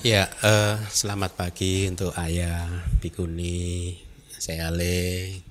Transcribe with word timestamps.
Ya, 0.00 0.32
uh, 0.40 0.80
selamat 0.88 1.36
pagi 1.36 1.84
untuk 1.84 2.16
ayah, 2.16 2.88
bikuni, 3.04 4.00
saya 4.32 4.72
Ale, 4.72 5.44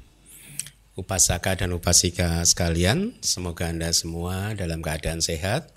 upasaka 0.98 1.54
dan 1.54 1.78
upasika 1.78 2.42
sekalian. 2.42 3.22
Semoga 3.22 3.70
Anda 3.70 3.94
semua 3.94 4.58
dalam 4.58 4.82
keadaan 4.82 5.22
sehat, 5.22 5.70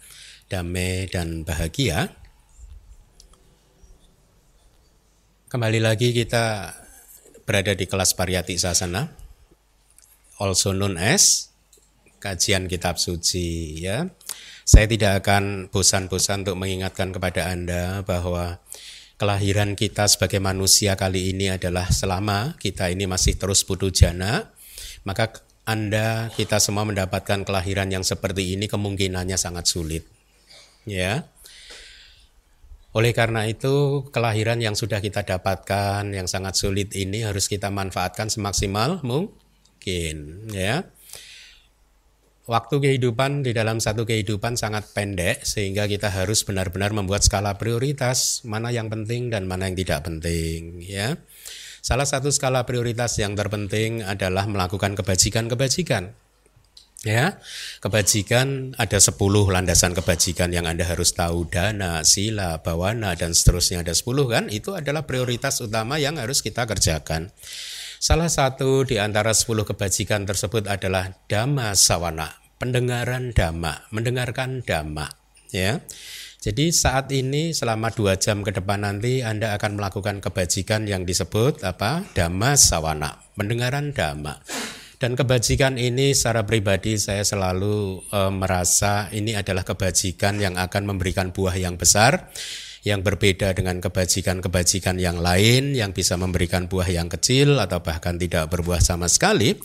damai 0.49 1.13
dan 1.13 1.45
bahagia. 1.45 2.17
Kembali 5.53 5.85
lagi 5.85 6.17
kita 6.17 6.73
berada 7.45 7.77
di 7.77 7.85
kelas 7.85 8.17
Pariyati 8.17 8.57
Sasana, 8.57 9.13
also 10.41 10.73
known 10.73 10.97
as 10.97 11.53
kajian 12.25 12.65
kitab 12.73 12.97
suci 12.97 13.85
ya. 13.85 14.09
Saya 14.65 14.89
tidak 14.89 15.21
akan 15.21 15.69
bosan-bosan 15.69 16.49
untuk 16.49 16.57
mengingatkan 16.57 17.13
kepada 17.13 17.53
Anda 17.53 18.01
bahwa 18.01 18.65
kelahiran 19.21 19.77
kita 19.77 20.09
sebagai 20.09 20.41
manusia 20.41 20.97
kali 20.97 21.37
ini 21.37 21.53
adalah 21.53 21.93
selama 21.93 22.57
kita 22.57 22.89
ini 22.89 23.05
masih 23.05 23.37
terus 23.37 23.61
putu 23.61 23.93
jana, 23.93 24.57
maka 25.05 25.37
Anda 25.69 26.33
kita 26.33 26.65
semua 26.65 26.89
mendapatkan 26.89 27.45
kelahiran 27.45 27.93
yang 27.93 28.09
seperti 28.09 28.57
ini 28.57 28.65
kemungkinannya 28.65 29.37
sangat 29.37 29.69
sulit. 29.69 30.09
Ya. 30.89 31.29
Oleh 32.97 33.13
karena 33.13 33.45
itu, 33.45 34.07
kelahiran 34.17 34.65
yang 34.65 34.73
sudah 34.73 35.05
kita 35.05 35.29
dapatkan 35.29 36.09
yang 36.09 36.25
sangat 36.25 36.57
sulit 36.57 36.95
ini 36.97 37.21
harus 37.27 37.53
kita 37.53 37.69
manfaatkan 37.69 38.33
semaksimal 38.33 39.05
mungkin, 39.05 40.49
ya. 40.55 40.89
Waktu 42.45 42.77
kehidupan 42.77 43.41
di 43.41 43.57
dalam 43.57 43.81
satu 43.81 44.05
kehidupan 44.05 44.61
sangat 44.61 44.93
pendek 44.93 45.49
sehingga 45.49 45.89
kita 45.89 46.13
harus 46.13 46.45
benar-benar 46.45 46.93
membuat 46.93 47.25
skala 47.25 47.57
prioritas 47.57 48.45
mana 48.45 48.69
yang 48.69 48.93
penting 48.93 49.33
dan 49.33 49.49
mana 49.49 49.73
yang 49.73 49.81
tidak 49.81 50.05
penting 50.05 50.85
ya. 50.85 51.17
Salah 51.81 52.05
satu 52.05 52.29
skala 52.29 52.69
prioritas 52.69 53.17
yang 53.17 53.33
terpenting 53.33 54.05
adalah 54.05 54.45
melakukan 54.45 54.93
kebajikan-kebajikan. 54.93 56.13
Ya, 57.05 57.37
kebajikan 57.85 58.73
ada 58.81 58.97
10 58.97 59.21
landasan 59.53 59.93
kebajikan 59.93 60.49
yang 60.49 60.65
Anda 60.65 60.89
harus 60.89 61.13
tahu 61.13 61.45
dana, 61.49 62.01
sila, 62.01 62.65
bawana 62.65 63.13
dan 63.13 63.37
seterusnya 63.37 63.85
ada 63.85 63.93
10 63.93 64.25
kan? 64.25 64.45
Itu 64.49 64.73
adalah 64.73 65.05
prioritas 65.05 65.61
utama 65.61 66.01
yang 66.01 66.17
harus 66.17 66.41
kita 66.41 66.65
kerjakan. 66.65 67.29
Salah 68.05 68.29
satu 68.29 68.85
di 68.85 69.01
antara 69.01 69.33
sepuluh 69.33 69.65
kebajikan 69.65 70.29
tersebut 70.29 70.69
adalah 70.69 71.17
dhamma 71.25 71.73
sawana, 71.73 72.37
pendengaran 72.61 73.33
dhamma, 73.33 73.89
mendengarkan 73.97 74.61
dhamma. 74.61 75.09
Ya, 75.49 75.81
jadi 76.45 76.69
saat 76.69 77.09
ini 77.17 77.57
selama 77.57 77.89
dua 77.97 78.21
jam 78.21 78.45
ke 78.45 78.53
depan 78.53 78.85
nanti 78.85 79.25
Anda 79.25 79.57
akan 79.57 79.81
melakukan 79.81 80.21
kebajikan 80.21 80.85
yang 80.85 81.09
disebut 81.09 81.65
apa? 81.65 82.05
Dhamma 82.13 82.61
sawana, 82.61 83.25
pendengaran 83.41 83.97
dhamma. 83.97 84.37
Dan 85.01 85.17
kebajikan 85.17 85.81
ini 85.81 86.13
secara 86.13 86.45
pribadi 86.45 87.01
saya 87.01 87.25
selalu 87.25 88.05
e, 88.13 88.21
merasa 88.29 89.09
ini 89.17 89.33
adalah 89.33 89.65
kebajikan 89.65 90.37
yang 90.45 90.61
akan 90.61 90.93
memberikan 90.93 91.33
buah 91.33 91.57
yang 91.57 91.81
besar 91.81 92.29
yang 92.85 93.01
berbeda 93.01 93.57
dengan 93.57 93.81
kebajikan-kebajikan 93.81 95.01
yang 95.01 95.17
lain 95.17 95.73
yang 95.73 95.97
bisa 95.97 96.21
memberikan 96.21 96.69
buah 96.69 96.85
yang 96.87 97.09
kecil 97.09 97.57
atau 97.57 97.81
bahkan 97.81 98.21
tidak 98.21 98.53
berbuah 98.53 98.85
sama 98.85 99.09
sekali. 99.09 99.57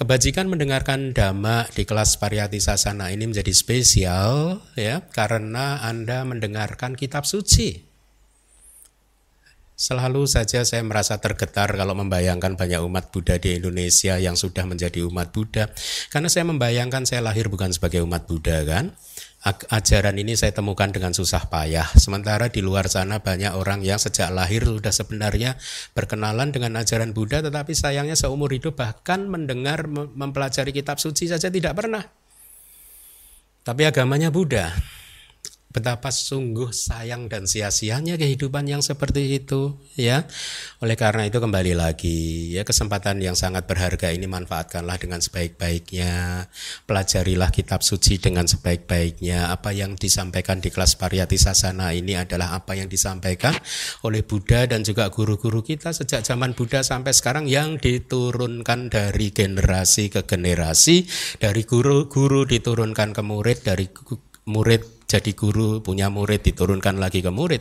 Kebajikan 0.00 0.48
mendengarkan 0.48 1.12
dhamma 1.12 1.68
di 1.68 1.84
kelas 1.84 2.16
Pariyati 2.16 2.58
Sasana 2.64 3.12
ini 3.12 3.28
menjadi 3.28 3.52
spesial 3.52 4.64
ya 4.72 5.04
karena 5.12 5.84
Anda 5.84 6.24
mendengarkan 6.24 6.96
kitab 6.96 7.28
suci. 7.28 7.92
Selalu 9.76 10.30
saja 10.30 10.62
saya 10.62 10.80
merasa 10.86 11.18
tergetar 11.18 11.74
kalau 11.74 11.92
membayangkan 11.98 12.54
banyak 12.54 12.80
umat 12.86 13.10
Buddha 13.10 13.36
di 13.36 13.58
Indonesia 13.58 14.14
yang 14.16 14.38
sudah 14.38 14.62
menjadi 14.62 15.02
umat 15.10 15.34
Buddha. 15.34 15.74
Karena 16.08 16.30
saya 16.30 16.46
membayangkan 16.46 17.02
saya 17.02 17.20
lahir 17.20 17.50
bukan 17.50 17.74
sebagai 17.74 18.00
umat 18.06 18.24
Buddha 18.30 18.62
kan 18.62 18.94
ajaran 19.42 20.14
ini 20.22 20.38
saya 20.38 20.54
temukan 20.54 20.86
dengan 20.94 21.10
susah 21.10 21.50
payah. 21.50 21.86
Sementara 21.98 22.46
di 22.46 22.62
luar 22.62 22.86
sana 22.86 23.18
banyak 23.18 23.58
orang 23.58 23.82
yang 23.82 23.98
sejak 23.98 24.30
lahir 24.30 24.62
sudah 24.62 24.94
sebenarnya 24.94 25.58
berkenalan 25.98 26.54
dengan 26.54 26.78
ajaran 26.78 27.10
Buddha 27.10 27.42
tetapi 27.42 27.74
sayangnya 27.74 28.14
seumur 28.14 28.54
hidup 28.54 28.78
bahkan 28.78 29.26
mendengar 29.26 29.90
mempelajari 29.90 30.70
kitab 30.70 31.02
suci 31.02 31.26
saja 31.26 31.50
tidak 31.50 31.74
pernah. 31.74 32.06
Tapi 33.62 33.82
agamanya 33.86 34.30
Buddha 34.30 34.74
betapa 35.72 36.12
sungguh 36.12 36.70
sayang 36.70 37.26
dan 37.32 37.48
sia-sianya 37.48 38.20
kehidupan 38.20 38.68
yang 38.68 38.84
seperti 38.84 39.40
itu 39.40 39.80
ya. 39.96 40.28
Oleh 40.84 40.94
karena 40.94 41.24
itu 41.24 41.40
kembali 41.40 41.72
lagi 41.72 42.52
ya 42.52 42.62
kesempatan 42.62 43.18
yang 43.24 43.32
sangat 43.32 43.64
berharga 43.64 44.12
ini 44.12 44.28
manfaatkanlah 44.28 45.00
dengan 45.00 45.24
sebaik-baiknya. 45.24 46.46
Pelajarilah 46.84 47.48
kitab 47.50 47.80
suci 47.80 48.20
dengan 48.20 48.44
sebaik-baiknya. 48.44 49.48
Apa 49.48 49.72
yang 49.72 49.96
disampaikan 49.96 50.60
di 50.60 50.68
kelas 50.68 51.00
Pariyati 51.00 51.40
Sasana 51.40 51.96
ini 51.96 52.14
adalah 52.14 52.52
apa 52.52 52.76
yang 52.76 52.86
disampaikan 52.92 53.56
oleh 54.04 54.20
Buddha 54.22 54.68
dan 54.68 54.84
juga 54.84 55.08
guru-guru 55.08 55.64
kita 55.64 55.96
sejak 55.96 56.20
zaman 56.20 56.52
Buddha 56.52 56.84
sampai 56.84 57.16
sekarang 57.16 57.48
yang 57.48 57.80
diturunkan 57.80 58.92
dari 58.92 59.32
generasi 59.32 60.12
ke 60.12 60.28
generasi 60.28 61.08
dari 61.40 61.64
guru-guru 61.64 62.44
diturunkan 62.44 63.16
ke 63.16 63.22
murid 63.24 63.58
dari 63.64 63.88
murid 64.46 65.01
jadi 65.12 65.36
guru, 65.36 65.84
punya 65.84 66.08
murid, 66.08 66.40
diturunkan 66.40 66.96
lagi 66.96 67.20
ke 67.20 67.28
murid. 67.28 67.60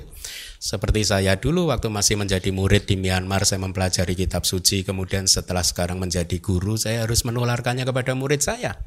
Seperti 0.56 1.04
saya 1.04 1.36
dulu 1.36 1.68
waktu 1.68 1.92
masih 1.92 2.16
menjadi 2.16 2.48
murid 2.56 2.88
di 2.88 2.96
Myanmar, 2.96 3.44
saya 3.44 3.60
mempelajari 3.60 4.16
kitab 4.16 4.48
suci, 4.48 4.88
kemudian 4.88 5.28
setelah 5.28 5.60
sekarang 5.60 6.00
menjadi 6.00 6.40
guru, 6.40 6.80
saya 6.80 7.04
harus 7.04 7.28
menularkannya 7.28 7.84
kepada 7.84 8.16
murid 8.16 8.40
saya. 8.40 8.80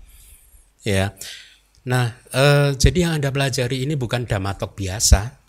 Ya. 0.80 1.12
Nah, 1.84 2.16
eh, 2.32 2.72
jadi 2.80 3.04
yang 3.04 3.12
Anda 3.20 3.28
pelajari 3.28 3.84
ini 3.84 4.00
bukan 4.00 4.24
damatok 4.24 4.72
biasa. 4.72 5.44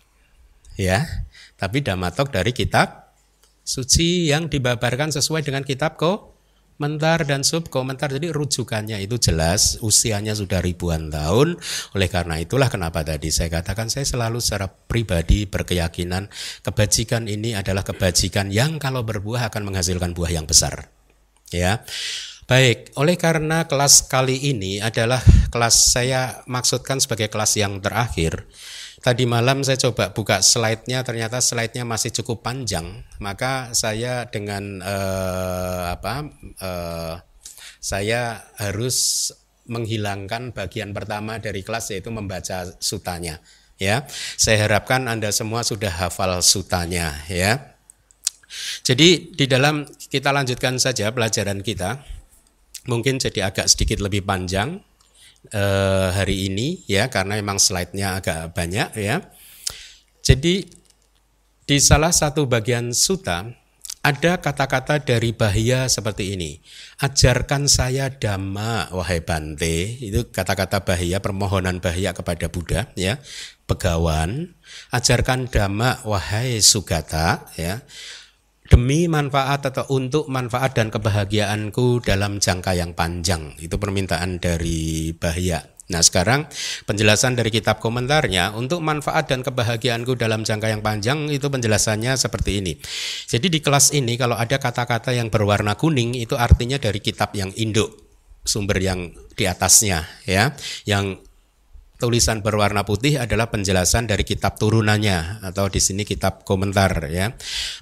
Ya, 0.76 1.24
tapi 1.56 1.80
damatok 1.80 2.28
dari 2.36 2.52
kitab 2.52 3.16
suci 3.64 4.28
yang 4.28 4.52
dibabarkan 4.52 5.08
sesuai 5.08 5.40
dengan 5.40 5.64
kitab 5.64 5.96
kok 5.96 6.35
Mentar 6.76 7.24
dan 7.24 7.40
sub 7.40 7.72
komentar 7.72 8.12
jadi 8.12 8.28
rujukannya 8.28 9.00
itu 9.00 9.16
jelas 9.16 9.80
usianya 9.80 10.36
sudah 10.36 10.60
ribuan 10.60 11.08
tahun. 11.08 11.56
Oleh 11.96 12.08
karena 12.12 12.36
itulah 12.36 12.68
kenapa 12.68 13.00
tadi 13.00 13.32
saya 13.32 13.48
katakan 13.48 13.88
saya 13.88 14.04
selalu 14.04 14.44
secara 14.44 14.68
pribadi 14.68 15.48
berkeyakinan 15.48 16.28
kebajikan 16.60 17.32
ini 17.32 17.56
adalah 17.56 17.80
kebajikan 17.80 18.52
yang 18.52 18.76
kalau 18.76 19.08
berbuah 19.08 19.48
akan 19.48 19.72
menghasilkan 19.72 20.12
buah 20.12 20.36
yang 20.36 20.44
besar. 20.44 20.92
Ya. 21.48 21.80
Baik, 22.46 22.94
oleh 22.94 23.18
karena 23.18 23.66
kelas 23.66 24.06
kali 24.06 24.54
ini 24.54 24.78
adalah 24.78 25.18
kelas 25.50 25.96
saya 25.96 26.46
maksudkan 26.46 27.02
sebagai 27.02 27.26
kelas 27.26 27.58
yang 27.58 27.82
terakhir. 27.82 28.46
Tadi 29.06 29.22
malam 29.22 29.62
saya 29.62 29.78
coba 29.78 30.10
buka 30.10 30.42
slide-nya, 30.42 31.06
ternyata 31.06 31.38
slide-nya 31.38 31.86
masih 31.86 32.10
cukup 32.10 32.42
panjang. 32.42 33.06
Maka 33.22 33.70
saya 33.70 34.26
dengan 34.26 34.82
uh, 34.82 35.94
apa? 35.94 36.26
Uh, 36.58 37.14
saya 37.78 38.42
harus 38.58 39.30
menghilangkan 39.70 40.50
bagian 40.50 40.90
pertama 40.90 41.38
dari 41.38 41.62
kelas 41.62 41.94
yaitu 41.94 42.10
membaca 42.10 42.66
sutanya. 42.82 43.38
Ya, 43.78 44.10
saya 44.34 44.66
harapkan 44.66 45.06
anda 45.06 45.30
semua 45.30 45.62
sudah 45.62 45.94
hafal 45.94 46.42
sutanya. 46.42 47.14
Ya, 47.30 47.78
jadi 48.82 49.22
di 49.22 49.46
dalam 49.46 49.86
kita 50.10 50.34
lanjutkan 50.34 50.82
saja 50.82 51.14
pelajaran 51.14 51.62
kita. 51.62 52.02
Mungkin 52.90 53.22
jadi 53.22 53.54
agak 53.54 53.70
sedikit 53.70 54.02
lebih 54.02 54.26
panjang 54.26 54.82
eh, 55.50 56.08
hari 56.12 56.50
ini 56.50 56.86
ya 56.90 57.10
karena 57.10 57.38
memang 57.38 57.58
slide-nya 57.58 58.18
agak 58.18 58.52
banyak 58.54 58.88
ya. 58.98 59.22
Jadi 60.22 60.66
di 61.66 61.76
salah 61.82 62.14
satu 62.14 62.46
bagian 62.46 62.94
suta 62.94 63.46
ada 64.06 64.38
kata-kata 64.38 65.02
dari 65.02 65.34
bahaya 65.34 65.90
seperti 65.90 66.38
ini. 66.38 66.62
Ajarkan 67.02 67.66
saya 67.66 68.06
dhamma 68.06 68.94
wahai 68.94 69.18
Bante. 69.18 69.98
Itu 69.98 70.30
kata-kata 70.30 70.86
bahaya 70.86 71.18
permohonan 71.18 71.82
bahaya 71.82 72.14
kepada 72.14 72.46
Buddha 72.46 72.86
ya. 72.94 73.18
Begawan, 73.66 74.54
ajarkan 74.94 75.50
dhamma 75.50 76.06
wahai 76.06 76.62
Sugata 76.62 77.50
ya 77.58 77.82
demi 78.66 79.06
manfaat 79.06 79.66
atau 79.70 79.86
untuk 79.94 80.26
manfaat 80.26 80.74
dan 80.76 80.90
kebahagiaanku 80.90 82.02
dalam 82.02 82.42
jangka 82.42 82.74
yang 82.74 82.92
panjang. 82.92 83.54
Itu 83.58 83.78
permintaan 83.78 84.42
dari 84.42 85.14
Bahya. 85.14 85.76
Nah 85.86 86.02
sekarang 86.02 86.50
penjelasan 86.82 87.38
dari 87.38 87.54
kitab 87.54 87.78
komentarnya 87.78 88.58
untuk 88.58 88.82
manfaat 88.82 89.30
dan 89.30 89.46
kebahagiaanku 89.46 90.18
dalam 90.18 90.42
jangka 90.42 90.66
yang 90.66 90.82
panjang 90.82 91.30
itu 91.30 91.46
penjelasannya 91.46 92.18
seperti 92.18 92.58
ini. 92.58 92.74
Jadi 93.30 93.46
di 93.46 93.62
kelas 93.62 93.94
ini 93.94 94.18
kalau 94.18 94.34
ada 94.34 94.58
kata-kata 94.58 95.14
yang 95.14 95.30
berwarna 95.30 95.78
kuning 95.78 96.18
itu 96.18 96.34
artinya 96.34 96.74
dari 96.82 96.98
kitab 96.98 97.30
yang 97.38 97.54
induk 97.54 98.06
sumber 98.46 98.78
yang 98.78 99.10
di 99.34 99.44
atasnya 99.44 100.06
ya 100.22 100.54
yang 100.86 101.18
tulisan 101.96 102.44
berwarna 102.44 102.84
putih 102.84 103.16
adalah 103.20 103.48
penjelasan 103.48 104.04
dari 104.04 104.22
kitab 104.22 104.60
turunannya 104.60 105.40
atau 105.44 105.68
di 105.72 105.80
sini 105.80 106.04
kitab 106.04 106.44
komentar 106.44 107.08
ya. 107.08 107.32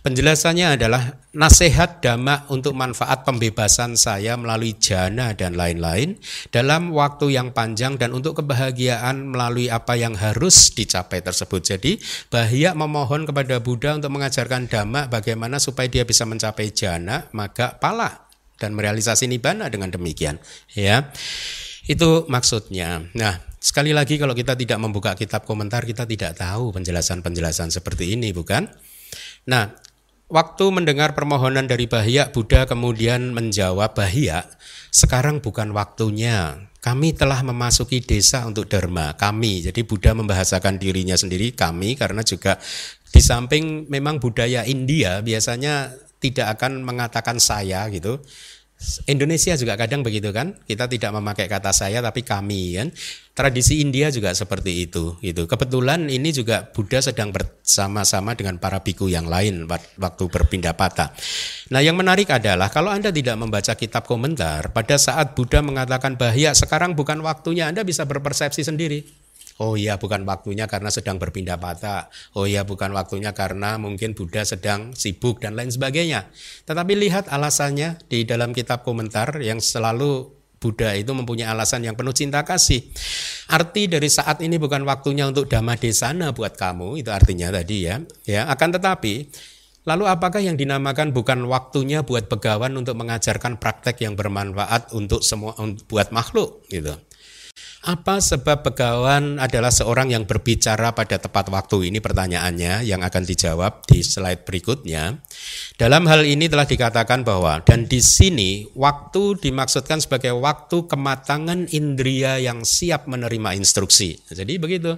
Penjelasannya 0.07 0.79
adalah 0.79 1.19
nasihat 1.35 1.99
dhamma 1.99 2.47
untuk 2.51 2.79
manfaat 2.79 3.27
pembebasan 3.27 3.99
saya 3.99 4.39
melalui 4.39 4.79
jana 4.79 5.35
dan 5.35 5.59
lain-lain 5.59 6.15
dalam 6.55 6.95
waktu 6.95 7.35
yang 7.35 7.51
panjang 7.51 7.99
dan 7.99 8.15
untuk 8.15 8.39
kebahagiaan 8.39 9.35
melalui 9.35 9.67
apa 9.67 9.99
yang 9.99 10.15
harus 10.15 10.71
dicapai 10.73 11.19
tersebut. 11.19 11.75
Jadi 11.75 11.99
Bahia 12.31 12.73
memohon 12.73 13.27
kepada 13.27 13.59
Buddha 13.59 13.99
untuk 13.99 14.15
mengajarkan 14.15 14.71
dhamma 14.71 15.11
bagaimana 15.11 15.59
supaya 15.59 15.91
dia 15.91 16.07
bisa 16.07 16.23
mencapai 16.23 16.71
jana, 16.71 17.27
maka 17.35 17.75
pala 17.83 18.25
dan 18.59 18.79
merealisasi 18.79 19.27
nibbana 19.27 19.67
dengan 19.67 19.91
demikian 19.91 20.39
ya. 20.73 21.11
Itu 21.85 22.25
maksudnya. 22.29 23.09
Nah, 23.13 23.55
Sekali 23.65 23.97
lagi 23.97 24.21
kalau 24.21 24.37
kita 24.37 24.53
tidak 24.61 24.77
membuka 24.77 25.17
kitab 25.17 25.49
komentar 25.49 25.89
kita 25.89 26.05
tidak 26.05 26.37
tahu 26.37 26.69
penjelasan-penjelasan 26.77 27.73
seperti 27.73 28.13
ini 28.13 28.29
bukan? 28.29 28.69
Nah, 29.49 29.73
waktu 30.29 30.69
mendengar 30.69 31.17
permohonan 31.17 31.65
dari 31.65 31.89
Bahia, 31.89 32.29
Buddha 32.29 32.69
kemudian 32.69 33.33
menjawab 33.33 33.97
Bahia, 33.97 34.45
sekarang 34.93 35.41
bukan 35.41 35.73
waktunya. 35.73 36.69
Kami 36.85 37.17
telah 37.17 37.41
memasuki 37.41 38.05
desa 38.05 38.45
untuk 38.45 38.69
dharma. 38.69 39.17
Kami, 39.17 39.73
jadi 39.73 39.81
Buddha 39.81 40.13
membahasakan 40.13 40.77
dirinya 40.77 41.17
sendiri 41.17 41.57
kami 41.57 41.97
karena 41.97 42.21
juga 42.21 42.61
di 43.09 43.25
samping 43.25 43.89
memang 43.89 44.21
budaya 44.21 44.69
India 44.69 45.25
biasanya 45.25 45.89
tidak 46.21 46.61
akan 46.61 46.85
mengatakan 46.85 47.41
saya 47.41 47.89
gitu 47.89 48.21
Indonesia 49.09 49.57
juga 49.57 49.81
kadang 49.81 50.05
begitu 50.05 50.29
kan? 50.35 50.61
Kita 50.69 50.85
tidak 50.91 51.15
memakai 51.17 51.49
kata 51.49 51.73
saya 51.73 52.05
tapi 52.05 52.21
kami 52.21 52.77
kan? 52.77 52.89
Tradisi 53.35 53.81
India 53.83 54.13
juga 54.13 54.31
seperti 54.37 54.87
itu 54.87 55.17
gitu. 55.25 55.49
Kebetulan 55.49 56.07
ini 56.07 56.31
juga 56.31 56.69
Buddha 56.69 57.01
sedang 57.03 57.33
bersama-sama 57.35 58.37
dengan 58.37 58.61
para 58.61 58.85
biku 58.85 59.09
yang 59.11 59.27
lain 59.27 59.67
waktu 59.99 60.25
berpindah 60.29 60.77
patah. 60.77 61.11
Nah 61.73 61.81
yang 61.81 61.97
menarik 61.97 62.31
adalah 62.31 62.69
kalau 62.69 62.93
anda 62.93 63.11
tidak 63.11 63.41
membaca 63.41 63.73
kitab 63.75 64.05
komentar 64.05 64.71
pada 64.71 65.01
saat 65.01 65.33
Buddha 65.33 65.65
mengatakan 65.65 66.21
bahaya 66.21 66.53
sekarang 66.53 66.93
bukan 66.93 67.25
waktunya 67.25 67.71
anda 67.71 67.83
bisa 67.83 68.05
berpersepsi 68.05 68.63
sendiri 68.63 69.24
Oh 69.63 69.79
iya 69.79 69.95
bukan 70.03 70.27
waktunya 70.27 70.67
karena 70.67 70.91
sedang 70.91 71.23
berpindah 71.23 71.55
patah. 71.59 72.11
Oh 72.35 72.43
iya 72.43 72.67
bukan 72.67 72.91
waktunya 72.91 73.31
karena 73.31 73.79
mungkin 73.79 74.19
Buddha 74.19 74.43
sedang 74.43 74.99
sibuk 74.99 75.39
dan 75.39 75.55
lain 75.55 75.71
sebagainya. 75.71 76.27
Tetapi 76.67 76.93
lihat 76.99 77.31
alasannya 77.31 78.03
di 78.11 78.27
dalam 78.27 78.51
kitab 78.51 78.83
komentar 78.83 79.39
yang 79.39 79.63
selalu 79.63 80.35
Buddha 80.59 80.97
itu 80.97 81.13
mempunyai 81.13 81.47
alasan 81.47 81.85
yang 81.85 81.95
penuh 81.95 82.17
cinta 82.17 82.43
kasih. 82.43 82.83
Arti 83.53 83.87
dari 83.87 84.09
saat 84.09 84.41
ini 84.41 84.57
bukan 84.57 84.83
waktunya 84.89 85.29
untuk 85.29 85.45
dhamma 85.45 85.77
desana 85.77 86.33
buat 86.33 86.57
kamu, 86.57 87.05
itu 87.05 87.13
artinya 87.13 87.53
tadi 87.53 87.85
ya. 87.85 88.01
Ya, 88.25 88.49
akan 88.49 88.81
tetapi 88.81 89.29
Lalu 89.85 90.09
apakah 90.09 90.41
yang 90.41 90.57
dinamakan 90.57 91.13
bukan 91.13 91.45
waktunya 91.45 92.01
buat 92.01 92.33
begawan 92.33 92.73
untuk 92.73 92.97
mengajarkan 92.97 93.61
praktek 93.61 94.01
yang 94.01 94.17
bermanfaat 94.17 94.97
untuk 94.97 95.21
semua 95.21 95.53
buat 95.85 96.09
makhluk 96.09 96.65
gitu. 96.73 96.97
Apa 97.85 98.17
sebab 98.17 98.65
begawan 98.65 99.37
adalah 99.37 99.69
seorang 99.69 100.09
yang 100.09 100.25
berbicara 100.25 100.97
pada 100.97 101.21
tepat 101.21 101.53
waktu? 101.53 101.93
Ini 101.93 102.01
pertanyaannya 102.01 102.81
yang 102.81 103.05
akan 103.05 103.23
dijawab 103.29 103.85
di 103.85 104.01
slide 104.01 104.49
berikutnya. 104.49 105.21
Dalam 105.77 106.09
hal 106.09 106.25
ini 106.25 106.49
telah 106.49 106.65
dikatakan 106.65 107.29
bahwa 107.29 107.61
dan 107.61 107.85
di 107.85 108.01
sini 108.01 108.65
waktu 108.73 109.37
dimaksudkan 109.37 110.01
sebagai 110.01 110.33
waktu 110.33 110.89
kematangan 110.89 111.69
indria 111.77 112.41
yang 112.41 112.65
siap 112.65 113.05
menerima 113.05 113.53
instruksi. 113.61 114.17
Jadi 114.33 114.57
begitu. 114.57 114.97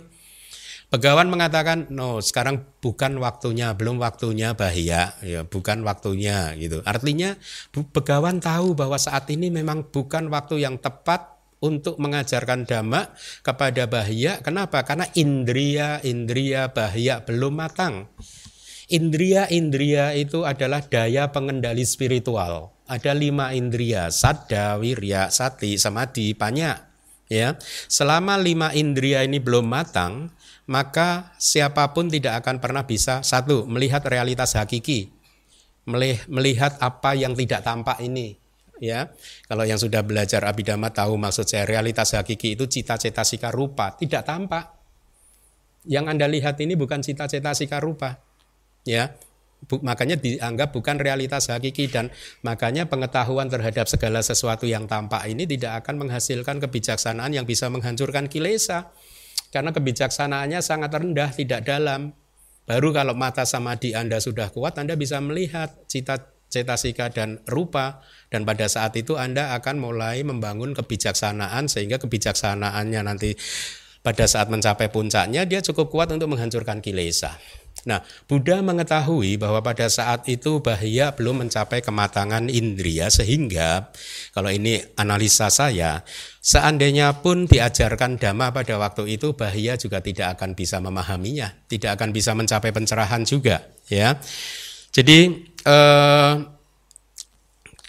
Begawan 0.86 1.26
mengatakan, 1.26 1.90
no, 1.90 2.22
sekarang 2.22 2.62
bukan 2.78 3.18
waktunya, 3.18 3.74
belum 3.74 3.98
waktunya 3.98 4.54
bahaya, 4.54 5.18
ya, 5.18 5.42
bukan 5.42 5.82
waktunya 5.82 6.54
gitu. 6.54 6.78
Artinya, 6.86 7.34
begawan 7.74 8.38
tahu 8.38 8.78
bahwa 8.78 8.94
saat 8.94 9.26
ini 9.34 9.50
memang 9.50 9.90
bukan 9.90 10.30
waktu 10.30 10.62
yang 10.62 10.78
tepat 10.78 11.35
untuk 11.60 11.96
mengajarkan 11.96 12.68
dhamma 12.68 13.16
kepada 13.40 13.88
bahaya. 13.88 14.40
Kenapa? 14.44 14.84
Karena 14.84 15.08
indria-indria 15.16 16.70
bahaya 16.72 17.24
belum 17.24 17.54
matang. 17.56 18.12
Indria-indria 18.86 20.14
itu 20.14 20.46
adalah 20.46 20.84
daya 20.84 21.34
pengendali 21.34 21.82
spiritual. 21.82 22.70
Ada 22.86 23.18
lima 23.18 23.50
indria, 23.50 24.14
sadda, 24.14 24.78
wirya, 24.78 25.26
sati, 25.34 25.74
samadhi, 25.74 26.38
banyak. 26.38 26.78
Ya, 27.26 27.58
selama 27.90 28.38
lima 28.38 28.70
indria 28.70 29.26
ini 29.26 29.42
belum 29.42 29.66
matang, 29.66 30.30
maka 30.70 31.34
siapa 31.42 31.90
pun 31.90 32.06
tidak 32.06 32.46
akan 32.46 32.62
pernah 32.62 32.86
bisa 32.86 33.26
satu 33.26 33.66
melihat 33.66 34.06
realitas 34.06 34.54
hakiki, 34.54 35.10
melihat 36.30 36.78
apa 36.78 37.18
yang 37.18 37.34
tidak 37.34 37.66
tampak 37.66 37.98
ini, 37.98 38.38
ya. 38.82 39.12
Kalau 39.46 39.64
yang 39.64 39.80
sudah 39.80 40.02
belajar 40.04 40.44
abidama 40.44 40.92
tahu 40.92 41.16
maksud 41.16 41.48
saya 41.48 41.64
realitas 41.64 42.12
hakiki 42.16 42.58
itu 42.58 42.68
cita-cita 42.68 43.22
sika 43.24 43.52
rupa, 43.52 43.96
tidak 43.96 44.26
tampak. 44.26 44.72
Yang 45.86 46.04
Anda 46.10 46.26
lihat 46.26 46.58
ini 46.58 46.74
bukan 46.74 47.00
cita-cita 47.00 47.54
sika 47.54 47.78
rupa. 47.78 48.18
Ya. 48.86 49.18
makanya 49.82 50.20
dianggap 50.20 50.76
bukan 50.76 51.00
realitas 51.00 51.48
hakiki 51.48 51.88
dan 51.88 52.12
makanya 52.44 52.86
pengetahuan 52.86 53.48
terhadap 53.48 53.88
segala 53.88 54.20
sesuatu 54.20 54.68
yang 54.68 54.84
tampak 54.84 55.24
ini 55.26 55.48
tidak 55.48 55.82
akan 55.82 56.06
menghasilkan 56.06 56.60
kebijaksanaan 56.60 57.32
yang 57.32 57.48
bisa 57.48 57.72
menghancurkan 57.72 58.28
kilesa. 58.28 58.92
Karena 59.50 59.72
kebijaksanaannya 59.72 60.60
sangat 60.60 60.92
rendah, 60.92 61.32
tidak 61.32 61.64
dalam. 61.64 62.12
Baru 62.66 62.92
kalau 62.92 63.16
mata 63.16 63.48
sama 63.48 63.78
di 63.78 63.96
Anda 63.96 64.20
sudah 64.20 64.52
kuat, 64.52 64.76
Anda 64.76 64.98
bisa 64.98 65.22
melihat 65.22 65.86
cita 65.88 66.35
cetasika 66.56 67.12
dan 67.12 67.44
rupa 67.44 68.00
dan 68.32 68.48
pada 68.48 68.64
saat 68.66 68.96
itu 68.96 69.20
Anda 69.20 69.52
akan 69.60 69.76
mulai 69.76 70.24
membangun 70.24 70.72
kebijaksanaan 70.72 71.68
sehingga 71.68 72.00
kebijaksanaannya 72.00 73.00
nanti 73.04 73.36
pada 74.00 74.24
saat 74.24 74.48
mencapai 74.48 74.88
puncaknya 74.88 75.44
dia 75.44 75.60
cukup 75.60 75.90
kuat 75.92 76.08
untuk 76.14 76.32
menghancurkan 76.32 76.80
kilesa. 76.80 77.36
Nah, 77.86 78.02
Buddha 78.26 78.64
mengetahui 78.64 79.38
bahwa 79.38 79.62
pada 79.62 79.86
saat 79.86 80.26
itu 80.26 80.58
bahaya 80.58 81.14
belum 81.14 81.46
mencapai 81.46 81.84
kematangan 81.84 82.50
indria 82.50 83.12
sehingga 83.12 83.92
kalau 84.34 84.50
ini 84.50 84.82
analisa 84.98 85.52
saya, 85.52 86.02
seandainya 86.42 87.22
pun 87.22 87.46
diajarkan 87.46 88.18
dhamma 88.18 88.50
pada 88.50 88.80
waktu 88.80 89.20
itu 89.20 89.36
bahaya 89.38 89.78
juga 89.78 90.02
tidak 90.02 90.34
akan 90.34 90.58
bisa 90.58 90.82
memahaminya, 90.82 91.52
tidak 91.70 92.00
akan 92.00 92.10
bisa 92.10 92.34
mencapai 92.34 92.74
pencerahan 92.74 93.22
juga, 93.22 93.70
ya. 93.86 94.18
Jadi 94.90 95.46
eh, 95.66 96.32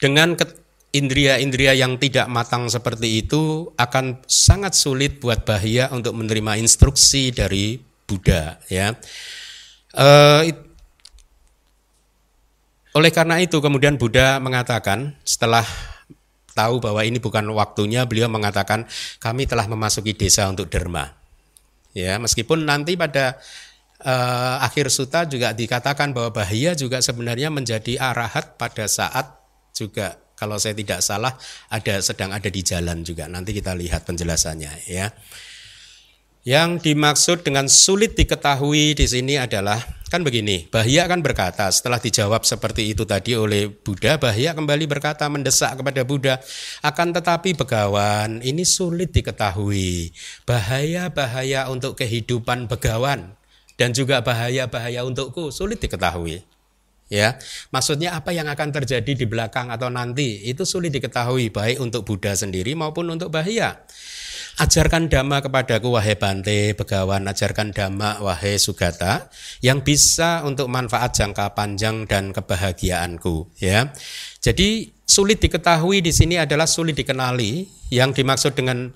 dengan 0.01 0.33
indria-indria 0.93 1.77
yang 1.77 2.01
tidak 2.01 2.25
matang 2.31 2.65
seperti 2.71 3.21
itu 3.21 3.69
akan 3.77 4.25
sangat 4.25 4.73
sulit 4.73 5.21
buat 5.21 5.45
bahaya 5.45 5.93
untuk 5.93 6.17
menerima 6.17 6.57
instruksi 6.57 7.29
dari 7.29 7.77
Buddha 8.07 8.57
ya. 8.71 8.97
Eh, 9.93 10.41
oleh 12.97 13.11
karena 13.13 13.37
itu 13.37 13.61
kemudian 13.61 13.99
Buddha 14.01 14.41
mengatakan 14.41 15.13
setelah 15.21 15.61
tahu 16.57 16.81
bahwa 16.81 17.05
ini 17.05 17.21
bukan 17.21 17.45
waktunya 17.53 18.01
beliau 18.09 18.25
mengatakan 18.25 18.89
kami 19.21 19.45
telah 19.45 19.69
memasuki 19.69 20.17
desa 20.17 20.49
untuk 20.49 20.65
derma. 20.65 21.13
Ya, 21.93 22.17
meskipun 22.17 22.65
nanti 22.65 22.97
pada 22.97 23.37
uh, 24.03 24.61
akhir 24.61 24.93
suta 24.93 25.25
juga 25.25 25.53
dikatakan 25.55 26.13
bahwa 26.13 26.35
bahaya 26.35 26.77
juga 26.77 27.01
sebenarnya 27.01 27.49
menjadi 27.49 27.97
arahat 27.97 28.59
pada 28.59 28.85
saat 28.85 29.37
juga 29.73 30.17
kalau 30.37 30.61
saya 30.61 30.77
tidak 30.77 31.01
salah 31.01 31.33
ada 31.73 31.97
sedang 32.01 32.29
ada 32.29 32.49
di 32.49 32.61
jalan 32.61 33.01
juga. 33.01 33.25
Nanti 33.25 33.57
kita 33.57 33.73
lihat 33.73 34.05
penjelasannya 34.05 34.73
ya. 34.85 35.09
Yang 36.47 36.87
dimaksud 36.87 37.43
dengan 37.43 37.67
sulit 37.67 38.15
diketahui 38.15 38.95
di 38.95 39.03
sini 39.03 39.35
adalah 39.35 39.83
kan 40.07 40.23
begini, 40.23 40.63
Bahia 40.71 41.03
kan 41.03 41.19
berkata 41.19 41.67
setelah 41.67 41.99
dijawab 41.99 42.47
seperti 42.47 42.95
itu 42.95 43.03
tadi 43.03 43.35
oleh 43.35 43.67
Buddha, 43.67 44.15
Bahia 44.15 44.55
kembali 44.55 44.87
berkata 44.87 45.27
mendesak 45.27 45.75
kepada 45.75 46.07
Buddha, 46.07 46.39
akan 46.79 47.11
tetapi 47.11 47.51
begawan 47.51 48.39
ini 48.39 48.63
sulit 48.63 49.11
diketahui. 49.11 50.15
Bahaya-bahaya 50.47 51.67
untuk 51.67 51.99
kehidupan 51.99 52.71
begawan 52.71 53.36
dan 53.77 53.93
juga 53.93 54.19
bahaya-bahaya 54.25 55.05
untukku 55.05 55.53
sulit 55.53 55.79
diketahui. 55.79 56.43
Ya, 57.07 57.39
maksudnya 57.71 58.19
apa 58.19 58.35
yang 58.35 58.51
akan 58.51 58.75
terjadi 58.75 59.15
di 59.15 59.23
belakang 59.23 59.71
atau 59.71 59.87
nanti 59.87 60.43
itu 60.43 60.67
sulit 60.67 60.91
diketahui 60.91 61.55
baik 61.55 61.79
untuk 61.79 62.03
Buddha 62.03 62.35
sendiri 62.35 62.75
maupun 62.75 63.07
untuk 63.07 63.31
bahaya. 63.31 63.79
Ajarkan 64.57 65.07
dhamma 65.07 65.39
kepadaku 65.39 65.93
wahai 65.93 66.19
Bante, 66.19 66.75
Begawan, 66.75 67.29
ajarkan 67.29 67.71
dhamma 67.71 68.19
wahai 68.19 68.59
Sugata 68.59 69.31
yang 69.63 69.85
bisa 69.85 70.43
untuk 70.43 70.67
manfaat 70.67 71.15
jangka 71.15 71.55
panjang 71.55 72.09
dan 72.09 72.35
kebahagiaanku, 72.35 73.55
ya. 73.61 73.93
Jadi 74.43 74.91
sulit 75.07 75.39
diketahui 75.39 76.03
di 76.03 76.11
sini 76.11 76.35
adalah 76.35 76.67
sulit 76.67 76.97
dikenali. 76.97 77.69
Yang 77.87 78.19
dimaksud 78.19 78.51
dengan 78.51 78.91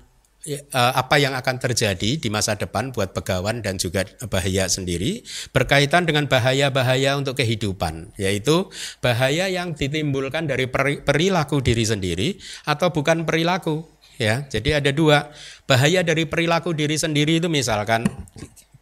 apa 0.74 1.22
yang 1.22 1.38
akan 1.38 1.62
terjadi 1.62 2.18
di 2.18 2.30
masa 2.34 2.58
depan 2.58 2.90
buat 2.90 3.14
pegawan 3.14 3.62
dan 3.62 3.78
juga 3.78 4.10
bahaya 4.26 4.66
sendiri 4.66 5.22
berkaitan 5.54 6.10
dengan 6.10 6.26
bahaya-bahaya 6.26 7.14
untuk 7.14 7.38
kehidupan 7.38 8.18
yaitu 8.18 8.66
bahaya 9.06 9.46
yang 9.54 9.78
ditimbulkan 9.78 10.50
dari 10.50 10.66
perilaku 11.06 11.62
diri 11.62 11.86
sendiri 11.86 12.42
atau 12.66 12.90
bukan 12.90 13.22
perilaku 13.22 13.86
ya. 14.18 14.50
Jadi 14.50 14.82
ada 14.82 14.90
dua 14.90 15.30
bahaya 15.70 16.02
dari 16.02 16.26
perilaku 16.26 16.74
diri 16.74 16.98
sendiri 16.98 17.38
itu 17.38 17.46
misalkan 17.46 18.10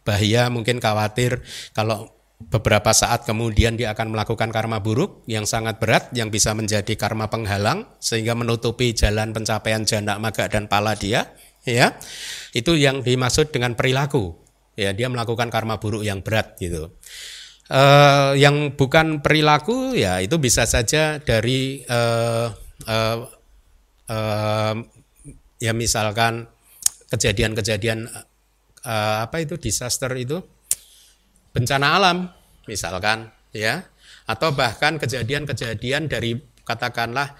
bahaya 0.00 0.48
mungkin 0.48 0.80
khawatir 0.80 1.44
kalau 1.76 2.08
beberapa 2.40 2.88
saat 2.96 3.28
kemudian 3.28 3.76
dia 3.76 3.92
akan 3.92 4.16
melakukan 4.16 4.48
karma 4.48 4.80
buruk 4.80 5.28
yang 5.28 5.44
sangat 5.44 5.76
berat 5.76 6.08
yang 6.16 6.32
bisa 6.32 6.56
menjadi 6.56 6.96
karma 6.96 7.28
penghalang 7.28 7.84
sehingga 8.00 8.32
menutupi 8.32 8.96
jalan 8.96 9.36
pencapaian 9.36 9.84
jana 9.84 10.16
maga 10.16 10.48
dan 10.48 10.64
pala 10.64 10.96
dia 10.96 11.28
ya. 11.64 11.96
Itu 12.56 12.74
yang 12.76 13.04
dimaksud 13.04 13.52
dengan 13.54 13.76
perilaku. 13.76 14.36
Ya 14.78 14.94
dia 14.96 15.10
melakukan 15.10 15.52
karma 15.52 15.76
buruk 15.76 16.06
yang 16.06 16.24
berat 16.24 16.56
gitu. 16.56 16.94
Uh, 17.70 18.34
yang 18.34 18.74
bukan 18.74 19.22
perilaku 19.22 19.94
ya 19.94 20.18
itu 20.18 20.42
bisa 20.42 20.66
saja 20.66 21.22
dari 21.22 21.86
uh, 21.86 22.50
uh, 22.90 23.18
uh, 24.10 24.74
ya 25.62 25.70
misalkan 25.70 26.50
kejadian-kejadian 27.06 28.10
uh, 28.86 29.18
apa 29.28 29.36
itu 29.42 29.60
disaster 29.60 30.10
itu. 30.16 30.40
Bencana 31.50 31.98
alam 31.98 32.30
misalkan 32.66 33.30
ya. 33.54 33.84
Atau 34.30 34.54
bahkan 34.54 34.94
kejadian-kejadian 34.94 36.06
dari 36.06 36.38
katakanlah 36.62 37.34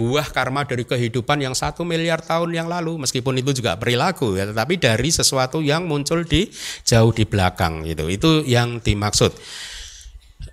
buah 0.00 0.32
karma 0.32 0.64
dari 0.64 0.88
kehidupan 0.88 1.44
yang 1.44 1.52
satu 1.52 1.84
miliar 1.84 2.24
tahun 2.24 2.56
yang 2.56 2.72
lalu 2.72 3.04
meskipun 3.04 3.36
itu 3.36 3.60
juga 3.60 3.76
perilaku 3.76 4.32
ya 4.32 4.48
tetapi 4.48 4.80
dari 4.80 5.12
sesuatu 5.12 5.60
yang 5.60 5.84
muncul 5.84 6.24
di 6.24 6.48
jauh 6.88 7.12
di 7.12 7.28
belakang 7.28 7.84
gitu. 7.84 8.08
Itu 8.08 8.40
yang 8.48 8.80
dimaksud. 8.80 9.36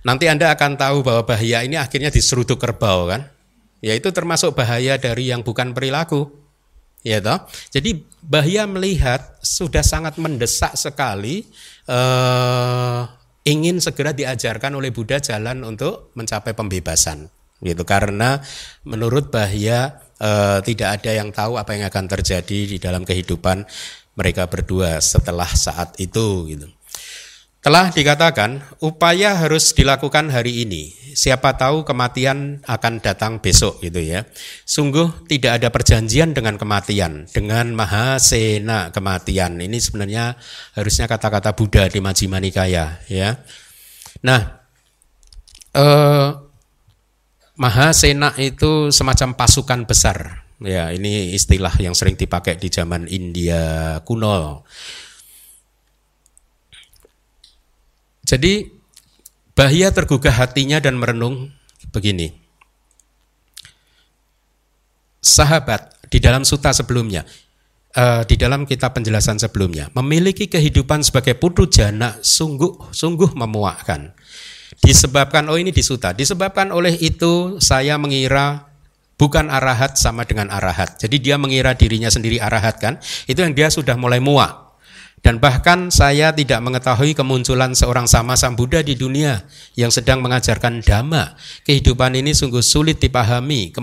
Nanti 0.03 0.27
anda 0.27 0.51
akan 0.51 0.75
tahu 0.75 0.99
bahwa 0.99 1.23
bahaya 1.23 1.63
ini 1.63 1.79
akhirnya 1.79 2.11
diseruduk 2.11 2.59
kerbau 2.59 3.07
kan? 3.07 3.31
Ya 3.79 3.95
itu 3.95 4.11
termasuk 4.11 4.51
bahaya 4.51 4.99
dari 4.99 5.31
yang 5.31 5.47
bukan 5.47 5.71
perilaku. 5.71 6.27
Ya 7.07 7.23
toh? 7.23 7.47
Jadi 7.71 8.03
bahaya 8.19 8.67
melihat 8.67 9.39
sudah 9.39 9.79
sangat 9.79 10.19
mendesak 10.19 10.75
sekali 10.75 11.47
eh, 11.87 13.01
ingin 13.47 13.79
segera 13.79 14.11
diajarkan 14.11 14.75
oleh 14.75 14.91
Buddha 14.91 15.23
jalan 15.23 15.63
untuk 15.63 16.11
mencapai 16.19 16.51
pembebasan 16.51 17.31
gitu 17.61 17.83
karena 17.83 18.41
menurut 18.85 19.33
Bahya 19.33 19.97
e, 20.21 20.61
tidak 20.61 21.01
ada 21.01 21.11
yang 21.13 21.29
tahu 21.33 21.57
apa 21.57 21.73
yang 21.73 21.89
akan 21.89 22.05
terjadi 22.05 22.59
di 22.69 22.77
dalam 22.77 23.01
kehidupan 23.01 23.65
mereka 24.17 24.49
berdua 24.49 24.97
setelah 25.01 25.47
saat 25.49 25.97
itu 26.01 26.49
gitu. 26.49 26.67
Telah 27.67 27.91
dikatakan 27.91 28.63
upaya 28.79 29.35
harus 29.35 29.75
dilakukan 29.75 30.31
hari 30.31 30.63
ini. 30.63 30.93
Siapa 31.17 31.57
tahu 31.59 31.83
kematian 31.83 32.63
akan 32.63 33.03
datang 33.03 33.43
besok 33.43 33.83
gitu 33.83 33.99
ya. 33.99 34.23
Sungguh 34.63 35.27
tidak 35.27 35.59
ada 35.59 35.67
perjanjian 35.73 36.31
dengan 36.31 36.55
kematian, 36.55 37.27
dengan 37.27 37.75
mahasena 37.75 38.93
kematian. 38.95 39.59
Ini 39.59 39.77
sebenarnya 39.83 40.39
harusnya 40.79 41.11
kata-kata 41.11 41.57
Buddha 41.57 41.91
di 41.91 41.99
Majjhima 41.99 42.39
Nikaya 42.39 43.03
ya. 43.11 43.35
Nah, 44.23 44.63
eh, 45.75 46.29
Mahasena 47.57 48.37
itu 48.37 48.93
semacam 48.93 49.33
pasukan 49.33 49.89
besar. 49.89 50.45
Ya, 50.61 50.93
ini 50.93 51.33
istilah 51.33 51.73
yang 51.81 51.97
sering 51.97 52.17
dipakai 52.17 52.57
di 52.57 52.69
zaman 52.69 53.09
India 53.09 53.97
kuno. 54.05 54.65
Jadi 58.27 58.77
Bahia 59.57 59.89
tergugah 59.89 60.37
hatinya 60.37 60.77
dan 60.77 61.01
merenung 61.01 61.49
begini. 61.89 62.29
Sahabat 65.17 65.97
di 66.13 66.21
dalam 66.21 66.45
suta 66.45 66.69
sebelumnya, 66.77 67.25
uh, 67.97 68.21
di 68.21 68.37
dalam 68.37 68.69
kitab 68.69 68.93
penjelasan 68.93 69.41
sebelumnya, 69.41 69.89
memiliki 69.97 70.45
kehidupan 70.45 71.01
sebagai 71.01 71.33
putu 71.41 71.65
jana 71.65 72.21
sungguh 72.21 72.93
sungguh 72.93 73.33
memuakkan. 73.33 74.13
Disebabkan, 74.83 75.49
oh 75.49 75.57
ini 75.57 75.73
disuta, 75.73 76.13
disebabkan 76.13 76.69
oleh 76.69 76.93
itu 76.99 77.57
saya 77.63 77.97
mengira 77.97 78.67
bukan 79.17 79.49
arahat 79.49 79.97
sama 79.97 80.23
dengan 80.23 80.53
arahat. 80.53 81.01
Jadi 81.01 81.17
dia 81.17 81.35
mengira 81.35 81.73
dirinya 81.73 82.07
sendiri 82.07 82.37
arahat 82.37 82.77
kan, 82.77 83.01
itu 83.25 83.41
yang 83.41 83.57
dia 83.57 83.67
sudah 83.73 83.97
mulai 83.97 84.21
muak. 84.21 84.66
Dan 85.17 85.41
bahkan 85.41 85.89
saya 85.89 86.29
tidak 86.31 86.61
mengetahui 86.61 87.17
kemunculan 87.17 87.73
seorang 87.73 88.05
sama 88.05 88.37
Sang 88.37 88.53
Buddha 88.53 88.85
di 88.85 88.93
dunia 88.93 89.43
yang 89.73 89.89
sedang 89.89 90.21
mengajarkan 90.23 90.79
dhamma. 90.85 91.33
Kehidupan 91.65 92.15
ini 92.15 92.37
sungguh 92.37 92.61
sulit 92.61 93.01
dipahami, 93.01 93.73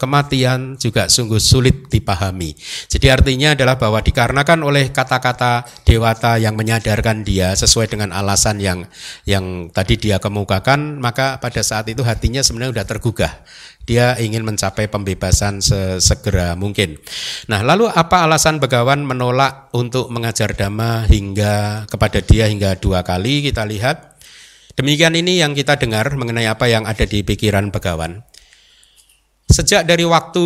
kematian 0.00 0.80
juga 0.80 1.06
sungguh 1.12 1.38
sulit 1.38 1.92
dipahami. 1.92 2.56
Jadi 2.88 3.06
artinya 3.12 3.54
adalah 3.54 3.76
bahwa 3.76 4.00
dikarenakan 4.00 4.64
oleh 4.64 4.90
kata-kata 4.90 5.68
dewata 5.84 6.40
yang 6.40 6.56
menyadarkan 6.56 7.22
dia 7.22 7.52
sesuai 7.52 7.92
dengan 7.92 8.10
alasan 8.10 8.58
yang 8.58 8.88
yang 9.28 9.70
tadi 9.70 10.00
dia 10.00 10.18
kemukakan, 10.18 10.98
maka 10.98 11.36
pada 11.38 11.60
saat 11.60 11.86
itu 11.92 12.00
hatinya 12.02 12.40
sebenarnya 12.40 12.80
sudah 12.80 12.86
tergugah 12.88 13.32
dia 13.82 14.14
ingin 14.18 14.46
mencapai 14.46 14.86
pembebasan 14.86 15.58
sesegera 15.58 16.54
mungkin. 16.54 16.98
Nah, 17.50 17.66
lalu 17.66 17.90
apa 17.90 18.26
alasan 18.26 18.62
Begawan 18.62 19.02
menolak 19.02 19.74
untuk 19.74 20.10
mengajar 20.14 20.54
dhamma 20.54 21.06
hingga 21.10 21.86
kepada 21.90 22.22
dia 22.22 22.46
hingga 22.46 22.78
dua 22.78 23.02
kali? 23.02 23.42
Kita 23.42 23.66
lihat. 23.66 24.14
Demikian 24.72 25.12
ini 25.18 25.42
yang 25.42 25.52
kita 25.52 25.76
dengar 25.76 26.16
mengenai 26.16 26.48
apa 26.48 26.64
yang 26.70 26.88
ada 26.88 27.04
di 27.04 27.20
pikiran 27.20 27.68
Begawan. 27.68 28.24
Sejak 29.52 29.84
dari 29.84 30.08
waktu 30.08 30.44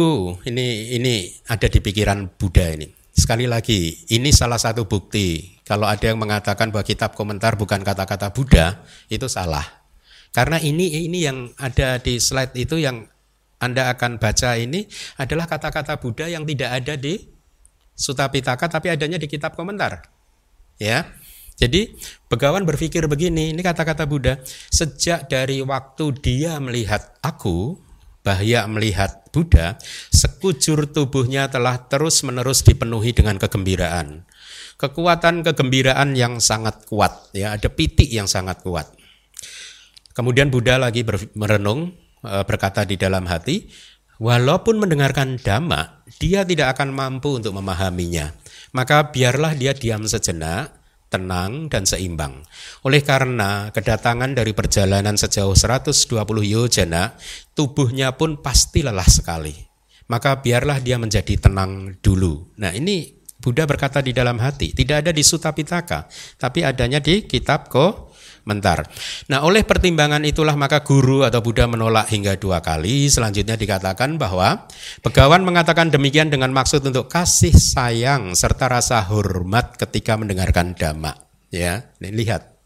ini 0.50 0.98
ini 0.98 1.30
ada 1.46 1.70
di 1.70 1.78
pikiran 1.78 2.26
Buddha 2.34 2.74
ini. 2.74 2.90
Sekali 3.16 3.48
lagi, 3.48 4.04
ini 4.12 4.28
salah 4.28 4.60
satu 4.60 4.84
bukti 4.84 5.56
kalau 5.64 5.88
ada 5.88 6.10
yang 6.10 6.20
mengatakan 6.20 6.68
bahwa 6.68 6.84
kitab 6.84 7.14
komentar 7.18 7.58
bukan 7.58 7.80
kata-kata 7.80 8.30
Buddha, 8.30 8.82
itu 9.08 9.26
salah. 9.26 9.64
Karena 10.30 10.60
ini 10.60 11.06
ini 11.06 11.24
yang 11.24 11.48
ada 11.56 11.96
di 11.96 12.20
slide 12.20 12.52
itu 12.54 12.76
yang 12.76 13.08
anda 13.56 13.88
akan 13.92 14.20
baca 14.20 14.56
ini 14.60 14.84
adalah 15.16 15.48
kata-kata 15.48 15.96
Buddha 15.96 16.28
yang 16.28 16.44
tidak 16.44 16.70
ada 16.82 16.94
di 17.00 17.16
Sutta 17.96 18.28
Pitaka 18.28 18.68
tapi 18.68 18.92
adanya 18.92 19.16
di 19.16 19.24
kitab 19.24 19.56
komentar. 19.56 20.04
Ya. 20.76 21.08
Jadi 21.56 21.96
Begawan 22.28 22.66
berpikir 22.66 23.06
begini, 23.06 23.54
ini 23.54 23.62
kata-kata 23.62 24.02
Buddha, 24.04 24.42
sejak 24.68 25.30
dari 25.30 25.62
waktu 25.62 26.10
dia 26.18 26.58
melihat 26.58 27.16
aku, 27.22 27.78
bahaya 28.26 28.66
melihat 28.66 29.30
Buddha, 29.30 29.78
sekujur 30.10 30.90
tubuhnya 30.90 31.46
telah 31.46 31.86
terus-menerus 31.86 32.66
dipenuhi 32.66 33.14
dengan 33.14 33.38
kegembiraan. 33.38 34.26
Kekuatan 34.76 35.46
kegembiraan 35.46 36.18
yang 36.18 36.42
sangat 36.42 36.82
kuat, 36.90 37.30
ya, 37.30 37.54
ada 37.54 37.70
pitik 37.70 38.10
yang 38.10 38.26
sangat 38.26 38.60
kuat. 38.66 38.90
Kemudian 40.12 40.50
Buddha 40.50 40.82
lagi 40.82 41.06
merenung, 41.38 41.94
berkata 42.44 42.82
di 42.82 42.98
dalam 42.98 43.24
hati, 43.30 43.70
walaupun 44.18 44.82
mendengarkan 44.82 45.38
dhamma, 45.38 46.04
dia 46.18 46.42
tidak 46.42 46.76
akan 46.78 46.92
mampu 46.92 47.36
untuk 47.36 47.54
memahaminya. 47.56 48.34
Maka 48.74 49.08
biarlah 49.14 49.56
dia 49.56 49.72
diam 49.72 50.04
sejenak, 50.04 50.76
tenang 51.06 51.70
dan 51.70 51.86
seimbang. 51.86 52.42
Oleh 52.82 53.00
karena 53.00 53.70
kedatangan 53.70 54.34
dari 54.34 54.52
perjalanan 54.52 55.14
sejauh 55.14 55.54
120 55.54 56.12
yojana, 56.44 57.14
tubuhnya 57.54 58.14
pun 58.18 58.42
pasti 58.42 58.82
lelah 58.82 59.06
sekali. 59.06 59.54
Maka 60.06 60.38
biarlah 60.38 60.78
dia 60.78 60.98
menjadi 61.02 61.34
tenang 61.38 61.98
dulu. 61.98 62.54
Nah, 62.62 62.70
ini 62.70 63.16
Buddha 63.36 63.66
berkata 63.68 64.02
di 64.02 64.10
dalam 64.10 64.42
hati, 64.42 64.74
tidak 64.74 65.06
ada 65.06 65.10
di 65.14 65.22
Sutta 65.22 65.54
Pitaka, 65.54 66.10
tapi 66.40 66.66
adanya 66.66 66.98
di 66.98 67.26
kitab 67.26 67.70
Ko 67.70 68.05
mentar. 68.46 68.86
Nah, 69.26 69.42
oleh 69.42 69.66
pertimbangan 69.66 70.22
itulah 70.22 70.54
maka 70.54 70.86
guru 70.86 71.26
atau 71.26 71.42
Buddha 71.42 71.66
menolak 71.66 72.08
hingga 72.14 72.38
dua 72.38 72.62
kali. 72.62 73.10
Selanjutnya 73.10 73.58
dikatakan 73.58 74.16
bahwa 74.16 74.70
Begawan 75.02 75.42
mengatakan 75.42 75.90
demikian 75.90 76.30
dengan 76.30 76.54
maksud 76.54 76.86
untuk 76.86 77.10
kasih 77.10 77.52
sayang 77.52 78.32
serta 78.38 78.70
rasa 78.70 79.02
hormat 79.02 79.74
ketika 79.74 80.14
mendengarkan 80.14 80.78
dhamma. 80.78 81.18
Ya, 81.50 81.90
ini 81.98 82.14
lihat 82.24 82.56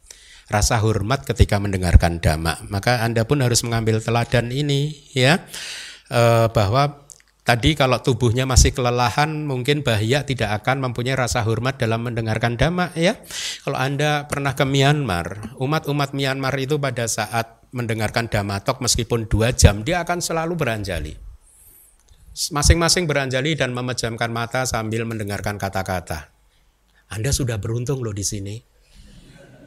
rasa 0.52 0.76
hormat 0.82 1.25
ketika 1.25 1.56
mendengarkan 1.56 2.20
dhamma. 2.20 2.60
Maka 2.68 3.00
Anda 3.00 3.25
pun 3.25 3.40
harus 3.40 3.64
mengambil 3.64 4.04
teladan 4.04 4.52
ini 4.52 4.92
ya 5.16 5.40
eh, 6.12 6.46
bahwa 6.52 7.08
Tadi 7.50 7.75
kalau 7.75 7.99
tubuhnya 7.99 8.47
masih 8.47 8.71
kelelahan 8.71 9.42
mungkin 9.42 9.83
bahaya 9.83 10.23
tidak 10.23 10.62
akan 10.62 10.87
mempunyai 10.87 11.19
rasa 11.19 11.42
hormat 11.42 11.83
dalam 11.83 12.07
mendengarkan 12.07 12.54
dhamma 12.54 12.95
ya. 12.95 13.19
Kalau 13.66 13.75
Anda 13.75 14.30
pernah 14.30 14.54
ke 14.54 14.62
Myanmar, 14.62 15.59
umat-umat 15.59 16.14
Myanmar 16.14 16.54
itu 16.62 16.78
pada 16.78 17.11
saat 17.11 17.59
mendengarkan 17.75 18.30
dhamma 18.30 18.62
tok 18.62 18.78
meskipun 18.87 19.26
dua 19.26 19.50
jam 19.50 19.83
dia 19.83 19.99
akan 20.07 20.23
selalu 20.23 20.54
beranjali. 20.54 21.19
masing-masing 22.54 23.11
beranjali 23.11 23.59
dan 23.59 23.75
memejamkan 23.75 24.30
mata 24.30 24.62
sambil 24.62 25.02
mendengarkan 25.02 25.59
kata-kata. 25.59 26.30
Anda 27.11 27.35
sudah 27.35 27.59
beruntung 27.59 27.99
loh 28.07 28.14
di 28.14 28.23
sini. 28.23 28.70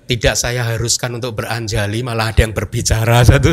Tidak 0.03 0.35
saya 0.35 0.67
haruskan 0.75 1.17
untuk 1.17 1.39
beranjali, 1.39 2.03
malah 2.03 2.35
ada 2.35 2.43
yang 2.43 2.51
berbicara 2.51 3.23
satu. 3.29 3.51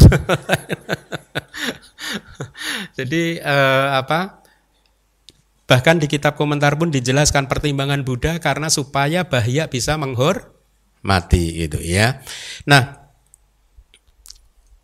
Jadi 2.99 3.39
eh, 3.39 3.89
apa? 3.95 4.43
Bahkan 5.71 6.03
di 6.03 6.11
kitab 6.11 6.35
komentar 6.35 6.75
pun 6.75 6.91
dijelaskan 6.91 7.47
pertimbangan 7.47 8.03
Buddha 8.03 8.43
karena 8.43 8.67
supaya 8.67 9.31
bahaya 9.31 9.71
bisa 9.71 9.95
menghormati 9.95 11.63
gitu 11.63 11.79
ya. 11.79 12.27
Nah, 12.67 13.01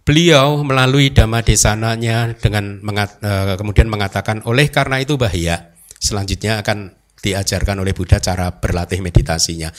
Beliau 0.07 0.63
melalui 0.63 1.11
dhamma 1.11 1.43
desananya 1.43 2.31
dengan 2.39 2.79
mengat, 2.79 3.19
uh, 3.27 3.59
kemudian 3.59 3.91
mengatakan 3.91 4.39
oleh 4.47 4.71
karena 4.71 5.03
itu 5.03 5.19
bahaya. 5.19 5.75
Selanjutnya 5.99 6.63
akan 6.63 6.95
diajarkan 7.21 7.81
oleh 7.81 7.97
Buddha 7.97 8.21
cara 8.21 8.53
berlatih 8.53 9.01
meditasinya. 9.01 9.73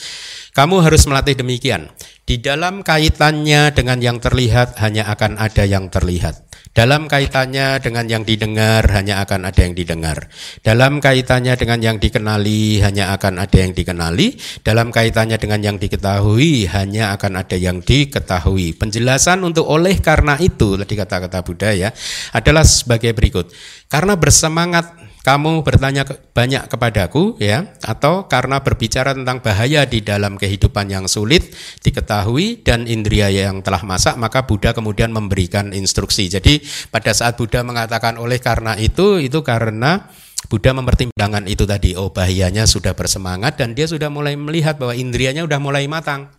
Kamu 0.52 0.82
harus 0.82 1.06
melatih 1.06 1.38
demikian. 1.38 1.88
Di 2.28 2.36
dalam 2.44 2.84
kaitannya 2.84 3.72
dengan 3.72 4.04
yang 4.04 4.20
terlihat 4.20 4.76
hanya 4.84 5.08
akan 5.16 5.40
ada 5.40 5.64
yang 5.64 5.88
terlihat. 5.88 6.44
Dalam 6.76 7.08
kaitannya 7.08 7.80
dengan 7.80 8.04
yang 8.04 8.28
didengar 8.28 8.84
hanya 8.92 9.24
akan 9.24 9.48
ada 9.48 9.64
yang 9.64 9.72
didengar. 9.72 10.28
Dalam 10.60 11.00
kaitannya 11.00 11.56
dengan 11.56 11.80
yang 11.80 11.96
dikenali 11.96 12.84
hanya 12.84 13.16
akan 13.16 13.40
ada 13.40 13.56
yang 13.56 13.72
dikenali. 13.72 14.36
Dalam 14.60 14.92
kaitannya 14.92 15.40
dengan 15.40 15.64
yang 15.64 15.80
diketahui 15.80 16.68
hanya 16.68 17.16
akan 17.16 17.32
ada 17.40 17.56
yang 17.56 17.80
diketahui. 17.80 18.76
Penjelasan 18.76 19.40
untuk 19.48 19.64
oleh 19.64 19.96
karena 19.96 20.36
itu 20.36 20.76
tadi 20.76 21.00
kata-kata 21.00 21.40
Buddha 21.40 21.72
ya 21.72 21.96
adalah 22.36 22.68
sebagai 22.68 23.16
berikut. 23.16 23.48
Karena 23.88 24.20
bersemangat 24.20 25.08
kamu 25.28 25.60
bertanya 25.60 26.08
banyak 26.08 26.72
kepadaku 26.72 27.36
ya 27.36 27.76
atau 27.84 28.24
karena 28.32 28.64
berbicara 28.64 29.12
tentang 29.12 29.44
bahaya 29.44 29.84
di 29.84 30.00
dalam 30.00 30.40
kehidupan 30.40 30.88
yang 30.88 31.04
sulit 31.04 31.52
diketahui 31.84 32.17
dan 32.64 32.88
indria 32.88 33.28
yang 33.28 33.60
telah 33.60 33.84
masak 33.84 34.16
maka 34.16 34.48
Buddha 34.48 34.72
kemudian 34.72 35.12
memberikan 35.12 35.70
instruksi. 35.76 36.30
Jadi 36.32 36.62
pada 36.88 37.12
saat 37.12 37.36
Buddha 37.36 37.60
mengatakan 37.60 38.16
oleh 38.16 38.40
karena 38.40 38.74
itu 38.80 39.20
itu 39.20 39.44
karena 39.44 40.08
Buddha 40.46 40.70
mempertimbangkan 40.70 41.50
itu 41.50 41.66
tadi 41.66 41.98
oh 41.98 42.14
bahayanya 42.14 42.64
sudah 42.64 42.94
bersemangat 42.94 43.58
dan 43.58 43.74
dia 43.74 43.90
sudah 43.90 44.06
mulai 44.08 44.38
melihat 44.38 44.78
bahwa 44.78 44.94
indrianya 44.94 45.42
sudah 45.44 45.60
mulai 45.60 45.84
matang. 45.90 46.30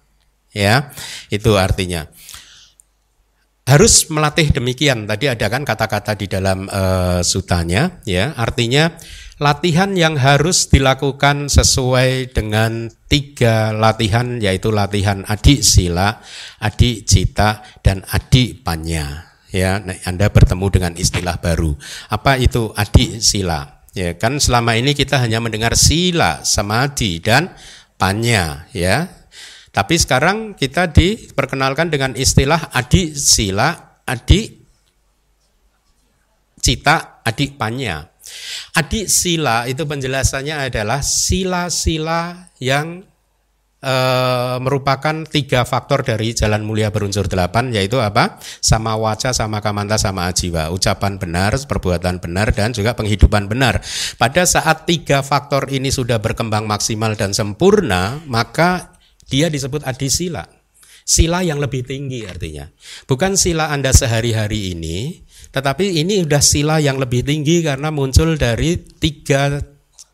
Ya, 0.49 0.89
itu 1.29 1.53
artinya 1.61 2.09
harus 3.69 4.09
melatih 4.09 4.49
demikian. 4.49 5.05
Tadi 5.05 5.29
ada 5.29 5.45
kan 5.45 5.61
kata-kata 5.61 6.17
di 6.17 6.25
dalam 6.25 6.65
uh, 6.65 7.21
sutanya, 7.21 8.01
ya. 8.01 8.33
Artinya 8.33 8.89
latihan 9.37 9.93
yang 9.93 10.17
harus 10.17 10.73
dilakukan 10.73 11.53
sesuai 11.53 12.33
dengan 12.33 12.89
tiga 13.05 13.69
latihan, 13.69 14.41
yaitu 14.41 14.73
latihan 14.73 15.21
adik 15.29 15.61
sila, 15.61 16.17
adik 16.57 17.05
cita, 17.05 17.61
dan 17.85 18.01
adik 18.09 18.65
panya. 18.65 19.29
Ya, 19.53 19.77
nah, 19.81 19.97
Anda 20.05 20.29
bertemu 20.29 20.65
dengan 20.69 20.93
istilah 20.97 21.37
baru. 21.37 21.77
Apa 22.09 22.41
itu 22.41 22.73
adik 22.73 23.21
sila? 23.21 23.85
Ya, 23.93 24.13
kan 24.17 24.37
selama 24.37 24.77
ini 24.77 24.93
kita 24.97 25.17
hanya 25.21 25.41
mendengar 25.41 25.73
sila, 25.73 26.45
samadhi, 26.45 27.17
dan 27.21 27.53
panya, 27.97 28.69
ya 28.73 29.18
tapi 29.79 29.95
sekarang 29.95 30.59
kita 30.59 30.91
diperkenalkan 30.91 31.87
dengan 31.87 32.11
istilah 32.11 32.67
adik 32.75 33.15
sila, 33.15 34.03
adik 34.03 34.59
cita, 36.59 37.23
adik 37.23 37.55
panya. 37.55 38.11
Adik 38.75 39.07
sila 39.07 39.71
itu 39.71 39.87
penjelasannya 39.87 40.67
adalah 40.67 40.99
sila-sila 40.99 42.51
yang 42.59 43.07
e, 43.79 43.95
merupakan 44.59 45.23
tiga 45.23 45.63
faktor 45.63 46.03
dari 46.03 46.35
jalan 46.35 46.67
mulia 46.67 46.91
berunsur 46.91 47.31
delapan 47.31 47.71
yaitu 47.71 48.03
apa? 48.03 48.35
Sama 48.59 48.99
waca, 48.99 49.31
sama 49.31 49.63
kamanta, 49.63 49.95
sama 49.95 50.27
ajiwa. 50.27 50.75
Ucapan 50.75 51.15
benar, 51.15 51.55
perbuatan 51.55 52.19
benar 52.19 52.51
dan 52.51 52.75
juga 52.75 52.99
penghidupan 52.99 53.47
benar. 53.47 53.79
Pada 54.19 54.43
saat 54.43 54.83
tiga 54.83 55.23
faktor 55.23 55.71
ini 55.71 55.87
sudah 55.87 56.19
berkembang 56.19 56.67
maksimal 56.67 57.15
dan 57.15 57.31
sempurna, 57.31 58.19
maka 58.27 58.98
dia 59.29 59.47
disebut 59.47 59.85
adisila. 59.85 60.43
Sila 61.05 61.41
yang 61.41 61.57
lebih 61.57 61.85
tinggi 61.85 62.21
artinya. 62.29 62.69
Bukan 63.09 63.33
sila 63.33 63.73
Anda 63.73 63.89
sehari-hari 63.89 64.77
ini, 64.77 65.25
tetapi 65.49 65.97
ini 65.97 66.21
sudah 66.21 66.43
sila 66.43 66.75
yang 66.77 67.01
lebih 67.01 67.25
tinggi 67.25 67.65
karena 67.65 67.89
muncul 67.89 68.37
dari 68.37 68.77
tiga 68.77 69.57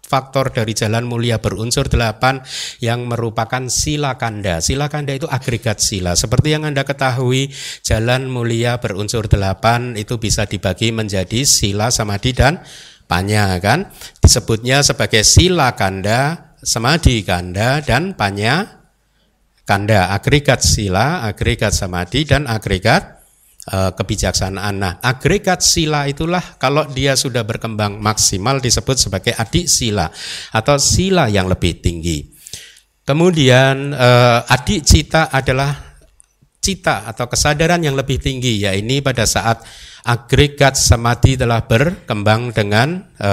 faktor 0.05 0.53
dari 0.53 0.71
jalan 0.77 1.03
mulia 1.03 1.41
berunsur 1.41 1.89
delapan 1.89 2.39
yang 2.79 3.09
merupakan 3.09 3.67
sila 3.67 4.15
kanda. 4.15 4.61
Sila 4.61 4.87
kanda 4.87 5.17
itu 5.17 5.25
agregat 5.27 5.81
sila. 5.81 6.13
Seperti 6.15 6.55
yang 6.55 6.63
Anda 6.63 6.85
ketahui, 6.85 7.51
jalan 7.81 8.29
mulia 8.29 8.79
berunsur 8.79 9.27
delapan 9.27 9.97
itu 9.97 10.21
bisa 10.21 10.45
dibagi 10.45 10.93
menjadi 10.93 11.43
sila, 11.43 11.89
samadhi, 11.89 12.31
dan 12.31 12.61
panya 13.09 13.57
kan. 13.59 13.89
Disebutnya 14.21 14.85
sebagai 14.85 15.25
sila 15.25 15.73
kanda, 15.73 16.53
samadhi 16.61 17.25
kanda, 17.25 17.81
dan 17.81 18.13
panya 18.13 18.84
kanda 19.65 20.13
agregat 20.13 20.61
sila, 20.61 21.25
agregat 21.25 21.73
samadhi 21.73 22.23
dan 22.23 22.45
agregat 22.45 23.25
e, 23.65 23.77
kebijaksanaan. 23.97 24.75
Nah, 24.77 24.93
agregat 25.01 25.65
sila 25.65 26.05
itulah 26.05 26.55
kalau 26.61 26.85
dia 26.87 27.17
sudah 27.17 27.41
berkembang 27.41 27.97
maksimal 27.97 28.61
disebut 28.61 28.95
sebagai 29.09 29.33
adik 29.33 29.65
sila 29.65 30.07
atau 30.53 30.77
sila 30.77 31.27
yang 31.27 31.49
lebih 31.49 31.81
tinggi. 31.81 32.29
Kemudian 33.05 33.93
e, 33.93 34.09
adik 34.45 34.85
cita 34.85 35.33
adalah 35.33 35.97
cita 36.61 37.05
atau 37.05 37.29
kesadaran 37.29 37.81
yang 37.85 37.93
lebih 37.93 38.17
tinggi 38.17 38.65
ya 38.65 38.73
ini 38.73 38.97
pada 38.97 39.29
saat 39.29 39.61
agregat 40.01 40.73
samadhi 40.73 41.37
telah 41.37 41.65
berkembang 41.65 42.53
dengan 42.53 43.01
e, 43.17 43.31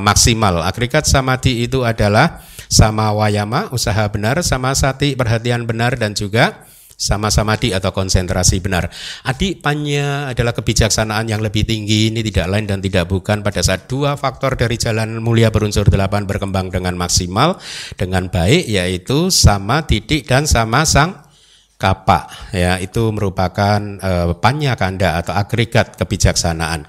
maksimal. 0.00 0.64
Agregat 0.64 1.04
samadhi 1.04 1.64
itu 1.64 1.84
adalah 1.84 2.40
sama 2.68 3.14
wayama 3.14 3.72
usaha 3.72 4.06
benar, 4.10 4.40
sama 4.44 4.74
sati 4.76 5.14
perhatian 5.14 5.64
benar 5.64 5.96
dan 5.96 6.12
juga 6.12 6.64
sama 6.94 7.28
samadhi 7.30 7.74
atau 7.74 7.90
konsentrasi 7.90 8.62
benar. 8.62 8.86
Adipannya 9.26 10.30
adalah 10.30 10.54
kebijaksanaan 10.54 11.26
yang 11.26 11.42
lebih 11.42 11.66
tinggi, 11.66 12.10
ini 12.10 12.22
tidak 12.22 12.46
lain 12.50 12.66
dan 12.70 12.78
tidak 12.78 13.10
bukan 13.10 13.42
pada 13.42 13.60
saat 13.60 13.90
dua 13.90 14.14
faktor 14.14 14.54
dari 14.54 14.78
jalan 14.78 15.18
mulia 15.18 15.50
berunsur 15.50 15.86
delapan 15.90 16.24
berkembang 16.24 16.70
dengan 16.70 16.94
maksimal, 16.94 17.58
dengan 17.98 18.30
baik, 18.30 18.70
yaitu 18.70 19.28
sama 19.28 19.84
titik 19.84 20.26
dan 20.30 20.46
sama 20.46 20.86
sang 20.86 21.18
kapak. 21.76 22.54
Ya, 22.54 22.78
itu 22.78 23.10
merupakan 23.10 23.80
eh, 23.82 24.30
panya 24.38 24.78
kanda 24.78 25.18
atau 25.20 25.34
agregat 25.34 25.98
kebijaksanaan. 25.98 26.86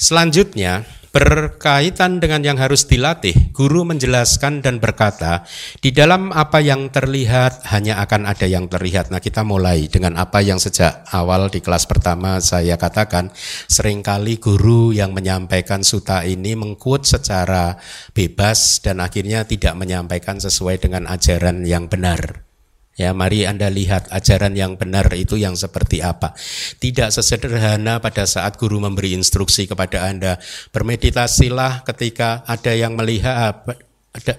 Selanjutnya, 0.00 0.86
Berkaitan 1.10 2.22
dengan 2.22 2.38
yang 2.46 2.54
harus 2.54 2.86
dilatih, 2.86 3.50
guru 3.50 3.82
menjelaskan 3.82 4.62
dan 4.62 4.78
berkata, 4.78 5.42
di 5.82 5.90
dalam 5.90 6.30
apa 6.30 6.62
yang 6.62 6.86
terlihat 6.86 7.66
hanya 7.74 7.98
akan 7.98 8.30
ada 8.30 8.46
yang 8.46 8.70
terlihat. 8.70 9.10
Nah, 9.10 9.18
kita 9.18 9.42
mulai 9.42 9.90
dengan 9.90 10.14
apa 10.14 10.38
yang 10.38 10.62
sejak 10.62 11.02
awal 11.10 11.50
di 11.50 11.58
kelas 11.58 11.90
pertama 11.90 12.38
saya 12.38 12.78
katakan, 12.78 13.34
sering 13.66 14.06
kali 14.06 14.38
guru 14.38 14.94
yang 14.94 15.10
menyampaikan 15.10 15.82
suta 15.82 16.22
ini 16.22 16.54
mengkut 16.54 17.02
secara 17.02 17.74
bebas 18.14 18.78
dan 18.78 19.02
akhirnya 19.02 19.42
tidak 19.42 19.74
menyampaikan 19.74 20.38
sesuai 20.38 20.78
dengan 20.78 21.10
ajaran 21.10 21.66
yang 21.66 21.90
benar. 21.90 22.49
Ya, 22.98 23.16
mari 23.16 23.48
Anda 23.48 23.72
lihat 23.72 24.12
ajaran 24.12 24.52
yang 24.52 24.76
benar 24.76 25.08
itu 25.16 25.38
yang 25.40 25.56
seperti 25.56 26.04
apa. 26.04 26.36
Tidak 26.76 27.08
sesederhana 27.08 27.96
pada 28.02 28.28
saat 28.28 28.60
guru 28.60 28.76
memberi 28.76 29.16
instruksi 29.16 29.64
kepada 29.64 30.04
Anda. 30.04 30.36
Bermeditasilah 30.74 31.86
ketika 31.88 32.44
ada 32.44 32.76
yang 32.76 32.98
melihat 32.98 33.64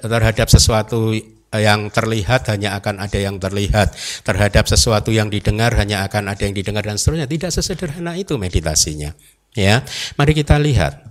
terhadap 0.04 0.52
sesuatu 0.52 1.16
yang 1.52 1.92
terlihat 1.92 2.48
hanya 2.48 2.80
akan 2.80 3.04
ada 3.04 3.20
yang 3.20 3.36
terlihat. 3.42 3.92
Terhadap 4.24 4.70
sesuatu 4.70 5.12
yang 5.12 5.28
didengar 5.28 5.76
hanya 5.76 6.08
akan 6.08 6.32
ada 6.32 6.46
yang 6.48 6.56
didengar 6.56 6.86
dan 6.86 6.96
seterusnya. 6.96 7.28
Tidak 7.28 7.52
sesederhana 7.52 8.16
itu 8.16 8.40
meditasinya. 8.40 9.12
Ya, 9.52 9.84
mari 10.16 10.32
kita 10.32 10.56
lihat. 10.56 11.04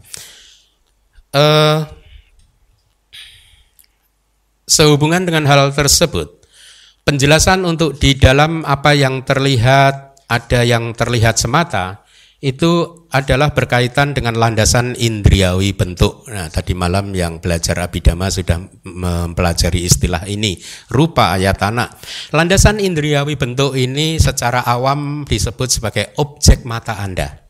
Uh, 1.31 1.85
sehubungan 4.64 5.22
dengan 5.29 5.44
hal 5.44 5.70
tersebut, 5.76 6.39
penjelasan 7.04 7.64
untuk 7.66 7.96
di 7.96 8.16
dalam 8.16 8.64
apa 8.64 8.94
yang 8.96 9.22
terlihat 9.24 10.26
ada 10.30 10.60
yang 10.62 10.94
terlihat 10.94 11.36
semata 11.36 12.06
itu 12.40 13.04
adalah 13.12 13.52
berkaitan 13.52 14.16
dengan 14.16 14.32
landasan 14.32 14.96
indriawi 14.96 15.76
bentuk. 15.76 16.24
Nah, 16.32 16.48
tadi 16.48 16.72
malam 16.72 17.12
yang 17.12 17.36
belajar 17.36 17.76
abidama 17.84 18.32
sudah 18.32 18.56
mempelajari 18.88 19.84
istilah 19.84 20.24
ini, 20.24 20.56
rupa 20.88 21.36
ayatana. 21.36 21.92
Landasan 22.32 22.80
indriawi 22.80 23.36
bentuk 23.36 23.76
ini 23.76 24.16
secara 24.16 24.64
awam 24.64 25.28
disebut 25.28 25.68
sebagai 25.68 26.04
objek 26.16 26.64
mata 26.64 26.96
Anda. 26.96 27.44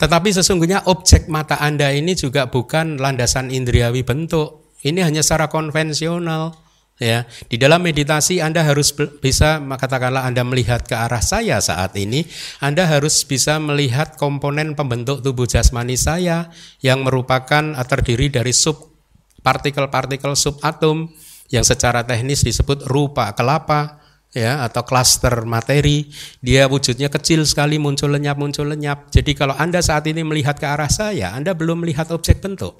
Tetapi 0.00 0.32
sesungguhnya 0.32 0.88
objek 0.88 1.28
mata 1.28 1.60
Anda 1.60 1.92
ini 1.92 2.16
juga 2.16 2.48
bukan 2.48 2.96
landasan 2.96 3.52
indriawi 3.52 4.00
bentuk. 4.00 4.72
Ini 4.80 5.04
hanya 5.04 5.20
secara 5.20 5.52
konvensional. 5.52 6.69
Ya, 7.00 7.24
di 7.48 7.56
dalam 7.56 7.80
meditasi 7.80 8.44
Anda 8.44 8.60
harus 8.60 8.92
bisa 8.92 9.56
katakanlah 9.56 10.28
Anda 10.28 10.44
melihat 10.44 10.84
ke 10.84 10.92
arah 10.92 11.24
saya 11.24 11.56
saat 11.64 11.96
ini, 11.96 12.28
Anda 12.60 12.84
harus 12.84 13.24
bisa 13.24 13.56
melihat 13.56 14.20
komponen 14.20 14.76
pembentuk 14.76 15.24
tubuh 15.24 15.48
jasmani 15.48 15.96
saya 15.96 16.52
yang 16.84 17.00
merupakan 17.00 17.72
terdiri 17.88 18.28
dari 18.28 18.52
sub 18.52 18.92
partikel-partikel 19.40 20.36
subatom 20.36 21.08
yang 21.48 21.64
secara 21.64 22.04
teknis 22.04 22.44
disebut 22.44 22.84
rupa 22.84 23.32
kelapa 23.32 24.04
ya 24.36 24.60
atau 24.68 24.84
klaster 24.84 25.48
materi. 25.48 26.04
Dia 26.44 26.68
wujudnya 26.68 27.08
kecil 27.08 27.48
sekali 27.48 27.80
muncul 27.80 28.12
lenyap 28.12 28.36
muncul 28.36 28.68
lenyap. 28.68 29.08
Jadi 29.08 29.32
kalau 29.32 29.56
anda 29.56 29.80
saat 29.80 30.04
ini 30.04 30.20
melihat 30.20 30.60
ke 30.60 30.68
arah 30.68 30.92
saya 30.92 31.32
anda 31.32 31.56
belum 31.56 31.80
melihat 31.80 32.12
objek 32.12 32.44
bentuk. 32.44 32.76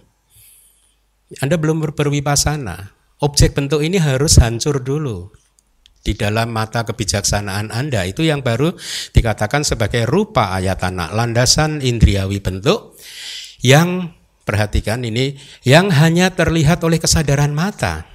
Anda 1.40 1.56
belum 1.56 1.80
berwipasana 1.96 2.99
objek 3.20 3.56
bentuk 3.56 3.85
ini 3.85 4.00
harus 4.00 4.40
hancur 4.40 4.80
dulu 4.80 5.33
di 6.00 6.16
dalam 6.16 6.48
mata 6.50 6.83
kebijaksanaan 6.88 7.68
anda 7.68 8.09
itu 8.09 8.24
yang 8.24 8.40
baru 8.40 8.72
dikatakan 9.12 9.62
sebagai 9.62 10.09
rupa 10.09 10.56
ayatana 10.56 11.12
landasan 11.12 11.85
indriawi 11.85 12.40
bentuk 12.40 12.96
yang 13.61 14.16
perhatikan 14.48 15.04
ini 15.04 15.37
yang 15.62 15.92
hanya 15.92 16.33
terlihat 16.33 16.80
oleh 16.80 16.96
kesadaran 16.96 17.52
mata 17.52 18.11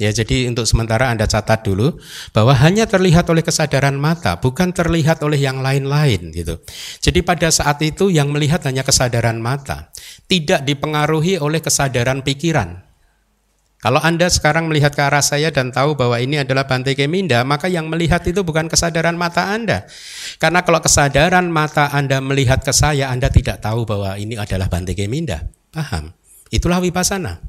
Ya, 0.00 0.08
jadi 0.08 0.48
untuk 0.50 0.64
sementara 0.64 1.12
Anda 1.14 1.28
catat 1.30 1.62
dulu 1.62 2.00
bahwa 2.34 2.56
hanya 2.58 2.88
terlihat 2.88 3.28
oleh 3.30 3.44
kesadaran 3.46 3.94
mata, 3.94 4.40
bukan 4.40 4.74
terlihat 4.74 5.22
oleh 5.22 5.36
yang 5.38 5.62
lain-lain 5.62 6.34
gitu. 6.34 6.58
Jadi 6.98 7.20
pada 7.20 7.52
saat 7.54 7.78
itu 7.86 8.10
yang 8.10 8.32
melihat 8.34 8.66
hanya 8.66 8.82
kesadaran 8.82 9.38
mata, 9.38 9.94
tidak 10.26 10.66
dipengaruhi 10.66 11.38
oleh 11.38 11.62
kesadaran 11.62 12.24
pikiran. 12.26 12.82
Kalau 13.82 13.98
Anda 13.98 14.30
sekarang 14.30 14.70
melihat 14.70 14.94
ke 14.94 15.02
arah 15.02 15.26
saya 15.26 15.50
dan 15.50 15.74
tahu 15.74 15.98
bahwa 15.98 16.14
ini 16.22 16.38
adalah 16.38 16.70
Bante 16.70 16.94
Keminda, 16.94 17.42
maka 17.42 17.66
yang 17.66 17.90
melihat 17.90 18.22
itu 18.22 18.46
bukan 18.46 18.70
kesadaran 18.70 19.18
mata 19.18 19.50
Anda. 19.50 19.90
Karena 20.38 20.62
kalau 20.62 20.78
kesadaran 20.78 21.50
mata 21.50 21.90
Anda 21.90 22.22
melihat 22.22 22.62
ke 22.62 22.70
saya, 22.70 23.10
Anda 23.10 23.26
tidak 23.26 23.58
tahu 23.58 23.82
bahwa 23.82 24.14
ini 24.14 24.38
adalah 24.38 24.70
Bante 24.70 24.94
Keminda. 24.94 25.42
Paham? 25.74 26.14
Itulah 26.54 26.78
wipasana. 26.78 27.42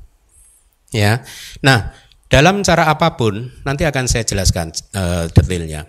Ya. 0.89 1.21
Nah, 1.61 1.93
dalam 2.33 2.65
cara 2.65 2.89
apa 2.89 3.13
pun, 3.13 3.53
nanti 3.61 3.85
akan 3.85 4.09
saya 4.09 4.25
jelaskan 4.25 4.73
uh, 4.97 5.29
detailnya. 5.29 5.85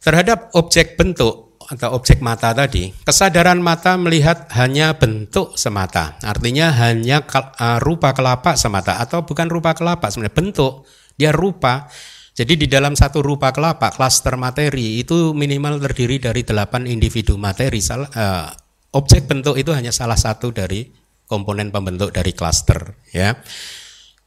Terhadap 0.00 0.56
objek 0.56 0.96
bentuk 0.96 1.49
atau 1.70 1.94
objek 1.94 2.18
mata 2.18 2.50
tadi, 2.50 2.90
kesadaran 3.06 3.62
mata 3.62 3.94
melihat 3.94 4.50
hanya 4.58 4.98
bentuk 4.98 5.54
semata. 5.54 6.18
Artinya 6.26 6.74
hanya 6.74 7.22
uh, 7.22 7.78
rupa 7.78 8.10
kelapa 8.10 8.58
semata 8.58 8.98
atau 8.98 9.22
bukan 9.22 9.46
rupa 9.46 9.70
kelapa 9.78 10.10
sebenarnya 10.10 10.34
bentuk, 10.34 10.90
dia 11.14 11.30
rupa. 11.30 11.86
Jadi 12.34 12.56
di 12.56 12.66
dalam 12.66 12.98
satu 12.98 13.22
rupa 13.22 13.54
kelapa, 13.54 13.94
klaster 13.94 14.34
materi 14.34 14.98
itu 14.98 15.30
minimal 15.30 15.78
terdiri 15.78 16.18
dari 16.18 16.42
delapan 16.42 16.90
individu 16.90 17.38
materi. 17.38 17.78
uh, 17.78 18.50
objek 18.90 19.30
bentuk 19.30 19.54
itu 19.54 19.70
hanya 19.70 19.94
salah 19.94 20.18
satu 20.18 20.50
dari 20.50 20.90
komponen 21.30 21.70
pembentuk 21.70 22.10
dari 22.10 22.34
klaster, 22.34 22.98
ya. 23.14 23.38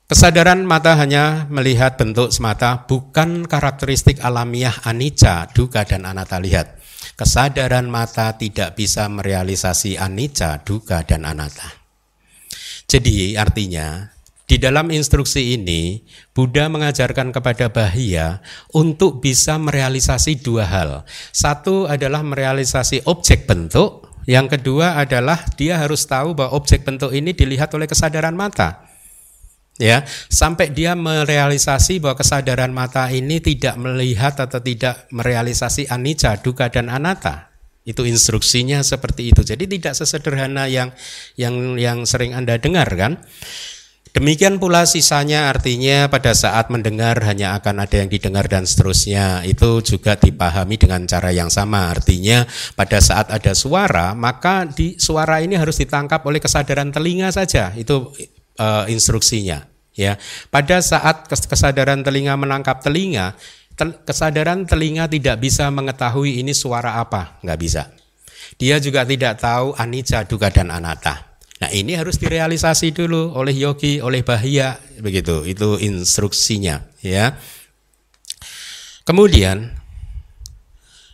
Kesadaran 0.03 0.61
mata 0.67 0.93
hanya 0.99 1.47
melihat 1.49 1.97
bentuk 1.97 2.29
semata, 2.31 2.85
bukan 2.85 3.47
karakteristik 3.49 4.21
alamiah 4.21 4.75
anicca, 4.85 5.49
duka 5.51 5.83
dan 5.83 6.05
anatta. 6.05 6.37
Lihat, 6.37 6.82
kesadaran 7.13 7.87
mata 7.87 8.35
tidak 8.35 8.77
bisa 8.77 9.05
merealisasi 9.09 9.97
anicca, 9.97 10.61
duka 10.61 11.05
dan 11.05 11.25
anatta. 11.25 11.67
Jadi 12.89 13.39
artinya 13.39 14.13
di 14.43 14.59
dalam 14.59 14.91
instruksi 14.91 15.55
ini 15.55 16.03
Buddha 16.35 16.67
mengajarkan 16.67 17.31
kepada 17.31 17.71
Bahia 17.71 18.43
untuk 18.75 19.23
bisa 19.23 19.55
merealisasi 19.55 20.43
dua 20.43 20.67
hal. 20.67 21.07
Satu 21.31 21.87
adalah 21.87 22.21
merealisasi 22.21 23.07
objek 23.07 23.47
bentuk, 23.47 24.11
yang 24.27 24.51
kedua 24.51 24.99
adalah 24.99 25.39
dia 25.55 25.79
harus 25.79 26.03
tahu 26.05 26.35
bahwa 26.35 26.59
objek 26.59 26.83
bentuk 26.83 27.15
ini 27.15 27.31
dilihat 27.31 27.71
oleh 27.71 27.87
kesadaran 27.87 28.35
mata 28.35 28.82
ya 29.81 30.05
sampai 30.29 30.69
dia 30.69 30.93
merealisasi 30.93 31.97
bahwa 31.97 32.19
kesadaran 32.19 32.69
mata 32.69 33.09
ini 33.09 33.41
tidak 33.41 33.73
melihat 33.77 34.37
atau 34.37 34.61
tidak 34.61 35.09
merealisasi 35.09 35.89
anicca, 35.89 36.37
duka 36.41 36.69
dan 36.69 36.89
anatta. 36.89 37.53
Itu 37.83 38.07
instruksinya 38.07 38.79
seperti 38.79 39.35
itu. 39.35 39.43
Jadi 39.43 39.67
tidak 39.67 39.93
sesederhana 39.99 40.71
yang 40.71 40.95
yang 41.35 41.75
yang 41.75 42.07
sering 42.07 42.31
Anda 42.31 42.55
dengar 42.55 42.87
kan. 42.95 43.19
Demikian 44.13 44.61
pula 44.61 44.85
sisanya 44.85 45.49
artinya 45.49 46.05
pada 46.05 46.37
saat 46.37 46.69
mendengar 46.69 47.17
hanya 47.25 47.57
akan 47.57 47.81
ada 47.81 47.97
yang 47.97 48.13
didengar 48.13 48.45
dan 48.45 48.69
seterusnya. 48.69 49.41
Itu 49.41 49.81
juga 49.81 50.13
dipahami 50.13 50.77
dengan 50.77 51.01
cara 51.09 51.33
yang 51.33 51.49
sama. 51.49 51.89
Artinya 51.89 52.45
pada 52.77 53.01
saat 53.01 53.33
ada 53.33 53.57
suara, 53.57 54.13
maka 54.13 54.69
di 54.69 55.01
suara 55.01 55.41
ini 55.41 55.57
harus 55.57 55.81
ditangkap 55.81 56.21
oleh 56.29 56.37
kesadaran 56.37 56.93
telinga 56.93 57.33
saja. 57.33 57.73
Itu 57.73 58.13
uh, 58.59 58.85
instruksinya 58.89 59.65
ya. 59.93 60.17
Pada 60.49 60.81
saat 60.81 61.29
kesadaran 61.29 62.01
telinga 62.01 62.33
menangkap 62.37 62.81
telinga 62.81 63.37
tel, 63.77 63.93
kesadaran 64.05 64.65
telinga 64.65 65.09
tidak 65.09 65.41
bisa 65.41 65.69
mengetahui 65.69 66.41
ini 66.41 66.53
suara 66.53 67.01
apa. 67.01 67.39
Nggak 67.45 67.59
bisa. 67.59 67.89
Dia 68.57 68.77
juga 68.77 69.01
tidak 69.05 69.41
tahu 69.41 69.73
anicca 69.77 70.25
duga 70.29 70.53
dan 70.53 70.69
anatta. 70.69 71.33
Nah 71.61 71.71
ini 71.71 71.95
harus 71.95 72.19
direalisasi 72.19 72.91
dulu 72.91 73.33
oleh 73.33 73.55
yogi 73.55 74.03
oleh 74.03 74.21
bahia 74.21 74.77
begitu. 74.99 75.47
Itu 75.47 75.79
instruksinya 75.79 76.83
ya. 77.01 77.37
Kemudian 79.03 79.82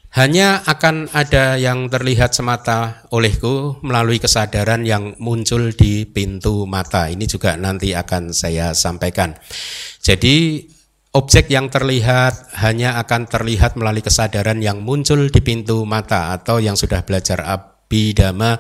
hanya 0.10 0.66
akan 0.66 1.06
ada 1.14 1.54
yang 1.62 1.86
terlihat 1.86 2.34
semata 2.34 3.06
olehku 3.14 3.78
melalui 3.86 4.18
kesadaran 4.18 4.82
yang 4.82 5.14
muncul 5.22 5.70
di 5.70 6.10
pintu 6.10 6.66
mata. 6.66 7.14
Ini 7.14 7.30
juga 7.30 7.54
nanti 7.54 7.94
akan 7.94 8.34
saya 8.34 8.74
sampaikan. 8.74 9.38
Jadi 10.02 10.66
objek 11.14 11.54
yang 11.54 11.70
terlihat 11.70 12.58
hanya 12.58 12.98
akan 12.98 13.30
terlihat 13.30 13.78
melalui 13.78 14.02
kesadaran 14.02 14.62
yang 14.66 14.82
muncul 14.82 15.30
di 15.30 15.42
pintu 15.46 15.86
mata 15.86 16.34
atau 16.34 16.58
yang 16.58 16.74
sudah 16.74 17.06
belajar 17.06 17.46
abidama 17.46 18.58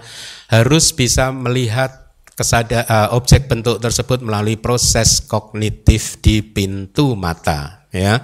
harus 0.53 0.93
bisa 0.93 1.33
melihat 1.33 2.13
kesada, 2.37 2.85
uh, 2.85 3.09
objek 3.17 3.49
bentuk 3.49 3.81
tersebut 3.81 4.21
melalui 4.21 4.55
proses 4.55 5.19
kognitif 5.25 6.21
di 6.21 6.45
pintu 6.45 7.17
mata 7.17 7.89
ya. 7.89 8.21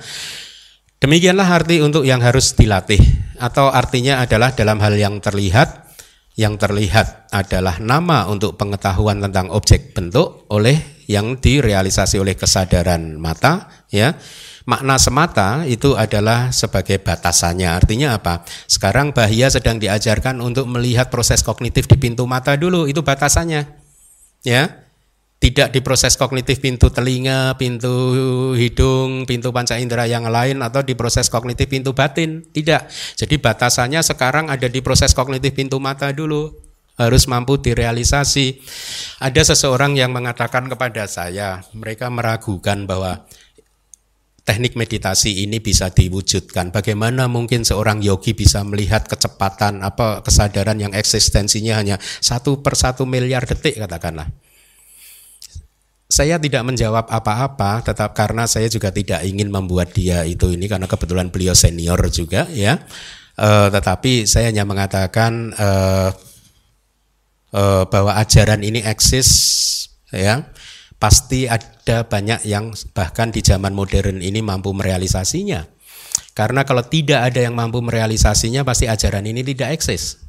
Demikianlah 0.96 1.46
arti 1.46 1.86
untuk 1.86 2.02
yang 2.08 2.24
harus 2.24 2.56
dilatih 2.58 2.98
atau 3.38 3.72
artinya 3.72 4.24
adalah 4.24 4.56
dalam 4.56 4.80
hal 4.82 4.96
yang 4.96 5.20
terlihat 5.20 5.86
yang 6.36 6.60
terlihat 6.60 7.32
adalah 7.32 7.80
nama 7.80 8.28
untuk 8.28 8.60
pengetahuan 8.60 9.24
tentang 9.24 9.48
objek 9.56 9.96
bentuk 9.96 10.44
oleh 10.52 10.76
yang 11.08 11.40
direalisasi 11.40 12.20
oleh 12.20 12.36
kesadaran 12.36 13.16
mata 13.16 13.72
ya. 13.88 14.20
Makna 14.66 14.98
semata 14.98 15.62
itu 15.70 15.94
adalah 15.94 16.50
sebagai 16.50 16.98
batasannya. 16.98 17.70
Artinya 17.70 18.18
apa? 18.18 18.42
Sekarang 18.66 19.14
bahia 19.14 19.46
sedang 19.46 19.78
diajarkan 19.78 20.42
untuk 20.42 20.66
melihat 20.66 21.14
proses 21.14 21.46
kognitif 21.46 21.86
di 21.86 22.02
pintu 22.02 22.26
mata 22.26 22.58
dulu. 22.58 22.90
Itu 22.90 23.06
batasannya 23.06 23.62
ya 24.42 24.85
tidak 25.36 25.76
diproses 25.76 26.16
kognitif 26.16 26.64
pintu 26.64 26.88
telinga, 26.90 27.60
pintu 27.60 27.92
hidung, 28.56 29.28
pintu 29.28 29.52
panca 29.52 29.76
indera 29.76 30.08
yang 30.08 30.26
lain 30.26 30.64
atau 30.64 30.82
diproses 30.82 31.28
kognitif 31.28 31.68
pintu 31.68 31.92
batin. 31.92 32.42
Tidak. 32.42 32.88
Jadi 33.20 33.36
batasannya 33.38 34.00
sekarang 34.00 34.48
ada 34.48 34.66
di 34.72 34.80
proses 34.80 35.12
kognitif 35.12 35.52
pintu 35.52 35.78
mata 35.84 36.10
dulu. 36.16 36.56
Harus 36.96 37.28
mampu 37.28 37.60
direalisasi. 37.60 38.64
Ada 39.20 39.52
seseorang 39.52 40.00
yang 40.00 40.16
mengatakan 40.16 40.72
kepada 40.72 41.04
saya, 41.12 41.60
mereka 41.76 42.08
meragukan 42.08 42.88
bahwa 42.88 43.28
teknik 44.48 44.80
meditasi 44.80 45.44
ini 45.44 45.60
bisa 45.60 45.92
diwujudkan. 45.92 46.72
Bagaimana 46.72 47.28
mungkin 47.28 47.68
seorang 47.68 48.00
yogi 48.00 48.32
bisa 48.32 48.64
melihat 48.64 49.04
kecepatan 49.12 49.84
apa 49.84 50.24
kesadaran 50.24 50.80
yang 50.80 50.96
eksistensinya 50.96 51.76
hanya 51.76 52.00
satu 52.00 52.64
per 52.64 52.80
satu 52.80 53.04
miliar 53.04 53.44
detik 53.44 53.76
katakanlah 53.76 54.32
saya 56.16 56.40
tidak 56.40 56.64
menjawab 56.64 57.12
apa-apa 57.12 57.84
tetap 57.84 58.16
karena 58.16 58.48
saya 58.48 58.72
juga 58.72 58.88
tidak 58.88 59.20
ingin 59.28 59.52
membuat 59.52 59.92
dia 59.92 60.24
itu 60.24 60.48
ini 60.48 60.72
karena 60.72 60.88
kebetulan 60.88 61.28
beliau 61.28 61.52
senior 61.52 62.00
juga 62.08 62.48
ya. 62.56 62.80
Uh, 63.36 63.68
tetapi 63.68 64.24
saya 64.24 64.48
hanya 64.48 64.64
mengatakan 64.64 65.52
uh, 65.60 66.16
uh, 67.52 67.84
bahwa 67.92 68.16
ajaran 68.16 68.64
ini 68.64 68.80
eksis 68.80 69.28
ya. 70.16 70.48
Pasti 70.96 71.52
ada 71.52 72.08
banyak 72.08 72.48
yang 72.48 72.72
bahkan 72.96 73.28
di 73.28 73.44
zaman 73.44 73.76
modern 73.76 74.24
ini 74.24 74.40
mampu 74.40 74.72
merealisasinya. 74.72 75.68
Karena 76.32 76.64
kalau 76.64 76.88
tidak 76.88 77.28
ada 77.28 77.44
yang 77.44 77.52
mampu 77.52 77.84
merealisasinya 77.84 78.64
pasti 78.64 78.88
ajaran 78.88 79.28
ini 79.28 79.44
tidak 79.44 79.76
eksis. 79.76 80.24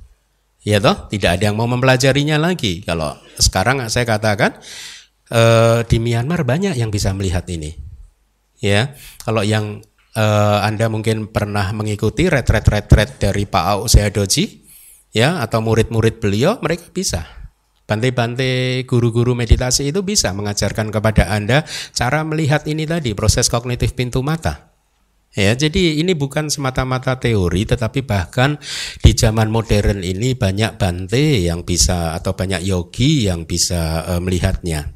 Ya 0.66 0.82
toh, 0.82 1.06
tidak 1.06 1.38
ada 1.38 1.54
yang 1.54 1.54
mau 1.54 1.70
mempelajarinya 1.70 2.42
lagi. 2.42 2.82
Kalau 2.82 3.14
sekarang 3.38 3.86
saya 3.86 4.02
katakan 4.02 4.58
eh, 5.30 5.80
di 5.86 5.96
Myanmar 5.98 6.46
banyak 6.46 6.74
yang 6.78 6.90
bisa 6.90 7.14
melihat 7.16 7.46
ini. 7.50 7.74
Ya, 8.60 8.96
kalau 9.22 9.44
yang 9.44 9.84
eh, 10.16 10.58
Anda 10.62 10.88
mungkin 10.88 11.28
pernah 11.30 11.70
mengikuti 11.76 12.26
retret-retret 12.26 13.20
dari 13.20 13.44
Pak 13.44 13.64
Au 13.64 13.86
Seadoji, 13.86 14.64
ya 15.12 15.40
atau 15.44 15.62
murid-murid 15.62 16.18
beliau, 16.18 16.58
mereka 16.62 16.88
bisa. 16.90 17.24
Bantai-bantai 17.86 18.82
guru-guru 18.82 19.38
meditasi 19.38 19.94
itu 19.94 20.02
bisa 20.02 20.34
mengajarkan 20.34 20.90
kepada 20.90 21.30
Anda 21.30 21.62
cara 21.94 22.26
melihat 22.26 22.66
ini 22.66 22.82
tadi, 22.82 23.14
proses 23.14 23.46
kognitif 23.46 23.94
pintu 23.94 24.26
mata. 24.26 24.74
Ya, 25.36 25.52
jadi 25.52 26.00
ini 26.00 26.16
bukan 26.16 26.48
semata-mata 26.48 27.20
teori, 27.20 27.68
tetapi 27.68 28.08
bahkan 28.08 28.56
di 29.04 29.12
zaman 29.12 29.52
modern 29.52 30.00
ini 30.00 30.32
banyak 30.32 30.80
bante 30.80 31.44
yang 31.44 31.60
bisa 31.60 32.16
atau 32.16 32.32
banyak 32.32 32.64
yogi 32.64 33.28
yang 33.28 33.44
bisa 33.44 34.00
uh, 34.08 34.20
melihatnya. 34.24 34.95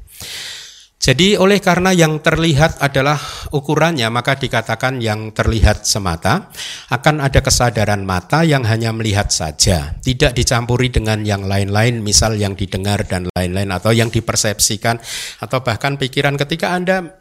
Jadi 1.01 1.33
oleh 1.33 1.57
karena 1.57 1.89
yang 1.97 2.21
terlihat 2.21 2.77
adalah 2.77 3.17
ukurannya, 3.49 4.05
maka 4.13 4.37
dikatakan 4.37 5.01
yang 5.01 5.33
terlihat 5.33 5.81
semata 5.81 6.53
akan 6.93 7.25
ada 7.25 7.41
kesadaran 7.41 8.05
mata 8.05 8.45
yang 8.45 8.61
hanya 8.69 8.93
melihat 8.93 9.33
saja, 9.33 9.97
tidak 10.05 10.37
dicampuri 10.37 10.93
dengan 10.93 11.25
yang 11.25 11.49
lain-lain, 11.49 12.05
misal 12.05 12.37
yang 12.37 12.53
didengar 12.53 13.01
dan 13.09 13.25
lain-lain 13.33 13.73
atau 13.73 13.89
yang 13.89 14.13
dipersepsikan 14.13 15.01
atau 15.41 15.65
bahkan 15.65 15.97
pikiran 15.97 16.37
ketika 16.37 16.77
Anda 16.77 17.17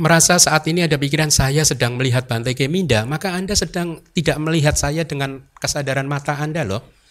merasa 0.00 0.40
saat 0.40 0.64
ini 0.64 0.88
ada 0.88 0.96
pikiran 0.96 1.28
saya 1.28 1.60
sedang 1.60 2.00
melihat 2.00 2.24
Bantai 2.24 2.56
Keminda, 2.56 3.04
maka 3.04 3.36
Anda 3.36 3.52
sedang 3.52 4.00
tidak 4.16 4.40
melihat 4.40 4.80
saya 4.80 5.04
dengan 5.04 5.44
kesadaran 5.60 6.08
mata 6.08 6.40
Anda 6.40 6.64
loh. 6.64 7.03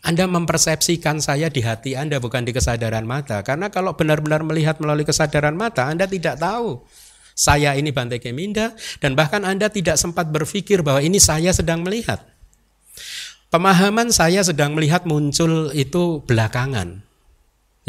Anda 0.00 0.24
mempersepsikan 0.24 1.20
saya 1.20 1.52
di 1.52 1.60
hati 1.60 1.92
Anda 1.92 2.16
bukan 2.16 2.48
di 2.48 2.56
kesadaran 2.56 3.04
mata. 3.04 3.44
Karena 3.44 3.68
kalau 3.68 3.92
benar-benar 3.92 4.40
melihat 4.40 4.80
melalui 4.80 5.04
kesadaran 5.04 5.52
mata, 5.52 5.84
Anda 5.88 6.08
tidak 6.08 6.40
tahu 6.40 6.80
saya 7.36 7.76
ini 7.76 7.92
Bantai 7.92 8.20
Keminda 8.20 8.72
dan 9.00 9.12
bahkan 9.12 9.44
Anda 9.44 9.68
tidak 9.68 10.00
sempat 10.00 10.32
berpikir 10.32 10.80
bahwa 10.80 11.04
ini 11.04 11.20
saya 11.20 11.52
sedang 11.52 11.84
melihat. 11.84 12.24
Pemahaman 13.50 14.14
saya 14.14 14.46
sedang 14.46 14.78
melihat 14.78 15.04
muncul 15.04 15.74
itu 15.74 16.22
belakangan 16.22 17.10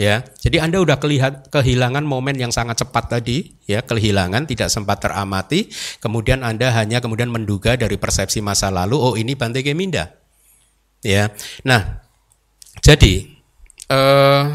ya. 0.02 0.26
Jadi 0.41 0.58
Anda 0.58 0.82
udah 0.82 0.97
kelihat 0.97 1.54
kehilangan 1.54 2.02
momen 2.02 2.38
yang 2.39 2.50
sangat 2.50 2.82
cepat 2.82 3.19
tadi, 3.19 3.54
ya, 3.69 3.84
kehilangan 3.86 4.47
tidak 4.50 4.74
sempat 4.74 5.04
teramati, 5.04 5.69
kemudian 6.02 6.41
Anda 6.41 6.74
hanya 6.74 7.04
kemudian 7.04 7.30
menduga 7.30 7.78
dari 7.78 8.02
persepsi 8.02 8.41
masa 8.41 8.74
lalu, 8.74 8.97
oh 8.97 9.13
ini 9.13 9.38
Bante 9.38 9.62
Geminda. 9.62 10.20
Ya. 11.01 11.33
Nah, 11.65 12.05
jadi 12.81 13.25
eh, 13.89 14.45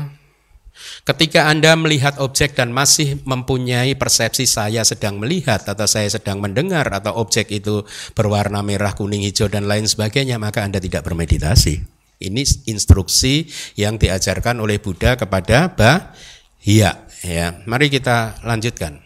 Ketika 1.07 1.47
Anda 1.47 1.79
melihat 1.79 2.19
objek 2.19 2.59
dan 2.59 2.75
masih 2.75 3.23
mempunyai 3.23 3.95
persepsi 3.95 4.43
saya 4.43 4.83
sedang 4.83 5.23
melihat 5.23 5.63
atau 5.63 5.87
saya 5.87 6.11
sedang 6.11 6.43
mendengar 6.43 6.91
atau 6.91 7.15
objek 7.23 7.55
itu 7.55 7.87
berwarna 8.19 8.59
merah, 8.67 8.91
kuning, 8.91 9.23
hijau 9.23 9.47
dan 9.47 9.71
lain 9.71 9.87
sebagainya, 9.87 10.35
maka 10.43 10.67
Anda 10.67 10.83
tidak 10.83 11.07
bermeditasi. 11.07 11.79
Ini 12.27 12.43
instruksi 12.67 13.47
yang 13.79 14.03
diajarkan 14.03 14.59
oleh 14.59 14.83
Buddha 14.83 15.15
kepada 15.15 15.71
Bahia. 15.71 17.07
Ya, 17.23 17.47
mari 17.71 17.87
kita 17.87 18.43
lanjutkan. 18.43 18.99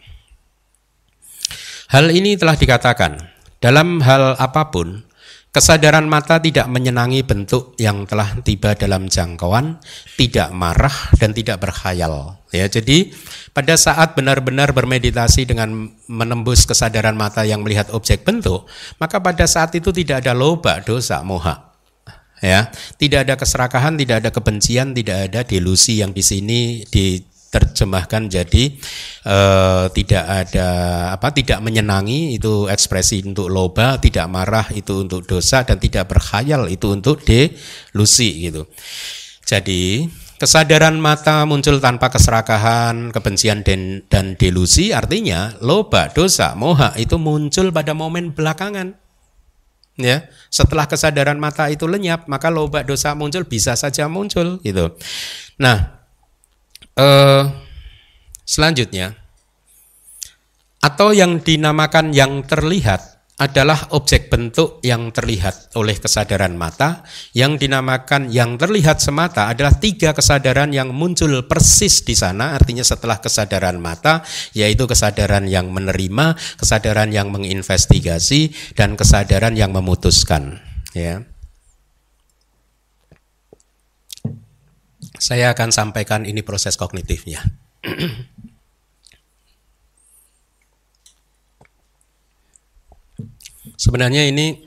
Hal 1.93 2.09
ini 2.09 2.33
telah 2.33 2.57
dikatakan 2.57 3.29
dalam 3.61 4.01
hal 4.01 4.41
apa 4.41 4.73
pun 4.73 5.05
Kesadaran 5.51 6.07
mata 6.07 6.39
tidak 6.39 6.71
menyenangi 6.71 7.27
bentuk 7.27 7.75
yang 7.75 8.07
telah 8.07 8.39
tiba 8.39 8.71
dalam 8.71 9.11
jangkauan, 9.11 9.83
tidak 10.15 10.47
marah 10.55 11.11
dan 11.19 11.35
tidak 11.35 11.59
berkhayal. 11.59 12.39
Ya, 12.55 12.71
jadi 12.71 13.11
pada 13.51 13.75
saat 13.75 14.15
benar-benar 14.15 14.71
bermeditasi 14.71 15.51
dengan 15.51 15.91
menembus 16.07 16.63
kesadaran 16.63 17.19
mata 17.19 17.43
yang 17.43 17.67
melihat 17.67 17.91
objek 17.91 18.23
bentuk, 18.23 18.63
maka 18.95 19.19
pada 19.19 19.43
saat 19.43 19.75
itu 19.75 19.91
tidak 19.91 20.23
ada 20.23 20.31
loba, 20.31 20.79
dosa, 20.79 21.19
moha 21.19 21.71
ya 22.41 22.73
tidak 22.97 23.29
ada 23.29 23.37
keserakahan 23.37 23.93
tidak 23.95 24.25
ada 24.25 24.29
kebencian 24.33 24.97
tidak 24.97 25.29
ada 25.29 25.45
delusi 25.45 26.01
yang 26.01 26.09
di 26.09 26.25
sini 26.25 26.81
diterjemahkan 27.51 28.31
jadi 28.31 28.63
eh, 29.27 29.85
tidak 29.91 30.23
ada 30.23 30.69
apa 31.11 31.35
tidak 31.35 31.59
menyenangi 31.59 32.39
itu 32.39 32.71
ekspresi 32.71 33.27
untuk 33.27 33.51
loba 33.51 33.99
tidak 33.99 34.31
marah 34.31 34.71
itu 34.71 35.03
untuk 35.03 35.27
dosa 35.27 35.67
dan 35.67 35.75
tidak 35.75 36.07
berkhayal 36.07 36.71
itu 36.71 36.87
untuk 36.95 37.19
delusi 37.27 38.47
gitu. 38.47 38.71
Jadi 39.43 40.07
Kesadaran 40.41 40.97
mata 40.97 41.45
muncul 41.45 41.77
tanpa 41.77 42.09
keserakahan, 42.09 43.13
kebencian 43.13 43.61
dan, 43.61 44.01
dan 44.09 44.33
delusi 44.33 44.89
artinya 44.89 45.53
loba, 45.61 46.09
dosa, 46.09 46.57
moha 46.57 46.97
itu 46.97 47.21
muncul 47.21 47.69
pada 47.69 47.93
momen 47.93 48.33
belakangan. 48.33 48.97
Ya 50.01 50.25
setelah 50.49 50.89
kesadaran 50.89 51.37
mata 51.37 51.69
itu 51.69 51.85
lenyap 51.85 52.25
maka 52.25 52.49
loba 52.49 52.81
dosa 52.81 53.13
muncul 53.13 53.45
bisa 53.45 53.77
saja 53.77 54.09
muncul 54.09 54.57
gitu. 54.65 54.97
Nah 55.61 56.00
eh, 56.95 57.43
selanjutnya 58.43 59.15
atau 60.81 61.13
yang 61.13 61.37
dinamakan 61.39 62.09
yang 62.09 62.41
terlihat 62.43 63.11
adalah 63.41 63.89
objek 63.97 64.29
bentuk 64.29 64.77
yang 64.85 65.09
terlihat 65.09 65.73
oleh 65.73 65.97
kesadaran 65.97 66.53
mata. 66.53 67.01
Yang 67.33 67.65
dinamakan 67.65 68.29
yang 68.29 68.53
terlihat 68.53 69.01
semata 69.01 69.49
adalah 69.49 69.73
tiga 69.81 70.13
kesadaran 70.13 70.69
yang 70.69 70.93
muncul 70.93 71.41
persis 71.49 72.05
di 72.05 72.13
sana, 72.13 72.53
artinya 72.53 72.85
setelah 72.85 73.17
kesadaran 73.17 73.81
mata, 73.81 74.21
yaitu 74.53 74.85
kesadaran 74.85 75.49
yang 75.49 75.73
menerima, 75.73 76.37
kesadaran 76.61 77.09
yang 77.09 77.33
menginvestigasi, 77.33 78.53
dan 78.77 78.93
kesadaran 78.93 79.57
yang 79.57 79.73
memutuskan. 79.73 80.61
Ya. 80.93 81.25
Saya 85.21 85.53
akan 85.53 85.69
sampaikan 85.69 86.25
ini 86.25 86.41
proses 86.41 86.73
kognitifnya. 86.73 87.45
Sebenarnya 93.77 94.25
ini 94.25 94.65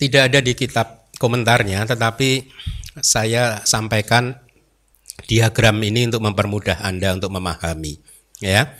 tidak 0.00 0.32
ada 0.32 0.40
di 0.40 0.56
kitab 0.56 1.12
komentarnya, 1.20 1.84
tetapi 1.84 2.48
saya 3.04 3.60
sampaikan 3.64 4.32
diagram 5.28 5.76
ini 5.84 6.08
untuk 6.08 6.24
mempermudah 6.24 6.84
Anda 6.84 7.16
untuk 7.16 7.32
memahami, 7.32 7.96
ya. 8.40 8.76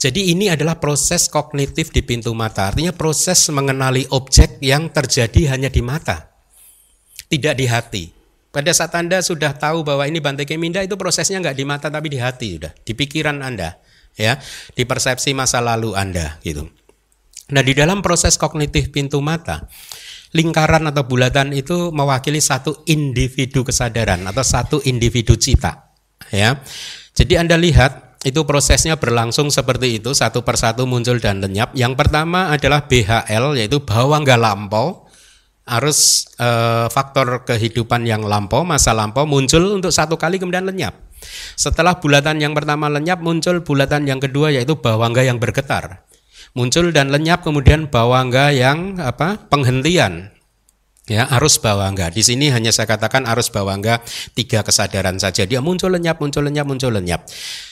Jadi 0.00 0.32
ini 0.32 0.48
adalah 0.48 0.80
proses 0.80 1.28
kognitif 1.28 1.92
di 1.92 2.00
pintu 2.00 2.32
mata, 2.32 2.72
artinya 2.72 2.96
proses 2.96 3.44
mengenali 3.52 4.08
objek 4.08 4.56
yang 4.64 4.88
terjadi 4.88 5.52
hanya 5.52 5.68
di 5.68 5.84
mata, 5.84 6.29
tidak 7.30 7.54
di 7.54 7.66
hati. 7.70 8.04
Pada 8.50 8.74
saat 8.74 8.90
Anda 8.98 9.22
sudah 9.22 9.54
tahu 9.54 9.86
bahwa 9.86 10.02
ini 10.10 10.18
Bante 10.18 10.42
Keminda 10.42 10.82
itu 10.82 10.98
prosesnya 10.98 11.38
nggak 11.38 11.54
di 11.54 11.62
mata 11.62 11.86
tapi 11.86 12.10
di 12.10 12.18
hati, 12.18 12.58
sudah 12.58 12.74
di 12.82 12.92
pikiran 12.98 13.38
Anda 13.46 13.78
ya 14.18 14.42
di 14.74 14.82
persepsi 14.82 15.30
masa 15.36 15.62
lalu 15.62 15.94
Anda 15.94 16.42
gitu. 16.42 16.66
Nah, 17.50 17.62
di 17.66 17.74
dalam 17.74 17.98
proses 17.98 18.38
kognitif 18.38 18.94
pintu 18.94 19.18
mata, 19.18 19.66
lingkaran 20.34 20.86
atau 20.86 21.02
bulatan 21.02 21.50
itu 21.50 21.90
mewakili 21.90 22.38
satu 22.38 22.86
individu 22.86 23.66
kesadaran 23.66 24.22
atau 24.22 24.46
satu 24.46 24.78
individu 24.86 25.34
cita, 25.34 25.90
ya. 26.30 26.62
Jadi 27.10 27.34
Anda 27.34 27.58
lihat 27.58 28.22
itu 28.22 28.46
prosesnya 28.46 28.94
berlangsung 28.94 29.50
seperti 29.50 29.98
itu 29.98 30.14
satu 30.14 30.46
persatu 30.46 30.86
muncul 30.86 31.18
dan 31.18 31.42
lenyap. 31.42 31.74
Yang 31.74 31.98
pertama 31.98 32.54
adalah 32.54 32.86
BHL 32.86 33.58
yaitu 33.58 33.82
bahwa 33.82 34.22
nggak 34.22 34.38
lampau 34.38 35.09
arus 35.78 36.30
eh, 36.40 36.86
faktor 36.90 37.46
kehidupan 37.46 38.02
yang 38.02 38.26
lampau 38.26 38.66
masa 38.66 38.90
lampau 38.90 39.24
muncul 39.24 39.78
untuk 39.78 39.94
satu 39.94 40.18
kali 40.18 40.42
kemudian 40.42 40.66
lenyap. 40.66 40.96
Setelah 41.54 42.00
bulatan 42.00 42.40
yang 42.40 42.56
pertama 42.56 42.88
lenyap 42.88 43.20
muncul 43.20 43.62
bulatan 43.62 44.08
yang 44.08 44.18
kedua 44.18 44.50
yaitu 44.50 44.74
bawangga 44.80 45.22
yang 45.22 45.38
bergetar. 45.38 46.02
Muncul 46.50 46.90
dan 46.90 47.14
lenyap 47.14 47.46
kemudian 47.46 47.86
bawangga 47.86 48.50
yang 48.50 48.98
apa? 48.98 49.38
penghentian. 49.46 50.34
Ya, 51.10 51.26
arus 51.38 51.58
bawangga. 51.58 52.10
Di 52.14 52.22
sini 52.22 52.54
hanya 52.54 52.70
saya 52.70 52.86
katakan 52.86 53.26
arus 53.26 53.50
bawangga 53.50 53.98
tiga 54.34 54.62
kesadaran 54.62 55.18
saja. 55.18 55.42
Dia 55.42 55.58
muncul 55.58 55.90
lenyap, 55.90 56.22
muncul 56.22 56.46
lenyap, 56.46 56.66
muncul 56.70 56.94
lenyap. 56.94 57.26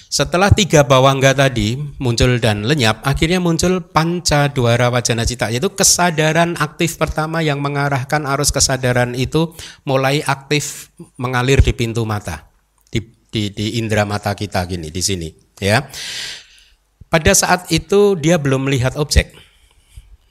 Setelah 0.09 0.49
tiga 0.49 0.89
bawangga 0.89 1.37
tadi 1.37 1.77
muncul 2.01 2.41
dan 2.41 2.65
lenyap, 2.65 3.05
akhirnya 3.05 3.45
muncul 3.45 3.85
panca 3.85 4.49
duara 4.49 4.89
wajana 4.89 5.29
cita, 5.29 5.53
yaitu 5.53 5.69
kesadaran 5.73 6.57
aktif 6.57 6.97
pertama 6.97 7.45
yang 7.45 7.61
mengarahkan 7.61 8.25
arus 8.25 8.49
kesadaran 8.49 9.13
itu 9.13 9.53
mulai 9.85 10.25
aktif 10.25 10.89
mengalir 11.21 11.61
di 11.61 11.77
pintu 11.77 12.09
mata 12.09 12.49
di, 13.29 13.53
di 13.53 13.67
indera 13.81 14.09
mata 14.09 14.33
kita 14.33 14.65
gini 14.65 14.89
di 14.89 15.03
sini 15.05 15.29
ya. 15.61 15.85
Pada 17.09 17.33
saat 17.33 17.73
itu 17.73 18.21
dia 18.21 18.37
belum 18.37 18.69
melihat 18.69 18.93
objek. 19.01 19.33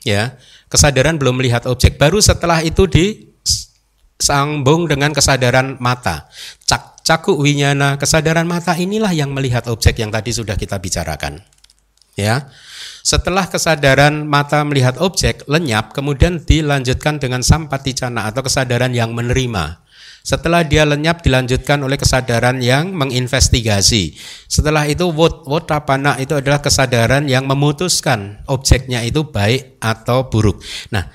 Ya, 0.06 0.38
kesadaran 0.70 1.18
belum 1.18 1.42
melihat 1.42 1.66
objek. 1.66 1.98
Baru 1.98 2.22
setelah 2.22 2.62
itu 2.62 2.86
di 2.86 3.27
sambung 4.17 4.89
dengan 4.89 5.13
kesadaran 5.13 5.77
mata. 5.77 6.30
Cak, 6.65 7.06
caku 7.06 7.38
winyana, 7.38 8.01
kesadaran 8.01 8.49
mata 8.49 8.73
inilah 8.73 9.13
yang 9.13 9.32
melihat 9.32 9.69
objek 9.69 10.01
yang 10.01 10.10
tadi 10.10 10.34
sudah 10.34 10.58
kita 10.58 10.82
bicarakan. 10.82 11.41
Ya. 12.17 12.49
Setelah 13.06 13.47
kesadaran 13.47 14.27
mata 14.27 14.65
melihat 14.67 14.99
objek 14.99 15.47
lenyap, 15.47 15.95
kemudian 15.95 16.43
dilanjutkan 16.43 17.21
dengan 17.21 17.39
sampaticana 17.39 18.27
atau 18.27 18.43
kesadaran 18.43 18.91
yang 18.91 19.15
menerima. 19.15 19.88
Setelah 20.27 20.67
dia 20.67 20.84
lenyap 20.84 21.23
dilanjutkan 21.23 21.80
oleh 21.88 21.95
kesadaran 21.95 22.60
yang 22.60 22.91
menginvestigasi. 22.91 24.19
Setelah 24.51 24.84
itu 24.84 25.08
wotapana 25.47 26.19
itu 26.19 26.36
adalah 26.36 26.60
kesadaran 26.60 27.32
yang 27.32 27.47
memutuskan 27.47 28.43
objeknya 28.43 29.08
itu 29.08 29.23
baik 29.23 29.80
atau 29.80 30.27
buruk. 30.27 30.60
Nah, 30.91 31.08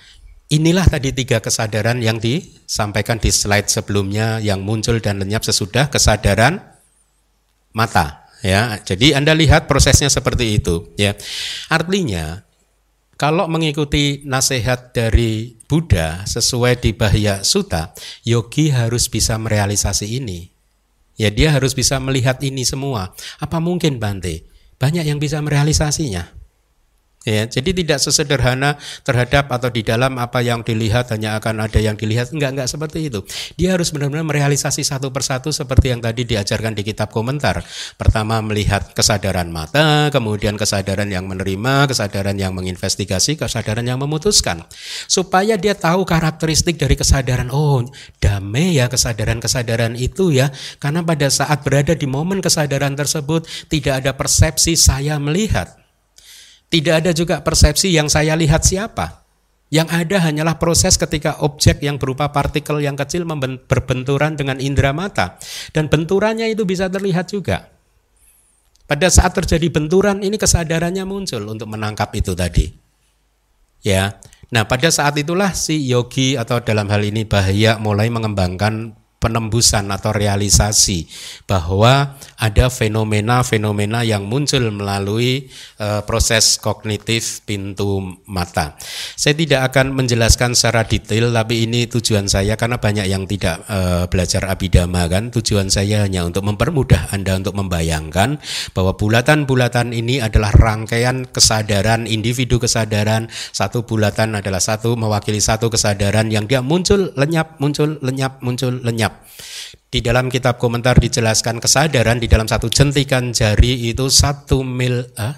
inilah 0.52 0.84
tadi 0.84 1.16
tiga 1.16 1.40
kesadaran 1.40 2.04
yang 2.04 2.20
disampaikan 2.20 3.16
di 3.16 3.32
slide 3.32 3.72
sebelumnya 3.72 4.36
yang 4.44 4.60
muncul 4.60 5.00
dan 5.00 5.18
lenyap 5.18 5.40
sesudah 5.40 5.88
kesadaran 5.88 6.60
mata 7.72 8.28
ya. 8.44 8.76
Jadi 8.84 9.16
Anda 9.16 9.32
lihat 9.32 9.64
prosesnya 9.64 10.12
seperti 10.12 10.60
itu 10.60 10.92
ya. 11.00 11.16
Artinya 11.72 12.44
kalau 13.16 13.48
mengikuti 13.48 14.20
nasihat 14.28 14.92
dari 14.92 15.56
Buddha 15.70 16.26
sesuai 16.28 16.84
di 16.84 16.90
Bahya 16.92 17.46
Sutta, 17.46 17.96
yogi 18.26 18.68
harus 18.74 19.08
bisa 19.08 19.40
merealisasi 19.40 20.20
ini. 20.20 20.52
Ya 21.16 21.30
dia 21.30 21.54
harus 21.54 21.72
bisa 21.72 21.96
melihat 22.02 22.42
ini 22.44 22.66
semua. 22.66 23.14
Apa 23.38 23.62
mungkin 23.62 24.02
Bante? 24.02 24.44
Banyak 24.82 25.06
yang 25.06 25.22
bisa 25.22 25.38
merealisasinya. 25.38 26.41
Ya, 27.22 27.46
jadi 27.46 27.70
tidak 27.70 28.02
sesederhana 28.02 28.82
terhadap 29.06 29.46
atau 29.54 29.70
di 29.70 29.86
dalam 29.86 30.18
apa 30.18 30.42
yang 30.42 30.66
dilihat 30.66 31.14
hanya 31.14 31.38
akan 31.38 31.70
ada 31.70 31.78
yang 31.78 31.94
dilihat 31.94 32.34
enggak 32.34 32.50
enggak 32.50 32.68
seperti 32.68 33.06
itu. 33.06 33.22
Dia 33.54 33.78
harus 33.78 33.94
benar-benar 33.94 34.26
merealisasi 34.26 34.82
satu 34.82 35.14
persatu 35.14 35.54
seperti 35.54 35.94
yang 35.94 36.02
tadi 36.02 36.26
diajarkan 36.26 36.74
di 36.74 36.82
kitab 36.82 37.14
komentar. 37.14 37.62
Pertama 37.94 38.42
melihat 38.42 38.90
kesadaran 38.90 39.54
mata, 39.54 40.10
kemudian 40.10 40.58
kesadaran 40.58 41.06
yang 41.14 41.30
menerima, 41.30 41.86
kesadaran 41.86 42.34
yang 42.34 42.58
menginvestigasi, 42.58 43.38
kesadaran 43.38 43.86
yang 43.86 44.02
memutuskan. 44.02 44.66
Supaya 45.06 45.54
dia 45.54 45.78
tahu 45.78 46.02
karakteristik 46.02 46.74
dari 46.74 46.98
kesadaran. 46.98 47.54
Oh, 47.54 47.86
damai 48.18 48.82
ya 48.82 48.90
kesadaran-kesadaran 48.90 49.94
itu 49.94 50.34
ya. 50.34 50.50
Karena 50.82 51.06
pada 51.06 51.30
saat 51.30 51.62
berada 51.62 51.94
di 51.94 52.10
momen 52.10 52.42
kesadaran 52.42 52.98
tersebut 52.98 53.46
tidak 53.70 54.02
ada 54.02 54.10
persepsi 54.18 54.74
saya 54.74 55.22
melihat 55.22 55.81
tidak 56.72 57.04
ada 57.04 57.12
juga 57.12 57.44
persepsi 57.44 57.92
yang 57.92 58.08
saya 58.08 58.32
lihat 58.32 58.64
siapa. 58.64 59.20
Yang 59.68 59.88
ada 59.92 60.16
hanyalah 60.24 60.56
proses 60.56 60.96
ketika 60.96 61.40
objek 61.44 61.84
yang 61.84 62.00
berupa 62.00 62.32
partikel 62.32 62.80
yang 62.80 62.96
kecil 62.96 63.28
berbenturan 63.68 64.36
dengan 64.36 64.56
indera 64.56 64.96
mata. 64.96 65.36
Dan 65.72 65.92
benturannya 65.92 66.48
itu 66.48 66.64
bisa 66.64 66.88
terlihat 66.88 67.28
juga. 67.28 67.68
Pada 68.88 69.08
saat 69.08 69.36
terjadi 69.36 69.68
benturan 69.72 70.24
ini 70.24 70.36
kesadarannya 70.40 71.04
muncul 71.04 71.44
untuk 71.48 71.68
menangkap 71.68 72.12
itu 72.16 72.32
tadi. 72.32 72.72
Ya. 73.84 74.20
Nah, 74.52 74.68
pada 74.68 74.92
saat 74.92 75.16
itulah 75.16 75.56
si 75.56 75.80
yogi 75.88 76.36
atau 76.36 76.60
dalam 76.60 76.88
hal 76.92 77.00
ini 77.04 77.24
bahaya 77.24 77.80
mulai 77.80 78.12
mengembangkan 78.12 78.92
penembusan 79.22 79.86
atau 79.94 80.10
realisasi 80.10 81.06
bahwa 81.46 82.18
ada 82.42 82.66
fenomena-fenomena 82.66 84.02
yang 84.02 84.26
muncul 84.26 84.66
melalui 84.74 85.46
uh, 85.78 86.02
proses 86.02 86.58
kognitif 86.58 87.46
pintu 87.46 88.18
mata. 88.26 88.74
Saya 89.14 89.38
tidak 89.38 89.70
akan 89.70 89.94
menjelaskan 89.94 90.58
secara 90.58 90.82
detail 90.82 91.30
tapi 91.30 91.70
ini 91.70 91.86
tujuan 91.86 92.26
saya 92.26 92.58
karena 92.58 92.82
banyak 92.82 93.06
yang 93.06 93.30
tidak 93.30 93.62
uh, 93.70 94.10
belajar 94.10 94.50
abidama 94.50 95.06
kan. 95.06 95.30
Tujuan 95.30 95.70
saya 95.70 96.02
hanya 96.02 96.26
untuk 96.26 96.42
mempermudah 96.42 97.14
Anda 97.14 97.38
untuk 97.38 97.54
membayangkan 97.54 98.42
bahwa 98.74 98.98
bulatan-bulatan 98.98 99.94
ini 99.94 100.18
adalah 100.18 100.50
rangkaian 100.50 101.30
kesadaran 101.30 102.10
individu 102.10 102.58
kesadaran. 102.58 103.30
Satu 103.54 103.86
bulatan 103.86 104.34
adalah 104.34 104.58
satu 104.58 104.98
mewakili 104.98 105.38
satu 105.38 105.70
kesadaran 105.70 106.32
yang 106.32 106.48
dia 106.48 106.64
muncul 106.64 107.12
lenyap, 107.14 107.60
muncul 107.60 108.00
lenyap, 108.00 108.40
muncul 108.40 108.80
lenyap 108.80 109.11
di 109.92 110.00
dalam 110.00 110.32
kitab 110.32 110.56
komentar 110.56 110.96
dijelaskan 110.96 111.60
kesadaran 111.60 112.16
di 112.16 112.24
dalam 112.24 112.48
satu 112.48 112.72
jentikan 112.72 113.36
jari 113.36 113.92
itu 113.92 114.08
satu 114.08 114.64
mil, 114.64 115.04
ah? 115.20 115.36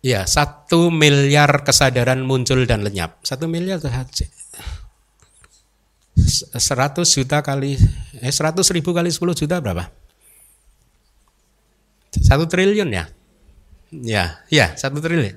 ya 0.00 0.24
satu 0.24 0.88
miliar 0.88 1.64
kesadaran 1.64 2.24
muncul 2.24 2.64
dan 2.64 2.80
lenyap. 2.80 3.20
Satu 3.20 3.44
miliar 3.44 3.80
seratus 6.56 7.08
juta 7.12 7.44
kali, 7.44 7.76
eh 8.24 8.32
seratus 8.32 8.72
ribu 8.72 8.96
kali 8.96 9.12
sepuluh 9.12 9.36
juta 9.36 9.60
berapa? 9.60 9.92
Satu 12.14 12.48
triliun 12.48 12.88
ya? 12.88 13.04
Ya, 13.90 14.24
ya 14.48 14.72
satu 14.78 15.02
triliun. 15.02 15.36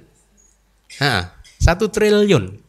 Nah, 1.03 1.35
satu 1.59 1.91
triliun. 1.91 2.63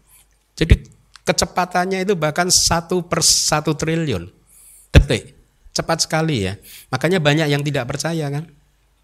Jadi 0.58 0.87
kecepatannya 1.28 2.08
itu 2.08 2.16
bahkan 2.16 2.48
satu 2.48 3.04
per 3.04 3.20
satu 3.20 3.76
triliun 3.76 4.32
detik. 4.88 5.36
Cepat 5.76 6.08
sekali 6.08 6.48
ya. 6.48 6.56
Makanya 6.88 7.20
banyak 7.20 7.52
yang 7.52 7.60
tidak 7.60 7.86
percaya 7.92 8.32
kan 8.32 8.48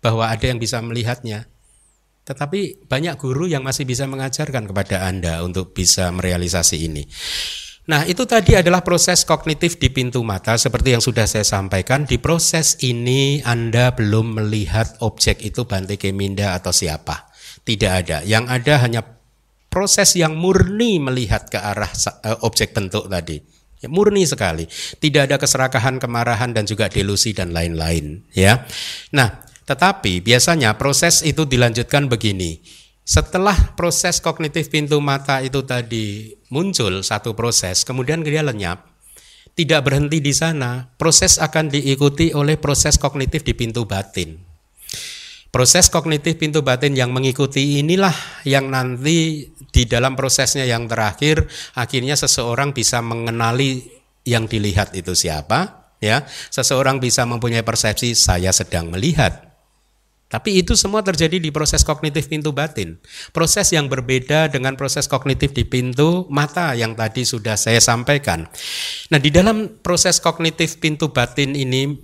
bahwa 0.00 0.26
ada 0.26 0.44
yang 0.48 0.56
bisa 0.56 0.80
melihatnya. 0.80 1.46
Tetapi 2.24 2.88
banyak 2.88 3.20
guru 3.20 3.44
yang 3.44 3.60
masih 3.60 3.84
bisa 3.84 4.08
mengajarkan 4.08 4.64
kepada 4.64 5.04
Anda 5.04 5.44
untuk 5.44 5.76
bisa 5.76 6.08
merealisasi 6.08 6.88
ini. 6.88 7.04
Nah, 7.84 8.08
itu 8.08 8.24
tadi 8.24 8.56
adalah 8.56 8.80
proses 8.80 9.28
kognitif 9.28 9.76
di 9.76 9.92
pintu 9.92 10.24
mata 10.24 10.56
seperti 10.56 10.96
yang 10.96 11.04
sudah 11.04 11.28
saya 11.28 11.44
sampaikan. 11.44 12.08
Di 12.08 12.16
proses 12.16 12.80
ini 12.80 13.44
Anda 13.44 13.92
belum 13.92 14.40
melihat 14.40 15.04
objek 15.04 15.44
itu 15.44 15.68
Bante 15.68 16.00
Keminda 16.00 16.56
atau 16.56 16.72
siapa. 16.72 17.28
Tidak 17.60 17.92
ada. 17.92 18.24
Yang 18.24 18.44
ada 18.48 18.74
hanya 18.80 19.00
proses 19.74 20.14
yang 20.14 20.38
murni 20.38 21.02
melihat 21.02 21.50
ke 21.50 21.58
arah 21.58 21.90
uh, 21.90 22.46
objek 22.46 22.70
bentuk 22.70 23.10
tadi. 23.10 23.42
Ya, 23.82 23.90
murni 23.90 24.22
sekali. 24.22 24.70
Tidak 24.70 25.26
ada 25.26 25.34
keserakahan, 25.34 25.98
kemarahan 25.98 26.54
dan 26.54 26.62
juga 26.62 26.86
delusi 26.86 27.34
dan 27.34 27.50
lain-lain, 27.50 28.22
ya. 28.30 28.62
Nah, 29.10 29.42
tetapi 29.66 30.22
biasanya 30.22 30.78
proses 30.78 31.26
itu 31.26 31.42
dilanjutkan 31.42 32.06
begini. 32.06 32.62
Setelah 33.04 33.74
proses 33.76 34.22
kognitif 34.22 34.72
pintu 34.72 34.96
mata 35.02 35.44
itu 35.44 35.60
tadi 35.66 36.32
muncul 36.48 37.04
satu 37.04 37.36
proses, 37.36 37.84
kemudian 37.84 38.24
dia 38.24 38.40
lenyap, 38.40 38.88
tidak 39.52 39.84
berhenti 39.84 40.24
di 40.24 40.32
sana. 40.32 40.88
Proses 40.96 41.36
akan 41.36 41.68
diikuti 41.68 42.32
oleh 42.32 42.56
proses 42.56 42.96
kognitif 42.96 43.44
di 43.44 43.52
pintu 43.52 43.84
batin. 43.84 44.40
Proses 45.54 45.86
kognitif 45.86 46.34
pintu 46.34 46.66
batin 46.66 46.98
yang 46.98 47.14
mengikuti 47.14 47.78
inilah 47.78 48.10
yang 48.42 48.74
nanti 48.74 49.46
di 49.70 49.86
dalam 49.86 50.18
prosesnya 50.18 50.66
yang 50.66 50.90
terakhir 50.90 51.46
akhirnya 51.78 52.18
seseorang 52.18 52.74
bisa 52.74 52.98
mengenali 52.98 53.86
yang 54.26 54.50
dilihat 54.50 54.90
itu 54.98 55.14
siapa, 55.14 55.94
ya. 56.02 56.26
Seseorang 56.50 56.98
bisa 56.98 57.22
mempunyai 57.22 57.62
persepsi 57.62 58.18
saya 58.18 58.50
sedang 58.50 58.90
melihat. 58.90 59.54
Tapi 60.26 60.58
itu 60.58 60.74
semua 60.74 61.06
terjadi 61.06 61.38
di 61.38 61.54
proses 61.54 61.86
kognitif 61.86 62.26
pintu 62.26 62.50
batin. 62.50 62.98
Proses 63.30 63.70
yang 63.70 63.86
berbeda 63.86 64.50
dengan 64.50 64.74
proses 64.74 65.06
kognitif 65.06 65.54
di 65.54 65.62
pintu 65.62 66.26
mata 66.34 66.74
yang 66.74 66.98
tadi 66.98 67.22
sudah 67.22 67.54
saya 67.54 67.78
sampaikan. 67.78 68.50
Nah, 69.14 69.22
di 69.22 69.30
dalam 69.30 69.78
proses 69.78 70.18
kognitif 70.18 70.82
pintu 70.82 71.14
batin 71.14 71.54
ini 71.54 71.94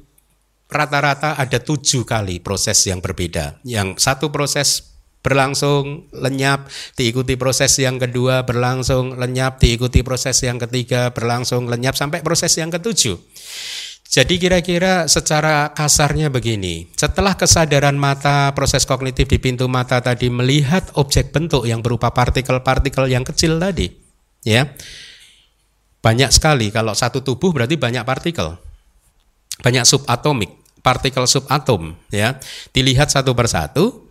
rata-rata 0.71 1.37
ada 1.37 1.59
tujuh 1.59 2.07
kali 2.07 2.41
proses 2.41 2.81
yang 2.87 3.03
berbeda. 3.03 3.61
Yang 3.67 4.01
satu 4.01 4.31
proses 4.33 4.91
berlangsung 5.21 6.09
lenyap, 6.17 6.67
diikuti 6.97 7.37
proses 7.37 7.77
yang 7.77 8.01
kedua 8.01 8.49
berlangsung 8.49 9.21
lenyap, 9.21 9.61
diikuti 9.61 10.01
proses 10.01 10.41
yang 10.41 10.57
ketiga 10.57 11.13
berlangsung 11.13 11.69
lenyap 11.69 11.93
sampai 11.93 12.25
proses 12.25 12.57
yang 12.57 12.73
ketujuh. 12.73 13.21
Jadi 14.11 14.43
kira-kira 14.43 15.07
secara 15.07 15.71
kasarnya 15.71 16.35
begini, 16.35 16.91
setelah 16.99 17.39
kesadaran 17.39 17.95
mata, 17.95 18.51
proses 18.59 18.83
kognitif 18.83 19.31
di 19.31 19.39
pintu 19.39 19.71
mata 19.71 20.03
tadi 20.03 20.27
melihat 20.27 20.83
objek 20.99 21.31
bentuk 21.31 21.63
yang 21.63 21.79
berupa 21.79 22.11
partikel-partikel 22.11 23.07
yang 23.07 23.23
kecil 23.23 23.63
tadi, 23.63 23.87
ya. 24.43 24.67
Banyak 26.03 26.35
sekali 26.35 26.75
kalau 26.75 26.91
satu 26.91 27.23
tubuh 27.23 27.55
berarti 27.55 27.79
banyak 27.79 28.03
partikel. 28.03 28.59
Banyak 29.61 29.85
subatomik 29.85 30.60
partikel 30.81 31.25
subatom 31.29 31.97
ya. 32.13 32.37
Dilihat 32.73 33.13
satu 33.13 33.33
persatu 33.37 34.11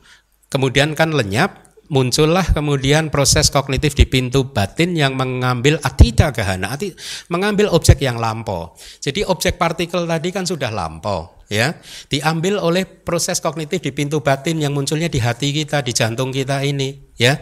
kemudian 0.49 0.97
kan 0.97 1.13
lenyap 1.13 1.69
muncullah 1.89 2.45
kemudian 2.45 3.09
proses 3.09 3.49
kognitif 3.49 3.97
di 3.97 4.05
pintu 4.05 4.53
batin 4.53 4.93
yang 4.93 5.17
mengambil 5.17 5.81
atida 5.81 6.29
gahana. 6.29 6.77
Ati, 6.77 6.93
mengambil 7.33 7.73
objek 7.73 7.99
yang 7.99 8.21
lampau. 8.21 8.77
Jadi 9.01 9.25
objek 9.25 9.57
partikel 9.57 10.05
tadi 10.05 10.29
kan 10.29 10.45
sudah 10.45 10.69
lampau 10.69 11.41
ya. 11.49 11.75
Diambil 12.07 12.61
oleh 12.61 12.85
proses 12.85 13.41
kognitif 13.41 13.81
di 13.81 13.91
pintu 13.91 14.21
batin 14.21 14.61
yang 14.61 14.71
munculnya 14.71 15.09
di 15.09 15.19
hati 15.19 15.51
kita 15.51 15.81
di 15.81 15.91
jantung 15.91 16.29
kita 16.29 16.61
ini 16.63 17.17
ya. 17.17 17.35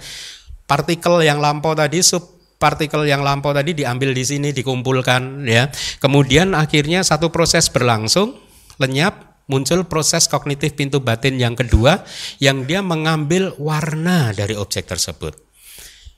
Partikel 0.67 1.23
yang 1.23 1.39
lampau 1.39 1.75
tadi 1.75 2.03
sub 2.03 2.39
partikel 2.57 3.05
yang 3.05 3.21
lampau 3.21 3.53
tadi 3.53 3.77
diambil 3.77 4.17
di 4.17 4.23
sini 4.25 4.49
dikumpulkan 4.55 5.45
ya. 5.45 5.69
Kemudian 6.01 6.57
akhirnya 6.57 7.05
satu 7.05 7.29
proses 7.29 7.69
berlangsung 7.69 8.46
lenyap 8.77 9.27
muncul 9.47 9.87
proses 9.87 10.27
kognitif 10.27 10.75
pintu 10.75 10.99
batin 11.01 11.39
yang 11.39 11.55
kedua 11.55 12.03
yang 12.37 12.67
dia 12.67 12.83
mengambil 12.83 13.55
warna 13.57 14.35
dari 14.35 14.53
objek 14.53 14.85
tersebut. 14.85 15.33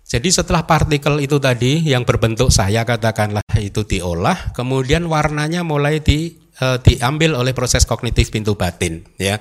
Jadi 0.10 0.30
setelah 0.34 0.66
partikel 0.66 1.22
itu 1.22 1.38
tadi 1.38 1.86
yang 1.86 2.02
berbentuk 2.02 2.50
saya 2.50 2.82
katakanlah 2.82 3.46
itu 3.62 3.86
diolah, 3.86 4.58
kemudian 4.58 5.06
warnanya 5.06 5.62
mulai 5.62 6.02
di, 6.02 6.34
e, 6.34 6.68
diambil 6.82 7.38
oleh 7.38 7.54
proses 7.54 7.86
kognitif 7.86 8.34
pintu 8.34 8.58
batin 8.58 9.06
ya. 9.22 9.38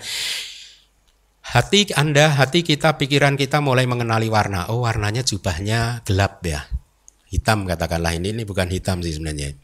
Hati 1.40 1.96
Anda, 1.96 2.36
hati 2.36 2.60
kita, 2.60 3.00
pikiran 3.00 3.40
kita 3.40 3.64
mulai 3.64 3.88
mengenali 3.88 4.28
warna. 4.28 4.68
Oh, 4.68 4.84
warnanya 4.84 5.24
jubahnya 5.24 6.04
gelap 6.04 6.44
ya. 6.44 6.68
Hitam 7.32 7.64
katakanlah 7.64 8.12
ini 8.12 8.36
ini 8.36 8.44
bukan 8.44 8.68
hitam 8.68 9.00
sih 9.00 9.16
sebenarnya 9.16 9.56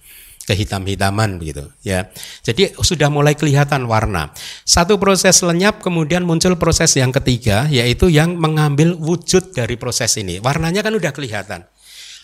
kehitam-hitaman 0.45 1.41
begitu 1.41 1.73
ya. 1.81 2.13
Jadi 2.45 2.77
sudah 2.77 3.09
mulai 3.09 3.33
kelihatan 3.35 3.89
warna. 3.89 4.31
Satu 4.63 5.01
proses 5.01 5.41
lenyap 5.41 5.81
kemudian 5.81 6.23
muncul 6.23 6.55
proses 6.61 6.93
yang 7.01 7.11
ketiga 7.11 7.67
yaitu 7.73 8.13
yang 8.13 8.37
mengambil 8.37 8.95
wujud 8.95 9.57
dari 9.57 9.81
proses 9.81 10.15
ini. 10.21 10.39
Warnanya 10.39 10.85
kan 10.85 10.93
udah 10.93 11.13
kelihatan. 11.17 11.65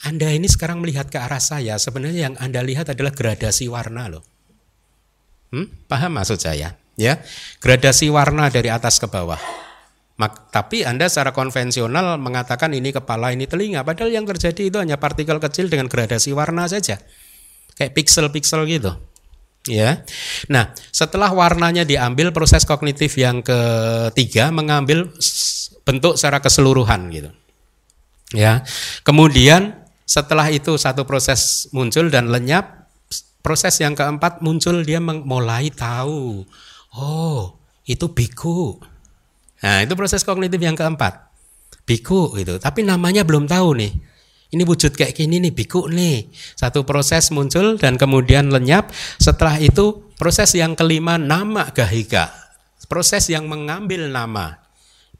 Anda 0.00 0.32
ini 0.32 0.48
sekarang 0.48 0.80
melihat 0.80 1.12
ke 1.12 1.20
arah 1.20 1.40
saya, 1.40 1.76
sebenarnya 1.76 2.32
yang 2.32 2.34
Anda 2.40 2.64
lihat 2.64 2.88
adalah 2.88 3.12
gradasi 3.12 3.68
warna 3.68 4.08
loh. 4.08 4.24
Hmm? 5.52 5.68
Paham 5.84 6.16
maksud 6.16 6.40
saya? 6.40 6.80
Ya, 6.96 7.20
gradasi 7.60 8.08
warna 8.08 8.48
dari 8.48 8.72
atas 8.72 8.96
ke 8.96 9.04
bawah. 9.04 9.36
Mak, 10.16 10.52
tapi 10.52 10.88
Anda 10.88 11.08
secara 11.12 11.36
konvensional 11.36 12.16
mengatakan 12.16 12.72
ini 12.72 12.96
kepala, 12.96 13.36
ini 13.36 13.44
telinga, 13.44 13.84
padahal 13.84 14.12
yang 14.12 14.24
terjadi 14.24 14.72
itu 14.72 14.76
hanya 14.80 14.96
partikel 14.96 15.36
kecil 15.36 15.68
dengan 15.68 15.88
gradasi 15.88 16.32
warna 16.32 16.64
saja 16.64 16.96
kayak 17.80 17.96
pixel-pixel 17.96 18.68
gitu. 18.68 18.92
Ya. 19.64 20.04
Nah, 20.52 20.76
setelah 20.92 21.32
warnanya 21.32 21.88
diambil 21.88 22.28
proses 22.28 22.68
kognitif 22.68 23.16
yang 23.16 23.40
ketiga 23.40 24.52
mengambil 24.52 25.08
bentuk 25.88 26.20
secara 26.20 26.44
keseluruhan 26.44 27.08
gitu. 27.08 27.32
Ya. 28.36 28.68
Kemudian 29.00 29.80
setelah 30.04 30.52
itu 30.52 30.76
satu 30.76 31.08
proses 31.08 31.72
muncul 31.72 32.12
dan 32.12 32.28
lenyap, 32.28 32.92
proses 33.40 33.80
yang 33.80 33.96
keempat 33.96 34.44
muncul 34.44 34.84
dia 34.84 35.00
mulai 35.00 35.72
tahu. 35.72 36.44
Oh, 36.92 37.56
itu 37.88 38.12
biku. 38.12 38.76
Nah, 39.64 39.84
itu 39.84 39.92
proses 39.96 40.20
kognitif 40.20 40.60
yang 40.60 40.76
keempat. 40.76 41.32
Biku 41.88 42.36
gitu. 42.36 42.60
Tapi 42.60 42.84
namanya 42.84 43.24
belum 43.24 43.48
tahu 43.48 43.76
nih. 43.76 43.92
Ini 44.51 44.66
wujud 44.66 44.98
kayak 44.98 45.14
gini 45.14 45.38
nih, 45.38 45.55
biku 45.55 45.86
nih. 45.86 46.26
Satu 46.59 46.82
proses 46.82 47.30
muncul 47.30 47.78
dan 47.78 47.94
kemudian 47.94 48.51
lenyap. 48.51 48.90
Setelah 49.22 49.62
itu 49.62 50.11
proses 50.18 50.51
yang 50.59 50.74
kelima 50.74 51.14
nama 51.16 51.70
gahika. 51.70 52.34
Proses 52.90 53.30
yang 53.30 53.46
mengambil 53.46 54.11
nama. 54.11 54.59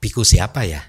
Biku 0.03 0.26
siapa 0.26 0.66
ya? 0.66 0.83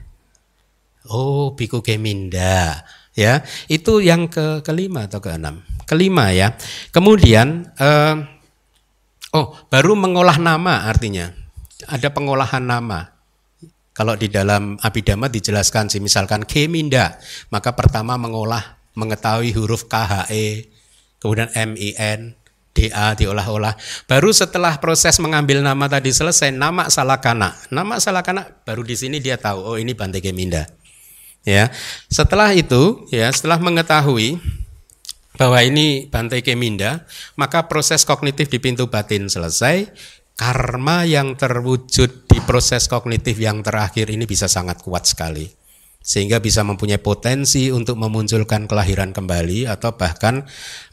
Oh, 1.05 1.53
biku 1.53 1.85
Keminda. 1.85 2.81
Ya, 3.13 3.45
itu 3.69 4.01
yang 4.01 4.25
ke 4.25 4.65
kelima 4.65 5.05
atau 5.05 5.21
keenam. 5.21 5.61
Kelima 5.85 6.33
ya. 6.33 6.57
Kemudian 6.89 7.69
eh, 7.77 8.15
oh, 9.37 9.53
baru 9.69 9.93
mengolah 9.93 10.41
nama 10.41 10.89
artinya. 10.89 11.29
Ada 11.85 12.09
pengolahan 12.09 12.65
nama. 12.65 13.20
Kalau 13.91 14.15
di 14.15 14.31
dalam 14.31 14.79
Abhidhamma 14.79 15.27
dijelaskan 15.27 15.91
sih 15.91 15.99
misalkan 15.99 16.47
Keminda, 16.47 17.19
maka 17.51 17.75
pertama 17.75 18.15
mengolah 18.15 18.79
mengetahui 18.95 19.51
huruf 19.51 19.91
KHE, 19.91 20.71
kemudian 21.19 21.51
MIN, 21.51 22.39
DA 22.71 23.11
diolah-olah. 23.19 23.75
Baru 24.07 24.31
setelah 24.31 24.79
proses 24.79 25.19
mengambil 25.19 25.59
nama 25.59 25.91
tadi 25.91 26.11
selesai, 26.15 26.55
nama 26.55 26.87
Salakana. 26.87 27.59
Nama 27.67 27.99
Salakana 27.99 28.63
baru 28.63 28.87
di 28.87 28.95
sini 28.95 29.19
dia 29.19 29.35
tahu, 29.35 29.59
oh 29.59 29.75
ini 29.75 29.91
Bante 29.91 30.23
Keminda. 30.23 30.67
Ya. 31.43 31.67
Setelah 32.07 32.55
itu, 32.55 33.07
ya, 33.11 33.27
setelah 33.27 33.59
mengetahui 33.59 34.39
bahwa 35.35 35.59
ini 35.59 36.07
Bante 36.07 36.39
Keminda, 36.39 37.03
maka 37.35 37.67
proses 37.67 38.07
kognitif 38.07 38.47
di 38.47 38.59
pintu 38.63 38.87
batin 38.87 39.27
selesai, 39.27 39.91
karma 40.41 41.05
yang 41.05 41.37
terwujud 41.37 42.25
di 42.25 42.41
proses 42.41 42.89
kognitif 42.89 43.37
yang 43.37 43.61
terakhir 43.61 44.09
ini 44.09 44.25
bisa 44.25 44.49
sangat 44.49 44.81
kuat 44.81 45.05
sekali 45.05 45.45
sehingga 46.01 46.41
bisa 46.41 46.65
mempunyai 46.65 46.97
potensi 46.97 47.69
untuk 47.69 47.93
memunculkan 48.01 48.65
kelahiran 48.65 49.13
kembali 49.13 49.69
atau 49.69 49.93
bahkan 49.93 50.41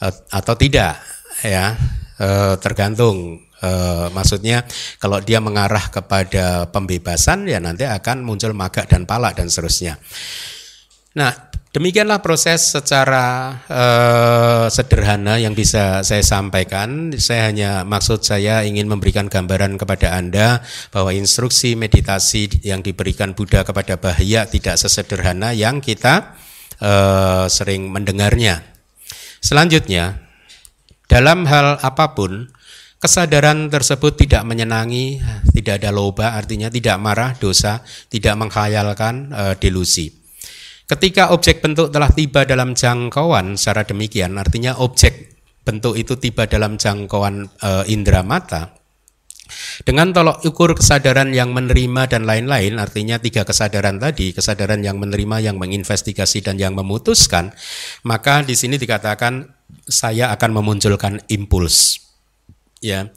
eh, 0.05 0.15
atau 0.37 0.53
tidak 0.53 1.01
ya 1.41 1.73
eh, 2.21 2.55
tergantung 2.61 3.41
eh, 3.65 4.07
maksudnya 4.13 4.69
kalau 5.01 5.25
dia 5.25 5.41
mengarah 5.41 5.89
kepada 5.89 6.69
pembebasan 6.69 7.49
ya 7.49 7.57
nanti 7.57 7.89
akan 7.89 8.21
muncul 8.21 8.53
maga 8.53 8.85
dan 8.85 9.09
pala 9.09 9.33
dan 9.33 9.49
seterusnya. 9.49 9.97
Nah, 11.17 11.33
Demikianlah 11.69 12.25
proses 12.25 12.73
secara 12.73 13.53
uh, 13.69 14.73
sederhana 14.73 15.37
yang 15.37 15.53
bisa 15.53 16.01
saya 16.01 16.25
sampaikan. 16.25 17.13
Saya 17.21 17.53
hanya 17.53 17.85
maksud 17.85 18.25
saya 18.25 18.65
ingin 18.65 18.89
memberikan 18.89 19.29
gambaran 19.29 19.77
kepada 19.77 20.17
Anda 20.17 20.65
bahwa 20.89 21.13
instruksi 21.13 21.77
meditasi 21.77 22.65
yang 22.65 22.81
diberikan 22.81 23.37
Buddha 23.37 23.69
kepada 23.69 24.01
Bahaya 24.01 24.49
tidak 24.49 24.81
sesederhana 24.81 25.53
yang 25.53 25.85
kita 25.85 26.41
uh, 26.81 27.45
sering 27.53 27.93
mendengarnya. 27.93 28.65
Selanjutnya, 29.45 30.25
dalam 31.05 31.45
hal 31.45 31.85
apa 31.85 32.17
pun, 32.17 32.49
kesadaran 32.97 33.69
tersebut 33.69 34.17
tidak 34.17 34.41
menyenangi, 34.49 35.21
tidak 35.53 35.85
ada 35.85 35.93
loba, 35.93 36.33
artinya 36.33 36.73
tidak 36.73 36.97
marah, 36.97 37.37
dosa, 37.37 37.85
tidak 38.09 38.41
menghayalkan 38.41 39.31
uh, 39.37 39.55
delusi. 39.61 40.18
Ketika 40.89 41.37
objek 41.37 41.61
bentuk 41.61 41.93
telah 41.93 42.09
tiba 42.09 42.49
dalam 42.49 42.73
jangkauan 42.73 43.61
secara 43.61 43.85
demikian, 43.85 44.41
artinya 44.41 44.81
objek 44.81 45.37
bentuk 45.61 46.01
itu 46.01 46.17
tiba 46.17 46.49
dalam 46.49 46.81
jangkauan 46.81 47.45
e, 47.45 47.71
indera 47.93 48.25
mata, 48.25 48.79
dengan 49.85 50.13
tolok 50.13 50.45
ukur 50.45 50.77
kesadaran 50.77 51.33
yang 51.33 51.57
menerima 51.57 52.09
dan 52.09 52.29
lain-lain, 52.29 52.77
artinya 52.77 53.17
tiga 53.17 53.49
kesadaran 53.49 53.97
tadi, 53.97 54.37
kesadaran 54.37 54.85
yang 54.85 55.01
menerima, 55.01 55.41
yang 55.41 55.57
menginvestigasi 55.57 56.45
dan 56.45 56.61
yang 56.61 56.77
memutuskan, 56.77 57.53
maka 58.05 58.45
di 58.45 58.53
sini 58.53 58.77
dikatakan 58.77 59.49
saya 59.89 60.33
akan 60.37 60.51
memunculkan 60.61 61.25
impuls. 61.33 62.01
Ya. 62.85 63.09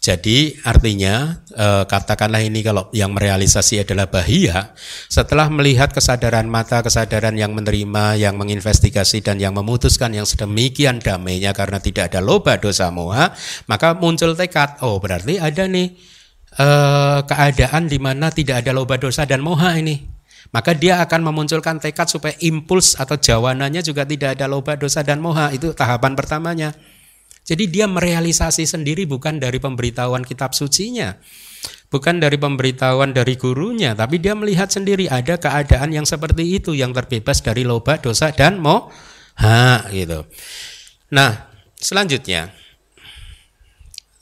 Jadi 0.00 0.56
artinya 0.64 1.44
e, 1.52 1.84
katakanlah 1.84 2.40
ini 2.40 2.64
kalau 2.64 2.88
yang 2.96 3.12
merealisasi 3.12 3.84
adalah 3.84 4.08
bahia, 4.08 4.72
setelah 5.12 5.52
melihat 5.52 5.92
kesadaran 5.92 6.48
mata, 6.48 6.80
kesadaran 6.80 7.36
yang 7.36 7.52
menerima, 7.52 8.16
yang 8.16 8.40
menginvestigasi 8.40 9.20
dan 9.20 9.36
yang 9.36 9.52
memutuskan 9.52 10.16
yang 10.16 10.24
sedemikian 10.24 11.04
damainya 11.04 11.52
karena 11.52 11.84
tidak 11.84 12.08
ada 12.08 12.24
loba 12.24 12.56
dosa 12.56 12.88
moha, 12.88 13.36
maka 13.68 13.92
muncul 13.92 14.32
tekad, 14.32 14.80
oh 14.80 14.96
berarti 15.04 15.36
ada 15.36 15.68
nih 15.68 15.92
e, 16.56 16.66
keadaan 17.28 17.84
di 17.84 18.00
mana 18.00 18.32
tidak 18.32 18.64
ada 18.64 18.72
loba 18.72 18.96
dosa 18.96 19.28
dan 19.28 19.44
moha 19.44 19.76
ini. 19.76 20.00
Maka 20.48 20.72
dia 20.72 21.04
akan 21.04 21.28
memunculkan 21.28 21.76
tekad 21.76 22.08
supaya 22.08 22.32
impuls 22.40 22.96
atau 22.96 23.20
jawanannya 23.20 23.84
juga 23.84 24.08
tidak 24.08 24.40
ada 24.40 24.48
loba 24.48 24.80
dosa 24.80 25.04
dan 25.04 25.20
moha, 25.20 25.52
itu 25.52 25.76
tahapan 25.76 26.16
pertamanya. 26.16 26.72
Jadi 27.50 27.66
dia 27.66 27.90
merealisasi 27.90 28.62
sendiri 28.62 29.10
bukan 29.10 29.42
dari 29.42 29.58
pemberitahuan 29.58 30.22
kitab 30.22 30.54
sucinya. 30.54 31.18
Bukan 31.90 32.22
dari 32.22 32.38
pemberitahuan 32.38 33.10
dari 33.10 33.34
gurunya, 33.34 33.98
tapi 33.98 34.22
dia 34.22 34.38
melihat 34.38 34.70
sendiri 34.70 35.10
ada 35.10 35.34
keadaan 35.34 35.90
yang 35.90 36.06
seperti 36.06 36.46
itu 36.46 36.78
yang 36.78 36.94
terbebas 36.94 37.42
dari 37.42 37.66
loba, 37.66 37.98
dosa 37.98 38.30
dan 38.30 38.62
moha 38.62 39.90
gitu. 39.90 40.22
Nah, 41.10 41.50
selanjutnya 41.74 42.54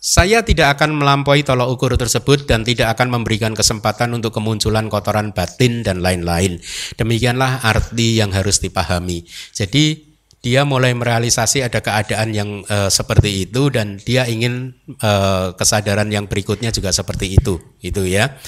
saya 0.01 0.41
tidak 0.41 0.81
akan 0.81 0.97
melampaui 0.97 1.45
tolok 1.45 1.69
ukur 1.69 1.93
tersebut 2.01 2.49
dan 2.49 2.65
tidak 2.65 2.97
akan 2.97 3.21
memberikan 3.21 3.53
kesempatan 3.53 4.17
untuk 4.17 4.33
kemunculan 4.33 4.89
kotoran 4.89 5.37
batin 5.37 5.85
dan 5.85 6.01
lain-lain. 6.01 6.57
Demikianlah 6.97 7.61
arti 7.61 8.17
yang 8.17 8.33
harus 8.33 8.65
dipahami. 8.65 9.29
Jadi 9.53 10.08
dia 10.39 10.63
mulai 10.63 10.95
merealisasi 10.95 11.67
ada 11.67 11.83
keadaan 11.83 12.31
yang 12.31 12.63
uh, 12.71 12.87
seperti 12.87 13.49
itu 13.49 13.75
dan 13.75 13.99
dia 13.99 14.27
ingin 14.31 14.75
uh, 15.03 15.55
kesadaran 15.59 16.07
yang 16.11 16.31
berikutnya 16.31 16.71
juga 16.71 16.95
seperti 16.95 17.35
itu 17.35 17.59
itu 17.83 18.07
ya. 18.07 18.39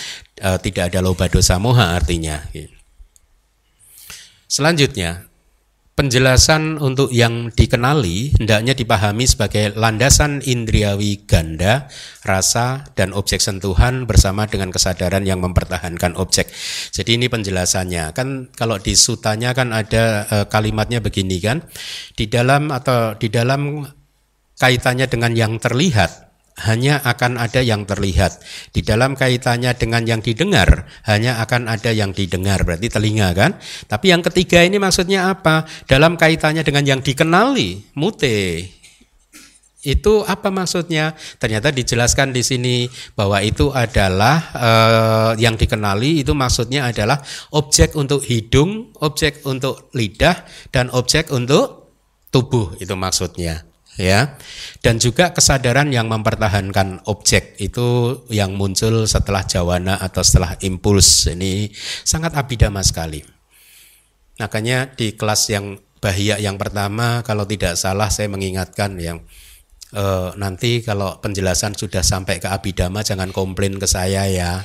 Uh, 0.41 0.57
tidak 0.57 0.95
ada 0.95 1.05
loba 1.05 1.29
dosa 1.29 1.61
moha 1.61 1.93
artinya 1.93 2.41
selanjutnya 4.51 5.30
penjelasan 6.01 6.81
untuk 6.81 7.13
yang 7.13 7.53
dikenali 7.53 8.33
hendaknya 8.41 8.73
dipahami 8.73 9.29
sebagai 9.29 9.77
landasan 9.77 10.41
indriawi 10.41 11.29
ganda, 11.29 11.93
rasa, 12.25 12.89
dan 12.97 13.13
objek 13.13 13.45
sentuhan 13.45 14.09
bersama 14.09 14.49
dengan 14.49 14.73
kesadaran 14.73 15.29
yang 15.29 15.45
mempertahankan 15.45 16.17
objek. 16.17 16.49
Jadi 16.89 17.21
ini 17.21 17.29
penjelasannya. 17.29 18.17
Kan 18.17 18.49
kalau 18.57 18.81
di 18.81 18.97
sutanya 18.97 19.53
kan 19.53 19.77
ada 19.77 20.25
e, 20.25 20.37
kalimatnya 20.49 21.05
begini 21.05 21.37
kan, 21.37 21.61
di 22.17 22.25
dalam 22.33 22.73
atau 22.73 23.13
di 23.21 23.29
dalam 23.29 23.85
kaitannya 24.57 25.05
dengan 25.05 25.37
yang 25.37 25.61
terlihat, 25.61 26.30
hanya 26.69 27.01
akan 27.01 27.41
ada 27.41 27.65
yang 27.65 27.89
terlihat. 27.89 28.41
Di 28.75 28.85
dalam 28.85 29.17
kaitannya 29.17 29.73
dengan 29.77 30.05
yang 30.05 30.21
didengar, 30.21 30.85
hanya 31.09 31.41
akan 31.41 31.71
ada 31.71 31.91
yang 31.95 32.13
didengar, 32.13 32.65
berarti 32.67 32.93
telinga 32.93 33.33
kan? 33.33 33.57
Tapi 33.89 34.13
yang 34.13 34.21
ketiga 34.21 34.61
ini 34.61 34.77
maksudnya 34.77 35.33
apa? 35.33 35.65
Dalam 35.89 36.21
kaitannya 36.21 36.61
dengan 36.61 36.85
yang 36.85 37.01
dikenali, 37.01 37.97
mute. 37.97 38.69
Itu 39.81 40.29
apa 40.29 40.53
maksudnya? 40.53 41.17
Ternyata 41.41 41.73
dijelaskan 41.73 42.37
di 42.37 42.45
sini 42.45 42.85
bahwa 43.17 43.41
itu 43.41 43.73
adalah 43.73 44.37
eh, 44.53 45.33
yang 45.41 45.57
dikenali 45.57 46.21
itu 46.21 46.37
maksudnya 46.37 46.93
adalah 46.93 47.17
objek 47.57 47.97
untuk 47.97 48.21
hidung, 48.29 48.93
objek 49.01 49.41
untuk 49.49 49.89
lidah 49.97 50.45
dan 50.69 50.93
objek 50.93 51.33
untuk 51.33 51.81
tubuh 52.31 52.79
itu 52.79 52.95
maksudnya 52.95 53.70
ya. 53.99 54.37
Dan 54.81 54.97
juga 55.01 55.33
kesadaran 55.35 55.91
yang 55.93 56.09
mempertahankan 56.09 57.05
objek 57.09 57.59
itu 57.61 58.21
yang 58.33 58.55
muncul 58.55 59.05
setelah 59.05 59.45
jawana 59.45 59.99
atau 60.01 60.25
setelah 60.25 60.57
impuls. 60.65 61.29
Ini 61.29 61.69
sangat 62.05 62.37
abidama 62.37 62.81
sekali. 62.81 63.21
Makanya 64.41 64.97
di 64.97 65.13
kelas 65.17 65.53
yang 65.53 65.77
bahia 66.01 66.41
yang 66.41 66.57
pertama 66.57 67.21
kalau 67.21 67.45
tidak 67.45 67.77
salah 67.77 68.09
saya 68.09 68.33
mengingatkan 68.33 68.97
yang 68.97 69.21
eh, 69.93 70.31
nanti 70.41 70.81
kalau 70.81 71.21
penjelasan 71.21 71.77
sudah 71.77 72.01
sampai 72.01 72.41
ke 72.41 72.49
abidama 72.49 73.05
jangan 73.05 73.29
komplain 73.37 73.77
ke 73.77 73.85
saya 73.85 74.25
ya. 74.27 74.65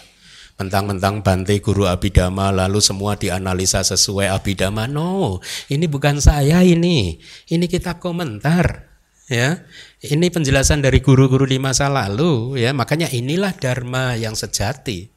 Mentang-mentang 0.55 1.19
Bante 1.19 1.59
guru 1.59 1.83
Abidama 1.83 2.47
lalu 2.47 2.79
semua 2.79 3.19
dianalisa 3.19 3.83
sesuai 3.83 4.31
Abidama. 4.31 4.87
No, 4.87 5.43
ini 5.67 5.83
bukan 5.83 6.23
saya 6.23 6.63
ini. 6.63 7.19
Ini 7.51 7.67
kita 7.67 7.99
komentar 7.99 8.84
ya 9.25 9.65
ini 10.05 10.29
penjelasan 10.29 10.85
dari 10.85 11.01
guru-guru 11.01 11.49
di 11.49 11.57
masa 11.57 11.89
lalu 11.89 12.61
ya. 12.61 12.71
Makanya 12.71 13.09
inilah 13.09 13.53
dharma 13.57 14.13
yang 14.17 14.37
sejati. 14.37 15.09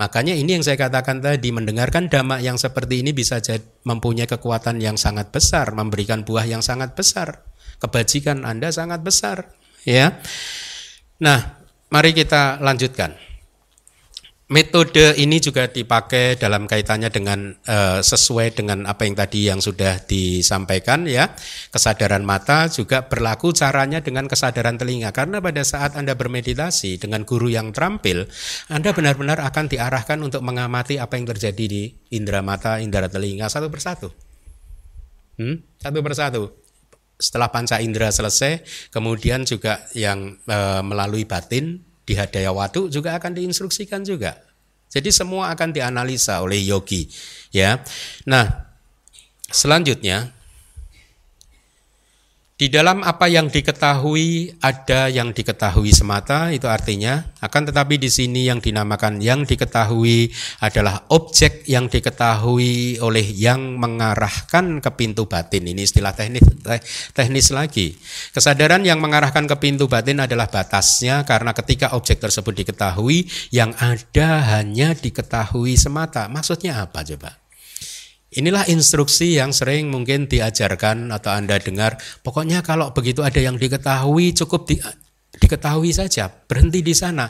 Makanya 0.00 0.34
ini 0.34 0.56
yang 0.56 0.64
saya 0.64 0.80
katakan 0.80 1.20
tadi 1.20 1.52
mendengarkan 1.52 2.08
dhamma 2.08 2.40
yang 2.40 2.56
seperti 2.56 3.04
ini 3.04 3.12
bisa 3.12 3.38
mempunyai 3.84 4.26
kekuatan 4.26 4.80
yang 4.80 4.96
sangat 4.96 5.30
besar 5.30 5.76
memberikan 5.76 6.24
buah 6.24 6.48
yang 6.48 6.64
sangat 6.64 6.96
besar 6.96 7.44
kebajikan 7.82 8.46
anda 8.46 8.70
sangat 8.70 9.02
besar 9.02 9.50
ya. 9.82 10.22
Nah 11.18 11.58
mari 11.90 12.14
kita 12.14 12.62
lanjutkan 12.62 13.18
Metode 14.52 15.16
ini 15.16 15.40
juga 15.40 15.64
dipakai 15.64 16.36
dalam 16.36 16.68
kaitannya 16.68 17.08
dengan 17.08 17.56
uh, 17.64 18.04
sesuai 18.04 18.52
dengan 18.52 18.84
apa 18.84 19.08
yang 19.08 19.16
tadi 19.16 19.48
yang 19.48 19.64
sudah 19.64 20.04
disampaikan 20.04 21.08
ya. 21.08 21.32
Kesadaran 21.72 22.20
mata 22.20 22.68
juga 22.68 23.08
berlaku 23.08 23.56
caranya 23.56 24.04
dengan 24.04 24.28
kesadaran 24.28 24.76
telinga 24.76 25.08
karena 25.16 25.40
pada 25.40 25.64
saat 25.64 25.96
Anda 25.96 26.12
bermeditasi 26.20 27.00
dengan 27.00 27.24
guru 27.24 27.48
yang 27.48 27.72
terampil, 27.72 28.28
Anda 28.68 28.92
benar-benar 28.92 29.40
akan 29.40 29.72
diarahkan 29.72 30.20
untuk 30.20 30.44
mengamati 30.44 31.00
apa 31.00 31.16
yang 31.16 31.32
terjadi 31.32 31.64
di 31.64 31.88
indera 32.12 32.44
mata, 32.44 32.76
indera 32.76 33.08
telinga 33.08 33.48
satu 33.48 33.72
persatu. 33.72 34.12
Hmm? 35.40 35.64
Satu 35.80 35.98
persatu. 36.04 36.42
Setelah 37.16 37.48
panca 37.48 37.80
indera 37.80 38.12
selesai, 38.12 38.60
kemudian 38.92 39.48
juga 39.48 39.80
yang 39.96 40.36
e, 40.44 40.58
melalui 40.84 41.24
batin 41.24 41.91
di 42.02 42.18
hadaya 42.18 42.50
watu 42.50 42.90
juga 42.90 43.14
akan 43.16 43.34
diinstruksikan 43.36 44.02
juga. 44.02 44.38
Jadi 44.92 45.08
semua 45.08 45.48
akan 45.56 45.72
dianalisa 45.72 46.44
oleh 46.44 46.60
yogi, 46.60 47.08
ya. 47.48 47.80
Nah, 48.28 48.44
selanjutnya 49.48 50.36
di 52.62 52.70
dalam 52.70 53.02
apa 53.02 53.26
yang 53.26 53.50
diketahui 53.50 54.60
ada 54.62 55.10
yang 55.10 55.34
diketahui 55.34 55.90
semata 55.90 56.54
itu 56.54 56.70
artinya. 56.70 57.34
Akan 57.42 57.66
tetapi 57.66 57.98
di 57.98 58.06
sini 58.06 58.46
yang 58.46 58.62
dinamakan 58.62 59.18
yang 59.18 59.42
diketahui 59.42 60.30
adalah 60.62 61.10
objek 61.10 61.66
yang 61.66 61.90
diketahui 61.90 63.02
oleh 63.02 63.26
yang 63.34 63.82
mengarahkan 63.82 64.78
ke 64.78 64.90
pintu 64.94 65.26
batin. 65.26 65.66
Ini 65.66 65.82
istilah 65.82 66.14
teknis 66.14 66.46
teknis 67.10 67.50
lagi. 67.50 67.98
Kesadaran 68.30 68.86
yang 68.86 69.02
mengarahkan 69.02 69.48
ke 69.50 69.56
pintu 69.58 69.90
batin 69.90 70.22
adalah 70.22 70.46
batasnya 70.46 71.26
karena 71.26 71.50
ketika 71.58 71.98
objek 71.98 72.22
tersebut 72.22 72.62
diketahui 72.62 73.26
yang 73.50 73.74
ada 73.74 74.60
hanya 74.60 74.94
diketahui 74.94 75.74
semata. 75.74 76.30
Maksudnya 76.30 76.78
apa 76.78 77.02
coba 77.02 77.41
Inilah 78.32 78.64
instruksi 78.64 79.36
yang 79.36 79.52
sering 79.52 79.92
mungkin 79.92 80.24
diajarkan 80.24 81.12
atau 81.12 81.36
Anda 81.36 81.60
dengar. 81.60 82.00
Pokoknya 82.24 82.64
kalau 82.64 82.96
begitu 82.96 83.20
ada 83.20 83.36
yang 83.36 83.60
diketahui 83.60 84.32
cukup 84.32 84.64
di, 84.64 84.80
diketahui 85.36 85.92
saja, 85.92 86.32
berhenti 86.32 86.80
di 86.80 86.96
sana. 86.96 87.28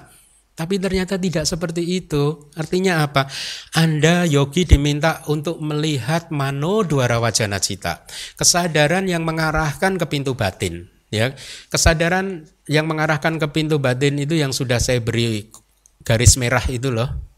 Tapi 0.53 0.79
ternyata 0.79 1.19
tidak 1.19 1.49
seperti 1.49 1.83
itu. 1.83 2.53
Artinya 2.55 3.03
apa? 3.03 3.27
Anda 3.75 4.29
yogi 4.29 4.69
diminta 4.69 5.25
untuk 5.27 5.59
melihat 5.59 6.29
mano 6.31 6.85
dwara 6.87 7.19
wajana 7.19 7.59
cita. 7.59 8.05
Kesadaran 8.39 9.09
yang 9.09 9.25
mengarahkan 9.27 9.99
ke 9.99 10.07
pintu 10.07 10.39
batin. 10.39 10.87
Ya, 11.13 11.37
kesadaran 11.69 12.49
yang 12.71 12.89
mengarahkan 12.89 13.37
ke 13.37 13.47
pintu 13.53 13.77
batin 13.77 14.17
itu 14.17 14.33
yang 14.33 14.49
sudah 14.49 14.81
saya 14.81 14.97
beri 14.97 15.53
garis 16.09 16.41
merah 16.41 16.65
itu 16.73 16.89
loh 16.89 17.32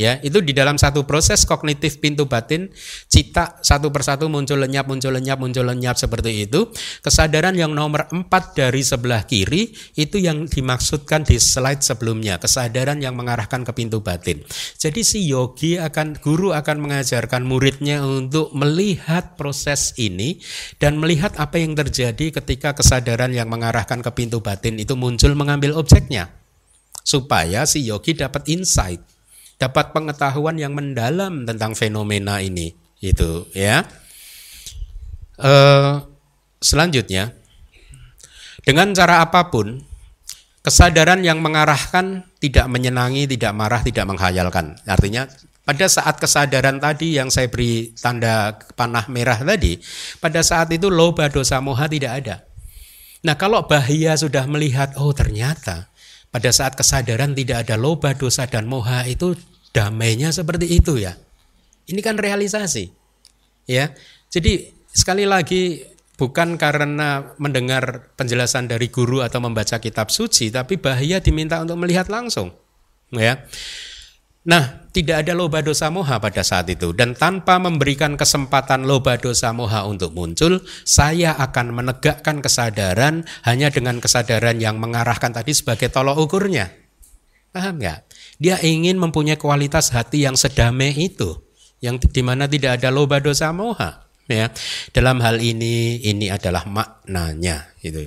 ya 0.00 0.16
itu 0.24 0.40
di 0.40 0.56
dalam 0.56 0.80
satu 0.80 1.04
proses 1.04 1.44
kognitif 1.44 2.00
pintu 2.00 2.24
batin 2.24 2.72
cita 3.04 3.60
satu 3.60 3.92
persatu 3.92 4.32
muncul 4.32 4.56
lenyap 4.56 4.88
muncul 4.88 5.12
lenyap 5.12 5.36
muncul 5.36 5.68
lenyap 5.68 6.00
seperti 6.00 6.48
itu. 6.48 6.72
Kesadaran 7.04 7.52
yang 7.52 7.76
nomor 7.76 8.08
empat 8.08 8.56
dari 8.56 8.80
sebelah 8.80 9.28
kiri 9.28 9.76
itu 10.00 10.16
yang 10.16 10.48
dimaksudkan 10.48 11.28
di 11.28 11.36
slide 11.36 11.84
sebelumnya 11.84 12.40
kesadaran 12.40 13.04
yang 13.04 13.12
mengarahkan 13.12 13.60
ke 13.60 13.72
pintu 13.76 14.00
batin. 14.00 14.40
Jadi 14.80 15.04
si 15.04 15.28
yogi 15.28 15.76
akan 15.76 16.16
guru 16.16 16.56
akan 16.56 16.80
mengajarkan 16.80 17.44
muridnya 17.44 18.00
untuk 18.00 18.56
melihat 18.56 19.36
proses 19.36 19.92
ini 20.00 20.40
dan 20.80 20.96
melihat 20.96 21.36
apa 21.36 21.60
yang 21.60 21.76
terjadi 21.76 22.32
ketika 22.40 22.72
kesadaran 22.72 23.36
yang 23.36 23.52
mengarahkan 23.52 24.00
ke 24.00 24.10
pintu 24.16 24.40
batin 24.40 24.80
itu 24.80 24.96
muncul 24.96 25.36
mengambil 25.36 25.76
objeknya. 25.76 26.32
Supaya 27.04 27.66
si 27.66 27.82
yogi 27.82 28.14
dapat 28.14 28.46
insight 28.46 29.09
dapat 29.60 29.92
pengetahuan 29.92 30.56
yang 30.56 30.72
mendalam 30.72 31.44
tentang 31.44 31.76
fenomena 31.76 32.40
ini 32.40 32.72
itu 33.04 33.44
ya. 33.52 33.84
E, 35.36 35.52
selanjutnya 36.64 37.36
dengan 38.64 38.96
cara 38.96 39.20
apa 39.20 39.52
pun 39.52 39.84
kesadaran 40.64 41.20
yang 41.20 41.44
mengarahkan 41.44 42.24
tidak 42.40 42.66
menyenangi 42.72 43.28
tidak 43.28 43.52
marah 43.52 43.84
tidak 43.84 44.08
menghayalkan. 44.08 44.80
Artinya 44.88 45.28
pada 45.60 45.86
saat 45.92 46.16
kesadaran 46.16 46.80
tadi 46.80 47.20
yang 47.20 47.28
saya 47.28 47.52
beri 47.52 47.92
tanda 48.00 48.56
panah 48.72 49.04
merah 49.12 49.36
tadi 49.36 49.76
pada 50.24 50.40
saat 50.40 50.72
itu 50.72 50.88
loba 50.88 51.28
dosa 51.28 51.60
moha 51.60 51.84
tidak 51.84 52.24
ada. 52.24 52.36
Nah 53.20 53.36
kalau 53.36 53.68
bahaya 53.68 54.16
sudah 54.16 54.48
melihat 54.48 54.96
oh 54.96 55.12
ternyata 55.12 55.92
pada 56.32 56.48
saat 56.54 56.78
kesadaran 56.78 57.36
tidak 57.36 57.68
ada 57.68 57.76
loba 57.76 58.16
dosa 58.16 58.48
dan 58.48 58.64
moha 58.64 59.04
itu 59.04 59.36
damainya 59.70 60.34
seperti 60.34 60.66
itu 60.70 60.98
ya. 60.98 61.14
Ini 61.86 62.00
kan 62.02 62.18
realisasi. 62.18 62.90
Ya. 63.66 63.94
Jadi 64.30 64.70
sekali 64.90 65.26
lagi 65.26 65.82
bukan 66.18 66.60
karena 66.60 67.32
mendengar 67.40 68.12
penjelasan 68.14 68.68
dari 68.68 68.92
guru 68.92 69.24
atau 69.24 69.40
membaca 69.40 69.80
kitab 69.80 70.12
suci 70.12 70.52
tapi 70.52 70.76
bahaya 70.76 71.18
diminta 71.22 71.58
untuk 71.62 71.80
melihat 71.80 72.12
langsung. 72.12 72.52
Ya. 73.10 73.46
Nah, 74.40 74.88
tidak 74.96 75.20
ada 75.22 75.36
loba 75.36 75.60
dosa 75.60 75.92
moha 75.92 76.16
pada 76.16 76.40
saat 76.40 76.64
itu 76.72 76.96
dan 76.96 77.12
tanpa 77.12 77.60
memberikan 77.60 78.16
kesempatan 78.16 78.88
loba 78.88 79.20
dosa 79.20 79.52
moha 79.52 79.84
untuk 79.84 80.16
muncul, 80.16 80.64
saya 80.88 81.36
akan 81.36 81.76
menegakkan 81.76 82.40
kesadaran 82.40 83.28
hanya 83.44 83.68
dengan 83.68 84.00
kesadaran 84.00 84.56
yang 84.56 84.80
mengarahkan 84.80 85.36
tadi 85.36 85.52
sebagai 85.52 85.92
tolok 85.92 86.24
ukurnya. 86.24 86.72
Paham 87.52 87.84
nggak? 87.84 88.00
Dia 88.40 88.56
ingin 88.64 88.96
mempunyai 88.96 89.36
kualitas 89.36 89.92
hati 89.92 90.24
yang 90.24 90.34
sedamai 90.34 90.96
itu, 90.96 91.36
yang 91.84 92.00
di 92.00 92.22
mana 92.24 92.48
tidak 92.48 92.80
ada 92.80 92.88
loba 92.88 93.20
dosa 93.20 93.52
moha. 93.52 94.08
Ya, 94.30 94.48
dalam 94.96 95.20
hal 95.20 95.42
ini 95.42 96.00
ini 96.00 96.32
adalah 96.32 96.64
maknanya. 96.64 97.76
Itu. 97.84 98.06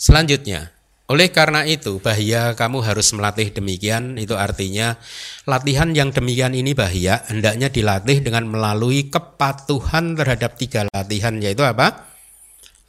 Selanjutnya, 0.00 0.72
Oleh 1.08 1.32
karena 1.32 1.64
itu, 1.64 2.04
bahaya 2.04 2.52
kamu 2.52 2.84
harus 2.84 3.16
melatih 3.16 3.48
demikian, 3.48 4.20
itu 4.20 4.36
artinya 4.36 5.00
latihan 5.48 5.88
yang 5.96 6.12
demikian 6.12 6.52
ini 6.52 6.76
bahaya, 6.76 7.24
hendaknya 7.32 7.72
dilatih 7.72 8.20
dengan 8.20 8.44
melalui 8.44 9.08
kepatuhan 9.08 10.12
terhadap 10.12 10.60
tiga 10.60 10.84
latihan, 10.92 11.32
yaitu 11.40 11.64
apa? 11.64 12.12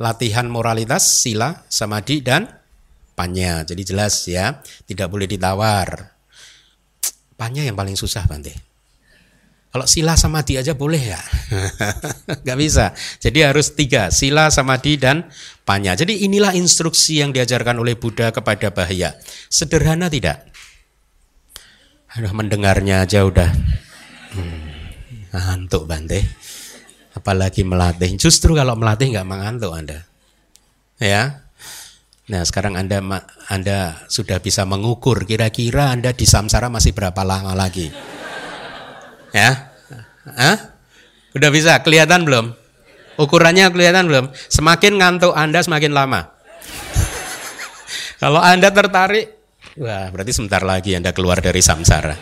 Latihan 0.04 0.52
moralitas, 0.52 1.24
sila, 1.24 1.64
samadhi, 1.72 2.20
dan 2.20 2.59
panya. 3.20 3.68
Jadi 3.68 3.84
jelas 3.84 4.24
ya, 4.32 4.64
tidak 4.88 5.12
boleh 5.12 5.28
ditawar. 5.28 6.16
Panya 7.36 7.68
yang 7.68 7.76
paling 7.76 8.00
susah, 8.00 8.24
Bante. 8.24 8.56
Kalau 9.70 9.86
sila 9.86 10.18
samadhi 10.18 10.58
aja 10.58 10.74
boleh 10.74 11.14
ya? 11.14 11.22
Gak 12.48 12.58
bisa. 12.58 12.96
Jadi 13.22 13.46
harus 13.46 13.76
tiga, 13.76 14.10
sila, 14.10 14.50
samadhi, 14.50 14.98
dan 14.98 15.30
panya. 15.68 15.94
Jadi 15.94 16.26
inilah 16.26 16.56
instruksi 16.58 17.22
yang 17.22 17.36
diajarkan 17.36 17.78
oleh 17.78 17.94
Buddha 17.94 18.34
kepada 18.34 18.74
Bahaya. 18.74 19.14
Sederhana 19.52 20.10
tidak? 20.10 20.48
Aduh, 22.18 22.34
mendengarnya 22.34 23.06
aja 23.06 23.22
udah 23.22 23.54
hmm, 24.34 25.30
ngantuk 25.38 25.86
Bante. 25.86 26.26
Apalagi 27.14 27.62
melatih. 27.62 28.18
Justru 28.18 28.58
kalau 28.58 28.74
melatih 28.74 29.14
nggak 29.14 29.28
mengantuk 29.28 29.70
Anda. 29.70 30.02
Ya, 30.98 31.46
Nah 32.30 32.46
sekarang 32.46 32.78
anda 32.78 33.02
anda 33.50 34.06
sudah 34.06 34.38
bisa 34.38 34.62
mengukur 34.64 35.26
kira-kira 35.26 35.90
anda 35.90 36.14
di 36.14 36.30
samsara 36.30 36.70
masih 36.70 36.94
berapa 36.94 37.26
lama 37.26 37.58
lagi. 37.58 37.90
Ya? 39.34 39.74
Hah? 40.26 40.58
Udah 41.34 41.50
bisa 41.54 41.78
kelihatan 41.82 42.26
belum? 42.26 42.54
Ukurannya 43.20 43.70
kelihatan 43.70 44.08
belum? 44.10 44.26
Semakin 44.48 44.96
ngantuk 44.96 45.36
Anda 45.36 45.60
semakin 45.60 45.92
lama. 45.92 46.32
Kalau 48.20 48.40
Anda 48.40 48.72
tertarik, 48.72 49.36
wah 49.76 50.08
berarti 50.12 50.32
sebentar 50.34 50.64
lagi 50.64 50.96
Anda 50.96 51.12
keluar 51.12 51.44
dari 51.44 51.60
samsara. 51.60 52.16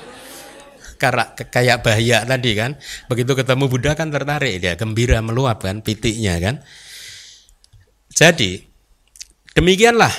Karena 0.98 1.30
kayak 1.38 1.86
bahaya 1.86 2.26
tadi 2.26 2.58
kan, 2.58 2.74
begitu 3.06 3.38
ketemu 3.38 3.70
Buddha 3.70 3.94
kan 3.94 4.10
tertarik 4.10 4.58
dia, 4.58 4.74
gembira 4.74 5.22
meluap 5.22 5.62
kan 5.62 5.86
pitiknya 5.86 6.42
kan. 6.42 6.56
Jadi 8.10 8.67
demikianlah 9.58 10.14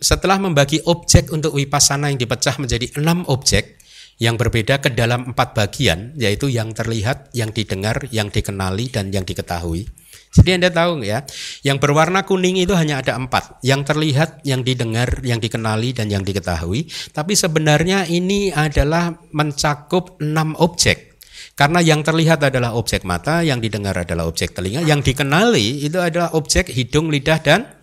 setelah 0.00 0.40
membagi 0.40 0.80
objek 0.88 1.28
untuk 1.28 1.52
wipasana 1.52 2.08
yang 2.08 2.16
dipecah 2.16 2.56
menjadi 2.56 2.88
enam 2.96 3.28
objek, 3.28 3.76
yang 4.16 4.40
berbeda 4.40 4.80
ke 4.80 4.96
dalam 4.96 5.32
empat 5.32 5.52
bagian, 5.52 6.16
yaitu 6.16 6.48
yang 6.48 6.72
terlihat, 6.72 7.28
yang 7.36 7.52
didengar, 7.52 8.00
yang 8.08 8.32
dikenali, 8.32 8.88
dan 8.88 9.12
yang 9.12 9.28
diketahui. 9.28 9.84
Jadi 10.32 10.50
Anda 10.52 10.68
tahu 10.68 11.00
ya, 11.04 11.24
yang 11.64 11.80
berwarna 11.80 12.24
kuning 12.24 12.60
itu 12.60 12.76
hanya 12.76 13.00
ada 13.00 13.16
empat, 13.16 13.60
yang 13.64 13.84
terlihat, 13.84 14.44
yang 14.44 14.64
didengar, 14.64 15.20
yang 15.24 15.40
dikenali, 15.40 15.96
dan 15.96 16.12
yang 16.12 16.24
diketahui. 16.24 16.88
Tapi 17.12 17.32
sebenarnya 17.36 18.08
ini 18.08 18.52
adalah 18.52 19.16
mencakup 19.32 20.20
enam 20.20 20.56
objek. 20.60 21.16
Karena 21.56 21.80
yang 21.80 22.04
terlihat 22.04 22.44
adalah 22.44 22.76
objek 22.76 23.04
mata, 23.08 23.40
yang 23.40 23.64
didengar 23.64 23.96
adalah 23.96 24.28
objek 24.28 24.52
telinga, 24.52 24.84
yang 24.84 25.00
dikenali 25.00 25.88
itu 25.88 25.96
adalah 25.96 26.36
objek 26.36 26.68
hidung, 26.68 27.08
lidah, 27.08 27.40
dan 27.40 27.75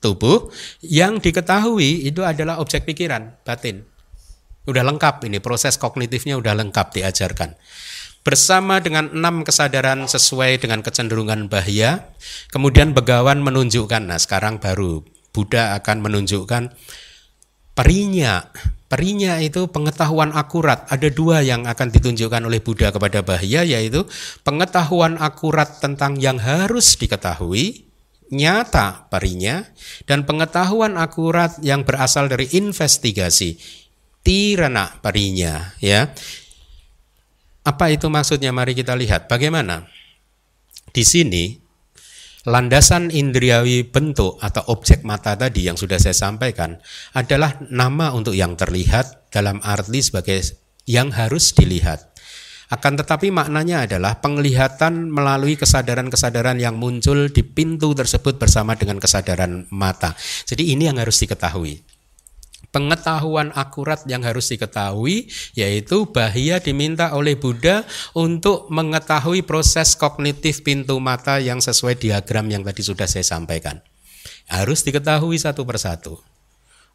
tubuh. 0.00 0.50
Yang 0.84 1.30
diketahui 1.30 2.08
itu 2.08 2.22
adalah 2.22 2.60
objek 2.60 2.84
pikiran, 2.84 3.40
batin. 3.42 3.86
Udah 4.66 4.82
lengkap 4.82 5.22
ini 5.30 5.38
proses 5.38 5.78
kognitifnya 5.78 6.34
udah 6.34 6.58
lengkap 6.58 6.90
diajarkan. 6.90 7.54
Bersama 8.26 8.82
dengan 8.82 9.14
enam 9.14 9.46
kesadaran 9.46 10.10
sesuai 10.10 10.58
dengan 10.58 10.82
kecenderungan 10.82 11.46
bahaya, 11.46 12.10
kemudian 12.50 12.90
begawan 12.90 13.38
menunjukkan, 13.38 14.02
nah 14.02 14.18
sekarang 14.18 14.58
baru 14.58 15.06
Buddha 15.30 15.78
akan 15.78 16.02
menunjukkan 16.02 16.74
perinya. 17.78 18.50
Perinya 18.86 19.38
itu 19.38 19.70
pengetahuan 19.70 20.34
akurat. 20.34 20.86
Ada 20.90 21.10
dua 21.10 21.42
yang 21.46 21.70
akan 21.70 21.90
ditunjukkan 21.90 22.42
oleh 22.46 22.58
Buddha 22.58 22.90
kepada 22.90 23.22
bahaya, 23.22 23.62
yaitu 23.62 24.06
pengetahuan 24.42 25.18
akurat 25.22 25.78
tentang 25.78 26.18
yang 26.18 26.42
harus 26.42 26.98
diketahui, 26.98 27.85
nyata 28.32 29.06
perinya, 29.10 29.62
dan 30.06 30.26
pengetahuan 30.26 30.98
akurat 30.98 31.54
yang 31.62 31.86
berasal 31.86 32.26
dari 32.26 32.50
investigasi, 32.54 33.58
tirana 34.26 34.98
parinya 34.98 35.76
ya. 35.78 36.10
Apa 37.66 37.90
itu 37.90 38.06
maksudnya? 38.06 38.54
Mari 38.54 38.78
kita 38.78 38.94
lihat 38.94 39.26
bagaimana. 39.26 39.86
Di 40.94 41.02
sini 41.02 41.58
landasan 42.46 43.10
indriawi 43.10 43.82
bentuk 43.82 44.38
atau 44.38 44.62
objek 44.70 45.02
mata 45.02 45.34
tadi 45.34 45.66
yang 45.66 45.74
sudah 45.74 45.98
saya 45.98 46.14
sampaikan 46.14 46.78
adalah 47.10 47.58
nama 47.66 48.14
untuk 48.14 48.38
yang 48.38 48.54
terlihat 48.54 49.34
dalam 49.34 49.58
arti 49.66 49.98
sebagai 49.98 50.40
yang 50.86 51.10
harus 51.10 51.50
dilihat. 51.52 52.15
Akan 52.66 52.98
tetapi 52.98 53.30
maknanya 53.30 53.86
adalah 53.86 54.18
penglihatan 54.18 55.06
melalui 55.10 55.54
kesadaran-kesadaran 55.54 56.58
yang 56.58 56.74
muncul 56.74 57.30
di 57.30 57.46
pintu 57.46 57.94
tersebut 57.94 58.42
bersama 58.42 58.74
dengan 58.74 58.98
kesadaran 58.98 59.70
mata. 59.70 60.18
Jadi 60.46 60.74
ini 60.74 60.90
yang 60.90 60.98
harus 60.98 61.22
diketahui 61.22 61.96
pengetahuan 62.76 63.56
akurat 63.56 64.04
yang 64.04 64.20
harus 64.20 64.52
diketahui 64.52 65.32
yaitu 65.56 66.04
bahaya 66.12 66.60
diminta 66.60 67.16
oleh 67.16 67.32
Buddha 67.32 67.88
untuk 68.12 68.68
mengetahui 68.68 69.48
proses 69.48 69.96
kognitif 69.96 70.60
pintu 70.60 71.00
mata 71.00 71.40
yang 71.40 71.64
sesuai 71.64 71.96
diagram 71.96 72.52
yang 72.52 72.60
tadi 72.60 72.84
sudah 72.84 73.08
saya 73.08 73.24
sampaikan. 73.24 73.80
Harus 74.52 74.84
diketahui 74.84 75.40
satu 75.40 75.64
persatu. 75.64 76.20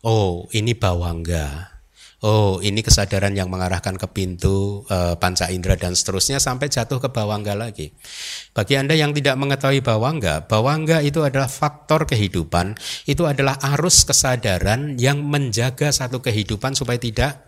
Oh, 0.05 0.45
ini 0.53 0.77
bawangga. 0.77 1.80
Oh, 2.21 2.61
ini 2.61 2.85
kesadaran 2.85 3.33
yang 3.33 3.49
mengarahkan 3.49 3.97
ke 3.97 4.05
pintu 4.13 4.85
e, 4.85 5.17
panca 5.17 5.49
indera 5.49 5.73
dan 5.73 5.97
seterusnya 5.97 6.37
sampai 6.37 6.69
jatuh 6.69 7.01
ke 7.01 7.09
bawangga 7.09 7.57
lagi. 7.57 7.97
Bagi 8.53 8.77
Anda 8.77 8.93
yang 8.93 9.09
tidak 9.09 9.41
mengetahui 9.41 9.81
bawangga, 9.81 10.45
bawangga 10.45 11.01
itu 11.01 11.25
adalah 11.25 11.49
faktor 11.49 12.05
kehidupan, 12.05 12.77
itu 13.09 13.25
adalah 13.25 13.57
arus 13.73 14.05
kesadaran 14.05 15.01
yang 15.01 15.25
menjaga 15.25 15.89
satu 15.89 16.21
kehidupan 16.21 16.77
supaya 16.77 17.01
tidak 17.01 17.41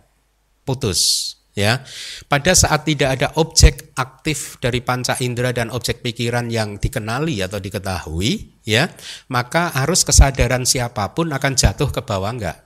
putus 0.66 1.34
ya. 1.54 1.86
Pada 2.26 2.52
saat 2.52 2.82
tidak 2.82 3.14
ada 3.14 3.30
objek 3.38 3.94
aktif 3.94 4.58
dari 4.58 4.82
panca 4.82 5.14
indera 5.22 5.54
dan 5.54 5.70
objek 5.70 6.02
pikiran 6.02 6.50
yang 6.50 6.82
dikenali 6.82 7.38
atau 7.46 7.62
diketahui, 7.62 8.60
ya, 8.66 8.90
maka 9.30 9.70
arus 9.86 10.02
kesadaran 10.02 10.66
siapa 10.66 11.14
pun 11.14 11.30
akan 11.30 11.52
jatuh 11.54 11.94
ke 11.94 12.02
bawangga. 12.02 12.63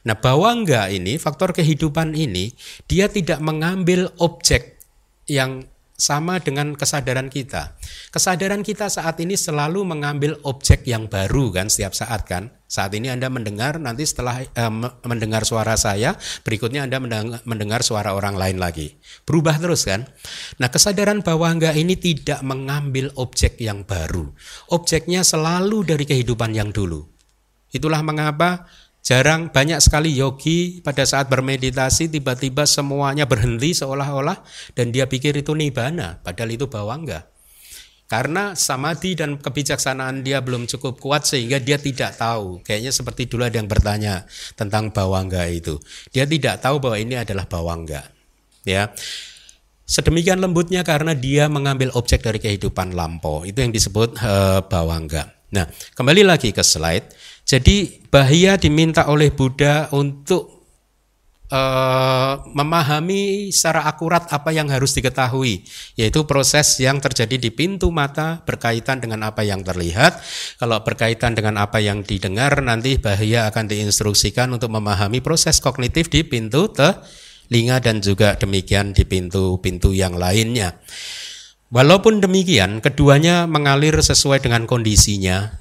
Nah, 0.00 0.16
bawangga 0.16 0.88
ini, 0.88 1.20
faktor 1.20 1.52
kehidupan 1.52 2.16
ini, 2.16 2.56
dia 2.88 3.12
tidak 3.12 3.38
mengambil 3.44 4.08
objek 4.16 4.80
yang 5.28 5.68
sama 6.00 6.40
dengan 6.40 6.72
kesadaran 6.72 7.28
kita. 7.28 7.76
Kesadaran 8.08 8.64
kita 8.64 8.88
saat 8.88 9.20
ini 9.20 9.36
selalu 9.36 9.84
mengambil 9.84 10.40
objek 10.48 10.88
yang 10.88 11.06
baru 11.06 11.52
kan 11.52 11.68
setiap 11.68 11.92
saat 11.92 12.24
kan. 12.24 12.48
Saat 12.64 12.96
ini 12.96 13.12
Anda 13.12 13.28
mendengar, 13.28 13.76
nanti 13.76 14.08
setelah 14.08 14.40
eh, 14.40 14.72
mendengar 15.04 15.44
suara 15.44 15.76
saya, 15.76 16.16
berikutnya 16.42 16.88
Anda 16.88 16.98
mendengar, 17.44 17.84
suara 17.84 18.16
orang 18.16 18.40
lain 18.40 18.56
lagi. 18.56 18.96
Berubah 19.28 19.60
terus 19.60 19.84
kan. 19.84 20.08
Nah 20.56 20.72
kesadaran 20.72 21.20
bawangga 21.20 21.76
ini 21.76 22.00
tidak 22.00 22.40
mengambil 22.40 23.12
objek 23.20 23.60
yang 23.60 23.84
baru. 23.84 24.32
Objeknya 24.72 25.20
selalu 25.20 25.84
dari 25.84 26.08
kehidupan 26.08 26.56
yang 26.56 26.72
dulu. 26.72 27.04
Itulah 27.70 28.02
mengapa 28.02 28.66
Jarang 29.00 29.48
banyak 29.48 29.80
sekali 29.80 30.12
yogi 30.12 30.84
pada 30.84 31.08
saat 31.08 31.32
bermeditasi 31.32 32.12
tiba-tiba 32.12 32.68
semuanya 32.68 33.24
berhenti 33.24 33.72
seolah-olah 33.72 34.44
dan 34.76 34.92
dia 34.92 35.08
pikir 35.08 35.40
itu 35.40 35.56
nibana, 35.56 36.20
padahal 36.20 36.52
itu 36.52 36.68
bawangga. 36.68 37.30
Karena 38.10 38.58
samadhi 38.58 39.14
dan 39.14 39.38
kebijaksanaan 39.38 40.26
dia 40.26 40.42
belum 40.42 40.66
cukup 40.66 40.98
kuat 40.98 41.30
sehingga 41.30 41.62
dia 41.62 41.78
tidak 41.78 42.18
tahu. 42.18 42.58
Kayaknya 42.66 42.90
seperti 42.90 43.30
dulu 43.30 43.46
ada 43.46 43.54
yang 43.62 43.70
bertanya 43.70 44.26
tentang 44.58 44.90
bawangga 44.90 45.46
itu. 45.46 45.78
Dia 46.10 46.26
tidak 46.26 46.58
tahu 46.58 46.82
bahwa 46.82 46.98
ini 46.98 47.22
adalah 47.22 47.46
bawangga. 47.46 48.02
Ya. 48.66 48.90
Sedemikian 49.86 50.42
lembutnya 50.42 50.82
karena 50.82 51.14
dia 51.14 51.46
mengambil 51.46 51.94
objek 51.94 52.26
dari 52.26 52.42
kehidupan 52.42 52.98
lampau. 52.98 53.46
Itu 53.46 53.62
yang 53.62 53.70
disebut 53.70 54.18
uh, 54.18 54.66
bawangga. 54.66 55.30
Nah, 55.54 55.70
kembali 55.94 56.26
lagi 56.26 56.50
ke 56.50 56.66
slide. 56.66 57.14
Jadi 57.50 58.06
bahaya 58.14 58.54
diminta 58.54 59.10
oleh 59.10 59.34
Buddha 59.34 59.90
untuk 59.90 60.70
uh, 61.50 62.46
memahami 62.54 63.50
secara 63.50 63.90
akurat 63.90 64.30
apa 64.30 64.54
yang 64.54 64.70
harus 64.70 64.94
diketahui, 64.94 65.66
yaitu 65.98 66.22
proses 66.30 66.78
yang 66.78 67.02
terjadi 67.02 67.42
di 67.42 67.50
pintu 67.50 67.90
mata 67.90 68.46
berkaitan 68.46 69.02
dengan 69.02 69.26
apa 69.26 69.42
yang 69.42 69.66
terlihat. 69.66 70.22
Kalau 70.62 70.78
berkaitan 70.86 71.34
dengan 71.34 71.58
apa 71.58 71.82
yang 71.82 72.06
didengar, 72.06 72.62
nanti 72.62 73.02
bahaya 73.02 73.50
akan 73.50 73.66
diinstruksikan 73.66 74.54
untuk 74.54 74.70
memahami 74.70 75.18
proses 75.18 75.58
kognitif 75.58 76.06
di 76.06 76.22
pintu 76.22 76.70
telinga 76.70 77.82
dan 77.82 77.98
juga 77.98 78.38
demikian 78.38 78.94
di 78.94 79.02
pintu-pintu 79.02 79.90
yang 79.90 80.14
lainnya. 80.14 80.78
Walaupun 81.74 82.22
demikian, 82.22 82.78
keduanya 82.78 83.50
mengalir 83.50 83.98
sesuai 83.98 84.38
dengan 84.38 84.70
kondisinya 84.70 85.58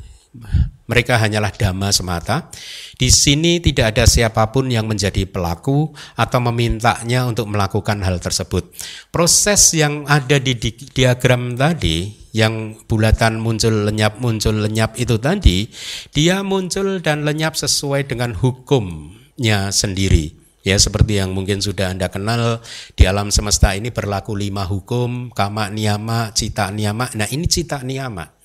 Mereka 0.89 1.21
hanyalah 1.21 1.53
dhamma 1.53 1.93
semata. 1.93 2.49
Di 2.97 3.13
sini 3.13 3.61
tidak 3.61 3.93
ada 3.93 4.09
siapa 4.09 4.49
pun 4.49 4.73
yang 4.73 4.89
menjadi 4.89 5.29
pelaku 5.29 5.93
atau 6.17 6.39
memintanya 6.41 7.29
untuk 7.29 7.45
melakukan 7.45 8.01
hal 8.01 8.17
tersebut. 8.17 8.73
Proses 9.13 9.77
yang 9.77 10.09
ada 10.09 10.41
di 10.41 10.57
di 10.57 10.73
diagram 10.73 11.53
tadi, 11.53 12.09
yang 12.33 12.73
bulatan 12.89 13.37
muncul 13.37 13.85
lenyap 13.85 14.17
muncul 14.17 14.65
lenyap 14.65 14.97
itu 14.97 15.21
tadi, 15.21 15.69
dia 16.09 16.41
muncul 16.41 17.05
dan 17.05 17.21
lenyap 17.21 17.53
sesuai 17.53 18.09
dengan 18.09 18.33
hukumnya 18.33 19.69
sendiri. 19.69 20.33
Ya 20.59 20.75
seperti 20.75 21.21
yang 21.21 21.31
mungkin 21.31 21.63
sudah 21.63 21.93
Anda 21.95 22.11
kenal 22.11 22.59
di 22.97 23.07
alam 23.07 23.31
semesta 23.31 23.71
ini 23.77 23.95
berlaku 23.95 24.35
lima 24.35 24.67
hukum, 24.67 25.31
kama 25.31 25.71
niyama, 25.71 26.35
cita 26.35 26.67
niyama. 26.73 27.07
Nah 27.15 27.29
ini 27.31 27.47
cita 27.47 27.79
niyama. 27.79 28.38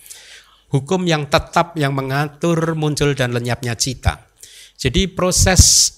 Hukum 0.74 1.06
yang 1.06 1.30
tetap 1.30 1.78
yang 1.78 1.94
mengatur 1.94 2.74
muncul 2.74 3.14
dan 3.14 3.30
lenyapnya 3.30 3.78
cita. 3.78 4.26
Jadi 4.74 5.06
proses 5.06 5.94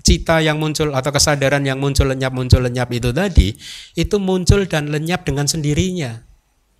cita 0.00 0.40
yang 0.40 0.56
muncul 0.56 0.96
atau 0.96 1.12
kesadaran 1.12 1.60
yang 1.60 1.76
muncul 1.76 2.08
lenyap 2.08 2.32
muncul 2.32 2.64
lenyap 2.64 2.88
itu 2.88 3.12
tadi 3.12 3.52
itu 3.92 4.16
muncul 4.16 4.64
dan 4.64 4.88
lenyap 4.88 5.28
dengan 5.28 5.44
sendirinya. 5.44 6.24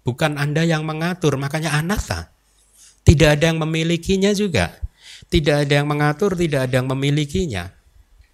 Bukan 0.08 0.40
Anda 0.40 0.64
yang 0.64 0.88
mengatur, 0.88 1.36
makanya 1.36 1.76
anatta. 1.76 2.32
Tidak 3.04 3.36
ada 3.36 3.52
yang 3.52 3.60
memilikinya 3.60 4.32
juga. 4.32 4.72
Tidak 5.28 5.68
ada 5.68 5.84
yang 5.84 5.88
mengatur, 5.88 6.32
tidak 6.32 6.68
ada 6.68 6.80
yang 6.80 6.88
memilikinya 6.88 7.84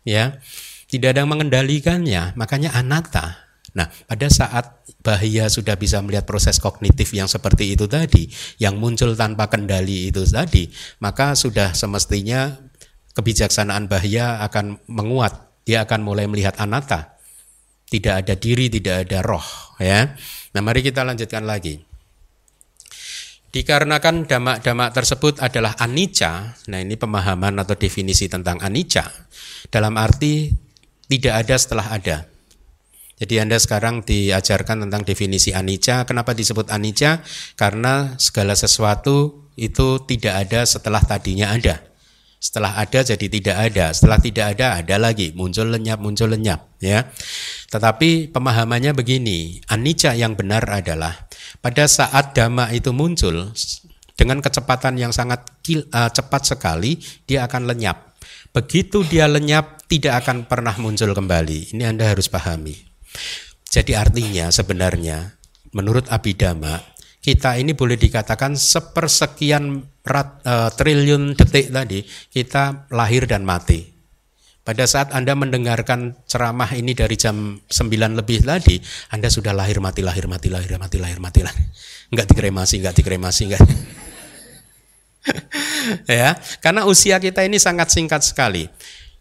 ya 0.05 0.41
tidak 0.89 1.17
ada 1.17 1.25
yang 1.25 1.31
mengendalikannya 1.31 2.23
makanya 2.37 2.73
anatta 2.73 3.50
Nah, 3.75 3.87
pada 3.87 4.27
saat 4.27 4.83
bahaya 5.01 5.47
sudah 5.47 5.79
bisa 5.79 6.03
melihat 6.03 6.27
proses 6.27 6.59
kognitif 6.59 7.15
yang 7.15 7.31
seperti 7.31 7.79
itu 7.79 7.87
tadi, 7.87 8.27
yang 8.59 8.77
muncul 8.77 9.15
tanpa 9.15 9.47
kendali 9.47 10.11
itu 10.11 10.27
tadi, 10.27 10.67
maka 10.99 11.39
sudah 11.39 11.73
semestinya 11.73 12.59
kebijaksanaan 13.15 13.87
bahaya 13.87 14.43
akan 14.47 14.83
menguat. 14.91 15.51
Dia 15.67 15.87
akan 15.87 16.03
mulai 16.03 16.27
melihat 16.27 16.59
anatta. 16.59 17.21
Tidak 17.91 18.23
ada 18.27 18.35
diri, 18.39 18.71
tidak 18.71 19.07
ada 19.07 19.19
roh, 19.23 19.77
ya. 19.83 20.15
Nah, 20.55 20.61
mari 20.63 20.83
kita 20.83 21.03
lanjutkan 21.03 21.43
lagi. 21.43 21.91
Dikarenakan 23.51 24.31
damak-damak 24.31 24.95
tersebut 24.95 25.43
adalah 25.43 25.75
anicca, 25.83 26.55
nah 26.71 26.79
ini 26.79 26.95
pemahaman 26.95 27.59
atau 27.59 27.75
definisi 27.75 28.31
tentang 28.31 28.63
anicca. 28.63 29.11
Dalam 29.67 29.99
arti 29.99 30.55
tidak 31.11 31.35
ada 31.35 31.59
setelah 31.59 31.91
ada. 31.91 32.30
Jadi 33.21 33.37
Anda 33.37 33.61
sekarang 33.61 34.01
diajarkan 34.01 34.89
tentang 34.89 35.05
definisi 35.05 35.53
anicca. 35.53 36.09
Kenapa 36.09 36.33
disebut 36.33 36.73
anicca? 36.73 37.21
Karena 37.53 38.17
segala 38.17 38.57
sesuatu 38.57 39.45
itu 39.61 40.01
tidak 40.09 40.49
ada 40.49 40.65
setelah 40.65 41.05
tadinya 41.05 41.53
ada. 41.53 41.85
Setelah 42.41 42.81
ada 42.81 43.05
jadi 43.05 43.27
tidak 43.29 43.57
ada, 43.69 43.93
setelah 43.93 44.17
tidak 44.17 44.57
ada 44.57 44.81
ada 44.81 44.97
lagi, 44.97 45.37
muncul 45.37 45.69
lenyap, 45.69 46.01
muncul 46.01 46.33
lenyap, 46.33 46.73
ya. 46.81 47.05
Tetapi 47.69 48.33
pemahamannya 48.33 48.97
begini, 48.97 49.61
anicca 49.69 50.17
yang 50.17 50.33
benar 50.33 50.65
adalah 50.65 51.29
pada 51.61 51.85
saat 51.85 52.33
dhamma 52.33 52.73
itu 52.73 52.97
muncul 52.97 53.53
dengan 54.17 54.41
kecepatan 54.41 54.97
yang 54.97 55.13
sangat 55.13 55.53
uh, 55.93 56.09
cepat 56.09 56.49
sekali, 56.49 56.97
dia 57.29 57.45
akan 57.45 57.69
lenyap. 57.69 58.17
Begitu 58.57 59.05
dia 59.05 59.29
lenyap, 59.29 59.85
tidak 59.85 60.25
akan 60.25 60.49
pernah 60.49 60.73
muncul 60.81 61.13
kembali. 61.13 61.77
Ini 61.77 61.93
Anda 61.93 62.09
harus 62.09 62.33
pahami. 62.33 62.90
Jadi 63.71 63.95
artinya 63.95 64.51
sebenarnya 64.51 65.39
menurut 65.71 66.11
Abhidhamma, 66.11 66.83
kita 67.21 67.61
ini 67.61 67.77
boleh 67.77 68.01
dikatakan 68.01 68.57
sepersekian 68.57 69.85
rat, 70.03 70.41
uh, 70.43 70.73
triliun 70.73 71.37
detik 71.37 71.71
tadi 71.71 72.01
kita 72.33 72.91
lahir 72.91 73.29
dan 73.29 73.45
mati. 73.45 74.01
Pada 74.61 74.85
saat 74.85 75.13
Anda 75.17 75.33
mendengarkan 75.37 76.21
ceramah 76.29 76.69
ini 76.77 76.93
dari 76.93 77.17
jam 77.17 77.61
9 77.65 78.17
lebih 78.17 78.45
tadi, 78.45 78.77
Anda 79.13 79.33
sudah 79.33 79.57
lahir 79.57 79.81
mati 79.81 80.05
lahir 80.05 80.29
mati 80.29 80.53
lahir 80.53 80.77
mati 80.77 81.01
lahir 81.01 81.17
mati 81.17 81.41
lahir. 81.41 81.65
Enggak 82.13 82.29
dikremasi, 82.29 82.75
enggak 82.81 82.97
dikremasi, 83.01 83.43
enggak. 83.51 83.63
ya, 86.21 86.37
karena 86.61 86.85
usia 86.85 87.17
kita 87.21 87.45
ini 87.45 87.57
sangat 87.57 87.89
singkat 87.89 88.21
sekali. 88.21 88.69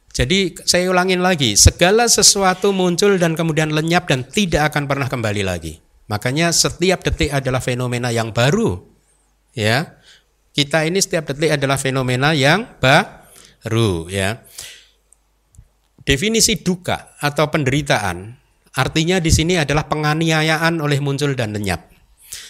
Jadi 0.10 0.57
saya 0.66 0.89
ulangin 0.89 1.22
lagi, 1.22 1.53
segala 1.53 2.10
sesuatu 2.10 2.74
muncul 2.74 3.22
dan 3.22 3.38
kemudian 3.38 3.70
lenyap 3.70 4.10
dan 4.10 4.26
tidak 4.26 4.74
akan 4.74 4.89
pernah 4.89 5.05
kembali 5.05 5.45
lagi. 5.45 5.78
Makanya 6.10 6.49
setiap 6.49 7.05
detik 7.05 7.30
adalah 7.30 7.62
fenomena 7.62 8.10
yang 8.10 8.34
baru. 8.34 8.82
Ya. 9.53 10.01
Kita 10.49 10.82
ini 10.84 10.97
setiap 10.97 11.30
detik 11.30 11.53
adalah 11.62 11.78
fenomena 11.78 12.34
yang 12.34 12.66
baru, 12.82 14.10
ya. 14.10 14.41
Definisi 16.01 16.57
duka 16.57 17.14
atau 17.22 17.53
penderitaan 17.53 18.34
artinya 18.74 19.22
di 19.22 19.30
sini 19.30 19.62
adalah 19.62 19.86
penganiayaan 19.86 20.82
oleh 20.82 20.97
muncul 20.97 21.38
dan 21.38 21.53
lenyap. 21.53 21.86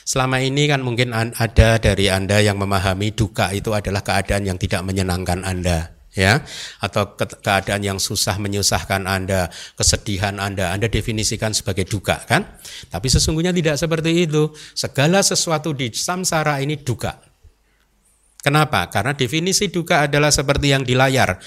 Selama 0.08 0.40
ini 0.40 0.64
kan 0.72 0.80
mungkin 0.80 1.12
ada 1.12 1.76
dari 1.76 2.08
Anda 2.08 2.40
yang 2.40 2.56
memahami 2.56 3.12
duka 3.12 3.52
itu 3.52 3.76
adalah 3.76 4.00
keadaan 4.00 4.48
yang 4.48 4.56
tidak 4.56 4.80
menyenangkan 4.88 5.44
Anda 5.44 5.99
ya 6.20 6.44
atau 6.84 7.16
ke 7.16 7.24
keadaan 7.40 7.80
yang 7.80 7.96
susah 7.96 8.36
menyusahkan 8.36 9.08
Anda, 9.08 9.48
kesedihan 9.80 10.36
Anda, 10.36 10.76
Anda 10.76 10.92
definisikan 10.92 11.56
sebagai 11.56 11.88
duka 11.88 12.20
kan? 12.28 12.60
Tapi 12.92 13.08
sesungguhnya 13.08 13.56
tidak 13.56 13.80
seperti 13.80 14.28
itu. 14.28 14.52
Segala 14.76 15.24
sesuatu 15.24 15.72
di 15.72 15.88
samsara 15.96 16.60
ini 16.60 16.76
duka. 16.76 17.16
Kenapa? 18.44 18.92
Karena 18.92 19.16
definisi 19.16 19.72
duka 19.72 20.08
adalah 20.08 20.32
seperti 20.32 20.76
yang 20.76 20.84
di 20.84 21.00
layar. 21.00 21.40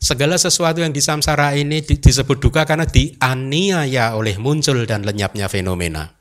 Segala 0.00 0.40
sesuatu 0.40 0.80
yang 0.80 0.90
di 0.90 1.04
samsara 1.04 1.52
ini 1.54 1.84
disebut 1.84 2.40
duka 2.40 2.64
karena 2.64 2.88
dianiaya 2.88 4.16
oleh 4.16 4.40
muncul 4.40 4.82
dan 4.88 5.04
lenyapnya 5.04 5.46
fenomena. 5.46 6.16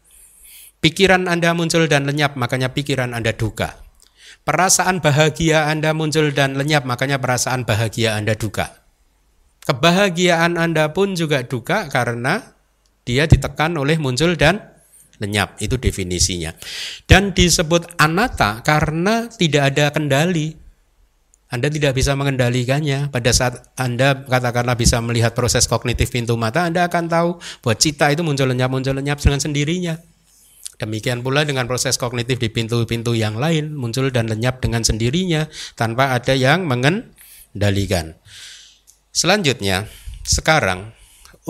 Pikiran 0.84 1.28
Anda 1.28 1.52
muncul 1.52 1.88
dan 1.92 2.08
lenyap, 2.08 2.40
makanya 2.40 2.72
pikiran 2.72 3.12
Anda 3.16 3.36
duka. 3.36 3.89
Perasaan 4.48 5.04
bahagia 5.04 5.70
Anda 5.70 5.94
muncul 5.94 6.34
dan 6.34 6.58
lenyap, 6.58 6.88
makanya 6.88 7.22
perasaan 7.22 7.68
bahagia 7.68 8.18
Anda 8.18 8.34
duka. 8.34 8.80
Kebahagiaan 9.70 10.58
Anda 10.58 10.90
pun 10.90 11.14
juga 11.14 11.46
duka 11.46 11.86
karena 11.94 12.58
dia 13.06 13.30
ditekan 13.30 13.78
oleh 13.78 14.02
muncul 14.02 14.34
dan 14.34 14.62
lenyap. 15.22 15.60
Itu 15.62 15.78
definisinya. 15.78 16.56
Dan 17.06 17.36
disebut 17.36 18.00
anatta 18.02 18.66
karena 18.66 19.30
tidak 19.30 19.76
ada 19.76 19.94
kendali. 19.94 20.58
Anda 21.50 21.70
tidak 21.70 21.98
bisa 21.98 22.14
mengendalikannya. 22.14 23.10
Pada 23.10 23.30
saat 23.34 23.74
Anda 23.78 24.26
katakanlah 24.26 24.78
bisa 24.78 25.02
melihat 25.02 25.34
proses 25.34 25.66
kognitif 25.66 26.10
pintu 26.14 26.38
mata, 26.38 26.66
Anda 26.66 26.86
akan 26.90 27.06
tahu 27.10 27.30
bahwa 27.66 27.76
cita 27.78 28.10
itu 28.14 28.22
muncul 28.22 28.50
lenyap, 28.50 28.70
muncul 28.70 28.94
lenyap 28.94 29.18
dengan 29.18 29.42
sendirinya. 29.42 29.98
Demikian 30.80 31.20
pula 31.20 31.44
dengan 31.44 31.68
proses 31.68 32.00
kognitif 32.00 32.40
di 32.40 32.48
pintu-pintu 32.48 33.12
yang 33.12 33.36
lain 33.36 33.76
muncul 33.76 34.08
dan 34.16 34.32
lenyap 34.32 34.64
dengan 34.64 34.80
sendirinya 34.80 35.52
tanpa 35.76 36.16
ada 36.16 36.32
yang 36.32 36.64
mengendalikan. 36.64 38.16
Selanjutnya, 39.12 39.92
sekarang 40.24 40.96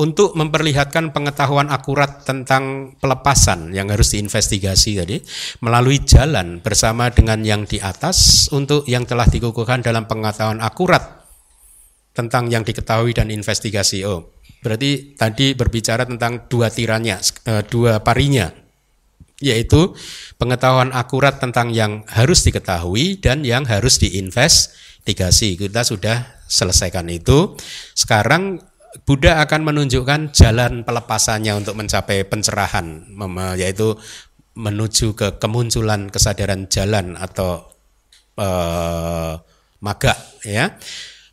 untuk 0.02 0.34
memperlihatkan 0.34 1.14
pengetahuan 1.14 1.70
akurat 1.70 2.26
tentang 2.26 2.96
pelepasan 2.98 3.70
yang 3.70 3.94
harus 3.94 4.18
diinvestigasi 4.18 4.98
tadi 4.98 5.22
melalui 5.62 6.02
jalan 6.02 6.58
bersama 6.66 7.14
dengan 7.14 7.46
yang 7.46 7.70
di 7.70 7.78
atas 7.78 8.50
untuk 8.50 8.90
yang 8.90 9.06
telah 9.06 9.30
dikukuhkan 9.30 9.86
dalam 9.86 10.10
pengetahuan 10.10 10.58
akurat 10.58 11.30
tentang 12.18 12.50
yang 12.50 12.66
diketahui 12.66 13.14
dan 13.14 13.30
investigasi. 13.30 14.02
Oh, 14.10 14.34
berarti 14.66 15.14
tadi 15.14 15.54
berbicara 15.54 16.10
tentang 16.10 16.50
dua 16.50 16.74
tiranya, 16.74 17.22
eh, 17.46 17.62
dua 17.68 18.02
parinya 18.02 18.69
yaitu 19.40 19.96
pengetahuan 20.36 20.92
akurat 20.92 21.40
tentang 21.40 21.72
yang 21.72 22.04
harus 22.12 22.44
diketahui 22.44 23.20
dan 23.20 23.48
yang 23.48 23.64
harus 23.64 24.00
diinvestigasi. 24.00 25.56
Kita 25.56 25.82
sudah 25.84 26.44
selesaikan 26.48 27.08
itu. 27.08 27.56
Sekarang 27.96 28.60
Buddha 29.06 29.40
akan 29.46 29.70
menunjukkan 29.70 30.34
jalan 30.34 30.82
pelepasannya 30.82 31.54
untuk 31.56 31.78
mencapai 31.78 32.26
pencerahan, 32.26 33.06
yaitu 33.56 33.94
menuju 34.58 35.14
ke 35.14 35.38
kemunculan 35.38 36.10
kesadaran 36.10 36.68
jalan 36.68 37.16
atau 37.16 37.70
eh, 38.36 39.34
maga. 39.80 40.16
Ya. 40.44 40.76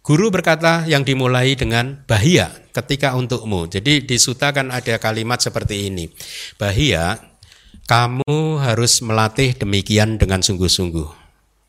Guru 0.07 0.31
berkata 0.31 0.87
yang 0.87 1.03
dimulai 1.03 1.59
dengan 1.59 2.07
bahia 2.07 2.53
ketika 2.71 3.19
untukmu. 3.19 3.67
Jadi 3.67 4.07
di 4.07 4.17
suta 4.23 4.55
kan 4.55 4.71
ada 4.71 5.03
kalimat 5.03 5.43
seperti 5.43 5.91
ini. 5.91 6.07
Bahia 6.55 7.19
kamu 7.87 8.59
harus 8.61 8.99
melatih 9.01 9.55
demikian 9.55 10.19
dengan 10.19 10.43
sungguh-sungguh. 10.43 11.07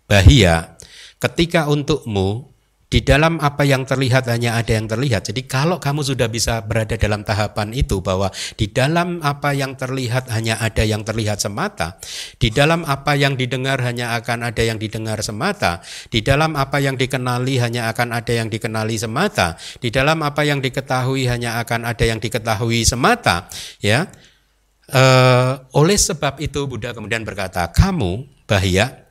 Bahia, 0.10 0.76
ketika 1.22 1.70
untukmu 1.70 2.58
Di 2.88 3.04
dalam 3.04 3.36
apa 3.44 3.68
yang 3.68 3.84
terlihat 3.84 4.32
hanya 4.32 4.56
ada 4.56 4.80
yang 4.80 4.88
terlihat. 4.88 5.28
Jadi 5.28 5.44
kalau 5.44 5.76
kamu 5.76 6.08
sudah 6.08 6.32
bisa 6.32 6.64
berada 6.64 6.96
dalam 6.96 7.28
tahapan 7.28 7.76
itu 7.76 8.00
bahwa 8.00 8.32
di 8.56 8.72
dalam 8.72 9.20
apa 9.28 9.52
yang 9.52 9.76
terlihat 9.76 10.32
hanya 10.32 10.56
ada 10.56 10.88
yang 10.88 11.04
terlihat 11.04 11.44
semata, 11.44 12.00
di 12.40 12.48
dalam 12.48 12.88
apa 12.88 13.20
yang 13.20 13.36
didengar 13.36 13.84
hanya 13.84 14.16
akan 14.16 14.40
ada 14.48 14.64
yang 14.64 14.80
didengar 14.80 15.20
semata, 15.20 15.84
di 16.08 16.24
dalam 16.24 16.56
apa 16.56 16.80
yang 16.80 16.96
dikenali 16.96 17.60
hanya 17.60 17.92
akan 17.92 18.16
ada 18.16 18.32
yang 18.32 18.48
dikenali 18.48 18.96
semata, 18.96 19.60
di 19.84 19.92
dalam 19.92 20.24
apa 20.24 20.48
yang 20.48 20.64
diketahui 20.64 21.28
hanya 21.28 21.60
akan 21.60 21.92
ada 21.92 22.08
yang 22.08 22.24
diketahui 22.24 22.88
semata, 22.88 23.52
ya. 23.84 24.08
E, 24.88 25.04
oleh 25.76 26.00
sebab 26.00 26.40
itu 26.40 26.64
Buddha 26.66 26.96
kemudian 26.96 27.28
berkata, 27.28 27.68
kamu 27.72 28.24
bahaya 28.48 29.08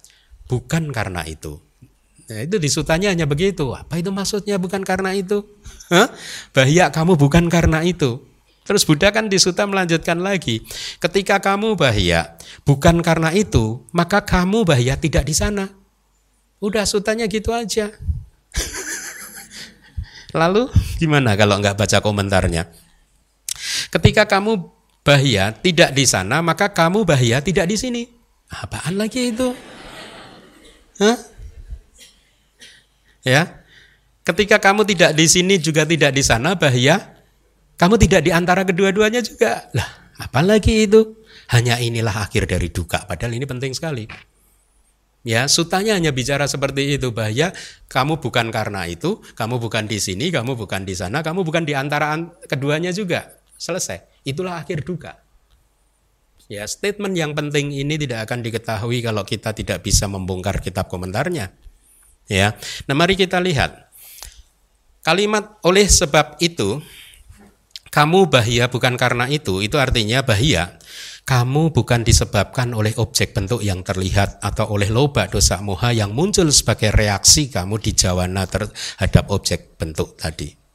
bukan 0.49 0.89
karena 0.91 1.23
itu. 1.29 1.61
Nah, 2.27 2.43
itu 2.43 2.59
disutanya 2.59 3.15
hanya 3.15 3.29
begitu. 3.29 3.71
Apa 3.71 4.03
itu 4.03 4.11
maksudnya 4.11 4.59
bukan 4.59 4.83
karena 4.83 5.15
itu? 5.15 5.47
Bahaya 6.57 6.91
kamu 6.91 7.15
bukan 7.15 7.47
karena 7.47 7.87
itu. 7.87 8.19
Terus 8.67 8.83
Buddha 8.83 9.15
kan 9.15 9.31
disuta 9.31 9.63
melanjutkan 9.63 10.19
lagi. 10.19 10.67
Ketika 10.99 11.39
kamu 11.39 11.79
bahaya 11.79 12.35
bukan 12.67 12.99
karena 12.99 13.31
itu, 13.31 13.87
maka 13.95 14.27
kamu 14.27 14.67
bahaya 14.67 14.99
tidak 14.99 15.23
di 15.23 15.35
sana. 15.39 15.71
Udah 16.59 16.83
sutanya 16.83 17.31
gitu 17.31 17.55
aja. 17.55 17.95
Lalu 20.41 20.67
gimana 20.99 21.39
kalau 21.39 21.63
nggak 21.63 21.79
baca 21.79 22.03
komentarnya? 22.03 22.67
Ketika 23.95 24.27
kamu 24.27 24.76
bahaya 25.07 25.55
tidak 25.55 25.95
di 25.95 26.03
sana, 26.03 26.43
maka 26.43 26.75
kamu 26.75 27.07
bahaya 27.07 27.39
tidak 27.39 27.71
di 27.71 27.79
sini. 27.79 28.03
Apaan 28.51 28.99
lagi 28.99 29.31
itu? 29.31 29.55
Hah? 30.99 31.19
Ya. 33.23 33.63
Ketika 34.27 34.59
kamu 34.59 34.83
tidak 34.83 35.15
di 35.15 35.31
sini 35.31 35.63
juga 35.63 35.87
tidak 35.87 36.11
di 36.11 36.27
sana 36.27 36.59
bahaya. 36.59 37.15
Kamu 37.79 37.95
tidak 38.03 38.27
di 38.27 38.35
antara 38.35 38.67
kedua-duanya 38.67 39.23
juga. 39.23 39.71
Lah, 39.71 39.87
apalagi 40.19 40.91
itu? 40.91 41.15
Hanya 41.55 41.79
inilah 41.79 42.27
akhir 42.27 42.51
dari 42.51 42.73
duka. 42.75 43.07
Padahal 43.07 43.39
ini 43.39 43.47
penting 43.47 43.71
sekali. 43.77 44.11
Ya, 45.27 45.47
sutanya 45.51 45.95
hanya 45.99 46.11
bicara 46.11 46.47
seperti 46.51 46.99
itu 46.99 47.15
bahaya. 47.15 47.55
Kamu 47.91 48.19
bukan 48.19 48.51
karena 48.51 48.87
itu, 48.91 49.23
kamu 49.35 49.59
bukan 49.59 49.87
di 49.87 49.99
sini, 49.99 50.31
kamu 50.31 50.55
bukan 50.55 50.87
di 50.87 50.95
sana, 50.95 51.23
kamu 51.23 51.43
bukan 51.43 51.67
di 51.67 51.75
antara 51.75 52.15
keduanya 52.47 52.91
juga. 52.95 53.31
Selesai. 53.57 54.25
Itulah 54.25 54.61
akhir 54.61 54.85
duka. 54.85 55.21
Ya, 56.47 56.63
statement 56.71 57.19
yang 57.19 57.35
penting 57.35 57.75
ini 57.75 57.99
tidak 57.99 58.31
akan 58.31 58.47
diketahui 58.47 59.03
kalau 59.03 59.27
kita 59.27 59.51
tidak 59.51 59.83
bisa 59.83 60.07
membongkar 60.07 60.63
kitab 60.63 60.87
komentarnya. 60.87 61.51
Ya. 62.31 62.55
Nah, 62.87 62.95
mari 62.95 63.19
kita 63.19 63.43
lihat. 63.43 63.91
Kalimat 65.03 65.59
oleh 65.67 65.87
sebab 65.87 66.39
itu 66.39 66.83
kamu 67.91 68.29
bahaya 68.29 68.67
bukan 68.69 68.95
karena 68.99 69.27
itu, 69.31 69.63
itu 69.63 69.79
artinya 69.79 70.21
bahaya. 70.21 70.77
Kamu 71.27 71.75
bukan 71.75 72.07
disebabkan 72.07 72.71
oleh 72.71 72.95
objek 73.03 73.35
bentuk 73.35 73.59
yang 73.59 73.83
terlihat 73.83 74.39
atau 74.39 74.71
oleh 74.71 74.87
loba 74.87 75.27
dosa 75.27 75.59
moha 75.59 75.91
yang 75.91 76.15
muncul 76.15 76.47
sebagai 76.55 76.95
reaksi 76.95 77.51
kamu 77.51 77.83
di 77.83 77.99
jawana 77.99 78.47
terhadap 78.47 79.35
objek 79.35 79.75
bentuk 79.75 80.15
tadi. 80.15 80.66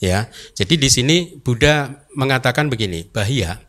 Ya, 0.00 0.32
jadi 0.56 0.80
di 0.80 0.88
sini 0.88 1.16
Buddha 1.44 2.08
mengatakan 2.16 2.72
begini, 2.72 3.04
bahaya. 3.04 3.60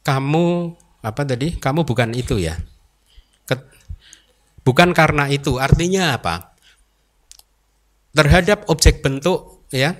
Kamu 0.00 0.72
apa 1.04 1.22
tadi? 1.28 1.60
Kamu 1.60 1.84
bukan 1.84 2.16
itu 2.16 2.40
ya. 2.40 2.56
Bukan 4.68 4.92
karena 4.92 5.32
itu, 5.32 5.56
artinya 5.56 6.20
apa? 6.20 6.52
Terhadap 8.12 8.68
objek 8.68 9.00
bentuk 9.00 9.64
ya. 9.72 9.96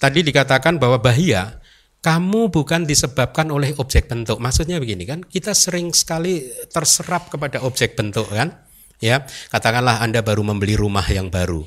Tadi 0.00 0.26
dikatakan 0.26 0.82
bahwa 0.82 0.98
bahaya 0.98 1.60
kamu 2.00 2.48
bukan 2.50 2.88
disebabkan 2.88 3.52
oleh 3.52 3.76
objek 3.76 4.10
bentuk. 4.10 4.40
Maksudnya 4.42 4.80
begini 4.82 5.06
kan, 5.06 5.20
kita 5.20 5.54
sering 5.54 5.92
sekali 5.92 6.50
terserap 6.72 7.30
kepada 7.30 7.62
objek 7.62 7.94
bentuk 7.94 8.26
kan? 8.32 8.56
Ya, 8.98 9.28
katakanlah 9.54 10.00
Anda 10.02 10.24
baru 10.24 10.42
membeli 10.42 10.74
rumah 10.74 11.04
yang 11.06 11.28
baru. 11.30 11.62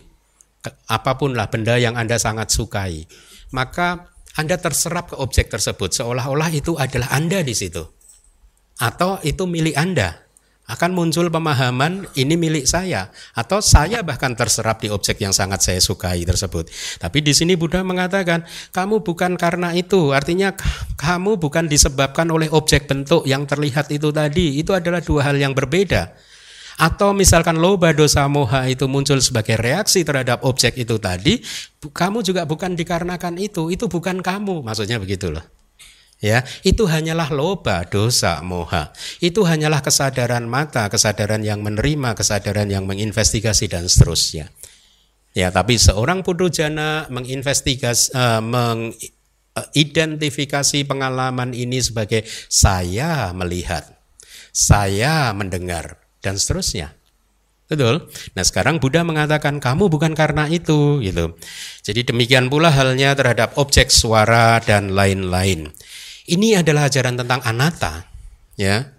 Apa 0.88 1.20
pun 1.20 1.36
lah 1.36 1.52
benda 1.52 1.76
yang 1.76 2.00
Anda 2.00 2.16
sangat 2.16 2.52
sukai. 2.54 3.04
Maka 3.52 4.14
Anda 4.40 4.58
terserap 4.58 5.14
ke 5.14 5.16
objek 5.20 5.52
tersebut 5.52 5.94
seolah-olah 5.94 6.50
itu 6.56 6.80
adalah 6.80 7.12
Anda 7.12 7.44
di 7.44 7.54
situ. 7.54 7.84
Atau 8.80 9.22
itu 9.22 9.46
milik 9.46 9.78
Anda 9.78 10.24
akan 10.64 10.96
muncul 10.96 11.28
pemahaman 11.28 12.08
ini 12.16 12.40
milik 12.40 12.64
saya 12.64 13.12
atau 13.36 13.60
saya 13.60 14.00
bahkan 14.00 14.32
terserap 14.32 14.80
di 14.80 14.88
objek 14.88 15.20
yang 15.20 15.36
sangat 15.36 15.60
saya 15.60 15.84
sukai 15.84 16.24
tersebut. 16.24 16.72
Tapi 17.04 17.20
di 17.20 17.36
sini 17.36 17.60
Buddha 17.60 17.84
mengatakan 17.84 18.48
kamu 18.72 19.04
bukan 19.04 19.36
karena 19.36 19.76
itu, 19.76 20.16
artinya 20.16 20.56
kamu 20.96 21.36
bukan 21.36 21.68
disebabkan 21.68 22.32
oleh 22.32 22.48
objek 22.48 22.88
bentuk 22.88 23.28
yang 23.28 23.44
terlihat 23.44 23.92
itu 23.92 24.16
tadi. 24.16 24.56
Itu 24.64 24.72
adalah 24.72 25.04
dua 25.04 25.28
hal 25.28 25.36
yang 25.36 25.52
berbeda. 25.52 26.16
Atau 26.78 27.14
misalkan 27.14 27.62
loba 27.62 27.94
dosa 27.94 28.26
moha 28.26 28.66
itu 28.66 28.90
muncul 28.90 29.22
sebagai 29.22 29.62
reaksi 29.62 30.02
terhadap 30.02 30.42
objek 30.42 30.74
itu 30.78 30.98
tadi, 30.98 31.38
kamu 31.80 32.26
juga 32.26 32.50
bukan 32.50 32.74
dikarenakan 32.74 33.38
itu, 33.38 33.70
itu 33.70 33.86
bukan 33.86 34.26
kamu, 34.26 34.66
maksudnya 34.66 34.98
begitu 34.98 35.30
loh. 35.30 35.46
Ya 36.24 36.48
itu 36.64 36.88
hanyalah 36.88 37.36
loba 37.36 37.84
dosa 37.84 38.40
moha 38.40 38.96
itu 39.20 39.44
hanyalah 39.44 39.84
kesadaran 39.84 40.48
mata 40.48 40.88
kesadaran 40.88 41.44
yang 41.44 41.60
menerima 41.60 42.16
kesadaran 42.16 42.72
yang 42.72 42.88
menginvestigasi 42.88 43.68
dan 43.68 43.92
seterusnya. 43.92 44.48
Ya 45.36 45.52
tapi 45.52 45.76
seorang 45.76 46.24
putu 46.24 46.48
jana 46.48 47.12
menginvestigasi 47.12 48.16
uh, 48.16 48.40
mengidentifikasi 48.40 50.88
pengalaman 50.88 51.52
ini 51.52 51.84
sebagai 51.84 52.24
saya 52.48 53.36
melihat 53.36 53.84
saya 54.56 55.36
mendengar 55.36 56.03
dan 56.24 56.40
seterusnya 56.40 56.96
Betul. 57.74 58.06
Nah 58.38 58.44
sekarang 58.44 58.78
Buddha 58.78 59.02
mengatakan 59.02 59.58
kamu 59.58 59.88
bukan 59.88 60.14
karena 60.14 60.46
itu 60.52 61.00
gitu. 61.00 61.34
Jadi 61.82 62.06
demikian 62.06 62.52
pula 62.52 62.70
halnya 62.70 63.16
terhadap 63.18 63.56
objek 63.58 63.90
suara 63.90 64.60
dan 64.60 64.92
lain-lain. 64.94 65.74
Ini 66.30 66.62
adalah 66.62 66.88
ajaran 66.88 67.18
tentang 67.20 67.42
anatta, 67.44 68.08
ya. 68.56 68.94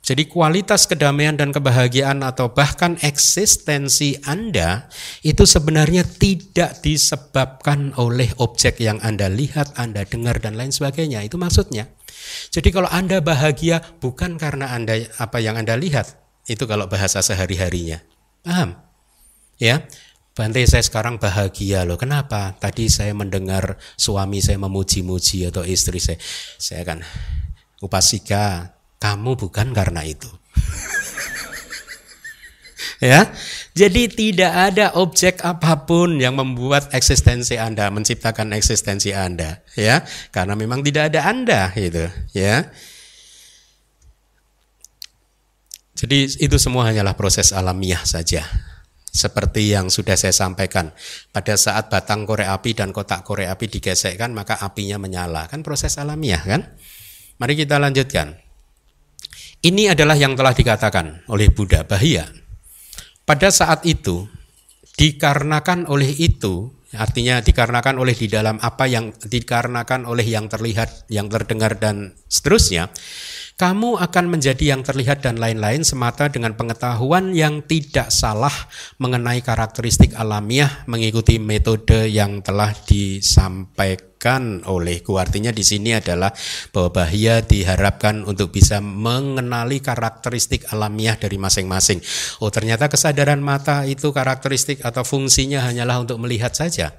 Jadi 0.00 0.26
kualitas 0.26 0.88
kedamaian 0.88 1.36
dan 1.36 1.52
kebahagiaan 1.52 2.24
atau 2.24 2.50
bahkan 2.50 2.96
eksistensi 3.04 4.16
Anda 4.24 4.88
itu 5.20 5.44
sebenarnya 5.44 6.02
tidak 6.04 6.80
disebabkan 6.84 7.94
oleh 8.00 8.32
objek 8.40 8.80
yang 8.84 8.96
Anda 9.00 9.28
lihat, 9.28 9.76
Anda 9.76 10.04
dengar 10.04 10.40
dan 10.40 10.56
lain 10.56 10.72
sebagainya. 10.72 11.24
Itu 11.24 11.36
maksudnya. 11.36 11.88
Jadi 12.52 12.68
kalau 12.68 12.88
Anda 12.88 13.20
bahagia 13.24 13.80
bukan 14.00 14.36
karena 14.36 14.72
Anda 14.72 15.04
apa 15.20 15.40
yang 15.40 15.60
Anda 15.60 15.76
lihat, 15.76 16.19
itu 16.48 16.64
kalau 16.64 16.88
bahasa 16.88 17.20
sehari-harinya. 17.20 18.00
Paham? 18.44 18.76
Ya. 19.60 19.84
Bante 20.30 20.62
saya 20.64 20.80
sekarang 20.80 21.20
bahagia 21.20 21.84
loh. 21.84 22.00
Kenapa? 22.00 22.56
Tadi 22.56 22.88
saya 22.88 23.12
mendengar 23.12 23.76
suami 23.98 24.40
saya 24.40 24.56
memuji-muji 24.56 25.50
atau 25.50 25.66
istri 25.66 26.00
saya. 26.00 26.16
Saya 26.56 26.86
kan 26.86 27.04
upasika, 27.84 28.72
kamu 28.96 29.36
bukan 29.36 29.76
karena 29.76 30.00
itu. 30.06 30.30
ya. 33.10 33.28
Jadi 33.70 34.10
tidak 34.10 34.52
ada 34.72 34.98
objek 34.98 35.46
apa 35.46 35.86
pun 35.86 36.18
yang 36.18 36.34
membuat 36.34 36.90
eksistensi 36.90 37.54
Anda, 37.54 37.86
menciptakan 37.88 38.50
eksistensi 38.56 39.14
Anda, 39.14 39.62
ya. 39.78 40.02
Karena 40.34 40.58
memang 40.58 40.82
tidak 40.82 41.14
ada 41.14 41.30
Anda 41.30 41.70
gitu, 41.72 42.10
ya. 42.34 42.66
Jadi 45.94 46.38
itu 46.38 46.56
semua 46.56 46.88
hanyalah 46.88 47.18
proses 47.18 47.50
alamiah 47.50 48.02
saja. 48.06 48.46
Seperti 49.10 49.74
yang 49.74 49.90
sudah 49.90 50.14
saya 50.14 50.30
sampaikan, 50.30 50.94
pada 51.34 51.58
saat 51.58 51.90
batang 51.90 52.22
korek 52.22 52.46
api 52.46 52.78
dan 52.78 52.94
kotak 52.94 53.26
korek 53.26 53.50
api 53.50 53.66
digesekkan 53.66 54.30
maka 54.30 54.54
apinya 54.62 55.02
menyala. 55.02 55.50
Kan 55.50 55.66
proses 55.66 55.98
alamiah 55.98 56.38
kan? 56.38 56.78
Mari 57.42 57.58
kita 57.58 57.82
lanjutkan. 57.82 58.38
Ini 59.60 59.92
adalah 59.92 60.14
yang 60.14 60.38
telah 60.38 60.54
dikatakan 60.54 61.26
oleh 61.26 61.50
Buddha 61.50 61.84
bahaya. 61.84 62.30
Pada 63.26 63.50
saat 63.52 63.84
itu, 63.84 64.24
dikarenakan 64.96 65.90
oleh 65.90 66.08
itu, 66.16 66.70
artinya 66.96 67.42
dikarenakan 67.44 68.00
oleh 68.00 68.16
di 68.16 68.30
dalam 68.30 68.56
apa 68.62 68.88
yang 68.88 69.12
dikarenakan 69.12 70.08
oleh 70.08 70.24
yang 70.24 70.48
terlihat, 70.48 71.10
yang 71.12 71.28
terdengar 71.28 71.76
dan 71.76 72.16
seterusnya, 72.30 72.88
kamu 73.60 74.00
akan 74.00 74.32
menjadi 74.32 74.72
yang 74.72 74.80
terlihat 74.80 75.20
dan 75.20 75.36
lain-lain 75.36 75.84
semata 75.84 76.32
dengan 76.32 76.56
pengetahuan 76.56 77.36
yang 77.36 77.60
tidak 77.60 78.08
salah 78.08 78.52
mengenai 78.96 79.44
karakteristik 79.44 80.16
alamiah 80.16 80.80
mengikuti 80.88 81.36
metode 81.36 82.08
yang 82.08 82.40
telah 82.40 82.72
disampaikan 82.88 84.64
olehku. 84.64 85.20
Artinya 85.20 85.52
di 85.52 85.60
sini 85.60 85.92
adalah 85.92 86.32
bahwa 86.72 87.04
bahaya 87.04 87.44
diharapkan 87.44 88.24
untuk 88.24 88.48
bisa 88.48 88.80
mengenali 88.80 89.84
karakteristik 89.84 90.64
alamiah 90.72 91.20
dari 91.20 91.36
masing-masing. 91.36 92.00
Oh, 92.40 92.48
ternyata 92.48 92.88
kesadaran 92.88 93.44
mata 93.44 93.84
itu 93.84 94.08
karakteristik 94.08 94.80
atau 94.80 95.04
fungsinya 95.04 95.68
hanyalah 95.68 96.00
untuk 96.00 96.16
melihat 96.16 96.56
saja. 96.56 96.96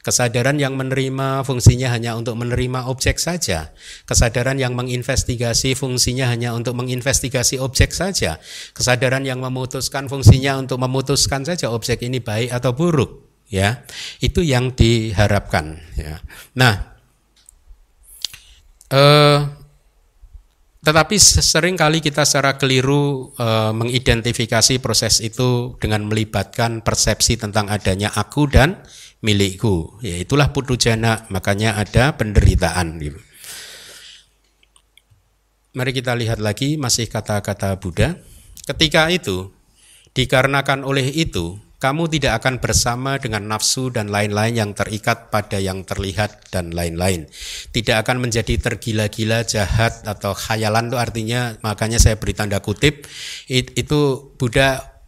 Kesadaran 0.00 0.56
yang 0.56 0.80
menerima 0.80 1.44
fungsinya 1.44 1.92
hanya 1.92 2.16
untuk 2.16 2.32
menerima 2.40 2.88
objek 2.88 3.20
saja. 3.20 3.68
Kesadaran 4.08 4.56
yang 4.56 4.72
menginvestigasi 4.72 5.76
fungsinya 5.76 6.32
hanya 6.32 6.56
untuk 6.56 6.72
menginvestigasi 6.72 7.60
objek 7.60 7.92
saja. 7.92 8.40
Kesadaran 8.72 9.28
yang 9.28 9.44
memutuskan 9.44 10.08
fungsinya 10.08 10.56
untuk 10.56 10.80
memutuskan 10.80 11.44
saja 11.44 11.68
objek 11.68 12.00
ini 12.00 12.16
baik 12.16 12.48
atau 12.48 12.72
buruk. 12.72 13.28
Ya, 13.52 13.84
itu 14.24 14.40
yang 14.40 14.72
diharapkan. 14.72 15.84
Ya. 15.98 16.22
Nah, 16.56 16.96
eh, 18.88 19.38
tetapi 20.80 21.20
sering 21.20 21.76
kali 21.76 22.00
kita 22.00 22.24
secara 22.24 22.56
keliru 22.56 23.36
e, 23.36 23.46
mengidentifikasi 23.76 24.80
proses 24.80 25.20
itu 25.20 25.76
dengan 25.76 26.08
melibatkan 26.08 26.80
persepsi 26.80 27.36
tentang 27.36 27.68
adanya 27.68 28.08
aku 28.16 28.48
dan 28.48 28.80
milikku. 29.20 30.00
Ya 30.04 30.20
itulah 30.20 30.52
putu 30.52 30.76
jana, 30.76 31.24
makanya 31.32 31.76
ada 31.76 32.16
penderitaan. 32.16 33.00
Gitu. 33.00 33.20
Mari 35.76 35.94
kita 35.94 36.18
lihat 36.18 36.42
lagi 36.42 36.74
masih 36.74 37.06
kata-kata 37.06 37.78
Buddha. 37.78 38.18
Ketika 38.66 39.06
itu, 39.08 39.54
dikarenakan 40.18 40.82
oleh 40.82 41.06
itu, 41.14 41.62
kamu 41.80 42.12
tidak 42.12 42.44
akan 42.44 42.60
bersama 42.60 43.16
dengan 43.16 43.48
nafsu 43.48 43.88
dan 43.88 44.12
lain-lain 44.12 44.52
yang 44.52 44.70
terikat 44.76 45.32
pada 45.32 45.56
yang 45.56 45.80
terlihat 45.88 46.52
dan 46.52 46.76
lain-lain. 46.76 47.24
Tidak 47.72 47.96
akan 48.04 48.20
menjadi 48.20 48.60
tergila-gila, 48.60 49.48
jahat 49.48 50.04
atau 50.04 50.36
khayalan 50.36 50.92
itu 50.92 50.98
artinya 51.00 51.56
makanya 51.64 51.96
saya 51.96 52.20
beri 52.20 52.36
tanda 52.36 52.60
kutip 52.60 53.08
itu 53.48 54.00
Buddha 54.36 55.00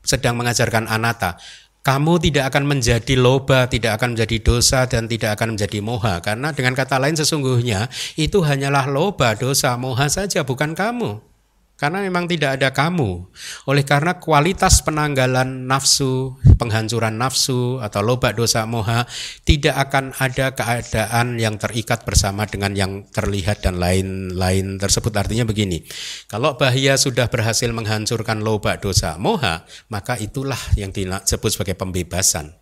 sedang 0.00 0.40
mengajarkan 0.40 0.88
anata 0.88 1.36
kamu 1.84 2.16
tidak 2.16 2.48
akan 2.48 2.64
menjadi 2.64 3.14
loba, 3.20 3.68
tidak 3.68 4.00
akan 4.00 4.16
menjadi 4.16 4.40
dosa, 4.40 4.88
dan 4.88 5.04
tidak 5.04 5.36
akan 5.36 5.52
menjadi 5.52 5.84
moha. 5.84 6.24
Karena 6.24 6.48
dengan 6.56 6.72
kata 6.72 6.96
lain 6.96 7.12
sesungguhnya 7.12 7.92
itu 8.16 8.40
hanyalah 8.40 8.88
loba, 8.88 9.36
dosa, 9.36 9.76
moha 9.76 10.08
saja, 10.08 10.48
bukan 10.48 10.72
kamu. 10.72 11.33
Karena 11.74 12.06
memang 12.06 12.30
tidak 12.30 12.54
ada 12.54 12.70
kamu. 12.70 13.26
Oleh 13.66 13.82
karena 13.82 14.22
kualitas 14.22 14.78
penanggalan 14.86 15.66
nafsu, 15.66 16.38
penghancuran 16.54 17.18
nafsu 17.18 17.82
atau 17.82 17.98
loba 17.98 18.30
dosa 18.30 18.62
moha 18.62 19.10
tidak 19.42 19.74
akan 19.90 20.14
ada 20.14 20.54
keadaan 20.54 21.42
yang 21.42 21.58
terikat 21.58 22.06
bersama 22.06 22.46
dengan 22.46 22.78
yang 22.78 23.10
terlihat 23.10 23.66
dan 23.66 23.82
lain-lain 23.82 24.78
tersebut. 24.78 25.10
Artinya 25.18 25.42
begini, 25.42 25.82
kalau 26.30 26.54
bahaya 26.54 26.94
sudah 26.94 27.26
berhasil 27.26 27.66
menghancurkan 27.74 28.46
loba 28.46 28.78
dosa 28.78 29.18
moha, 29.18 29.66
maka 29.90 30.14
itulah 30.22 30.58
yang 30.78 30.94
disebut 30.94 31.50
sebagai 31.58 31.74
pembebasan 31.74 32.54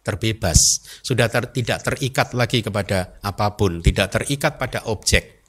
terbebas, 0.00 0.80
sudah 1.04 1.28
ter, 1.28 1.52
tidak 1.52 1.84
terikat 1.84 2.32
lagi 2.32 2.64
kepada 2.64 3.20
apa 3.20 3.52
pun, 3.58 3.84
tidak 3.84 4.14
terikat 4.14 4.56
pada 4.56 4.88
objek. 4.88 5.39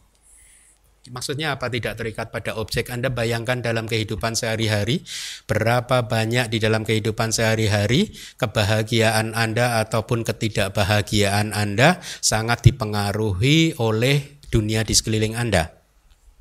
Maksudnya 1.09 1.57
apa 1.57 1.65
tidak 1.65 1.97
terikat 1.97 2.29
pada 2.29 2.53
objek? 2.61 2.93
Anda 2.93 3.09
bayangkan 3.09 3.65
dalam 3.65 3.89
kehidupan 3.89 4.37
sehari-hari, 4.37 5.01
berapa 5.49 6.05
banyak 6.05 6.53
di 6.53 6.61
dalam 6.61 6.85
kehidupan 6.85 7.33
sehari-hari 7.33 8.13
kebahagiaan 8.37 9.33
Anda 9.33 9.81
ataupun 9.81 10.21
ketidakbahagiaan 10.21 11.57
Anda 11.57 11.97
sangat 12.21 12.61
dipengaruhi 12.69 13.81
oleh 13.81 14.37
dunia 14.53 14.85
di 14.85 14.93
sekeliling 14.93 15.33
Anda. 15.33 15.73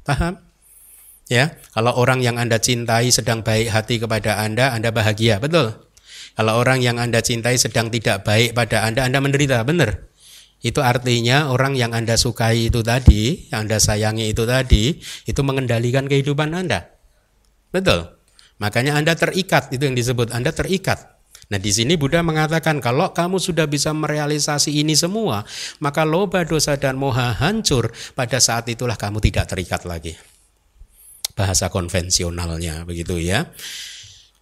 Paham? 0.04 0.36
Ya, 1.32 1.56
kalau 1.72 1.96
orang 1.96 2.20
yang 2.20 2.36
Anda 2.36 2.60
cintai 2.60 3.08
sedang 3.08 3.40
baik 3.40 3.72
hati 3.72 3.96
kepada 3.96 4.44
Anda, 4.44 4.76
Anda 4.76 4.92
bahagia, 4.92 5.40
betul? 5.40 5.72
Kalau 6.36 6.60
orang 6.60 6.84
yang 6.84 7.00
Anda 7.00 7.24
cintai 7.24 7.56
sedang 7.56 7.88
tidak 7.88 8.28
baik 8.28 8.52
pada 8.52 8.84
Anda, 8.84 9.08
Anda 9.08 9.24
menderita, 9.24 9.64
benar? 9.64 10.09
Itu 10.60 10.84
artinya 10.84 11.48
orang 11.48 11.72
yang 11.72 11.96
Anda 11.96 12.20
sukai 12.20 12.68
itu 12.68 12.84
tadi, 12.84 13.48
yang 13.48 13.64
Anda 13.64 13.80
sayangi 13.80 14.28
itu 14.28 14.44
tadi, 14.44 15.00
itu 15.24 15.40
mengendalikan 15.40 16.04
kehidupan 16.04 16.52
Anda. 16.52 16.92
Betul. 17.72 18.12
Makanya 18.60 19.00
Anda 19.00 19.16
terikat, 19.16 19.72
itu 19.72 19.88
yang 19.88 19.96
disebut 19.96 20.36
Anda 20.36 20.52
terikat. 20.52 21.20
Nah 21.50 21.58
di 21.58 21.72
sini 21.74 21.98
Buddha 21.98 22.22
mengatakan 22.22 22.78
kalau 22.78 23.10
kamu 23.10 23.42
sudah 23.42 23.66
bisa 23.66 23.90
merealisasi 23.90 24.70
ini 24.70 24.94
semua, 24.94 25.42
maka 25.82 26.06
loba, 26.06 26.46
dosa, 26.46 26.78
dan 26.78 26.94
moha 26.94 27.34
hancur. 27.34 27.90
Pada 28.14 28.38
saat 28.38 28.70
itulah 28.70 28.94
kamu 28.94 29.18
tidak 29.18 29.50
terikat 29.50 29.82
lagi. 29.88 30.14
Bahasa 31.34 31.72
konvensionalnya 31.72 32.86
begitu 32.86 33.18
ya. 33.18 33.50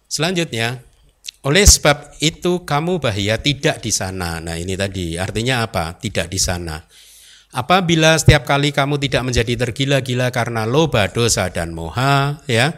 Selanjutnya, 0.05 0.83
oleh 1.39 1.63
sebab 1.63 2.19
itu 2.19 2.67
kamu 2.67 2.99
bahaya 2.99 3.39
tidak 3.39 3.79
di 3.79 3.91
sana. 3.95 4.43
Nah 4.43 4.59
ini 4.59 4.75
tadi 4.75 5.15
artinya 5.15 5.63
apa? 5.63 5.95
Tidak 5.95 6.27
di 6.27 6.39
sana. 6.39 6.75
Apabila 7.49 8.13
setiap 8.19 8.45
kali 8.45 8.69
kamu 8.69 9.01
tidak 9.01 9.25
menjadi 9.25 9.53
tergila-gila 9.57 10.29
karena 10.29 10.69
loba, 10.69 11.09
dosa 11.09 11.49
dan 11.49 11.73
moha, 11.73 12.45
ya, 12.45 12.77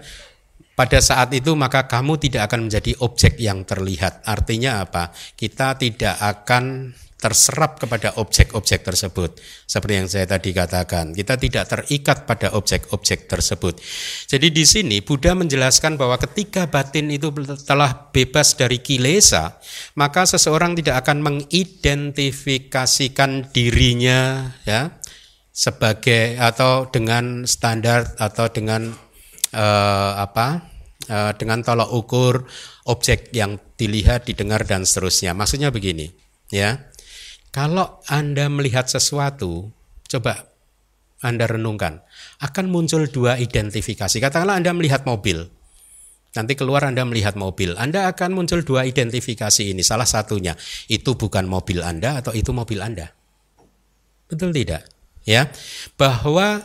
pada 0.79 1.03
saat 1.03 1.35
itu 1.35 1.51
maka 1.59 1.91
kamu 1.91 2.15
tidak 2.21 2.47
akan 2.47 2.71
menjadi 2.71 2.95
objek 3.03 3.35
yang 3.35 3.67
terlihat. 3.67 4.23
Artinya 4.23 4.79
apa? 4.79 5.11
Kita 5.35 5.75
tidak 5.75 6.15
akan 6.15 6.95
terserap 7.21 7.77
kepada 7.77 8.17
objek-objek 8.17 8.81
tersebut. 8.81 9.37
Seperti 9.69 9.93
yang 9.93 10.09
saya 10.09 10.25
tadi 10.25 10.57
katakan, 10.57 11.13
kita 11.13 11.37
tidak 11.37 11.69
terikat 11.69 12.25
pada 12.25 12.57
objek-objek 12.57 13.29
tersebut. 13.29 13.77
Jadi 14.25 14.49
di 14.49 14.65
sini 14.65 15.05
Buddha 15.05 15.37
menjelaskan 15.37 16.01
bahwa 16.01 16.17
ketika 16.17 16.65
batin 16.65 17.13
itu 17.13 17.29
telah 17.61 18.09
bebas 18.09 18.57
dari 18.57 18.81
kilesa, 18.81 19.61
maka 19.93 20.25
seseorang 20.25 20.73
tidak 20.73 21.05
akan 21.05 21.21
mengidentifikasikan 21.21 23.53
dirinya 23.53 24.49
ya 24.65 24.97
sebagai 25.53 26.41
atau 26.41 26.89
dengan 26.89 27.45
standar 27.45 28.17
atau 28.17 28.49
dengan 28.49 28.97
uh, 29.53 30.17
apa? 30.17 30.73
Uh, 31.11 31.35
dengan 31.35 31.59
tolak 31.65 31.91
ukur 31.91 32.47
objek 32.85 33.33
yang 33.33 33.57
dilihat, 33.75 34.29
didengar 34.29 34.63
dan 34.63 34.85
seterusnya. 34.85 35.33
Maksudnya 35.33 35.73
begini, 35.73 36.13
ya 36.53 36.90
kalau 37.51 37.99
Anda 38.07 38.47
melihat 38.47 38.87
sesuatu, 38.87 39.75
coba 40.07 40.47
Anda 41.19 41.51
renungkan, 41.51 41.99
akan 42.39 42.71
muncul 42.71 43.11
dua 43.11 43.35
identifikasi. 43.37 44.17
Katakanlah 44.23 44.55
Anda 44.55 44.71
melihat 44.71 45.03
mobil, 45.03 45.51
nanti 46.31 46.55
keluar 46.55 46.87
Anda 46.87 47.03
melihat 47.03 47.35
mobil, 47.35 47.75
Anda 47.75 48.07
akan 48.07 48.39
muncul 48.39 48.63
dua 48.63 48.87
identifikasi 48.87 49.67
ini. 49.67 49.83
Salah 49.83 50.07
satunya, 50.07 50.55
itu 50.87 51.19
bukan 51.19 51.43
mobil 51.43 51.83
Anda 51.83 52.23
atau 52.23 52.31
itu 52.31 52.55
mobil 52.55 52.79
Anda. 52.79 53.11
Betul 54.31 54.55
tidak? 54.55 54.87
Ya, 55.27 55.51
bahwa 55.99 56.63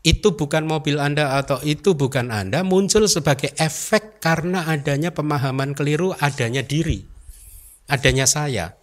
itu 0.00 0.32
bukan 0.32 0.64
mobil 0.64 0.96
Anda 0.96 1.36
atau 1.36 1.60
itu 1.60 1.92
bukan 1.92 2.32
Anda 2.32 2.64
muncul 2.64 3.04
sebagai 3.04 3.52
efek 3.60 4.24
karena 4.24 4.64
adanya 4.64 5.12
pemahaman 5.12 5.76
keliru, 5.76 6.16
adanya 6.16 6.64
diri, 6.64 7.04
adanya 7.84 8.24
saya. 8.24 8.77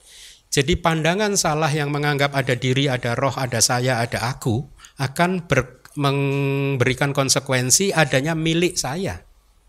Jadi 0.55 0.79
pandangan 0.79 1.35
salah 1.35 1.67
yang 1.67 1.91
menganggap 1.91 2.31
ada 2.31 2.55
diri, 2.55 2.87
ada 2.87 3.11
roh, 3.11 3.35
ada 3.35 3.59
saya, 3.59 3.99
ada 3.99 4.23
aku 4.31 4.63
akan 4.95 5.43
ber, 5.51 5.83
memberikan 5.99 7.11
konsekuensi 7.11 7.91
adanya 7.91 8.39
milik 8.39 8.79
saya. 8.79 9.19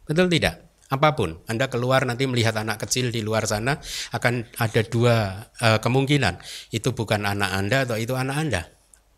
Betul 0.07 0.31
tidak? 0.31 0.63
Apa 0.87 1.19
pun, 1.19 1.43
Anda 1.51 1.67
keluar 1.67 2.07
nanti 2.07 2.31
melihat 2.31 2.55
anak 2.55 2.87
kecil 2.87 3.11
di 3.11 3.19
luar 3.19 3.51
sana 3.51 3.83
akan 4.15 4.47
ada 4.63 4.87
dua 4.87 5.43
uh, 5.59 5.83
kemungkinan. 5.83 6.39
Itu 6.71 6.95
bukan 6.95 7.27
anak 7.27 7.51
Anda 7.51 7.83
atau 7.83 7.99
itu 7.99 8.15
anak 8.15 8.37
Anda. 8.39 8.63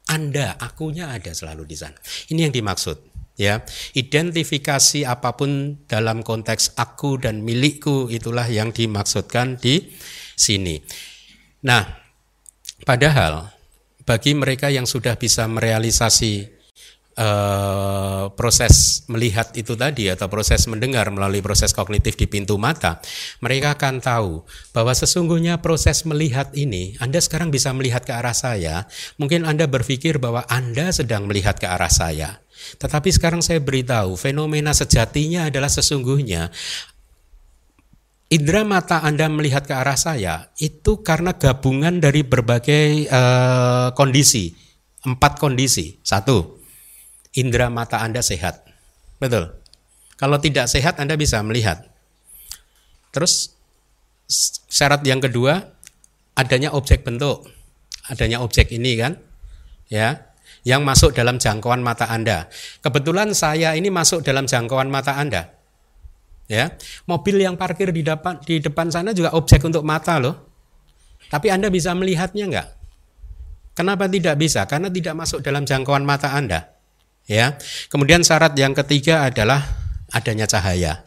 Anda, 0.08 0.56
akunya 0.56 1.12
ada 1.12 1.36
selalu 1.36 1.68
di 1.68 1.76
sana. 1.76 2.00
Ini 2.32 2.48
yang 2.48 2.54
dimaksud 2.56 2.96
ya 3.36 3.60
identifikasi 3.92 5.04
apa 5.04 5.36
pun 5.36 5.84
dalam 5.84 6.24
konteks 6.24 6.80
aku 6.80 7.20
dan 7.20 7.44
milikku 7.44 8.08
itulah 8.08 8.48
yang 8.48 8.72
dimaksudkan 8.74 9.60
di 9.60 9.94
sini 10.34 10.82
Nah, 11.64 11.82
padahal 12.86 13.50
bagi 14.06 14.32
mereka 14.32 14.70
yang 14.72 14.86
sudah 14.88 15.18
bisa 15.20 15.44
merealisasi 15.44 16.58
uh, 17.18 18.30
proses 18.32 19.04
melihat 19.10 19.50
itu 19.58 19.74
tadi 19.74 20.08
atau 20.08 20.30
proses 20.30 20.64
mendengar 20.70 21.10
melalui 21.10 21.42
proses 21.42 21.74
kognitif 21.74 22.14
di 22.14 22.30
pintu 22.30 22.56
mata, 22.56 23.02
mereka 23.42 23.74
akan 23.74 23.98
tahu 23.98 24.32
bahwa 24.70 24.94
sesungguhnya 24.94 25.58
proses 25.58 26.06
melihat 26.06 26.54
ini, 26.54 26.94
Anda 27.02 27.18
sekarang 27.18 27.50
bisa 27.50 27.74
melihat 27.74 28.06
ke 28.06 28.14
arah 28.14 28.34
saya, 28.34 28.86
mungkin 29.18 29.44
Anda 29.44 29.66
berpikir 29.66 30.22
bahwa 30.22 30.46
Anda 30.46 30.94
sedang 30.94 31.26
melihat 31.26 31.58
ke 31.58 31.66
arah 31.66 31.90
saya. 31.90 32.40
Tetapi 32.58 33.14
sekarang 33.14 33.38
saya 33.38 33.62
beritahu, 33.62 34.18
fenomena 34.18 34.74
sejatinya 34.74 35.46
adalah 35.46 35.70
sesungguhnya 35.70 36.50
indera 38.28 38.64
mata 38.64 39.00
Anda 39.00 39.28
melihat 39.32 39.64
ke 39.64 39.72
arah 39.72 39.96
saya 39.96 40.52
itu 40.60 41.00
karena 41.00 41.36
gabungan 41.36 42.00
dari 42.00 42.24
berbagai 42.24 43.08
uh, 43.08 43.88
kondisi, 43.96 44.52
empat 45.04 45.40
kondisi. 45.40 45.96
Satu, 46.04 46.60
indera 47.36 47.72
mata 47.72 48.04
Anda 48.04 48.20
sehat, 48.20 48.68
betul. 49.16 49.56
Kalau 50.20 50.36
tidak 50.40 50.68
sehat 50.68 51.00
Anda 51.00 51.16
bisa 51.16 51.40
melihat. 51.40 51.88
Terus 53.08 53.56
syarat 54.68 55.00
yang 55.08 55.24
kedua 55.24 55.64
adanya 56.36 56.76
objek 56.76 57.02
bentuk, 57.08 57.48
adanya 58.12 58.44
objek 58.44 58.68
ini 58.76 59.00
kan, 59.00 59.16
ya, 59.88 60.28
yang 60.68 60.84
masuk 60.84 61.16
dalam 61.16 61.40
jangkauan 61.40 61.80
mata 61.80 62.12
Anda. 62.12 62.52
Kebetulan 62.84 63.32
saya 63.32 63.72
ini 63.72 63.88
masuk 63.88 64.20
dalam 64.20 64.44
jangkauan 64.44 64.92
mata 64.92 65.16
Anda. 65.16 65.57
Ya, 66.48 66.72
mobil 67.04 67.44
yang 67.44 67.60
parkir 67.60 67.92
di 67.92 68.00
depan 68.00 68.40
di 68.40 68.56
depan 68.56 68.88
sana 68.88 69.12
juga 69.12 69.36
objek 69.36 69.60
untuk 69.68 69.84
mata 69.84 70.16
loh. 70.16 70.48
Tapi 71.28 71.52
Anda 71.52 71.68
bisa 71.68 71.92
melihatnya 71.92 72.48
enggak? 72.48 72.68
Kenapa 73.76 74.08
tidak 74.08 74.40
bisa? 74.40 74.64
Karena 74.64 74.88
tidak 74.88 75.12
masuk 75.12 75.44
dalam 75.44 75.68
jangkauan 75.68 76.08
mata 76.08 76.32
Anda. 76.32 76.72
Ya. 77.28 77.60
Kemudian 77.92 78.24
syarat 78.24 78.56
yang 78.56 78.72
ketiga 78.72 79.28
adalah 79.28 79.60
adanya 80.08 80.48
cahaya. 80.48 81.04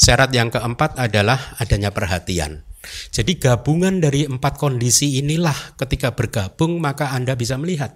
Syarat 0.00 0.32
yang 0.32 0.48
keempat 0.48 0.96
adalah 0.96 1.54
adanya 1.60 1.92
perhatian. 1.92 2.64
Jadi 3.12 3.38
gabungan 3.38 4.02
dari 4.02 4.26
empat 4.26 4.58
kondisi 4.58 5.22
inilah 5.22 5.76
ketika 5.78 6.16
bergabung 6.16 6.80
maka 6.82 7.14
Anda 7.14 7.36
bisa 7.38 7.54
melihat. 7.60 7.94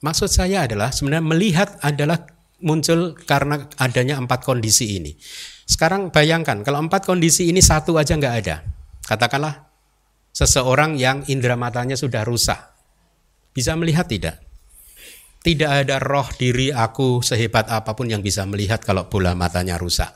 Maksud 0.00 0.32
saya 0.32 0.64
adalah 0.64 0.90
sebenarnya 0.90 1.22
melihat 1.28 1.68
adalah 1.84 2.24
muncul 2.60 3.16
karena 3.26 3.68
adanya 3.76 4.16
empat 4.20 4.44
kondisi 4.44 5.00
ini. 5.00 5.12
Sekarang 5.66 6.10
bayangkan 6.10 6.66
kalau 6.66 6.82
empat 6.82 7.06
kondisi 7.06 7.48
ini 7.48 7.62
satu 7.62 7.96
aja 7.96 8.16
nggak 8.16 8.34
ada. 8.44 8.66
Katakanlah 9.06 9.70
seseorang 10.30 10.94
yang 10.96 11.26
indera 11.26 11.58
matanya 11.58 11.98
sudah 11.98 12.22
rusak. 12.22 12.58
Bisa 13.50 13.74
melihat 13.74 14.06
tidak? 14.06 14.38
Tidak 15.40 15.66
ada 15.66 15.96
roh 15.98 16.28
diri 16.36 16.68
aku 16.68 17.24
sehebat 17.24 17.72
apa 17.72 17.96
pun 17.96 18.06
yang 18.12 18.20
bisa 18.20 18.44
melihat 18.44 18.84
kalau 18.84 19.08
bola 19.08 19.32
matanya 19.32 19.80
rusak. 19.80 20.12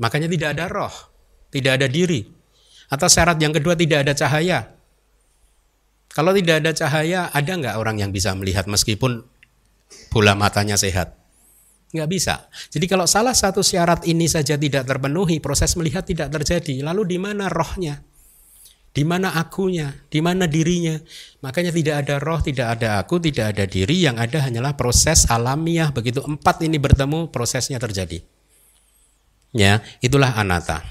Makanya 0.00 0.26
tidak 0.32 0.56
ada 0.56 0.64
roh, 0.72 0.94
tidak 1.52 1.78
ada 1.78 1.86
diri. 1.86 2.24
Atau 2.90 3.06
syarat 3.06 3.38
yang 3.38 3.54
kedua 3.54 3.76
tidak 3.76 4.08
ada 4.08 4.16
cahaya. 4.16 4.72
Kalau 6.10 6.34
tidak 6.34 6.64
ada 6.64 6.74
cahaya, 6.74 7.30
ada 7.30 7.52
nggak 7.54 7.76
orang 7.78 8.02
yang 8.02 8.10
bisa 8.10 8.34
melihat 8.34 8.66
meskipun 8.66 9.29
bola 10.10 10.34
matanya 10.34 10.74
sehat? 10.74 11.20
Nggak 11.90 12.08
bisa. 12.10 12.34
Jadi 12.70 12.86
kalau 12.86 13.06
salah 13.06 13.34
satu 13.34 13.66
syarat 13.66 14.06
ini 14.06 14.30
saja 14.30 14.54
tidak 14.54 14.86
terpenuhi, 14.86 15.42
proses 15.42 15.74
melihat 15.74 16.06
tidak 16.06 16.30
terjadi. 16.30 16.86
Lalu 16.86 17.16
di 17.16 17.18
mana 17.18 17.50
rohnya? 17.50 17.98
Di 18.90 19.06
mana 19.06 19.34
akunya? 19.38 19.94
Di 20.10 20.18
mana 20.18 20.50
dirinya? 20.50 20.98
Makanya 21.46 21.70
tidak 21.70 22.06
ada 22.06 22.18
roh, 22.18 22.42
tidak 22.42 22.78
ada 22.78 23.02
aku, 23.02 23.22
tidak 23.22 23.54
ada 23.54 23.66
diri. 23.66 24.02
Yang 24.06 24.16
ada 24.18 24.38
hanyalah 24.50 24.74
proses 24.74 25.26
alamiah. 25.30 25.94
Begitu 25.94 26.22
empat 26.22 26.62
ini 26.66 26.78
bertemu, 26.78 27.30
prosesnya 27.30 27.78
terjadi. 27.78 28.22
Ya, 29.50 29.82
itulah 30.02 30.34
anata. 30.34 30.82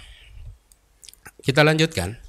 Kita 1.43 1.63
lanjutkan. 1.63 2.19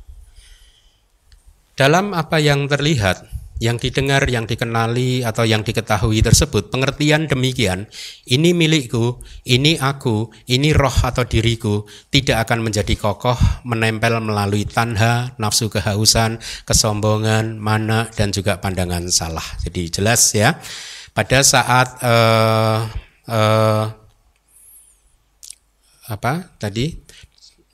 Dalam 1.74 2.14
apa 2.14 2.38
yang 2.38 2.70
terlihat, 2.70 3.26
yang 3.60 3.76
didengar, 3.76 4.24
yang 4.24 4.48
dikenali, 4.48 5.20
atau 5.20 5.44
yang 5.44 5.60
diketahui 5.60 6.24
tersebut, 6.24 6.72
pengertian 6.72 7.28
demikian, 7.28 7.84
ini 8.24 8.56
milikku, 8.56 9.20
ini 9.44 9.76
aku, 9.76 10.32
ini 10.48 10.72
roh 10.72 10.96
atau 11.04 11.28
diriku, 11.28 11.84
tidak 12.08 12.48
akan 12.48 12.64
menjadi 12.64 12.96
kokoh, 12.96 13.36
menempel 13.68 14.16
melalui 14.24 14.64
tanha, 14.64 15.36
nafsu 15.36 15.68
kehausan, 15.68 16.40
kesombongan, 16.64 17.60
mana, 17.60 18.08
dan 18.16 18.32
juga 18.32 18.56
pandangan 18.56 19.12
salah. 19.12 19.44
Jadi 19.60 19.92
jelas 19.92 20.32
ya, 20.32 20.56
pada 21.12 21.44
saat 21.44 22.00
uh, 22.00 22.88
uh, 23.28 23.84
apa 26.10 26.58
tadi 26.58 26.90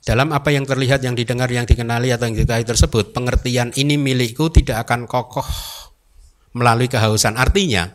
dalam 0.07 0.31
apa 0.31 0.55
yang 0.55 0.63
terlihat, 0.63 1.03
yang 1.03 1.19
didengar, 1.19 1.51
yang 1.51 1.67
dikenali 1.67 2.15
atau 2.15 2.31
yang 2.31 2.39
diketahui 2.39 2.63
tersebut, 2.63 3.11
pengertian 3.11 3.75
ini 3.75 3.99
milikku 3.99 4.47
tidak 4.47 4.87
akan 4.87 5.03
kokoh 5.03 5.43
melalui 6.55 6.87
kehausan. 6.87 7.35
Artinya, 7.35 7.91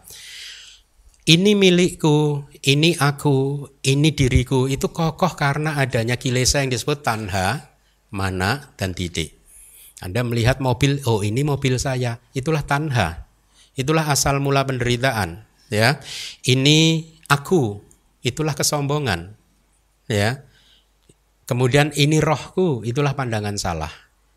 ini 1.24 1.56
milikku, 1.56 2.44
ini 2.68 3.00
aku, 3.00 3.64
ini 3.88 4.12
diriku, 4.12 4.68
itu 4.68 4.92
kokoh 4.92 5.32
karena 5.32 5.80
adanya 5.80 6.20
kilesa 6.20 6.60
yang 6.60 6.68
disebut 6.68 7.00
tanha, 7.00 7.72
mana, 8.12 8.76
dan 8.76 8.92
titik. 8.92 9.32
Anda 10.04 10.20
melihat 10.20 10.60
mobil, 10.60 11.00
oh 11.08 11.24
ini 11.24 11.40
mobil 11.40 11.80
saya, 11.80 12.20
itulah 12.36 12.60
tanha. 12.60 13.24
Itulah 13.72 14.04
asal 14.12 14.36
mula 14.36 14.68
penderitaan, 14.68 15.48
ya. 15.72 15.96
Ini 16.44 17.08
aku, 17.32 17.80
itulah 18.20 18.52
kesombongan, 18.52 19.32
ya. 20.12 20.51
Kemudian 21.46 21.90
ini 21.98 22.22
rohku, 22.22 22.86
itulah 22.86 23.12
pandangan 23.18 23.58
salah. 23.58 23.90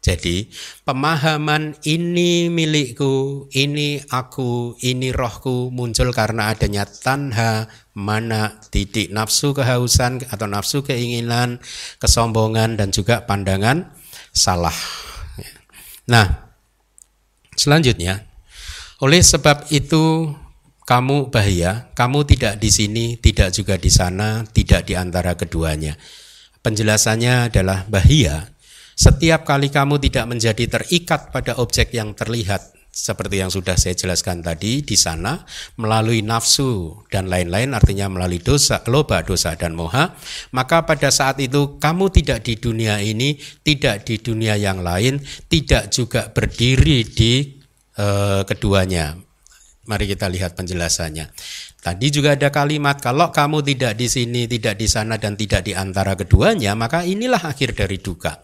Jadi 0.06 0.54
pemahaman 0.86 1.82
ini 1.82 2.54
milikku, 2.54 3.50
ini 3.58 3.98
aku, 4.14 4.78
ini 4.86 5.10
rohku 5.10 5.74
muncul 5.74 6.14
karena 6.14 6.54
adanya 6.54 6.86
tanha, 6.86 7.66
mana, 7.98 8.62
titik 8.70 9.10
nafsu 9.10 9.58
kehausan 9.58 10.22
atau 10.30 10.46
nafsu 10.46 10.86
keinginan, 10.86 11.58
kesombongan 11.98 12.78
dan 12.78 12.94
juga 12.94 13.26
pandangan 13.26 13.90
salah. 14.30 14.78
Nah, 16.06 16.54
selanjutnya, 17.58 18.30
oleh 19.02 19.26
sebab 19.26 19.74
itu 19.74 20.30
kamu 20.86 21.34
bahaya, 21.34 21.90
kamu 21.98 22.30
tidak 22.30 22.62
di 22.62 22.70
sini, 22.70 23.06
tidak 23.18 23.58
juga 23.58 23.74
di 23.74 23.90
sana, 23.90 24.46
tidak 24.54 24.86
di 24.86 24.94
antara 24.94 25.34
keduanya. 25.34 25.98
Penjelasannya 26.66 27.54
adalah 27.54 27.86
bahia. 27.86 28.50
Setiap 28.98 29.46
kali 29.46 29.70
kamu 29.70 30.02
tidak 30.02 30.26
menjadi 30.26 30.66
terikat 30.66 31.30
pada 31.30 31.62
objek 31.62 31.94
yang 31.94 32.18
terlihat 32.18 32.74
seperti 32.90 33.44
yang 33.44 33.52
sudah 33.54 33.78
saya 33.78 33.94
jelaskan 33.94 34.42
tadi 34.42 34.82
di 34.82 34.98
sana 34.98 35.46
melalui 35.78 36.26
nafsu 36.26 37.04
dan 37.12 37.30
lain-lain 37.30 37.76
artinya 37.76 38.10
melalui 38.10 38.42
dosa, 38.42 38.82
loba, 38.90 39.22
dosa 39.22 39.54
dan 39.54 39.78
moha, 39.78 40.18
maka 40.56 40.88
pada 40.90 41.14
saat 41.14 41.38
itu 41.38 41.78
kamu 41.78 42.10
tidak 42.10 42.42
di 42.48 42.58
dunia 42.58 42.98
ini, 42.98 43.38
tidak 43.62 44.08
di 44.08 44.18
dunia 44.18 44.58
yang 44.58 44.82
lain, 44.82 45.22
tidak 45.46 45.94
juga 45.94 46.34
berdiri 46.34 47.06
di 47.06 47.62
uh, 48.00 48.42
keduanya. 48.48 49.14
Mari 49.86 50.10
kita 50.10 50.26
lihat 50.34 50.58
penjelasannya. 50.58 51.30
Tadi 51.86 52.08
juga 52.10 52.34
ada 52.34 52.50
kalimat 52.50 52.98
kalau 52.98 53.30
kamu 53.30 53.62
tidak 53.62 53.94
di 53.94 54.10
sini, 54.10 54.50
tidak 54.50 54.82
di 54.82 54.90
sana 54.90 55.22
dan 55.22 55.38
tidak 55.38 55.62
di 55.62 55.78
antara 55.78 56.18
keduanya, 56.18 56.74
maka 56.74 57.06
inilah 57.06 57.46
akhir 57.46 57.78
dari 57.78 58.02
duka. 58.02 58.42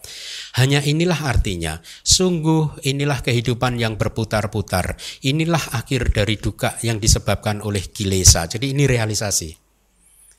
Hanya 0.54 0.78
inilah 0.78 1.26
artinya, 1.26 1.82
sungguh 2.06 2.86
inilah 2.86 3.18
kehidupan 3.26 3.74
yang 3.82 3.98
berputar-putar. 3.98 4.94
Inilah 5.26 5.74
akhir 5.74 6.14
dari 6.14 6.38
duka 6.38 6.78
yang 6.86 7.02
disebabkan 7.02 7.58
oleh 7.66 7.82
kilesa. 7.90 8.46
Jadi 8.46 8.70
ini 8.70 8.86
realisasi. 8.86 9.50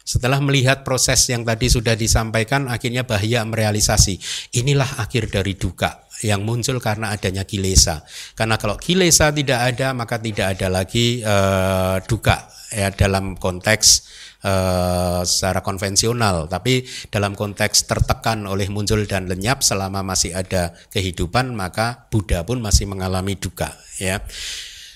Setelah 0.04 0.40
melihat 0.40 0.88
proses 0.88 1.20
yang 1.28 1.44
tadi 1.44 1.68
sudah 1.68 2.00
disampaikan, 2.00 2.72
akhirnya 2.72 3.04
bahaya 3.04 3.44
merealisasi. 3.44 4.20
Inilah 4.56 5.04
akhir 5.04 5.28
dari 5.28 5.60
duka 5.60 6.03
yang 6.24 6.48
muncul 6.48 6.80
karena 6.80 7.12
adanya 7.12 7.44
kilesa. 7.44 8.02
Karena 8.34 8.56
kalau 8.56 8.80
kilesa 8.80 9.30
tidak 9.36 9.76
ada, 9.76 9.92
maka 9.92 10.18
tidak 10.18 10.58
ada 10.58 10.68
lagi 10.72 11.20
uh, 11.22 12.00
duka 12.04 12.48
ya 12.74 12.90
dalam 12.90 13.38
konteks 13.38 13.88
uh, 14.42 15.22
secara 15.22 15.62
konvensional, 15.62 16.50
tapi 16.50 16.88
dalam 17.14 17.38
konteks 17.38 17.86
tertekan 17.86 18.50
oleh 18.50 18.68
muncul 18.72 19.04
dan 19.06 19.30
lenyap 19.30 19.62
selama 19.62 20.02
masih 20.02 20.34
ada 20.34 20.74
kehidupan 20.90 21.54
maka 21.54 22.10
Buddha 22.10 22.42
pun 22.42 22.64
masih 22.64 22.90
mengalami 22.90 23.38
duka 23.38 23.72
ya. 24.02 24.24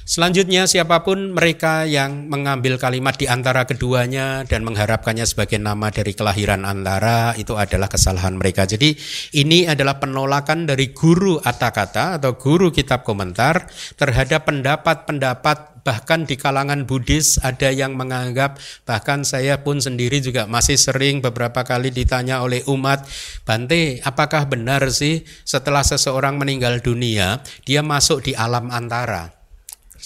Selanjutnya 0.08 0.64
siapa 0.72 1.03
pun 1.03 1.36
mereka 1.36 1.84
yang 1.84 2.32
mengambil 2.32 2.80
kalimat 2.80 3.20
di 3.20 3.28
antara 3.28 3.68
keduanya 3.68 4.47
dan 4.47 4.64
mengharapkannya 4.64 5.27
sebagai 5.27 5.60
nama 5.60 5.91
dari 5.91 6.15
kelahiran 6.15 6.64
antara 6.64 7.36
itu 7.36 7.60
adalah 7.60 7.91
kesalahan 7.91 8.40
mereka. 8.40 8.64
Jadi 8.64 8.95
ini 9.36 9.68
adalah 9.68 9.99
penolakan 9.99 10.64
dari 10.64 10.95
guru 10.95 11.44
kata 11.44 12.23
atau 12.23 12.40
guru 12.40 12.72
kitab 12.72 13.03
komentar 13.03 13.68
terhadap 13.99 14.48
pendapat-pendapat 14.48 15.84
bahkan 15.84 16.23
di 16.23 16.40
kalangan 16.40 16.88
Buddhis 16.88 17.44
ada 17.44 17.68
yang 17.68 17.99
menganggap 17.99 18.64
bahkan 18.88 19.27
saya 19.27 19.60
pun 19.60 19.84
sendiri 19.84 20.23
juga 20.23 20.48
masih 20.48 20.80
sering 20.80 21.19
beberapa 21.19 21.68
kali 21.68 21.91
ditanya 21.95 22.44
oleh 22.44 22.64
umat 22.68 23.07
Bante 23.48 24.03
apakah 24.03 24.52
benar 24.52 24.88
sih 24.91 25.23
setelah 25.48 25.88
seseorang 25.88 26.36
meninggal 26.36 26.84
dunia 26.84 27.40
dia 27.64 27.80
masuk 27.80 28.27
di 28.27 28.36
alam 28.36 28.68
antara 28.68 29.36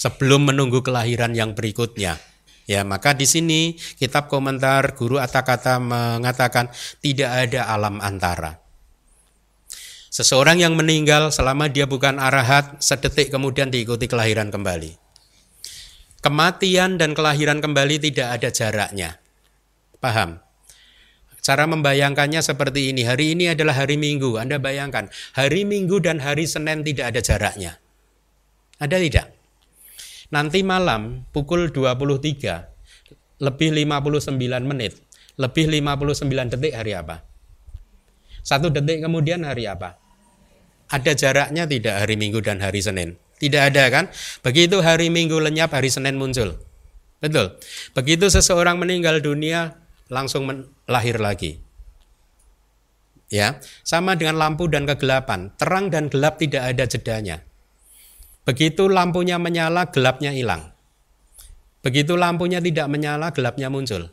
sebelum 0.02 0.50
menunggu 0.50 0.82
kelahiran 0.82 1.30
yang 1.38 1.54
berikutnya. 1.54 2.18
Ya, 2.66 2.82
maka 2.82 3.14
di 3.14 3.26
sini 3.26 3.78
kitab 3.98 4.26
komentar 4.26 4.98
guru 4.98 5.22
Atakata 5.22 5.78
mengatakan 5.78 6.70
tidak 6.98 7.30
ada 7.30 7.70
alam 7.70 8.02
antara. 8.02 8.58
Seseorang 10.12 10.60
yang 10.60 10.74
meninggal 10.74 11.30
selama 11.30 11.70
dia 11.70 11.86
bukan 11.86 12.18
arahat, 12.18 12.82
sedetik 12.82 13.30
kemudian 13.30 13.70
diikuti 13.70 14.10
kelahiran 14.10 14.50
kembali. 14.50 14.98
Kematian 16.22 17.00
dan 17.00 17.16
kelahiran 17.18 17.58
kembali 17.58 17.98
tidak 17.98 18.28
ada 18.38 18.48
jaraknya. 18.52 19.18
Paham? 19.98 20.38
Cara 21.42 21.66
membayangkannya 21.66 22.38
seperti 22.38 22.94
ini. 22.94 23.02
Hari 23.02 23.34
ini 23.34 23.50
adalah 23.50 23.74
hari 23.74 23.98
Minggu. 23.98 24.38
Anda 24.38 24.62
bayangkan, 24.62 25.10
hari 25.34 25.66
Minggu 25.66 25.98
dan 25.98 26.22
hari 26.22 26.46
Senin 26.46 26.86
tidak 26.86 27.10
ada 27.10 27.20
jaraknya. 27.24 27.82
Ada 28.78 29.02
tidak? 29.02 29.41
Nanti 30.32 30.64
malam 30.64 31.28
pukul 31.28 31.68
23 31.68 32.72
lebih 33.36 33.68
59 33.68 34.32
menit, 34.64 34.96
lebih 35.36 35.68
59 35.68 36.56
detik 36.56 36.72
hari 36.72 36.96
apa? 36.96 37.20
Satu 38.40 38.72
detik 38.72 39.04
kemudian 39.04 39.44
hari 39.44 39.68
apa? 39.68 40.00
Ada 40.88 41.12
jaraknya 41.12 41.68
tidak 41.68 42.00
hari 42.00 42.16
Minggu 42.16 42.40
dan 42.40 42.64
hari 42.64 42.80
Senin? 42.80 43.20
Tidak 43.44 43.60
ada 43.60 43.84
kan? 43.92 44.08
Begitu 44.40 44.80
hari 44.80 45.12
Minggu 45.12 45.36
lenyap, 45.36 45.76
hari 45.76 45.92
Senin 45.92 46.16
muncul. 46.16 46.56
Betul. 47.20 47.60
Begitu 47.92 48.32
seseorang 48.32 48.80
meninggal 48.80 49.20
dunia, 49.20 49.84
langsung 50.08 50.48
lahir 50.88 51.20
lagi. 51.20 51.60
Ya, 53.28 53.60
sama 53.84 54.16
dengan 54.16 54.40
lampu 54.40 54.64
dan 54.68 54.88
kegelapan. 54.88 55.52
Terang 55.60 55.92
dan 55.92 56.08
gelap 56.08 56.40
tidak 56.40 56.72
ada 56.72 56.84
jedanya. 56.88 57.44
Begitu 58.42 58.90
lampunya 58.90 59.38
menyala, 59.38 59.90
gelapnya 59.94 60.34
hilang. 60.34 60.74
Begitu 61.82 62.18
lampunya 62.18 62.58
tidak 62.58 62.90
menyala, 62.90 63.30
gelapnya 63.30 63.70
muncul. 63.70 64.10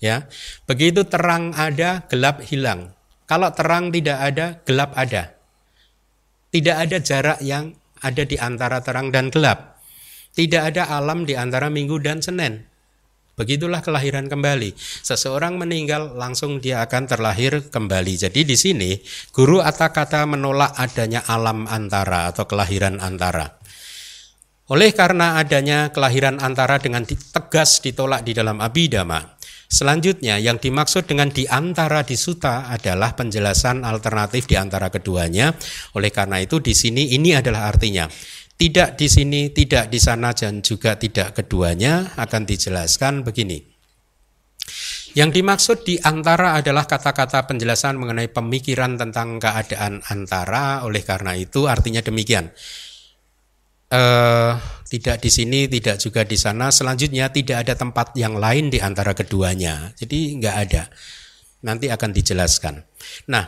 Ya. 0.00 0.28
Begitu 0.68 1.08
terang 1.08 1.56
ada, 1.56 2.04
gelap 2.12 2.44
hilang. 2.44 2.92
Kalau 3.24 3.48
terang 3.56 3.88
tidak 3.88 4.18
ada, 4.20 4.46
gelap 4.68 4.92
ada. 4.92 5.32
Tidak 6.52 6.76
ada 6.76 6.96
jarak 7.00 7.40
yang 7.40 7.72
ada 8.04 8.22
di 8.28 8.36
antara 8.36 8.84
terang 8.84 9.08
dan 9.08 9.32
gelap. 9.32 9.80
Tidak 10.36 10.60
ada 10.60 10.92
alam 10.92 11.24
di 11.24 11.32
antara 11.32 11.72
minggu 11.72 11.96
dan 12.04 12.20
Senin. 12.20 12.73
Begitulah 13.34 13.82
kelahiran 13.82 14.30
kembali. 14.30 14.78
Seseorang 14.78 15.58
meninggal 15.58 16.14
langsung 16.14 16.62
dia 16.62 16.86
akan 16.86 17.10
terlahir 17.10 17.66
kembali. 17.66 18.14
Jadi 18.14 18.46
di 18.46 18.54
sini 18.54 18.90
guru 19.34 19.58
kata-kata 19.58 20.22
menolak 20.30 20.78
adanya 20.78 21.26
alam 21.26 21.66
antara 21.66 22.30
atau 22.30 22.46
kelahiran 22.46 23.02
antara. 23.02 23.58
Oleh 24.70 24.94
karena 24.96 25.36
adanya 25.36 25.90
kelahiran 25.90 26.40
antara 26.40 26.80
dengan 26.80 27.04
tegas 27.04 27.84
ditolak 27.84 28.24
di 28.24 28.32
dalam 28.32 28.62
abidama, 28.62 29.34
Selanjutnya 29.74 30.38
yang 30.38 30.62
dimaksud 30.62 31.08
dengan 31.10 31.34
di 31.34 31.50
antara 31.50 32.06
di 32.06 32.14
suta 32.14 32.70
adalah 32.70 33.16
penjelasan 33.18 33.82
alternatif 33.82 34.46
di 34.46 34.54
antara 34.54 34.86
keduanya. 34.86 35.50
Oleh 35.98 36.14
karena 36.14 36.38
itu 36.38 36.62
di 36.62 36.76
sini 36.76 37.16
ini 37.16 37.34
adalah 37.34 37.66
artinya 37.66 38.06
tidak 38.54 38.94
di 38.94 39.10
sini, 39.10 39.50
tidak 39.50 39.90
di 39.90 39.98
sana 39.98 40.30
dan 40.30 40.62
juga 40.62 40.94
tidak 40.94 41.34
keduanya 41.42 42.14
akan 42.14 42.42
dijelaskan 42.46 43.26
begini. 43.26 43.58
Yang 45.14 45.30
dimaksud 45.30 45.78
di 45.86 45.94
antara 46.02 46.58
adalah 46.58 46.90
kata-kata 46.90 47.46
penjelasan 47.46 47.94
mengenai 47.98 48.30
pemikiran 48.30 48.98
tentang 48.98 49.38
keadaan 49.38 50.02
antara. 50.10 50.82
Oleh 50.82 51.06
karena 51.06 51.38
itu 51.38 51.70
artinya 51.70 52.02
demikian. 52.02 52.50
Uh, 53.94 54.58
tidak 54.90 55.22
di 55.22 55.30
sini, 55.30 55.70
tidak 55.70 56.02
juga 56.02 56.26
di 56.26 56.34
sana. 56.34 56.74
Selanjutnya 56.74 57.30
tidak 57.30 57.62
ada 57.62 57.74
tempat 57.78 58.14
yang 58.18 58.34
lain 58.38 58.74
di 58.74 58.82
antara 58.82 59.14
keduanya. 59.14 59.94
Jadi 59.94 60.34
nggak 60.38 60.56
ada. 60.66 60.90
Nanti 61.62 61.86
akan 61.90 62.10
dijelaskan. 62.10 62.74
Nah, 63.30 63.46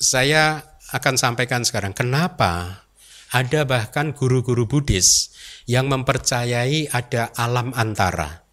saya 0.00 0.56
akan 0.92 1.14
sampaikan 1.20 1.64
sekarang 1.68 1.92
kenapa 1.92 2.83
ada 3.34 3.66
bahkan 3.66 4.14
guru-guru 4.14 4.70
Buddhis 4.70 5.34
yang 5.66 5.90
mempercayai 5.90 6.94
ada 6.94 7.34
alam 7.34 7.74
antara. 7.74 8.46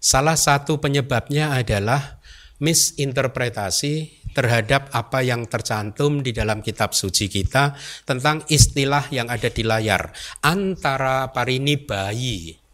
Salah 0.00 0.40
satu 0.40 0.80
penyebabnya 0.80 1.52
adalah 1.52 2.24
misinterpretasi 2.56 4.24
terhadap 4.32 4.88
apa 4.96 5.20
yang 5.20 5.44
tercantum 5.44 6.24
di 6.24 6.32
dalam 6.32 6.64
kitab 6.64 6.96
suci 6.96 7.28
kita 7.28 7.76
tentang 8.08 8.42
istilah 8.48 9.12
yang 9.12 9.28
ada 9.28 9.52
di 9.52 9.62
layar 9.62 10.10
antara 10.42 11.30
parini 11.30 11.76
bayi 11.78 12.64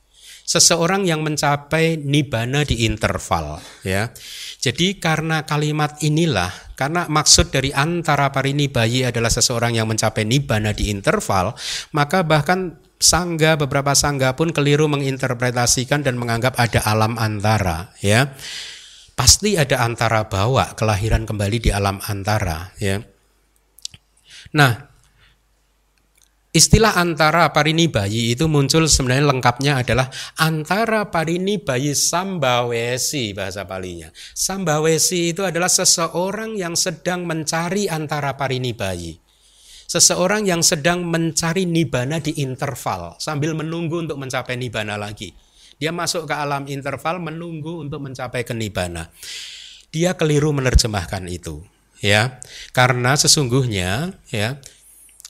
seseorang 0.50 1.06
yang 1.06 1.22
mencapai 1.22 1.94
nibana 1.94 2.66
di 2.66 2.82
interval 2.82 3.62
ya. 3.86 4.10
Jadi 4.58 4.98
karena 4.98 5.46
kalimat 5.46 6.02
inilah 6.02 6.69
karena 6.80 7.04
maksud 7.04 7.52
dari 7.52 7.68
antara 7.76 8.32
parini 8.32 8.72
bayi 8.72 9.04
adalah 9.04 9.28
seseorang 9.28 9.76
yang 9.76 9.84
mencapai 9.84 10.24
nibana 10.24 10.72
di 10.72 10.88
interval, 10.88 11.52
maka 11.92 12.24
bahkan 12.24 12.80
sangga 12.96 13.60
beberapa 13.60 13.92
sangga 13.92 14.32
pun 14.32 14.48
keliru 14.48 14.88
menginterpretasikan 14.88 16.00
dan 16.00 16.16
menganggap 16.16 16.56
ada 16.56 16.80
alam 16.84 17.16
antara 17.20 17.92
ya 18.04 18.32
pasti 19.16 19.56
ada 19.56 19.84
antara 19.84 20.28
bawa 20.28 20.72
kelahiran 20.72 21.28
kembali 21.28 21.68
di 21.68 21.70
alam 21.72 22.00
antara 22.08 22.72
ya. 22.80 23.00
Nah, 24.56 24.89
istilah 26.50 26.98
antara 26.98 27.50
parini 27.54 27.86
bayi 27.86 28.34
itu 28.34 28.50
muncul 28.50 28.90
sebenarnya 28.90 29.30
lengkapnya 29.30 29.72
adalah 29.82 30.10
antara 30.38 31.08
parini 31.08 31.62
bayi 31.62 31.94
sambawesi 31.94 33.32
bahasa 33.34 33.66
palinya. 33.66 34.10
Sambawesi 34.34 35.34
itu 35.34 35.46
adalah 35.46 35.70
seseorang 35.70 36.58
yang 36.58 36.74
sedang 36.74 37.26
mencari 37.26 37.86
antara 37.86 38.34
parini 38.34 38.74
bayi. 38.74 39.18
Seseorang 39.90 40.46
yang 40.46 40.62
sedang 40.62 41.02
mencari 41.02 41.66
nibana 41.66 42.22
di 42.22 42.38
interval 42.38 43.18
sambil 43.18 43.58
menunggu 43.58 43.98
untuk 43.98 44.22
mencapai 44.22 44.54
nibana 44.54 44.94
lagi. 44.94 45.34
Dia 45.80 45.96
masuk 45.96 46.28
ke 46.28 46.34
alam 46.36 46.68
interval 46.68 47.24
menunggu 47.24 47.80
untuk 47.80 48.04
mencapai 48.04 48.44
kenibana. 48.44 49.08
Dia 49.88 50.12
keliru 50.12 50.52
menerjemahkan 50.52 51.24
itu, 51.26 51.64
ya. 52.04 52.38
Karena 52.76 53.16
sesungguhnya, 53.16 54.14
ya, 54.28 54.60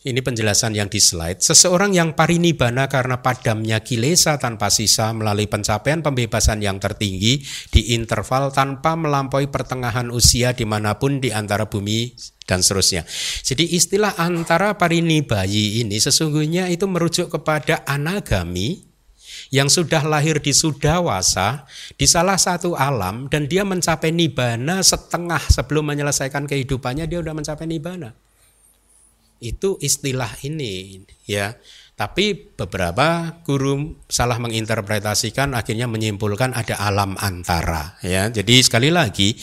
ini 0.00 0.24
penjelasan 0.24 0.72
yang 0.72 0.88
di 0.88 0.96
slide. 0.96 1.44
Seseorang 1.44 1.92
yang 1.92 2.16
parinibana 2.16 2.88
karena 2.88 3.20
padamnya 3.20 3.84
kilesa 3.84 4.40
tanpa 4.40 4.72
sisa 4.72 5.12
melalui 5.12 5.44
pencapaian 5.44 6.00
pembebasan 6.00 6.64
yang 6.64 6.80
tertinggi 6.80 7.44
di 7.68 7.92
interval 7.92 8.48
tanpa 8.48 8.96
melampaui 8.96 9.52
pertengahan 9.52 10.08
usia 10.08 10.56
di 10.56 10.64
mana 10.64 10.96
pun 10.96 11.20
di 11.20 11.28
antara 11.28 11.68
bumi 11.68 12.16
dan 12.48 12.64
seterusnya. 12.64 13.04
Jadi 13.44 13.76
istilah 13.76 14.16
antara 14.16 14.72
parinibayi 14.80 15.84
ini 15.84 16.00
sesungguhnya 16.00 16.72
itu 16.72 16.88
merujuk 16.88 17.36
kepada 17.36 17.84
anagami 17.84 18.88
yang 19.52 19.68
sudah 19.68 20.00
lahir 20.08 20.40
di 20.40 20.56
Sudawasa 20.56 21.68
di 22.00 22.08
salah 22.08 22.40
satu 22.40 22.72
alam 22.72 23.28
dan 23.28 23.52
dia 23.52 23.68
mencapai 23.68 24.16
nibana 24.16 24.80
setengah 24.80 25.44
sebelum 25.52 25.92
menyelesaikan 25.92 26.48
kehidupannya 26.48 27.04
dia 27.04 27.20
sudah 27.20 27.36
mencapai 27.36 27.68
nibana. 27.68 28.29
Itu 29.40 29.80
istilah 29.80 30.30
ini 30.44 31.02
ya. 31.24 31.56
Tapi 31.96 32.56
beberapa 32.56 33.40
guru 33.44 33.92
salah 34.08 34.40
menginterpretasikan 34.40 35.52
akhirnya 35.52 35.84
menyimpulkan 35.84 36.56
ada 36.56 36.80
alam 36.80 37.16
antara 37.20 38.00
ya. 38.00 38.32
Jadi 38.32 38.64
sekali 38.64 38.88
lagi 38.88 39.36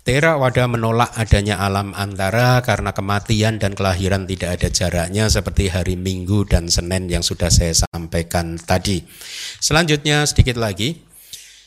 Theravada 0.00 0.64
menolak 0.64 1.12
adanya 1.12 1.60
alam 1.60 1.92
antara 1.92 2.64
karena 2.64 2.96
kematian 2.96 3.60
dan 3.60 3.76
kelahiran 3.76 4.24
tidak 4.24 4.56
ada 4.56 4.68
jaraknya 4.72 5.28
seperti 5.28 5.68
hari 5.68 6.00
Minggu 6.00 6.48
dan 6.48 6.72
Senin 6.72 7.12
yang 7.12 7.20
sudah 7.20 7.52
saya 7.52 7.76
sampaikan 7.76 8.56
tadi. 8.56 9.04
Selanjutnya 9.60 10.24
sedikit 10.24 10.56
lagi 10.56 10.96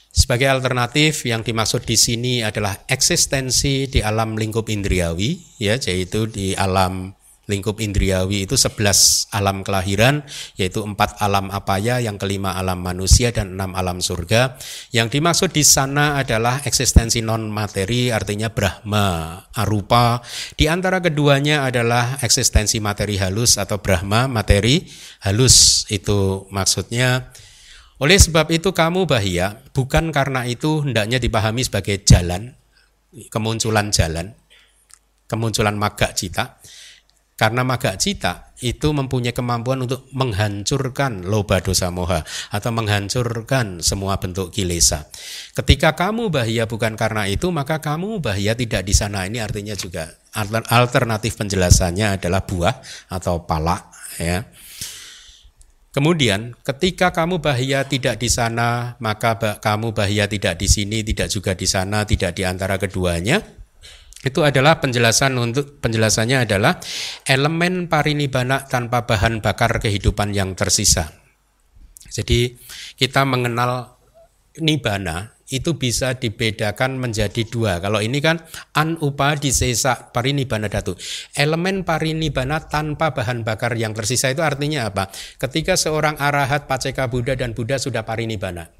sebagai 0.09 0.49
alternatif 0.49 1.29
yang 1.29 1.45
dimaksud 1.45 1.85
di 1.85 1.93
sini 1.93 2.41
adalah 2.41 2.73
eksistensi 2.89 3.85
di 3.85 4.01
alam 4.01 4.33
lingkup 4.33 4.65
indriawi 4.65 5.37
ya 5.61 5.77
yaitu 5.77 6.25
di 6.25 6.57
alam 6.57 7.13
lingkup 7.43 7.83
indriawi 7.83 8.47
itu 8.47 8.55
11 8.55 9.35
alam 9.35 9.67
kelahiran 9.67 10.23
yaitu 10.55 10.79
empat 10.79 11.19
alam 11.19 11.51
apaya 11.51 11.99
yang 11.99 12.15
kelima 12.15 12.55
alam 12.55 12.79
manusia 12.79 13.35
dan 13.35 13.59
enam 13.59 13.75
alam 13.75 13.99
surga. 13.99 14.55
Yang 14.95 15.19
dimaksud 15.19 15.49
di 15.51 15.63
sana 15.67 16.15
adalah 16.15 16.63
eksistensi 16.63 17.19
non 17.19 17.51
materi 17.51 18.15
artinya 18.15 18.47
brahma 18.47 19.37
arupa. 19.51 20.23
Di 20.55 20.71
antara 20.71 21.03
keduanya 21.03 21.67
adalah 21.67 22.19
eksistensi 22.23 22.79
materi 22.79 23.19
halus 23.19 23.59
atau 23.59 23.83
brahma 23.83 24.31
materi 24.31 24.87
halus 25.27 25.83
itu 25.91 26.47
maksudnya. 26.47 27.35
Oleh 27.99 28.19
sebab 28.19 28.51
itu 28.51 28.71
kamu 28.71 29.05
bahia 29.07 29.59
bukan 29.75 30.11
karena 30.15 30.47
itu 30.47 30.83
hendaknya 30.83 31.19
dipahami 31.19 31.63
sebagai 31.63 32.03
jalan 32.03 32.55
kemunculan 33.29 33.93
jalan 33.93 34.33
kemunculan 35.29 35.77
maga 35.77 36.11
cita 36.11 36.57
Karena 37.33 37.65
maga 37.65 37.97
cita 37.97 38.53
itu 38.61 38.93
mempunyai 38.93 39.33
kemampuan 39.33 39.81
untuk 39.81 40.05
menghancurkan 40.13 41.25
loba 41.25 41.59
dosa 41.65 41.89
moha 41.89 42.21
atau 42.53 42.69
menghancurkan 42.69 43.81
semua 43.81 44.21
bentuk 44.21 44.53
kilesa. 44.53 45.09
Ketika 45.57 45.97
kamu 45.97 46.29
bahaya 46.29 46.69
bukan 46.69 46.93
karena 46.93 47.25
itu, 47.25 47.49
maka 47.49 47.81
kamu 47.81 48.21
bahaya 48.21 48.53
tidak 48.53 48.85
di 48.85 48.93
sana. 48.93 49.25
Ini 49.25 49.41
artinya 49.41 49.73
juga 49.73 50.13
alternatif 50.69 51.33
penjelasannya 51.37 52.21
adalah 52.21 52.45
buah 52.45 52.75
atau 53.09 53.49
pala 53.49 53.81
ya. 54.21 54.45
Kemudian 55.93 56.57
ketika 56.65 57.13
kamu 57.13 57.37
bahaya 57.37 57.85
tidak 57.85 58.17
di 58.17 58.25
sana, 58.25 58.97
maka 58.97 59.37
kamu 59.61 59.93
bahaya 59.93 60.25
tidak 60.25 60.57
di 60.57 60.65
sini, 60.65 61.05
tidak 61.05 61.29
juga 61.29 61.53
di 61.53 61.69
sana, 61.69 62.01
tidak 62.01 62.33
di 62.33 62.41
antara 62.41 62.81
keduanya. 62.81 63.62
Itu 64.23 64.47
adalah 64.47 64.79
penjelasan 64.79 65.35
untuk 65.35 65.83
penjelasannya 65.83 66.47
adalah 66.47 66.79
elemen 67.27 67.91
parinibana 67.91 68.63
tanpa 68.63 69.03
bahan 69.03 69.43
bakar 69.43 69.83
kehidupan 69.83 70.31
yang 70.31 70.55
tersisa. 70.55 71.11
Jadi 72.07 72.55
kita 72.95 73.27
mengenal 73.27 73.99
nibana 74.63 75.33
itu 75.51 75.75
bisa 75.75 76.15
dibedakan 76.15 76.97
menjadi 76.97 77.43
dua. 77.45 77.83
Kalau 77.83 77.99
ini 77.99 78.23
kan 78.23 78.39
an 78.73 78.95
upa 79.03 79.35
disesa 79.35 80.09
parinibana 80.15 80.71
datu. 80.71 80.95
Elemen 81.35 81.83
parinibana 81.83 82.63
tanpa 82.63 83.11
bahan 83.11 83.43
bakar 83.43 83.75
yang 83.75 83.91
tersisa 83.91 84.31
itu 84.31 84.39
artinya 84.39 84.87
apa? 84.87 85.11
Ketika 85.37 85.75
seorang 85.75 86.15
arahat, 86.15 86.65
paceka 86.65 87.11
Buddha 87.11 87.35
dan 87.35 87.51
Buddha 87.51 87.75
sudah 87.75 88.07
parinibana. 88.07 88.71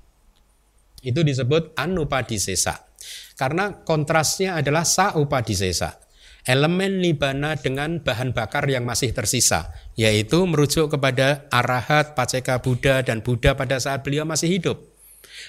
Itu 1.04 1.22
disebut 1.22 1.76
anupadisesa. 1.76 2.93
Karena 3.34 3.84
kontrasnya 3.84 4.58
adalah 4.60 4.86
sa 4.86 5.18
upadisesa. 5.18 6.00
Elemen 6.44 7.00
nibana 7.00 7.56
dengan 7.56 8.04
bahan 8.04 8.36
bakar 8.36 8.68
yang 8.68 8.84
masih 8.84 9.16
tersisa, 9.16 9.72
yaitu 9.96 10.44
merujuk 10.44 10.92
kepada 10.92 11.48
arahat, 11.48 12.20
paceka 12.20 12.60
Buddha 12.60 13.00
dan 13.00 13.24
Buddha 13.24 13.56
pada 13.56 13.80
saat 13.80 14.04
beliau 14.04 14.28
masih 14.28 14.60
hidup. 14.60 14.76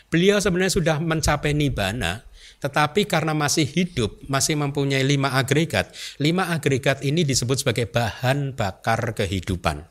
Beliau 0.06 0.38
sebenarnya 0.38 0.78
sudah 0.78 0.96
mencapai 1.02 1.50
nibana, 1.50 2.22
tetapi 2.62 3.10
karena 3.10 3.34
masih 3.34 3.66
hidup, 3.66 4.22
masih 4.30 4.54
mempunyai 4.54 5.02
lima 5.02 5.34
agregat, 5.34 5.90
lima 6.22 6.54
agregat 6.54 7.02
ini 7.02 7.26
disebut 7.26 7.66
sebagai 7.66 7.90
bahan 7.90 8.54
bakar 8.54 9.18
kehidupan. 9.18 9.84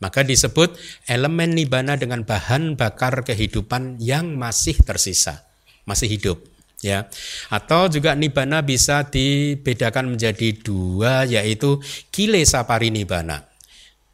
Maka 0.00 0.20
disebut 0.20 0.76
elemen 1.08 1.52
nibana 1.52 1.96
dengan 1.96 2.24
bahan 2.24 2.76
bakar 2.76 3.24
kehidupan 3.24 4.00
yang 4.00 4.36
masih 4.36 4.76
tersisa, 4.80 5.48
masih 5.88 6.12
hidup. 6.12 6.49
Ya, 6.80 7.12
atau 7.52 7.92
juga 7.92 8.16
nibana 8.16 8.64
bisa 8.64 9.04
dibedakan 9.04 10.16
menjadi 10.16 10.56
dua, 10.64 11.28
yaitu 11.28 11.76
kilesa 12.08 12.64
parinibana. 12.64 13.44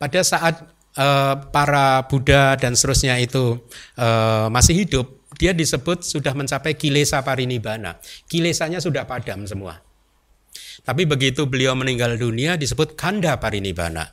Pada 0.03 0.27
saat 0.27 0.67
uh, 0.99 1.35
para 1.55 2.11
Buddha 2.11 2.59
dan 2.59 2.75
seterusnya 2.75 3.23
itu 3.23 3.63
uh, 3.95 4.51
masih 4.51 4.83
hidup, 4.83 5.07
dia 5.39 5.55
disebut 5.55 6.03
sudah 6.03 6.35
mencapai 6.35 6.75
kilesa 6.75 7.23
parinibana. 7.23 8.03
Kilesanya 8.27 8.83
sudah 8.83 9.07
padam 9.07 9.47
semua. 9.47 9.79
Tapi 10.83 11.07
begitu 11.07 11.47
beliau 11.47 11.79
meninggal 11.79 12.19
dunia 12.19 12.59
disebut 12.59 12.99
kanda 12.99 13.39
parinibana. 13.39 14.11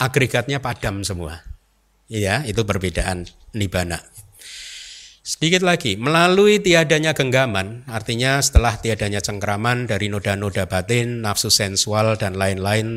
Agregatnya 0.00 0.58
padam 0.58 1.04
semua. 1.04 1.44
Ya, 2.08 2.44
itu 2.48 2.64
perbedaan 2.64 3.28
nibana. 3.56 4.00
Sedikit 5.24 5.64
lagi, 5.64 5.96
melalui 5.96 6.60
tiadanya 6.60 7.16
genggaman, 7.16 7.88
artinya 7.88 8.44
setelah 8.44 8.76
tiadanya 8.76 9.24
cengkraman 9.24 9.88
dari 9.88 10.12
noda-noda 10.12 10.68
batin, 10.68 11.24
nafsu 11.24 11.48
sensual 11.48 12.20
dan 12.20 12.36
lain-lain 12.36 12.88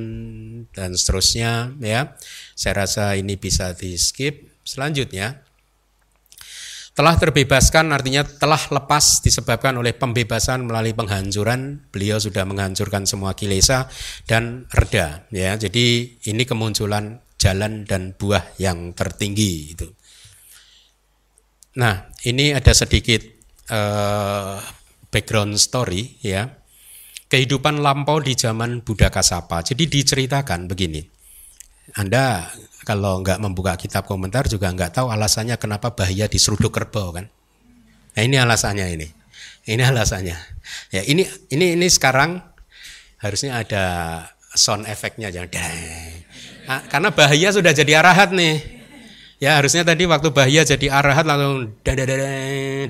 dan 0.76 0.91
seterusnya, 0.91 1.72
ya. 1.80 2.20
Saya 2.52 2.84
rasa 2.84 3.16
ini 3.16 3.40
bisa 3.40 3.72
di 3.80 3.95
skip. 3.95 4.60
Selanjutnya, 4.60 5.40
telah 6.91 7.16
terbebaskan 7.16 7.95
artinya 7.95 8.28
telah 8.28 8.60
lepas 8.76 9.24
disebabkan 9.24 9.80
oleh 9.80 9.95
pembebasan 9.95 10.68
melalui 10.68 10.91
penghancuran. 10.91 11.88
Beliau 11.95 12.20
sudah 12.20 12.44
menghancurkan 12.44 13.08
semua 13.08 13.40
kilesa 13.40 13.88
dan 14.28 14.68
reda, 14.76 15.24
ya. 15.32 15.56
Jadi 15.56 16.20
ini 16.28 16.44
kemunculan 16.44 17.24
jalan 17.40 17.88
dan 17.88 18.12
buah 18.20 18.44
yang 18.60 18.91
tertinggi 18.91 19.80
itu. 19.80 19.88
Nah, 21.78 22.10
ini 22.26 22.58
ada 22.58 22.74
sedikit 22.74 23.22
uh, 23.70 24.58
background 25.14 25.62
story 25.62 26.18
ya. 26.26 26.49
Kehidupan 27.28 27.84
lampau 27.84 28.24
di 28.24 28.34
zaman 28.34 28.82
Buddha 28.82 29.12
Kasapa. 29.12 29.62
Jadi 29.62 29.86
diceritakan 29.86 30.66
begini. 30.66 31.04
Anda 31.99 32.48
kalau 32.88 33.20
nggak 33.22 33.40
membuka 33.44 33.76
kitab 33.76 34.08
komentar 34.08 34.48
juga 34.48 34.72
nggak 34.72 34.95
tahu 34.95 35.12
alasannya 35.12 35.60
kenapa 35.60 35.91
bahaya 35.91 36.26
diseruduk 36.26 36.72
kerbau 36.72 37.12
kan. 37.14 37.28
Nah, 38.16 38.22
ini 38.24 38.40
alasannya 38.40 38.86
ini. 38.95 39.08
Ini 39.68 39.84
alasannya. 39.84 40.36
Ya, 40.95 41.04
ini 41.04 41.28
ini 41.52 41.76
ini 41.76 41.88
sekarang 41.91 42.40
harusnya 43.20 43.60
ada 43.60 43.86
sound 44.56 44.90
efeknya 44.90 45.30
jangan 45.30 45.52
nah, 46.66 46.82
karena 46.90 47.10
bahaya 47.14 47.49
sudah 47.54 47.76
jadi 47.76 48.02
arahat 48.02 48.34
nih. 48.34 48.77
Ya 49.38 49.61
harusnya 49.61 49.85
tadi 49.85 50.09
waktu 50.09 50.34
bahaya 50.34 50.65
jadi 50.65 50.89
arahat 50.89 51.30
dadadadeng, 51.85 52.89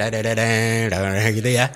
gitu 1.35 1.49
ya. 1.51 1.67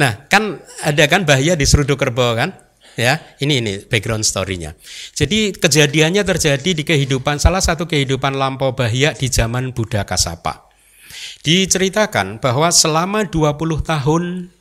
nah 0.00 0.26
kan 0.26 0.58
ada 0.82 1.06
kan 1.06 1.22
bahaya 1.22 1.54
di 1.54 1.62
seruduk 1.62 2.02
kerbau 2.02 2.34
kan? 2.34 2.64
Ya, 2.94 3.18
ini 3.42 3.58
ini 3.58 3.82
background 3.86 4.22
story-nya. 4.22 4.78
Jadi 5.14 5.50
kejadiannya 5.54 6.22
terjadi 6.22 6.70
di 6.74 6.82
kehidupan 6.86 7.42
salah 7.42 7.58
satu 7.58 7.90
kehidupan 7.90 8.38
lampau 8.38 8.74
bahaya 8.74 9.14
di 9.14 9.30
zaman 9.30 9.74
Buddha 9.74 10.06
Kasapa. 10.06 10.70
Diceritakan 11.42 12.38
bahwa 12.38 12.70
selama 12.70 13.26
20 13.26 13.82
tahun 13.82 14.53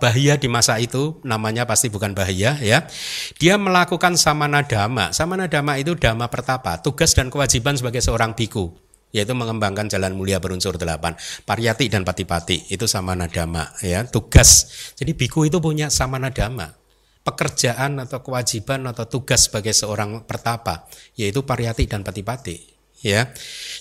bahaya 0.00 0.40
di 0.40 0.48
masa 0.48 0.80
itu 0.80 1.20
namanya 1.20 1.68
pasti 1.68 1.92
bukan 1.92 2.16
bahaya 2.16 2.56
ya. 2.64 2.88
Dia 3.36 3.60
melakukan 3.60 4.16
samana 4.16 4.64
dhamma. 4.64 5.12
Samana 5.12 5.46
dhamma 5.46 5.76
itu 5.76 5.92
dhamma 5.92 6.32
pertapa, 6.32 6.80
tugas 6.80 7.12
dan 7.12 7.28
kewajiban 7.28 7.76
sebagai 7.76 8.00
seorang 8.00 8.32
biku 8.32 8.72
yaitu 9.14 9.30
mengembangkan 9.30 9.86
jalan 9.86 10.18
mulia 10.18 10.42
berunsur 10.42 10.74
delapan 10.74 11.14
pariyati 11.46 11.86
dan 11.86 12.02
pati-pati 12.02 12.74
itu 12.74 12.90
samana 12.90 13.30
dhamma 13.30 13.78
ya 13.78 14.02
tugas 14.10 14.66
jadi 14.98 15.14
biku 15.14 15.46
itu 15.46 15.62
punya 15.62 15.86
samana 15.86 16.34
dhamma 16.34 16.74
pekerjaan 17.22 18.02
atau 18.02 18.26
kewajiban 18.26 18.82
atau 18.90 19.06
tugas 19.06 19.46
sebagai 19.46 19.70
seorang 19.70 20.26
pertapa 20.26 20.90
yaitu 21.14 21.46
pariyati 21.46 21.86
dan 21.86 22.02
pati-pati 22.02 22.58
ya 23.06 23.30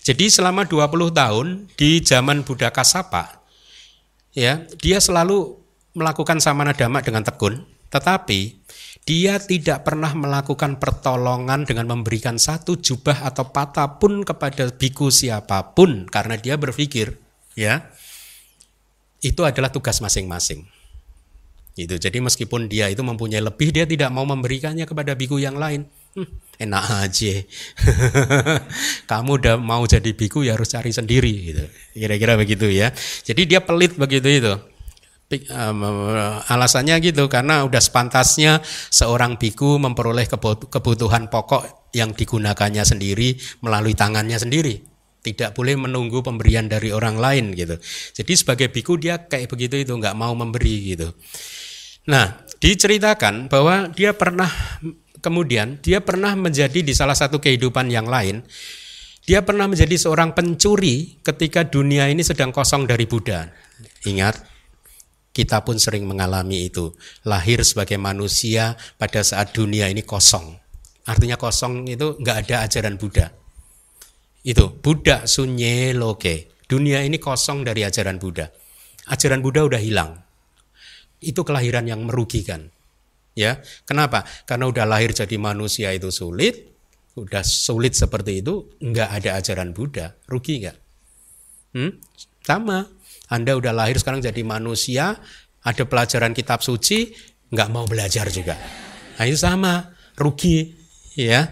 jadi 0.05 0.29
selama 0.29 0.69
20 0.69 1.09
tahun 1.09 1.47
di 1.73 2.05
zaman 2.05 2.45
Buddha 2.45 2.69
Kasapa 2.69 3.42
ya 4.33 4.65
dia 4.81 4.97
selalu 4.99 5.57
melakukan 5.93 6.41
samana 6.41 6.73
dhamma 6.73 7.05
dengan 7.05 7.21
tekun, 7.21 7.63
tetapi 7.93 8.59
dia 9.03 9.37
tidak 9.37 9.83
pernah 9.85 10.15
melakukan 10.15 10.79
pertolongan 10.79 11.67
dengan 11.67 11.91
memberikan 11.91 12.39
satu 12.41 12.79
jubah 12.79 13.27
atau 13.27 13.51
patah 13.53 13.99
pun 14.01 14.25
kepada 14.25 14.71
biku 14.73 15.13
siapa 15.13 15.75
pun 15.75 16.07
karena 16.07 16.39
dia 16.39 16.55
berpikir 16.55 17.19
ya 17.53 17.83
itu 19.23 19.41
adalah 19.47 19.71
tugas 19.71 20.03
masing-masing. 20.03 20.67
Itu. 21.73 21.97
Jadi 21.97 22.21
meskipun 22.21 22.69
dia 22.69 22.91
itu 22.91 23.01
mempunyai 23.01 23.41
lebih 23.41 23.73
dia 23.73 23.87
tidak 23.89 24.13
mau 24.13 24.27
memberikannya 24.27 24.85
kepada 24.85 25.17
biku 25.17 25.41
yang 25.41 25.57
lain. 25.57 25.89
Enak 26.61 26.85
aja. 27.09 27.33
Kamu 29.09 29.41
udah 29.41 29.55
mau 29.57 29.81
jadi 29.89 30.13
biku 30.13 30.45
ya 30.45 30.53
harus 30.53 30.69
cari 30.69 30.93
sendiri 30.93 31.33
gitu. 31.49 31.65
Kira-kira 31.97 32.37
begitu 32.37 32.69
ya. 32.69 32.93
Jadi 33.25 33.49
dia 33.49 33.65
pelit 33.65 33.97
begitu 33.97 34.29
itu. 34.29 34.53
Alasannya 36.45 37.01
gitu 37.01 37.25
karena 37.25 37.65
udah 37.65 37.81
sepantasnya 37.81 38.61
seorang 38.93 39.41
biku 39.41 39.81
memperoleh 39.81 40.29
kebutuhan 40.69 41.33
pokok 41.33 41.89
yang 41.97 42.13
digunakannya 42.13 42.85
sendiri 42.85 43.33
melalui 43.65 43.97
tangannya 43.97 44.37
sendiri. 44.37 44.85
Tidak 45.23 45.55
boleh 45.55 45.79
menunggu 45.79 46.21
pemberian 46.21 46.69
dari 46.69 46.93
orang 46.93 47.17
lain 47.17 47.57
gitu. 47.57 47.79
Jadi 48.13 48.33
sebagai 48.37 48.67
biku 48.69 48.99
dia 48.99 49.25
kayak 49.25 49.49
begitu 49.49 49.81
itu 49.81 49.95
nggak 49.95 50.13
mau 50.13 50.35
memberi 50.37 50.93
gitu. 50.93 51.15
Nah, 52.03 52.43
diceritakan 52.59 53.47
bahwa 53.47 53.87
dia 53.95 54.11
pernah 54.11 54.51
kemudian 55.23 55.79
dia 55.79 56.03
pernah 56.03 56.35
menjadi 56.35 56.83
di 56.83 56.91
salah 56.91 57.15
satu 57.15 57.39
kehidupan 57.39 57.87
yang 57.87 58.11
lain. 58.11 58.43
Dia 59.23 59.39
pernah 59.39 59.71
menjadi 59.71 59.95
seorang 59.95 60.35
pencuri 60.35 61.23
ketika 61.23 61.63
dunia 61.63 62.11
ini 62.11 62.27
sedang 62.27 62.51
kosong 62.51 62.83
dari 62.83 63.07
Buddha. 63.07 63.47
Ingat, 64.03 64.35
kita 65.31 65.63
pun 65.63 65.79
sering 65.79 66.03
mengalami 66.03 66.67
itu. 66.67 66.91
Lahir 67.23 67.63
sebagai 67.63 67.95
manusia 67.95 68.75
pada 68.99 69.23
saat 69.23 69.55
dunia 69.55 69.87
ini 69.87 70.03
kosong. 70.03 70.59
Artinya 71.07 71.39
kosong 71.39 71.87
itu 71.87 72.19
nggak 72.19 72.37
ada 72.43 72.67
ajaran 72.67 72.99
Buddha. 72.99 73.31
Itu 74.43 74.75
Buddha 74.83 75.23
sunye 75.23 75.95
loke. 75.95 76.67
Dunia 76.67 76.99
ini 76.99 77.15
kosong 77.15 77.63
dari 77.63 77.87
ajaran 77.87 78.19
Buddha. 78.19 78.51
Ajaran 79.07 79.43
Buddha 79.43 79.67
udah 79.67 79.83
hilang 79.83 80.19
Itu 81.23 81.47
kelahiran 81.47 81.87
yang 81.87 82.03
merugikan. 82.03 82.72
Ya, 83.33 83.65
kenapa? 83.89 84.29
Karena 84.45 84.69
udah 84.69 84.85
lahir 84.85 85.09
jadi 85.09 85.41
manusia 85.41 85.89
itu 85.89 86.13
sulit, 86.13 86.69
udah 87.17 87.41
sulit 87.41 87.97
seperti 87.97 88.45
itu, 88.45 88.77
nggak 88.77 89.09
ada 89.09 89.29
ajaran 89.41 89.73
Buddha, 89.73 90.13
rugi 90.29 90.61
nggak? 90.61 90.77
Hmm? 91.73 91.97
Sama, 92.45 92.85
Anda 93.33 93.57
udah 93.57 93.73
lahir 93.73 93.97
sekarang 93.97 94.21
jadi 94.21 94.45
manusia, 94.45 95.17
ada 95.65 95.83
pelajaran 95.89 96.37
kitab 96.37 96.61
suci, 96.61 97.09
nggak 97.49 97.69
mau 97.73 97.89
belajar 97.89 98.29
juga. 98.29 98.53
Nah 99.17 99.25
itu 99.25 99.39
sama, 99.41 99.97
rugi, 100.13 100.69
ya. 101.17 101.49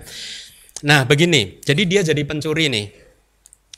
Nah 0.85 1.09
begini, 1.09 1.61
jadi 1.65 1.81
dia 1.89 2.01
jadi 2.05 2.21
pencuri 2.21 2.69
nih. 2.69 3.00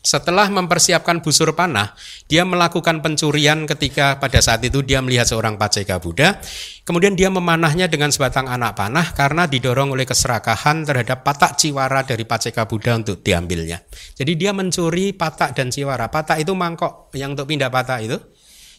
Setelah 0.03 0.51
mempersiapkan 0.51 1.23
busur 1.23 1.55
panah, 1.55 1.95
dia 2.27 2.43
melakukan 2.43 2.99
pencurian 2.99 3.63
ketika 3.63 4.19
pada 4.19 4.43
saat 4.43 4.59
itu 4.67 4.84
dia 4.84 4.99
melihat 4.99 5.23
seorang 5.23 5.55
paceka 5.55 5.95
Buddha. 6.03 6.43
Kemudian 6.84 7.15
dia 7.15 7.31
memanahnya 7.31 7.88
dengan 7.88 8.11
sebatang 8.11 8.51
anak 8.51 8.75
panah 8.75 9.15
karena 9.15 9.47
didorong 9.47 9.95
oleh 9.95 10.03
keserakahan 10.03 10.84
terhadap 10.84 11.23
patak 11.23 11.55
ciwara 11.55 12.03
dari 12.03 12.27
paceka 12.27 12.67
Buddha 12.67 12.99
untuk 12.99 13.23
diambilnya. 13.23 13.80
Jadi 14.19 14.35
dia 14.35 14.51
mencuri 14.51 15.15
patak 15.15 15.55
dan 15.55 15.71
ciwara. 15.71 16.11
Patak 16.11 16.43
itu 16.43 16.51
mangkok 16.51 17.07
yang 17.15 17.31
untuk 17.39 17.47
pindah 17.47 17.71
patak 17.71 18.03
itu. 18.03 18.19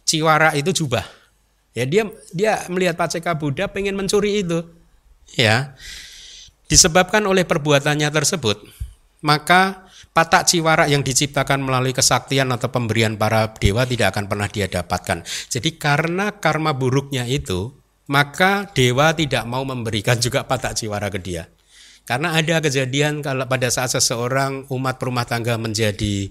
Ciwara 0.04 0.52
itu 0.52 0.76
jubah. 0.76 1.08
Ya 1.72 1.88
dia 1.88 2.04
dia 2.36 2.68
melihat 2.68 3.00
paceka 3.00 3.32
Buddha 3.32 3.72
pengen 3.72 3.96
mencuri 3.96 4.44
itu. 4.44 4.60
Ya. 5.40 5.72
Disebabkan 6.68 7.24
oleh 7.24 7.48
perbuatannya 7.48 8.08
tersebut, 8.12 8.60
maka 9.24 9.83
patak 10.14 10.46
ciwara 10.46 10.86
yang 10.86 11.02
diciptakan 11.02 11.60
melalui 11.60 11.90
kesaktian 11.90 12.54
atau 12.54 12.70
pemberian 12.70 13.18
para 13.18 13.50
dewa 13.58 13.82
tidak 13.82 14.14
akan 14.14 14.30
pernah 14.30 14.46
dia 14.46 14.70
dapatkan. 14.70 15.26
Jadi 15.26 15.74
karena 15.74 16.38
karma 16.38 16.70
buruknya 16.70 17.26
itu, 17.26 17.74
maka 18.06 18.70
dewa 18.70 19.10
tidak 19.12 19.42
mau 19.50 19.66
memberikan 19.66 20.16
juga 20.22 20.46
patak 20.46 20.78
ciwara 20.78 21.10
ke 21.10 21.18
dia. 21.18 21.50
Karena 22.06 22.38
ada 22.38 22.62
kejadian 22.62 23.26
kalau 23.26 23.50
pada 23.50 23.66
saat 23.74 23.90
seseorang 23.90 24.70
umat 24.70 25.02
perumah 25.02 25.26
tangga 25.26 25.58
menjadi 25.58 26.30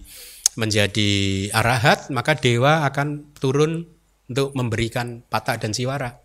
menjadi 0.56 1.12
arahat, 1.52 2.08
maka 2.14 2.40
dewa 2.40 2.88
akan 2.88 3.36
turun 3.36 3.84
untuk 4.32 4.56
memberikan 4.56 5.26
patak 5.28 5.60
dan 5.60 5.76
ciwara. 5.76 6.23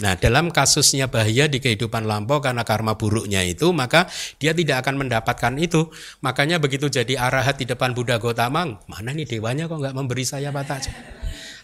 Nah, 0.00 0.16
dalam 0.16 0.48
kasusnya 0.48 1.12
bahaya 1.12 1.44
di 1.44 1.60
kehidupan 1.60 2.08
lampau 2.08 2.40
karena 2.40 2.64
karma 2.64 2.96
buruknya 2.96 3.44
itu, 3.44 3.68
maka 3.76 4.08
dia 4.40 4.56
tidak 4.56 4.80
akan 4.80 5.04
mendapatkan 5.04 5.52
itu. 5.60 5.92
Makanya 6.24 6.56
begitu 6.56 6.88
jadi 6.88 7.20
arahat 7.20 7.60
di 7.60 7.68
depan 7.68 7.92
Buddha 7.92 8.16
Gotama, 8.16 8.80
mana 8.88 9.10
nih 9.12 9.28
dewanya 9.28 9.68
kok 9.68 9.76
nggak 9.76 9.92
memberi 9.92 10.24
saya 10.24 10.48
batak? 10.48 10.88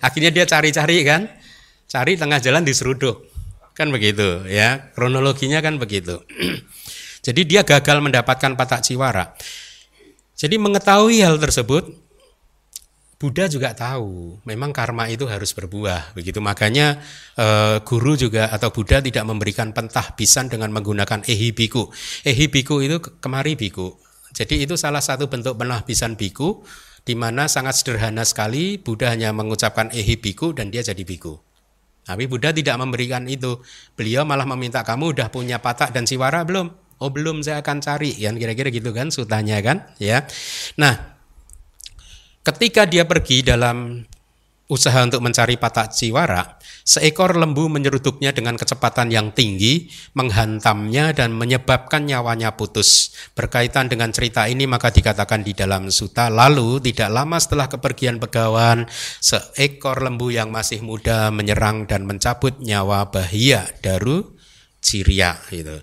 Akhirnya 0.04 0.28
dia 0.28 0.44
cari-cari 0.44 1.00
kan, 1.00 1.32
cari 1.88 2.20
tengah 2.20 2.36
jalan 2.44 2.60
diseruduk. 2.60 3.24
Kan 3.72 3.88
begitu 3.88 4.44
ya, 4.48 4.92
kronologinya 4.92 5.64
kan 5.64 5.80
begitu. 5.80 6.20
jadi 7.26 7.40
dia 7.48 7.60
gagal 7.64 8.04
mendapatkan 8.04 8.52
patak 8.52 8.84
ciwara. 8.84 9.32
Jadi 10.36 10.60
mengetahui 10.60 11.24
hal 11.24 11.40
tersebut, 11.40 11.88
Buddha 13.16 13.48
juga 13.48 13.72
tahu, 13.72 14.44
memang 14.44 14.76
karma 14.76 15.08
itu 15.08 15.24
harus 15.24 15.56
berbuah. 15.56 16.12
Begitu 16.12 16.36
makanya 16.44 17.00
eh, 17.40 17.80
guru 17.80 18.12
juga 18.12 18.52
atau 18.52 18.68
Buddha 18.68 19.00
tidak 19.00 19.24
memberikan 19.24 19.72
pentah 19.72 20.12
pisan 20.12 20.52
dengan 20.52 20.68
menggunakan 20.76 21.24
ehi 21.24 21.56
biku. 21.56 21.88
Ehi 22.28 22.52
biku 22.52 22.84
itu 22.84 23.00
kemari 23.00 23.56
biku. 23.56 23.96
Jadi 24.36 24.68
itu 24.68 24.76
salah 24.76 25.00
satu 25.00 25.32
bentuk 25.32 25.56
penahbisan 25.56 26.20
biku 26.20 26.60
di 27.08 27.16
mana 27.16 27.48
sangat 27.48 27.80
sederhana 27.80 28.20
sekali 28.28 28.76
Buddha 28.76 29.08
hanya 29.08 29.32
mengucapkan 29.32 29.88
ehi 29.96 30.20
biku 30.20 30.52
dan 30.52 30.68
dia 30.68 30.84
jadi 30.84 31.00
biku. 31.00 31.40
Tapi 32.04 32.28
Buddha 32.28 32.52
tidak 32.52 32.76
memberikan 32.76 33.24
itu. 33.32 33.64
Beliau 33.96 34.28
malah 34.28 34.44
meminta 34.44 34.84
kamu 34.84 35.16
udah 35.16 35.32
punya 35.32 35.56
patak 35.64 35.96
dan 35.96 36.04
siwara 36.04 36.44
belum? 36.44 36.68
Oh 37.00 37.08
belum 37.08 37.40
saya 37.40 37.64
akan 37.64 37.80
cari. 37.80 38.12
Yang 38.12 38.44
kira-kira 38.44 38.68
gitu 38.68 38.92
kan 38.92 39.08
sutanya 39.08 39.56
kan, 39.64 39.88
ya. 39.96 40.28
Nah, 40.76 41.15
Ketika 42.46 42.86
dia 42.86 43.02
pergi 43.02 43.42
dalam 43.42 44.06
usaha 44.70 45.02
untuk 45.02 45.18
mencari 45.18 45.58
patak 45.58 45.90
ciwara, 45.90 46.58
seekor 46.86 47.34
lembu 47.34 47.66
menyeruduknya 47.66 48.30
dengan 48.30 48.54
kecepatan 48.54 49.10
yang 49.10 49.34
tinggi, 49.34 49.90
menghantamnya 50.14 51.10
dan 51.10 51.34
menyebabkan 51.34 52.06
nyawanya 52.06 52.54
putus. 52.54 53.10
Berkaitan 53.34 53.90
dengan 53.90 54.14
cerita 54.14 54.46
ini 54.46 54.62
maka 54.62 54.94
dikatakan 54.94 55.42
di 55.42 55.58
dalam 55.58 55.90
suta, 55.90 56.30
lalu 56.30 56.78
tidak 56.86 57.10
lama 57.10 57.34
setelah 57.42 57.66
kepergian 57.66 58.22
pegawan, 58.22 58.86
seekor 59.18 60.06
lembu 60.06 60.30
yang 60.30 60.54
masih 60.54 60.86
muda 60.86 61.34
menyerang 61.34 61.90
dan 61.90 62.06
mencabut 62.06 62.62
nyawa 62.62 63.10
Bahia 63.10 63.66
Daru 63.82 64.38
Ciria. 64.78 65.34
Gitu. 65.50 65.82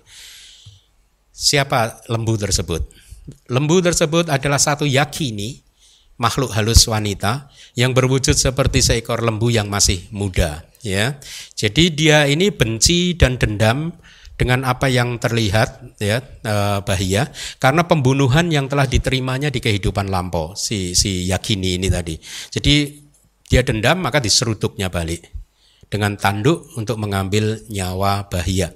Siapa 1.28 2.08
lembu 2.08 2.40
tersebut? 2.40 2.88
Lembu 3.52 3.80
tersebut 3.80 4.28
adalah 4.28 4.60
satu 4.60 4.84
yakini 4.84 5.63
makhluk 6.16 6.54
halus 6.54 6.86
wanita 6.86 7.50
yang 7.74 7.90
berwujud 7.90 8.38
seperti 8.38 8.80
seekor 8.80 9.22
lembu 9.22 9.50
yang 9.50 9.66
masih 9.66 10.06
muda 10.14 10.62
ya. 10.84 11.18
Jadi 11.56 11.90
dia 11.90 12.28
ini 12.30 12.54
benci 12.54 13.18
dan 13.18 13.40
dendam 13.40 13.90
dengan 14.34 14.66
apa 14.66 14.90
yang 14.90 15.18
terlihat 15.22 15.98
ya 16.02 16.18
eh, 16.22 16.78
bahaya 16.82 17.30
karena 17.62 17.86
pembunuhan 17.86 18.50
yang 18.50 18.66
telah 18.66 18.86
diterimanya 18.86 19.50
di 19.50 19.62
kehidupan 19.62 20.10
lampau 20.10 20.58
si 20.58 20.94
si 20.98 21.26
yakini 21.30 21.78
ini 21.78 21.88
tadi. 21.90 22.18
Jadi 22.50 23.04
dia 23.46 23.62
dendam 23.62 24.02
maka 24.02 24.18
diseruduknya 24.18 24.90
balik 24.90 25.30
dengan 25.86 26.18
tanduk 26.18 26.74
untuk 26.74 26.98
mengambil 26.98 27.62
nyawa 27.70 28.26
bahaya. 28.26 28.74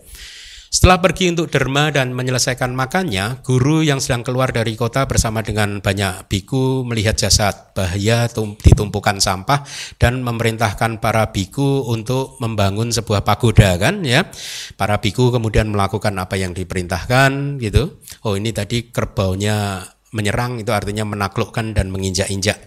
Setelah 0.69 1.01
pergi 1.01 1.32
untuk 1.32 1.49
derma 1.49 1.89
dan 1.89 2.12
menyelesaikan 2.12 2.77
makannya, 2.77 3.40
guru 3.40 3.81
yang 3.81 4.05
sedang 4.05 4.20
keluar 4.20 4.53
dari 4.53 4.77
kota 4.77 5.09
bersama 5.09 5.40
dengan 5.40 5.81
banyak 5.81 6.28
biku 6.28 6.85
melihat 6.85 7.16
jasad 7.16 7.73
bahaya 7.73 8.28
ditumpukan 8.28 9.16
sampah 9.16 9.65
dan 9.97 10.20
memerintahkan 10.20 11.01
para 11.01 11.32
biku 11.32 11.89
untuk 11.89 12.36
membangun 12.45 12.93
sebuah 12.93 13.24
pagoda 13.24 13.81
kan 13.81 14.05
ya. 14.05 14.28
Para 14.77 15.01
biku 15.01 15.32
kemudian 15.32 15.73
melakukan 15.73 16.12
apa 16.20 16.36
yang 16.36 16.53
diperintahkan 16.53 17.57
gitu. 17.65 18.05
Oh 18.28 18.36
ini 18.36 18.53
tadi 18.53 18.93
kerbaunya 18.93 19.89
menyerang 20.12 20.61
itu 20.61 20.69
artinya 20.77 21.09
menaklukkan 21.09 21.73
dan 21.73 21.89
menginjak-injak. 21.89 22.61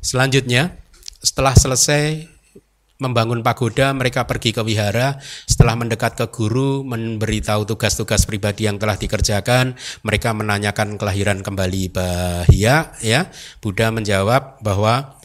Selanjutnya 0.00 0.80
setelah 1.20 1.52
selesai 1.52 2.33
membangun 3.02 3.42
pagoda, 3.42 3.90
mereka 3.90 4.24
pergi 4.24 4.54
ke 4.54 4.62
wihara. 4.62 5.18
Setelah 5.48 5.74
mendekat 5.74 6.14
ke 6.14 6.26
guru, 6.30 6.86
memberitahu 6.86 7.66
tugas-tugas 7.66 8.24
pribadi 8.24 8.70
yang 8.70 8.78
telah 8.78 8.94
dikerjakan, 8.94 9.74
mereka 10.06 10.30
menanyakan 10.30 10.94
kelahiran 10.94 11.42
kembali 11.42 11.90
Bahia. 11.90 12.94
Ya, 13.02 13.20
Buddha 13.58 13.90
menjawab 13.90 14.62
bahwa 14.62 15.18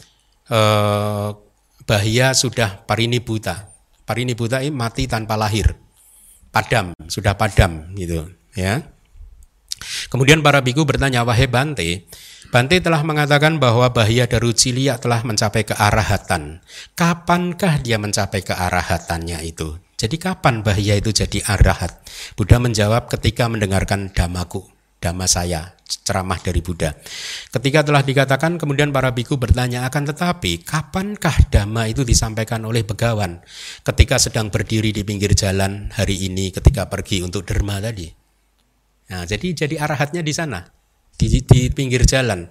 eh, 0.50 1.28
Bahia 1.86 2.34
sudah 2.34 2.86
parini 2.86 3.18
buta. 3.22 3.70
Parini 4.06 4.34
buta 4.34 4.58
ini 4.58 4.74
mati 4.74 5.06
tanpa 5.06 5.38
lahir, 5.38 5.78
padam, 6.50 6.90
sudah 7.06 7.38
padam 7.38 7.94
gitu. 7.94 8.26
Ya. 8.58 8.90
Kemudian 10.10 10.42
para 10.42 10.58
biku 10.60 10.82
bertanya, 10.82 11.22
wahai 11.22 11.46
Bante, 11.46 12.10
Bante 12.50 12.82
telah 12.82 13.06
mengatakan 13.06 13.62
bahwa 13.62 13.94
Bahia 13.94 14.26
Darucilia 14.26 14.98
telah 14.98 15.22
mencapai 15.22 15.62
kearahatan. 15.62 16.58
Kapankah 16.98 17.78
dia 17.78 17.94
mencapai 17.94 18.42
kearahatannya 18.42 19.38
itu? 19.46 19.78
Jadi 19.94 20.18
kapan 20.18 20.66
Bahia 20.66 20.98
itu 20.98 21.14
jadi 21.14 21.46
arahat? 21.46 22.02
Buddha 22.34 22.58
menjawab 22.58 23.06
ketika 23.06 23.46
mendengarkan 23.46 24.10
damaku, 24.10 24.66
dama 24.98 25.30
saya, 25.30 25.78
ceramah 25.86 26.42
dari 26.42 26.58
Buddha. 26.58 26.90
Ketika 27.54 27.86
telah 27.86 28.02
dikatakan, 28.02 28.58
kemudian 28.58 28.90
para 28.90 29.14
biku 29.14 29.38
bertanya 29.38 29.86
akan 29.86 30.10
tetapi, 30.10 30.66
kapankah 30.66 31.54
dhamma 31.54 31.86
itu 31.86 32.02
disampaikan 32.02 32.66
oleh 32.66 32.82
begawan 32.82 33.46
ketika 33.86 34.18
sedang 34.18 34.50
berdiri 34.50 34.90
di 34.90 35.06
pinggir 35.06 35.38
jalan 35.38 35.94
hari 35.94 36.26
ini 36.26 36.50
ketika 36.50 36.90
pergi 36.90 37.22
untuk 37.22 37.46
derma 37.46 37.78
tadi? 37.78 38.10
Nah, 39.14 39.22
jadi 39.22 39.54
jadi 39.54 39.78
arahatnya 39.86 40.26
di 40.26 40.34
sana 40.34 40.79
di, 41.26 41.42
di 41.44 41.60
pinggir 41.68 42.06
jalan. 42.08 42.48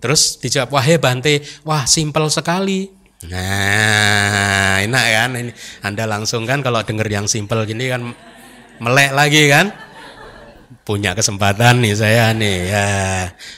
Terus 0.00 0.38
dijawab, 0.40 0.70
wahai 0.76 0.96
Bante, 0.96 1.42
wah 1.64 1.84
simpel 1.84 2.28
sekali. 2.32 2.88
Nah, 3.28 4.80
enak 4.80 5.06
kan? 5.12 5.30
Ini 5.36 5.52
Anda 5.84 6.08
langsung 6.08 6.48
kan 6.48 6.64
kalau 6.64 6.80
dengar 6.80 7.04
yang 7.04 7.28
simpel 7.28 7.68
gini 7.68 7.92
kan 7.92 8.16
melek 8.80 9.12
lagi 9.12 9.44
kan? 9.52 9.68
Punya 10.80 11.12
kesempatan 11.12 11.84
nih 11.84 11.94
saya 11.94 12.32
nih 12.32 12.58
ya. 12.72 12.88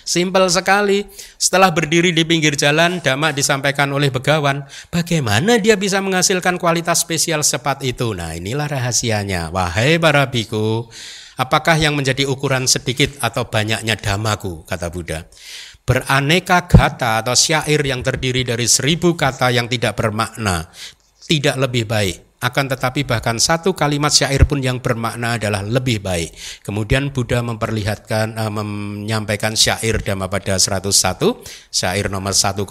Simpel 0.02 0.50
sekali. 0.50 1.06
Setelah 1.38 1.70
berdiri 1.70 2.10
di 2.10 2.26
pinggir 2.26 2.58
jalan, 2.58 2.98
Dhamma 2.98 3.30
disampaikan 3.30 3.86
oleh 3.94 4.10
begawan. 4.10 4.66
Bagaimana 4.90 5.62
dia 5.62 5.78
bisa 5.78 6.02
menghasilkan 6.02 6.58
kualitas 6.58 7.06
spesial 7.06 7.46
sepat 7.46 7.86
itu? 7.86 8.18
Nah, 8.18 8.34
inilah 8.34 8.66
rahasianya. 8.66 9.54
Wahai 9.54 10.02
para 10.02 10.26
biku, 10.26 10.90
Apakah 11.40 11.80
yang 11.80 11.96
menjadi 11.96 12.28
ukuran 12.28 12.68
sedikit 12.68 13.16
atau 13.24 13.48
banyaknya 13.48 13.96
damaku, 13.96 14.64
kata 14.68 14.92
Buddha. 14.92 15.24
Beraneka 15.82 16.68
kata 16.70 17.24
atau 17.24 17.34
syair 17.34 17.80
yang 17.82 18.04
terdiri 18.04 18.46
dari 18.46 18.68
seribu 18.68 19.18
kata 19.18 19.50
yang 19.50 19.66
tidak 19.66 19.98
bermakna, 19.98 20.70
tidak 21.26 21.56
lebih 21.58 21.88
baik 21.88 22.32
akan 22.42 22.74
tetapi 22.74 23.06
bahkan 23.06 23.38
satu 23.38 23.70
kalimat 23.70 24.10
syair 24.10 24.42
pun 24.50 24.58
yang 24.58 24.82
bermakna 24.82 25.38
adalah 25.38 25.62
lebih 25.62 26.02
baik. 26.02 26.34
Kemudian 26.66 27.14
Buddha 27.14 27.38
memperlihatkan 27.38 28.34
uh, 28.34 28.50
menyampaikan 28.50 29.54
syair 29.54 30.02
Dhammapada 30.02 30.58
101, 30.58 30.90
syair 31.70 32.10
nomor 32.10 32.34
101. 32.34 32.66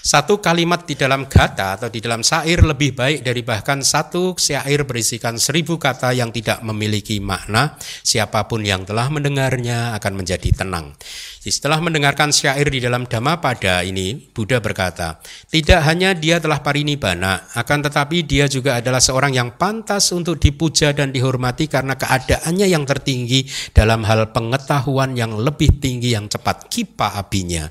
Satu 0.00 0.40
kalimat 0.40 0.88
di 0.88 0.96
dalam 0.96 1.28
kata 1.28 1.76
atau 1.76 1.92
di 1.92 2.00
dalam 2.00 2.24
syair 2.24 2.64
lebih 2.64 2.96
baik 2.96 3.20
dari 3.20 3.44
bahkan 3.44 3.84
satu 3.84 4.32
syair 4.32 4.88
berisikan 4.88 5.36
seribu 5.36 5.76
kata 5.76 6.16
yang 6.16 6.32
tidak 6.32 6.64
memiliki 6.64 7.20
makna. 7.20 7.76
Siapa 8.00 8.48
pun 8.48 8.64
yang 8.64 8.88
telah 8.88 9.12
mendengarnya 9.12 9.92
akan 10.00 10.24
menjadi 10.24 10.64
tenang. 10.64 10.96
Setelah 11.40 11.80
mendengarkan 11.84 12.32
syair 12.32 12.68
di 12.68 12.80
dalam 12.84 13.04
Dhammapada 13.08 13.80
ini, 13.80 14.12
Buddha 14.16 14.60
berkata, 14.60 15.20
tidak 15.48 15.80
hanya 15.88 16.12
dia 16.12 16.36
telah 16.36 16.60
parinibbana, 16.60 17.52
akan 17.56 17.78
tetapi 17.88 18.28
dia 18.28 18.44
juga 18.44 18.76
adalah 18.76 19.00
seorang 19.00 19.32
yang 19.32 19.56
pantas 19.56 20.12
untuk 20.12 20.36
dipuja 20.36 20.92
dan 20.92 21.12
dihormati 21.12 21.64
karena 21.64 21.96
keadaannya 21.96 22.68
yang 22.68 22.84
tertinggi 22.84 23.48
dalam 23.72 24.04
hal 24.04 24.32
pengetahuan 24.36 25.16
yang 25.16 25.32
lebih 25.36 25.80
tinggi 25.80 26.12
yang 26.12 26.28
cepat, 26.28 26.68
kipa 26.68 27.16
abinya. 27.16 27.68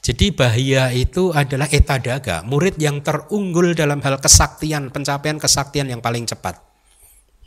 Jadi 0.00 0.32
bahaya 0.32 0.90
itu 0.94 1.34
adalah 1.34 1.68
etadaga, 1.68 2.42
murid 2.46 2.80
yang 2.80 3.04
terunggul 3.04 3.76
dalam 3.76 4.00
hal 4.00 4.18
kesaktian, 4.18 4.88
pencapaian 4.88 5.36
kesaktian 5.36 5.92
yang 5.92 6.00
paling 6.00 6.24
cepat. 6.24 6.58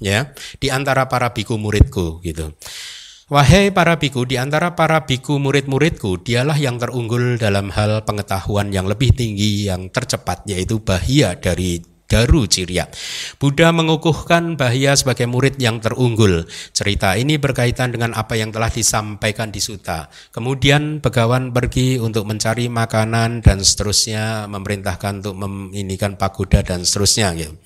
Ya, 0.02 0.36
di 0.60 0.68
antara 0.68 1.08
para 1.08 1.32
biku 1.32 1.56
muridku 1.56 2.20
gitu. 2.26 2.52
Wahai 3.32 3.72
para 3.72 3.96
biku, 3.96 4.28
di 4.28 4.36
antara 4.36 4.76
para 4.76 5.08
biku 5.08 5.40
murid-muridku, 5.40 6.22
dialah 6.28 6.60
yang 6.60 6.76
terunggul 6.76 7.40
dalam 7.40 7.72
hal 7.72 8.04
pengetahuan 8.04 8.68
yang 8.70 8.84
lebih 8.84 9.16
tinggi, 9.16 9.72
yang 9.72 9.88
tercepat, 9.88 10.44
yaitu 10.44 10.84
bahia 10.84 11.34
dari 11.40 11.80
Daru 12.14 12.46
Cirya. 12.46 12.86
Buddha 13.42 13.74
mengukuhkan 13.74 14.54
bahia 14.54 14.94
sebagai 14.94 15.26
murid 15.26 15.58
yang 15.58 15.82
terunggul. 15.82 16.46
Cerita 16.70 17.18
ini 17.18 17.42
berkaitan 17.42 17.90
dengan 17.90 18.14
apa 18.14 18.38
yang 18.38 18.54
telah 18.54 18.70
disampaikan 18.70 19.50
di 19.50 19.58
Suta. 19.58 20.14
Kemudian 20.30 21.02
Begawan 21.02 21.50
pergi 21.50 21.98
untuk 21.98 22.30
mencari 22.30 22.70
makanan 22.70 23.42
dan 23.42 23.66
seterusnya, 23.66 24.46
memerintahkan 24.46 25.26
untuk 25.26 25.36
meminikan 25.42 26.14
pagoda 26.14 26.62
dan 26.62 26.86
seterusnya. 26.86 27.34
Gitu. 27.34 27.58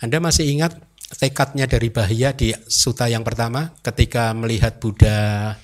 Anda 0.00 0.24
masih 0.24 0.48
ingat 0.48 0.80
tekadnya 1.20 1.68
dari 1.68 1.92
Bahia 1.92 2.32
di 2.32 2.56
suta 2.66 3.06
yang 3.06 3.22
pertama 3.22 3.76
ketika 3.78 4.34
melihat 4.34 4.82
Buddha 4.82 5.54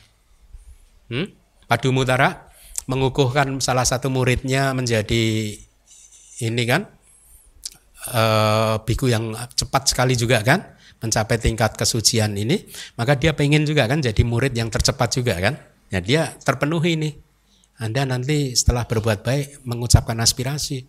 hmm, 1.11 1.27
Padumutara 1.67 2.53
mengukuhkan 2.87 3.59
salah 3.59 3.83
satu 3.83 4.07
muridnya 4.07 4.71
menjadi 4.71 5.57
ini 6.43 6.65
kan 6.69 6.87
uh, 8.11 8.83
biku 8.83 9.07
yang 9.07 9.37
cepat 9.55 9.93
sekali 9.93 10.19
juga 10.19 10.43
kan 10.43 10.75
mencapai 11.03 11.39
tingkat 11.39 11.75
kesucian 11.75 12.35
ini 12.39 12.63
maka 12.95 13.19
dia 13.19 13.35
pengen 13.35 13.67
juga 13.67 13.91
kan 13.91 13.99
jadi 13.99 14.23
murid 14.23 14.55
yang 14.55 14.71
tercepat 14.71 15.13
juga 15.15 15.39
kan. 15.39 15.55
Ya 15.93 16.01
dia 16.01 16.23
terpenuhi 16.41 16.97
ini. 16.97 17.11
Anda 17.77 18.09
nanti 18.09 18.57
setelah 18.57 18.89
berbuat 18.89 19.27
baik 19.27 19.67
mengucapkan 19.69 20.17
aspirasi. 20.23 20.89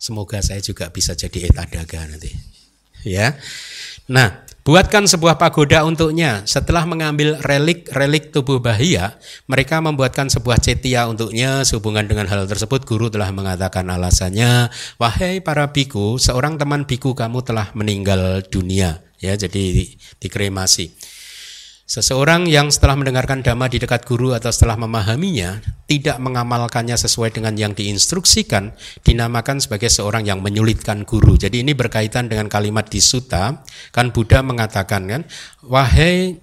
Semoga 0.00 0.40
saya 0.40 0.62
juga 0.64 0.88
bisa 0.88 1.12
jadi 1.12 1.52
etadaga 1.52 2.08
nanti. 2.08 2.32
Ya 3.02 3.34
Nah, 4.12 4.44
buatkan 4.60 5.08
sebuah 5.08 5.40
pagoda 5.40 5.88
untuknya. 5.88 6.44
Setelah 6.44 6.84
mengambil 6.84 7.40
relik-relik 7.40 8.28
tubuh 8.28 8.60
Bahia, 8.60 9.16
mereka 9.48 9.80
membuatkan 9.80 10.28
sebuah 10.28 10.60
cetia 10.60 11.08
untuknya. 11.08 11.64
Sehubungan 11.64 12.04
dengan 12.04 12.28
hal 12.28 12.44
tersebut, 12.44 12.84
guru 12.84 13.08
telah 13.08 13.32
mengatakan 13.32 13.88
alasannya, 13.88 14.68
"Wahai 15.00 15.40
para 15.40 15.72
biku, 15.72 16.20
seorang 16.20 16.60
teman 16.60 16.84
biku 16.84 17.16
kamu 17.16 17.40
telah 17.40 17.72
meninggal 17.72 18.44
dunia." 18.52 19.00
Ya, 19.16 19.32
jadi 19.32 19.88
dikremasi. 20.20 20.92
Seseorang 21.82 22.48
yang 22.48 22.70
setelah 22.70 22.96
mendengarkan 22.96 23.42
dhamma 23.44 23.68
di 23.68 23.76
dekat 23.82 24.06
guru 24.06 24.32
atau 24.32 24.48
setelah 24.48 24.80
memahaminya, 24.80 25.60
tidak 25.90 26.16
mengamalkannya 26.22 26.96
sesuai 26.96 27.36
dengan 27.36 27.58
yang 27.58 27.76
diinstruksikan, 27.76 28.72
dinamakan 29.04 29.60
sebagai 29.60 29.92
seorang 29.92 30.24
yang 30.24 30.40
menyulitkan 30.40 31.04
guru. 31.04 31.36
Jadi 31.36 31.60
ini 31.60 31.76
berkaitan 31.76 32.32
dengan 32.32 32.48
kalimat 32.48 32.88
di 32.88 33.02
Sutta, 33.02 33.60
kan 33.92 34.14
Buddha 34.14 34.40
mengatakan 34.40 35.02
kan, 35.10 35.22
wahai 35.66 36.40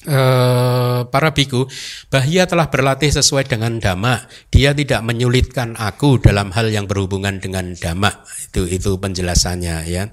Uh, 0.00 1.04
para 1.12 1.36
biku, 1.36 1.68
Bahia 2.08 2.48
telah 2.48 2.72
berlatih 2.72 3.12
sesuai 3.12 3.52
dengan 3.52 3.76
dhamma. 3.76 4.24
Dia 4.48 4.72
tidak 4.72 5.04
menyulitkan 5.04 5.76
aku 5.76 6.16
dalam 6.16 6.56
hal 6.56 6.72
yang 6.72 6.88
berhubungan 6.88 7.36
dengan 7.36 7.76
dhamma. 7.76 8.24
Itu 8.48 8.64
itu 8.64 8.96
penjelasannya 8.96 9.76
ya. 9.92 10.08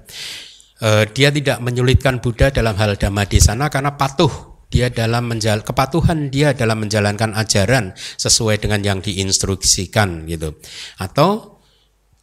Uh, 0.78 1.04
dia 1.10 1.34
tidak 1.34 1.58
menyulitkan 1.58 2.22
Buddha 2.22 2.54
dalam 2.54 2.78
hal 2.78 2.94
dhamma 2.94 3.26
di 3.26 3.42
sana 3.42 3.66
karena 3.66 3.98
patuh 3.98 4.30
dia 4.68 4.92
dalam 4.92 5.26
menjal 5.26 5.64
kepatuhan 5.64 6.28
dia 6.28 6.52
dalam 6.52 6.84
menjalankan 6.84 7.34
ajaran 7.34 7.96
sesuai 7.96 8.62
dengan 8.62 8.80
yang 8.84 8.98
diinstruksikan 9.02 10.28
gitu. 10.30 10.54
Atau 11.02 11.57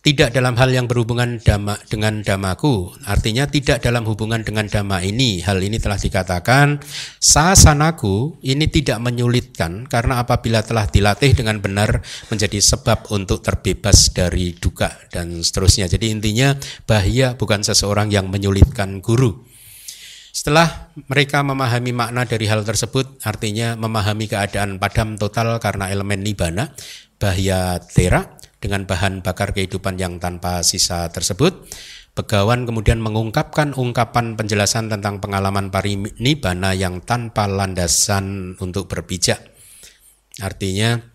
tidak 0.06 0.38
dalam 0.38 0.53
hal 0.53 0.69
yang 0.69 0.86
berhubungan 0.86 1.41
dama, 1.41 1.82
dengan 1.90 2.22
damaku 2.22 2.94
artinya 3.10 3.49
tidak 3.49 3.82
dalam 3.82 4.06
hubungan 4.06 4.45
dengan 4.45 4.69
dama 4.69 5.02
ini. 5.02 5.41
Hal 5.41 5.57
ini 5.65 5.82
telah 5.82 5.98
dikatakan 5.98 6.77
sasanaku 7.18 8.38
ini 8.45 8.69
tidak 8.69 9.02
menyulitkan 9.02 9.90
karena 9.90 10.22
apabila 10.22 10.61
telah 10.61 10.86
dilatih 10.86 11.34
dengan 11.34 11.57
benar 11.57 12.06
menjadi 12.30 12.61
sebab 12.61 13.10
untuk 13.18 13.41
terbebas 13.41 14.14
dari 14.14 14.53
duka 14.53 14.94
dan 15.10 15.41
seterusnya. 15.41 15.90
Jadi 15.90 16.14
intinya 16.14 16.53
bahaya 16.86 17.34
bukan 17.34 17.65
seseorang 17.65 18.14
yang 18.14 18.30
menyulitkan 18.30 19.02
guru. 19.02 19.41
Setelah 20.30 20.94
mereka 21.10 21.41
memahami 21.41 21.98
makna 21.98 22.30
dari 22.30 22.45
hal 22.45 22.61
tersebut, 22.61 23.26
artinya 23.26 23.73
memahami 23.73 24.30
keadaan 24.30 24.77
padam 24.77 25.18
total 25.18 25.57
karena 25.57 25.90
elemen 25.90 26.22
nibana, 26.22 26.76
bahaya 27.18 27.82
tera 27.82 28.36
dengan 28.65 28.89
bahan 28.89 29.21
bakar 29.21 29.53
kehidupan 29.53 30.01
yang 30.01 30.17
tanpa 30.17 30.65
sisa 30.65 31.05
tersebut, 31.13 31.69
Begawan 32.15 32.63
kemudian 32.63 33.03
mengungkapkan 33.03 33.75
ungkapan 33.75 34.39
penjelasan 34.39 34.87
tentang 34.87 35.19
pengalaman 35.19 35.67
parinibana 35.67 36.71
yang 36.71 37.03
tanpa 37.03 37.43
landasan 37.43 38.55
untuk 38.55 38.87
berpijak. 38.87 39.43
Artinya 40.39 41.14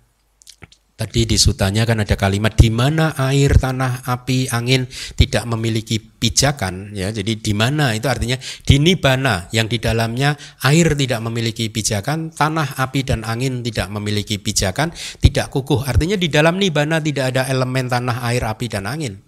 Tadi 1.01 1.24
di 1.24 1.40
sutanya 1.40 1.89
kan 1.89 2.05
ada 2.05 2.12
kalimat 2.12 2.52
di 2.60 2.68
mana 2.68 3.16
air, 3.16 3.56
tanah, 3.56 4.05
api, 4.05 4.52
angin 4.52 4.85
tidak 5.16 5.48
memiliki 5.48 5.97
pijakan 5.97 6.93
ya. 6.93 7.09
Jadi 7.09 7.40
di 7.40 7.56
mana 7.56 7.97
itu 7.97 8.05
artinya 8.05 8.36
di 8.36 8.77
nibana 8.77 9.48
yang 9.48 9.64
di 9.64 9.81
dalamnya 9.81 10.36
air 10.60 10.93
tidak 10.93 11.24
memiliki 11.24 11.72
pijakan, 11.72 12.36
tanah, 12.36 12.77
api 12.77 13.01
dan 13.01 13.24
angin 13.24 13.64
tidak 13.64 13.89
memiliki 13.89 14.36
pijakan, 14.36 14.93
tidak 15.24 15.48
kukuh. 15.48 15.89
Artinya 15.89 16.20
di 16.20 16.28
dalam 16.28 16.60
nibana 16.60 17.01
tidak 17.01 17.32
ada 17.32 17.48
elemen 17.48 17.89
tanah, 17.89 18.20
air, 18.28 18.44
api 18.44 18.68
dan 18.68 18.85
angin. 18.85 19.24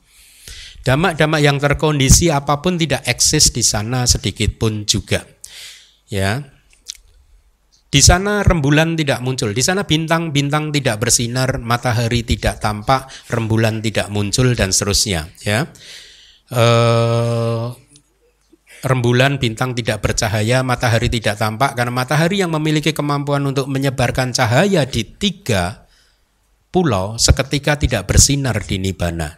Damak-damak 0.85 1.41
yang 1.41 1.57
terkondisi 1.57 2.29
apa 2.29 2.61
pun 2.61 2.77
tidak 2.77 3.01
eksis 3.09 3.49
di 3.49 3.65
sana 3.65 4.05
sedikit 4.05 4.61
pun 4.61 4.85
juga. 4.85 5.25
Ya, 6.13 6.52
di 7.93 8.01
sana 8.01 8.41
rembulan 8.41 8.97
tidak 8.97 9.21
muncul, 9.21 9.53
di 9.53 9.61
sana 9.61 9.85
bintang-bintang 9.85 10.73
tidak 10.73 10.97
bersinar, 10.97 11.61
matahari 11.61 12.25
tidak 12.25 12.57
tampak, 12.57 13.05
rembulan 13.29 13.85
tidak 13.85 14.09
muncul 14.09 14.57
dan 14.57 14.73
seterusnya. 14.73 15.29
Ya, 15.45 15.69
e, 16.49 16.65
rembulan, 18.81 19.37
bintang 19.37 19.77
tidak 19.77 20.01
bercahaya, 20.01 20.65
matahari 20.65 21.13
tidak 21.13 21.37
tampak 21.37 21.77
karena 21.77 21.93
matahari 21.93 22.41
yang 22.41 22.57
memiliki 22.57 22.97
kemampuan 22.97 23.45
untuk 23.45 23.69
menyebarkan 23.69 24.33
cahaya 24.33 24.89
di 24.89 25.05
tiga 25.05 25.85
pulau 26.73 27.21
seketika 27.21 27.77
tidak 27.77 28.09
bersinar 28.09 28.57
di 28.65 28.81
nibana. 28.81 29.37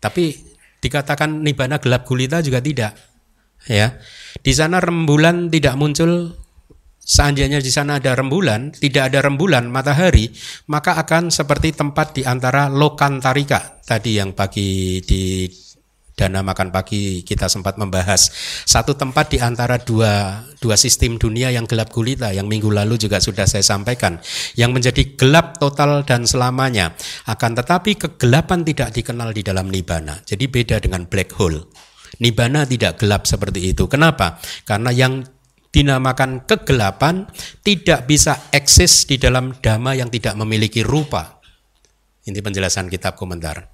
Tapi 0.00 0.40
dikatakan 0.80 1.44
nibana 1.44 1.76
gelap 1.84 2.08
gulita 2.08 2.40
juga 2.40 2.64
tidak. 2.64 2.96
Ya, 3.68 4.00
di 4.40 4.56
sana 4.56 4.80
rembulan 4.80 5.52
tidak 5.52 5.76
muncul, 5.76 6.32
Seandainya 7.06 7.62
di 7.62 7.70
sana 7.70 8.02
ada 8.02 8.18
rembulan, 8.18 8.74
tidak 8.74 9.14
ada 9.14 9.22
rembulan 9.22 9.70
matahari, 9.70 10.34
maka 10.66 10.98
akan 10.98 11.30
seperti 11.30 11.70
tempat 11.70 12.18
di 12.18 12.26
antara 12.26 12.66
lokantarika. 12.66 13.78
Tadi 13.86 14.18
yang 14.18 14.34
pagi 14.34 14.98
di 15.06 15.46
dana 16.16 16.40
makan 16.42 16.74
pagi 16.74 17.22
kita 17.22 17.46
sempat 17.46 17.78
membahas. 17.78 18.32
Satu 18.66 18.98
tempat 18.98 19.30
di 19.30 19.38
antara 19.38 19.78
dua 19.78 20.42
dua 20.58 20.74
sistem 20.74 21.14
dunia 21.14 21.54
yang 21.54 21.68
gelap 21.68 21.94
gulita 21.94 22.34
yang 22.34 22.50
minggu 22.50 22.72
lalu 22.74 22.98
juga 22.98 23.22
sudah 23.22 23.46
saya 23.46 23.62
sampaikan 23.62 24.18
yang 24.58 24.74
menjadi 24.74 25.14
gelap 25.14 25.62
total 25.62 26.02
dan 26.02 26.26
selamanya. 26.26 26.96
Akan 27.30 27.54
tetapi 27.54 28.00
kegelapan 28.00 28.66
tidak 28.66 28.90
dikenal 28.96 29.30
di 29.30 29.46
dalam 29.46 29.70
nibana 29.70 30.18
jadi 30.26 30.48
beda 30.50 30.82
dengan 30.82 31.06
black 31.06 31.36
hole. 31.38 31.70
Nibana 32.16 32.64
tidak 32.64 32.96
gelap 32.96 33.28
seperti 33.28 33.76
itu. 33.76 33.84
Kenapa? 33.92 34.40
Karena 34.64 34.88
yang 34.88 35.20
dinamakan 35.76 36.48
kegelapan 36.48 37.28
tidak 37.60 38.08
bisa 38.08 38.48
eksis 38.48 39.04
di 39.04 39.20
dalam 39.20 39.52
dhamma 39.60 39.92
yang 39.92 40.08
tidak 40.08 40.32
memiliki 40.32 40.80
rupa. 40.80 41.36
Ini 42.24 42.40
penjelasan 42.40 42.88
kitab 42.88 43.20
komentar. 43.20 43.68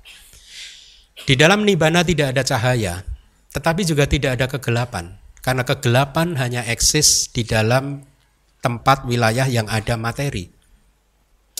Di 1.22 1.38
dalam 1.38 1.62
nibana 1.62 2.02
tidak 2.02 2.34
ada 2.34 2.42
cahaya, 2.42 3.06
tetapi 3.54 3.86
juga 3.86 4.10
tidak 4.10 4.34
ada 4.34 4.50
kegelapan. 4.50 5.14
Karena 5.38 5.62
kegelapan 5.62 6.34
hanya 6.42 6.66
eksis 6.66 7.30
di 7.30 7.46
dalam 7.46 8.02
tempat 8.58 9.06
wilayah 9.06 9.46
yang 9.46 9.70
ada 9.70 9.94
materi. 9.94 10.50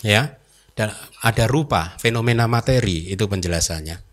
Ya, 0.03 0.35
dan 0.75 0.91
ada 1.23 1.47
rupa, 1.47 1.95
fenomena 2.03 2.51
materi 2.51 3.07
itu 3.07 3.23
penjelasannya. 3.23 4.03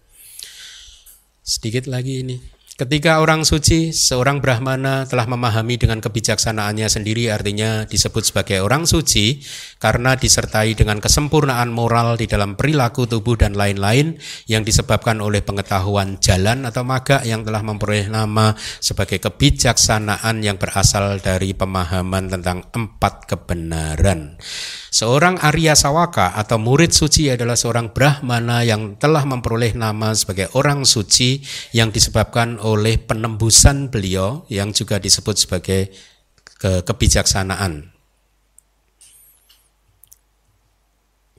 Sedikit 1.42 1.90
lagi 1.90 2.22
ini. 2.22 2.38
Ketika 2.80 3.20
orang 3.20 3.44
suci, 3.44 3.92
seorang 3.92 4.40
Brahmana 4.40 5.04
telah 5.04 5.28
memahami 5.28 5.76
dengan 5.76 6.00
kebijaksanaannya 6.00 6.88
sendiri 6.88 7.28
artinya 7.28 7.84
disebut 7.84 8.32
sebagai 8.32 8.64
orang 8.64 8.88
suci 8.88 9.44
karena 9.76 10.16
disertai 10.16 10.72
dengan 10.72 10.96
kesempurnaan 10.96 11.76
moral 11.76 12.16
di 12.16 12.24
dalam 12.24 12.56
perilaku 12.56 13.04
tubuh 13.04 13.36
dan 13.36 13.52
lain-lain 13.52 14.16
yang 14.48 14.64
disebabkan 14.64 15.20
oleh 15.20 15.44
pengetahuan 15.44 16.24
jalan 16.24 16.64
atau 16.64 16.80
maga 16.80 17.20
yang 17.20 17.44
telah 17.44 17.60
memperoleh 17.60 18.08
nama 18.08 18.56
sebagai 18.80 19.20
kebijaksanaan 19.20 20.40
yang 20.40 20.56
berasal 20.56 21.20
dari 21.20 21.52
pemahaman 21.52 22.32
tentang 22.32 22.64
empat 22.72 23.28
kebenaran. 23.28 24.40
Seorang 24.90 25.36
Arya 25.38 25.76
Sawaka 25.76 26.32
atau 26.32 26.56
murid 26.56 26.96
suci 26.96 27.28
adalah 27.30 27.54
seorang 27.54 27.92
Brahmana 27.92 28.64
yang 28.64 28.96
telah 28.96 29.22
memperoleh 29.28 29.76
nama 29.76 30.16
sebagai 30.16 30.48
orang 30.56 30.82
suci 30.82 31.44
yang 31.76 31.92
disebabkan 31.94 32.56
oleh 32.58 32.69
penembusan 32.78 33.88
beliau 33.88 34.44
yang 34.52 34.70
juga 34.70 35.00
disebut 35.00 35.36
sebagai 35.46 35.90
ke 36.60 36.84
kebijaksanaan. 36.84 37.90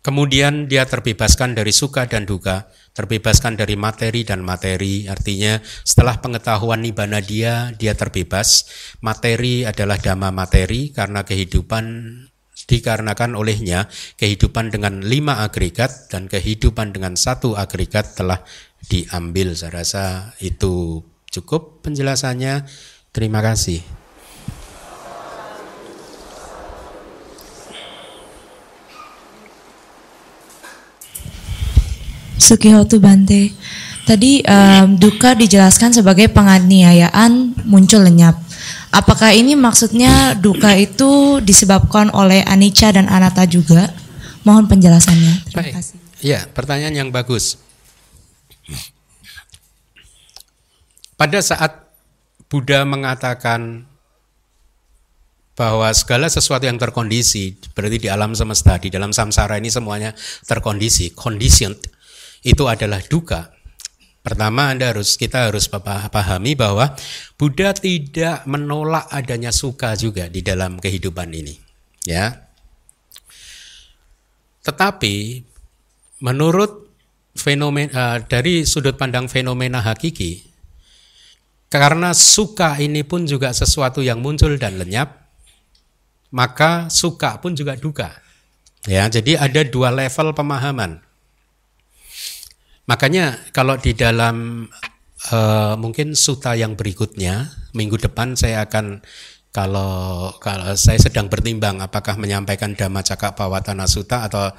Kemudian 0.01 0.65
dia 0.65 0.89
terbebaskan 0.89 1.53
dari 1.53 1.69
suka 1.69 2.09
dan 2.09 2.25
duka, 2.25 2.73
terbebaskan 2.97 3.53
dari 3.53 3.77
materi 3.77 4.25
dan 4.25 4.41
materi. 4.41 5.05
Artinya 5.05 5.61
setelah 5.85 6.17
pengetahuan 6.17 6.81
nibana 6.81 7.21
dia, 7.21 7.69
dia 7.77 7.93
terbebas. 7.93 8.65
Materi 9.05 9.61
adalah 9.61 10.01
dhamma 10.01 10.33
materi 10.33 10.89
karena 10.89 11.21
kehidupan 11.21 12.17
dikarenakan 12.65 13.35
olehnya 13.35 13.91
kehidupan 14.15 14.71
dengan 14.71 15.03
lima 15.03 15.43
agregat 15.43 16.07
dan 16.07 16.31
kehidupan 16.31 16.95
dengan 16.95 17.13
satu 17.13 17.53
agregat 17.53 18.17
telah 18.17 18.41
diambil. 18.89 19.53
Saya 19.53 19.85
rasa 19.85 20.05
itu 20.41 21.03
cukup 21.31 21.79
penjelasannya. 21.81 22.67
Terima 23.15 23.39
kasih. 23.39 23.79
Sukihotu 32.35 32.99
Bante. 32.99 33.55
Tadi 34.01 34.43
um, 34.43 34.97
duka 34.99 35.37
dijelaskan 35.37 35.95
sebagai 35.95 36.27
penganiayaan 36.35 37.63
muncul 37.63 38.03
lenyap. 38.03 38.35
Apakah 38.91 39.31
ini 39.31 39.55
maksudnya 39.55 40.35
duka 40.35 40.75
itu 40.75 41.39
disebabkan 41.39 42.11
oleh 42.11 42.43
anicca 42.43 42.91
dan 42.91 43.07
anatta 43.07 43.47
juga? 43.47 43.87
Mohon 44.43 44.67
penjelasannya. 44.67 45.33
Terima 45.47 45.63
Baik. 45.63 45.73
kasih. 45.79 45.97
Ya, 46.19 46.39
pertanyaan 46.51 47.07
yang 47.07 47.09
bagus. 47.13 47.55
Pada 51.21 51.37
saat 51.37 51.85
Buddha 52.49 52.81
mengatakan 52.81 53.85
bahwa 55.53 55.85
segala 55.93 56.25
sesuatu 56.25 56.65
yang 56.65 56.81
terkondisi, 56.81 57.61
berarti 57.77 58.01
di 58.01 58.09
alam 58.09 58.33
semesta, 58.33 58.81
di 58.81 58.89
dalam 58.89 59.13
samsara 59.13 59.61
ini 59.61 59.69
semuanya 59.69 60.17
terkondisi, 60.49 61.13
conditioned, 61.13 61.77
itu 62.41 62.65
adalah 62.65 63.05
duka. 63.05 63.53
Pertama 64.25 64.73
Anda 64.73 64.97
harus 64.97 65.13
kita 65.13 65.45
harus 65.53 65.69
pahami 65.69 66.57
bahwa 66.57 66.97
Buddha 67.37 67.77
tidak 67.77 68.41
menolak 68.49 69.05
adanya 69.13 69.53
suka 69.53 69.93
juga 69.93 70.25
di 70.25 70.41
dalam 70.41 70.81
kehidupan 70.81 71.29
ini, 71.37 71.53
ya. 72.01 72.33
Tetapi 74.65 75.45
menurut 76.25 76.89
fenomena 77.37 78.17
dari 78.25 78.65
sudut 78.65 78.97
pandang 78.97 79.29
fenomena 79.29 79.85
hakiki 79.85 80.50
karena 81.71 82.11
suka 82.11 82.75
ini 82.83 83.07
pun 83.07 83.23
juga 83.23 83.55
sesuatu 83.55 84.03
yang 84.03 84.19
muncul 84.19 84.51
dan 84.59 84.75
lenyap, 84.75 85.31
maka 86.35 86.91
suka 86.91 87.39
pun 87.39 87.55
juga 87.55 87.79
duka. 87.79 88.11
Ya, 88.83 89.07
jadi 89.07 89.39
ada 89.39 89.63
dua 89.63 89.87
level 89.87 90.35
pemahaman. 90.35 90.99
Makanya 92.91 93.39
kalau 93.55 93.79
di 93.79 93.95
dalam 93.95 94.67
uh, 95.31 95.79
mungkin 95.79 96.11
suta 96.11 96.59
yang 96.59 96.75
berikutnya 96.75 97.47
minggu 97.71 97.95
depan 98.03 98.35
saya 98.35 98.67
akan 98.67 98.99
kalau 99.55 100.31
kalau 100.43 100.75
saya 100.75 100.99
sedang 100.99 101.31
bertimbang 101.31 101.79
apakah 101.79 102.19
menyampaikan 102.19 102.75
Dhamma 102.75 102.99
Cakak 102.99 103.39
Pawatana 103.39 103.87
Suta 103.87 104.27
atau 104.27 104.51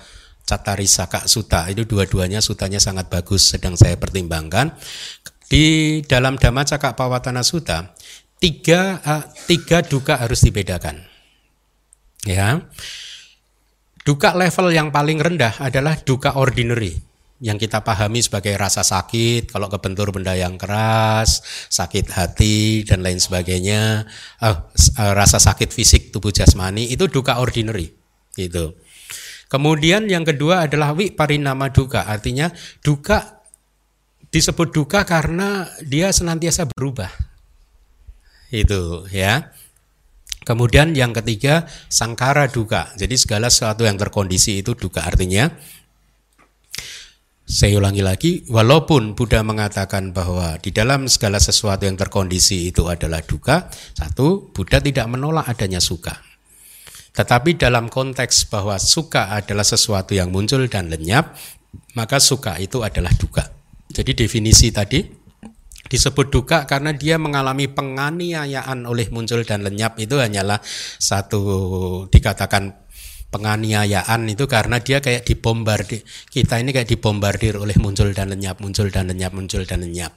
Catarisaka 0.48 1.28
Suta 1.28 1.68
itu 1.68 1.84
dua-duanya 1.84 2.40
sutanya 2.40 2.80
sangat 2.80 3.12
bagus 3.12 3.52
sedang 3.52 3.76
saya 3.76 4.00
pertimbangkan 4.00 4.72
di 5.52 6.00
dalam 6.08 6.40
Dhamma 6.40 6.64
Cakak 6.64 6.96
Pawatana 6.96 7.44
Suta 7.44 7.92
tiga 8.40 9.04
uh, 9.04 9.20
tiga 9.44 9.84
duka 9.84 10.16
harus 10.16 10.40
dibedakan. 10.48 11.04
Ya. 12.24 12.64
Duka 14.00 14.32
level 14.32 14.72
yang 14.72 14.88
paling 14.88 15.20
rendah 15.20 15.60
adalah 15.60 16.00
duka 16.00 16.40
ordinary 16.40 16.96
yang 17.42 17.58
kita 17.58 17.82
pahami 17.84 18.22
sebagai 18.22 18.54
rasa 18.54 18.86
sakit, 18.86 19.50
kalau 19.50 19.66
kebentur 19.66 20.14
benda 20.14 20.32
yang 20.32 20.54
keras, 20.56 21.42
sakit 21.68 22.06
hati 22.14 22.86
dan 22.86 23.02
lain 23.02 23.18
sebagainya, 23.18 24.06
uh, 24.40 24.56
uh, 24.72 25.12
rasa 25.12 25.42
sakit 25.42 25.68
fisik 25.74 26.14
tubuh 26.14 26.30
jasmani 26.30 26.88
itu 26.94 27.10
duka 27.10 27.42
ordinary, 27.42 27.92
gitu. 28.38 28.78
Kemudian 29.50 30.06
yang 30.06 30.22
kedua 30.22 30.70
adalah 30.70 30.94
wi 30.94 31.12
parinama 31.12 31.74
duka, 31.74 32.06
artinya 32.06 32.48
duka 32.80 33.41
disebut 34.32 34.72
duka 34.72 35.04
karena 35.04 35.68
dia 35.84 36.08
senantiasa 36.08 36.66
berubah, 36.72 37.12
itu 38.50 39.06
ya. 39.12 39.52
Kemudian 40.42 40.98
yang 40.98 41.14
ketiga 41.14 41.70
sangkara 41.86 42.50
duka, 42.50 42.90
jadi 42.98 43.14
segala 43.14 43.46
sesuatu 43.46 43.86
yang 43.86 43.94
terkondisi 43.94 44.58
itu 44.58 44.74
duka, 44.74 45.06
artinya 45.06 45.54
saya 47.46 47.78
ulangi 47.78 48.02
lagi, 48.02 48.32
walaupun 48.50 49.14
Buddha 49.14 49.46
mengatakan 49.46 50.10
bahwa 50.10 50.58
di 50.58 50.74
dalam 50.74 51.06
segala 51.06 51.38
sesuatu 51.38 51.86
yang 51.86 51.94
terkondisi 51.94 52.72
itu 52.72 52.90
adalah 52.90 53.22
duka, 53.22 53.70
satu, 53.94 54.50
Buddha 54.50 54.82
tidak 54.82 55.06
menolak 55.06 55.46
adanya 55.46 55.78
suka. 55.78 56.16
Tetapi 57.12 57.60
dalam 57.60 57.92
konteks 57.92 58.48
bahwa 58.48 58.80
suka 58.80 59.36
adalah 59.36 59.68
sesuatu 59.68 60.16
yang 60.16 60.32
muncul 60.32 60.64
dan 60.66 60.88
lenyap, 60.88 61.38
maka 61.92 62.18
suka 62.18 62.56
itu 62.56 62.80
adalah 62.80 63.12
duka. 63.14 63.61
Jadi 63.92 64.16
definisi 64.16 64.72
tadi 64.72 65.04
disebut 65.92 66.32
duka 66.32 66.64
karena 66.64 66.96
dia 66.96 67.20
mengalami 67.20 67.68
penganiayaan 67.68 68.88
oleh 68.88 69.12
muncul 69.12 69.44
dan 69.44 69.60
lenyap 69.60 70.00
itu 70.00 70.16
hanyalah 70.16 70.64
satu 70.96 72.08
dikatakan 72.08 72.82
penganiayaan 73.32 74.28
itu 74.28 74.44
karena 74.48 74.80
dia 74.80 75.04
kayak 75.04 75.28
dibombardir. 75.28 76.04
Kita 76.28 76.60
ini 76.60 76.72
kayak 76.72 76.88
dibombardir 76.88 77.60
oleh 77.60 77.76
muncul 77.76 78.12
dan 78.16 78.32
lenyap 78.32 78.60
muncul 78.60 78.88
dan 78.88 79.12
lenyap 79.12 79.36
muncul 79.36 79.64
dan 79.68 79.84
lenyap. 79.84 80.16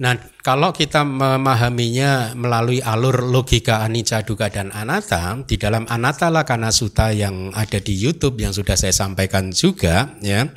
Nah, 0.00 0.16
kalau 0.40 0.72
kita 0.72 1.04
memahaminya 1.04 2.32
melalui 2.32 2.80
alur 2.80 3.20
logika 3.20 3.84
anicca, 3.84 4.24
dukkha 4.24 4.48
dan 4.48 4.72
anatta, 4.72 5.44
di 5.44 5.60
dalam 5.60 5.84
anatta 5.92 6.32
lakana 6.32 6.72
sutta 6.72 7.12
yang 7.12 7.52
ada 7.52 7.76
di 7.84 8.00
YouTube 8.00 8.40
yang 8.40 8.56
sudah 8.56 8.80
saya 8.80 8.96
sampaikan 8.96 9.52
juga, 9.52 10.16
ya, 10.24 10.48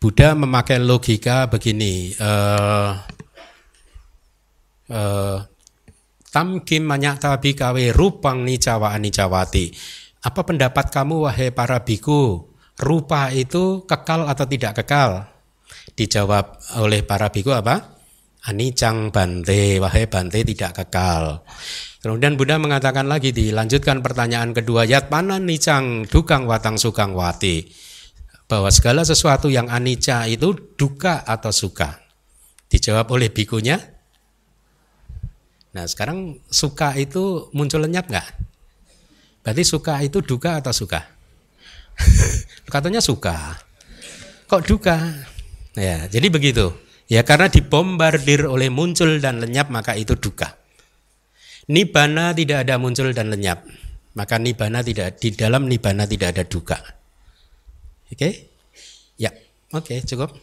Buddha 0.00 0.32
memakai 0.32 0.80
logika 0.80 1.46
begini. 1.52 2.16
Uh, 2.16 2.96
uh, 4.88 5.38
Tam 6.30 6.62
kim 6.62 6.86
manyata 6.86 7.42
bikawe 7.42 7.90
rupang 7.90 8.46
nicawa 8.46 8.94
anicawati 8.94 9.74
apa 10.20 10.44
pendapat 10.44 10.92
kamu 10.92 11.24
wahai 11.24 11.48
para 11.48 11.80
biku? 11.80 12.44
Rupa 12.76 13.32
itu 13.32 13.84
kekal 13.88 14.28
atau 14.28 14.44
tidak 14.44 14.84
kekal? 14.84 15.28
Dijawab 15.96 16.60
oleh 16.80 17.04
para 17.04 17.32
biku 17.32 17.52
apa? 17.56 18.00
Anicang 18.48 19.12
bante, 19.12 19.80
wahai 19.80 20.08
bante 20.08 20.44
tidak 20.44 20.76
kekal. 20.76 21.44
Kemudian 22.00 22.40
Buddha 22.40 22.56
mengatakan 22.56 23.04
lagi 23.04 23.36
dilanjutkan 23.36 24.00
pertanyaan 24.00 24.56
kedua, 24.56 24.88
yat 24.88 25.12
mana 25.12 25.36
nicang 25.36 26.08
dukang 26.08 26.48
watang 26.48 26.80
sukang 26.80 27.12
wati. 27.12 27.68
Bahwa 28.50 28.66
segala 28.74 29.06
sesuatu 29.06 29.46
yang 29.46 29.70
anicca 29.70 30.26
itu 30.26 30.74
duka 30.74 31.22
atau 31.22 31.54
suka. 31.54 32.02
Dijawab 32.66 33.06
oleh 33.14 33.30
bikunya. 33.30 33.78
Nah 35.70 35.86
sekarang 35.86 36.42
suka 36.50 36.98
itu 36.98 37.46
muncul 37.54 37.86
lenyap 37.86 38.10
nggak? 38.10 38.28
Berarti 39.46 39.62
suka 39.62 40.02
itu 40.02 40.18
duka 40.18 40.58
atau 40.58 40.74
suka? 40.74 41.06
Katanya 42.74 42.98
suka. 42.98 43.54
Kok 44.50 44.66
duka? 44.66 44.98
Ya, 45.78 46.10
jadi 46.10 46.26
begitu. 46.26 46.74
Ya 47.06 47.22
karena 47.22 47.46
dibombardir 47.46 48.50
oleh 48.50 48.66
muncul 48.66 49.22
dan 49.22 49.38
lenyap 49.38 49.70
maka 49.70 49.94
itu 49.94 50.18
duka. 50.18 50.58
Nibana 51.70 52.34
tidak 52.34 52.66
ada 52.66 52.82
muncul 52.82 53.14
dan 53.14 53.30
lenyap. 53.30 53.62
Maka 54.18 54.42
nibana 54.42 54.82
tidak 54.82 55.22
di 55.22 55.30
dalam 55.38 55.70
nibana 55.70 56.02
tidak 56.02 56.34
ada 56.34 56.42
duka. 56.42 56.78
Oke? 58.10 58.18
Okay? 58.18 58.32
Ya, 59.14 59.30
oke, 59.70 59.86
okay, 59.86 59.98
cukup. 60.02 60.34